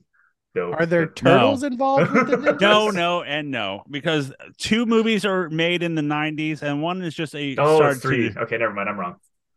dope. 0.54 0.74
Are 0.78 0.86
there 0.86 1.06
But- 1.06 1.16
turtles 1.16 1.62
involved 1.62 2.12
with 2.12 2.28
the 2.28 2.36
ninjas? 2.36 2.60
no, 2.60 2.90
no, 2.90 3.22
and 3.22 3.50
no, 3.50 3.82
because 3.90 4.32
two 4.58 4.86
movies 4.86 5.24
are 5.24 5.48
made 5.50 5.82
in 5.82 5.94
the 5.94 6.02
'90s, 6.02 6.62
and 6.62 6.82
one 6.82 7.02
is 7.02 7.14
just 7.14 7.34
a 7.34 7.56
Oh, 7.56 7.76
start 7.76 7.92
it's 7.94 8.02
three. 8.02 8.32
to- 8.32 8.40
Okay, 8.42 8.58
never 8.58 8.72
mind. 8.74 8.88
I'm 8.88 8.98
wrong. 9.00 9.16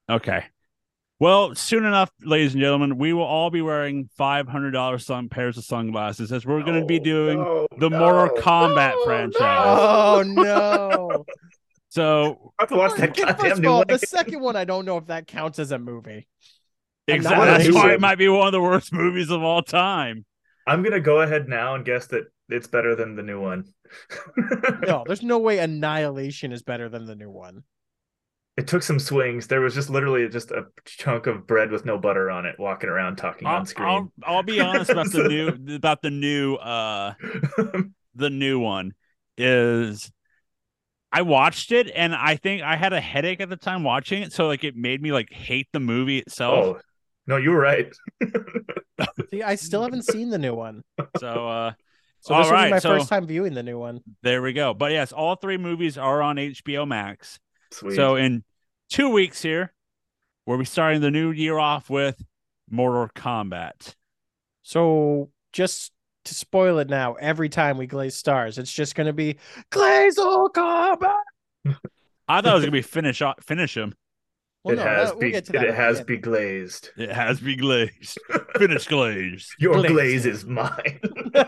Okay. 0.10 0.46
Well, 1.20 1.54
soon 1.54 1.84
enough, 1.84 2.12
ladies 2.22 2.54
and 2.54 2.62
gentlemen, 2.62 2.98
we 2.98 3.12
will 3.12 3.24
all 3.24 3.50
be 3.50 3.62
wearing 3.62 4.10
five 4.18 4.48
hundred 4.48 4.72
dollars 4.72 5.06
sun 5.06 5.28
pairs 5.28 5.58
of 5.58 5.66
sunglasses 5.66 6.32
as 6.32 6.46
we're 6.46 6.64
going 6.64 6.80
to 6.80 6.86
be 6.86 7.00
doing 7.00 7.40
no, 7.40 7.68
the 7.78 7.90
no, 7.90 8.00
Mortal 8.00 8.38
Kombat 8.38 8.94
no, 8.96 9.04
franchise. 9.04 9.38
Oh 9.42 10.24
no! 10.26 11.26
So 11.90 12.54
I 12.58 12.64
have 12.64 12.70
to 12.70 12.76
watch 12.78 12.98
that 12.98 13.18
goddamn 13.18 13.36
First 13.38 13.52
of 13.54 13.60
new 13.60 13.68
all, 13.68 13.78
one. 13.80 13.88
the 13.90 14.00
second 14.00 14.40
one, 14.40 14.56
I 14.56 14.64
don't 14.64 14.86
know 14.86 14.98
if 14.98 15.08
that 15.08 15.28
counts 15.28 15.60
as 15.60 15.72
a 15.74 15.80
movie. 15.80 16.26
exactly, 17.06 17.46
that's 17.46 17.76
why 17.76 17.92
it 17.92 18.00
might 18.00 18.18
be 18.18 18.30
one 18.30 18.48
of 18.48 18.54
the 18.54 18.62
worst 18.62 18.94
movies 18.94 19.30
of 19.30 19.44
all 19.44 19.62
time. 19.62 20.26
I'm 20.68 20.84
gonna 20.84 21.02
go 21.02 21.22
ahead 21.22 21.50
now 21.50 21.76
and 21.76 21.84
guess 21.84 22.08
that 22.08 22.28
it's 22.48 22.68
better 22.68 22.96
than 22.96 23.16
the 23.16 23.24
new 23.24 23.42
one. 23.42 23.66
No, 24.88 25.04
there's 25.06 25.24
no 25.24 25.40
way 25.40 25.58
Annihilation 25.60 26.52
is 26.52 26.62
better 26.62 26.90
than 26.90 27.06
the 27.06 27.16
new 27.16 27.30
one. 27.30 27.64
It 28.60 28.68
took 28.68 28.84
some 28.84 29.00
swings. 29.00 29.48
There 29.48 29.62
was 29.62 29.74
just 29.74 29.90
literally 29.90 30.28
just 30.28 30.52
a 30.52 30.66
chunk 30.84 31.28
of 31.28 31.48
bread 31.48 31.72
with 31.72 31.86
no 31.86 31.98
butter 31.98 32.30
on 32.30 32.46
it, 32.46 32.60
walking 32.60 32.90
around 32.90 33.16
talking 33.16 33.48
I'll, 33.48 33.60
on 33.60 33.66
screen. 33.66 33.88
I'll, 33.88 34.12
I'll 34.22 34.44
be 34.44 34.60
honest 34.60 34.92
about 34.92 35.10
the 35.14 35.24
new 35.30 35.76
about 35.76 36.02
the 36.02 36.10
new 36.10 36.56
uh 36.56 37.14
the 38.16 38.30
new 38.30 38.60
one 38.60 38.96
is 39.38 40.12
I 41.10 41.22
watched 41.22 41.72
it 41.72 41.90
and 41.96 42.14
I 42.14 42.36
think 42.36 42.62
I 42.62 42.76
had 42.76 42.92
a 42.92 43.00
headache 43.00 43.40
at 43.40 43.48
the 43.48 43.56
time 43.56 43.86
watching 43.86 44.24
it, 44.24 44.34
so 44.34 44.48
like 44.48 44.66
it 44.66 44.76
made 44.76 45.02
me 45.02 45.14
like 45.14 45.32
hate 45.32 45.70
the 45.72 45.80
movie 45.80 46.18
itself. 46.20 46.66
oh 46.66 46.80
no, 47.28 47.38
you 47.38 47.52
were 47.52 47.62
right. 47.62 47.96
See, 49.32 49.42
I 49.42 49.56
still 49.56 49.84
haven't 49.84 50.04
seen 50.04 50.32
the 50.32 50.38
new 50.38 50.54
one. 50.54 50.84
So 51.18 51.48
uh 51.48 51.72
So 52.20 52.34
All 52.34 52.44
this 52.44 52.52
will 52.52 52.62
be 52.66 52.72
my 52.72 52.80
so- 52.80 52.98
first 52.98 53.08
time 53.08 53.26
viewing 53.26 53.54
the 53.54 53.64
new 53.64 53.80
one. 53.80 54.02
there 54.22 54.42
we 54.42 54.52
go. 54.52 54.74
But 54.74 54.92
yes, 54.92 55.14
all 55.14 55.38
three 55.38 55.56
movies 55.58 55.98
are 55.98 56.22
on 56.22 56.36
HBO 56.36 56.86
Max. 56.86 57.40
Sweet. 57.72 57.96
So 57.96 58.18
in 58.18 58.44
two 58.90 59.10
weeks 59.10 59.42
here, 59.42 59.74
where 60.46 60.58
we'll 60.58 60.64
be 60.64 60.66
starting 60.66 61.02
the 61.02 61.12
new 61.12 61.32
year 61.32 61.58
off 61.58 61.90
with 61.90 62.22
Mortal 62.70 63.08
Kombat. 63.16 63.96
So 64.64 65.30
just 65.54 65.92
to 66.26 66.36
spoil 66.36 66.80
it 66.80 66.90
now, 66.90 67.14
every 67.16 67.50
time 67.50 67.78
we 67.78 67.88
glaze 67.88 68.16
stars, 68.16 68.58
it's 68.58 68.72
just 68.72 68.96
gonna 68.96 69.14
be 69.14 69.38
glaze 69.72 70.18
all 70.18 70.50
combat. 70.50 71.16
I 72.28 72.42
thought 72.42 72.46
it 72.46 72.54
was 72.54 72.62
gonna 72.64 72.72
be 72.72 72.82
finish 72.82 73.22
off, 73.22 73.36
finish 73.44 73.76
him. 73.76 73.94
Well, 74.64 74.74
it 74.74 74.78
no, 74.78 74.84
has 74.84 75.08
that- 75.10 75.16
we'll 75.16 75.22
be 75.22 75.32
get 75.32 75.46
to 75.46 75.52
that 75.54 75.64
it 75.64 75.74
has 75.74 76.02
be 76.02 76.18
glazed. 76.18 76.90
It 76.98 77.10
has 77.12 77.40
be 77.40 77.56
glazed. 77.56 78.18
finish 78.58 78.88
glazed. 78.88 79.56
Your 79.58 79.76
Glazed. 79.76 79.94
glaze 79.94 80.26
is 80.26 80.46
mine. 80.46 81.00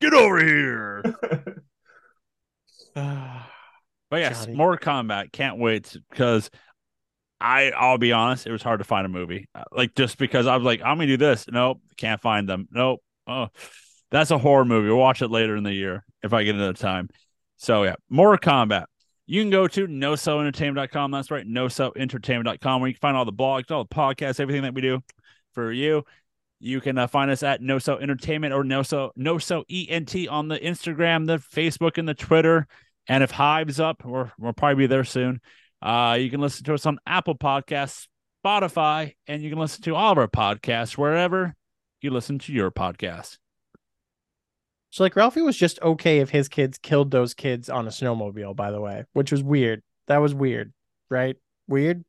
Get 0.00 0.14
over 0.14 0.44
here. 0.44 1.02
But 4.12 4.20
yes, 4.20 4.44
Johnny. 4.44 4.58
Mortal 4.58 4.76
Kombat. 4.76 5.32
Can't 5.32 5.58
wait 5.58 5.96
because 6.10 6.50
I 7.40 7.70
I'll 7.70 7.96
be 7.96 8.12
honest, 8.12 8.46
it 8.46 8.52
was 8.52 8.62
hard 8.62 8.80
to 8.80 8.84
find 8.84 9.06
a 9.06 9.08
movie. 9.08 9.48
Uh, 9.54 9.64
Like 9.72 9.94
just 9.94 10.18
because 10.18 10.46
I 10.46 10.54
was 10.54 10.66
like, 10.66 10.82
I'm 10.82 10.98
gonna 10.98 11.06
do 11.06 11.16
this. 11.16 11.46
Nope, 11.50 11.80
can't 11.96 12.20
find 12.20 12.46
them. 12.46 12.68
Nope. 12.70 13.00
Oh, 13.26 13.48
that's 14.10 14.30
a 14.30 14.36
horror 14.36 14.66
movie. 14.66 14.88
We'll 14.88 14.98
watch 14.98 15.22
it 15.22 15.28
later 15.28 15.56
in 15.56 15.64
the 15.64 15.72
year 15.72 16.04
if 16.22 16.34
I 16.34 16.44
get 16.44 16.54
another 16.54 16.74
time. 16.74 17.08
So 17.56 17.84
yeah, 17.84 17.94
Mortal 18.10 18.36
Kombat. 18.36 18.84
You 19.24 19.40
can 19.40 19.48
go 19.48 19.66
to 19.66 19.86
nosoentertainment.com. 19.86 21.10
That's 21.10 21.30
right, 21.30 21.46
nosoentertainment.com, 21.46 22.80
where 22.82 22.88
you 22.88 22.94
can 22.94 23.00
find 23.00 23.16
all 23.16 23.24
the 23.24 23.32
blogs, 23.32 23.70
all 23.70 23.84
the 23.84 23.94
podcasts, 23.94 24.40
everything 24.40 24.62
that 24.64 24.74
we 24.74 24.82
do 24.82 25.00
for 25.54 25.72
you. 25.72 26.04
You 26.60 26.82
can 26.82 26.98
uh, 26.98 27.06
find 27.06 27.30
us 27.30 27.42
at 27.42 27.62
NoSo 27.62 28.02
Entertainment 28.02 28.52
or 28.52 28.62
NoSo 28.62 29.08
NoSo 29.18 29.64
ENT 29.70 30.28
on 30.28 30.48
the 30.48 30.58
Instagram, 30.58 31.26
the 31.26 31.38
Facebook, 31.38 31.96
and 31.96 32.06
the 32.06 32.12
Twitter. 32.12 32.66
And 33.08 33.22
if 33.22 33.30
Hive's 33.30 33.80
up, 33.80 34.04
we're, 34.04 34.30
we'll 34.38 34.52
probably 34.52 34.84
be 34.84 34.86
there 34.86 35.04
soon. 35.04 35.40
Uh, 35.80 36.16
you 36.20 36.30
can 36.30 36.40
listen 36.40 36.64
to 36.64 36.74
us 36.74 36.86
on 36.86 36.98
Apple 37.06 37.36
Podcasts, 37.36 38.06
Spotify, 38.44 39.14
and 39.26 39.42
you 39.42 39.50
can 39.50 39.58
listen 39.58 39.82
to 39.82 39.94
all 39.94 40.12
of 40.12 40.18
our 40.18 40.28
podcasts 40.28 40.96
wherever 40.96 41.54
you 42.00 42.10
listen 42.10 42.38
to 42.40 42.52
your 42.52 42.70
podcast. 42.70 43.38
So 44.90 45.02
like 45.02 45.16
Ralphie 45.16 45.42
was 45.42 45.56
just 45.56 45.80
okay 45.80 46.18
if 46.18 46.30
his 46.30 46.48
kids 46.48 46.78
killed 46.78 47.10
those 47.10 47.32
kids 47.32 47.70
on 47.70 47.86
a 47.86 47.90
snowmobile, 47.90 48.54
by 48.54 48.70
the 48.70 48.80
way, 48.80 49.04
which 49.14 49.32
was 49.32 49.42
weird. 49.42 49.82
That 50.06 50.18
was 50.18 50.34
weird, 50.34 50.72
right? 51.08 51.36
Weird. 51.66 52.04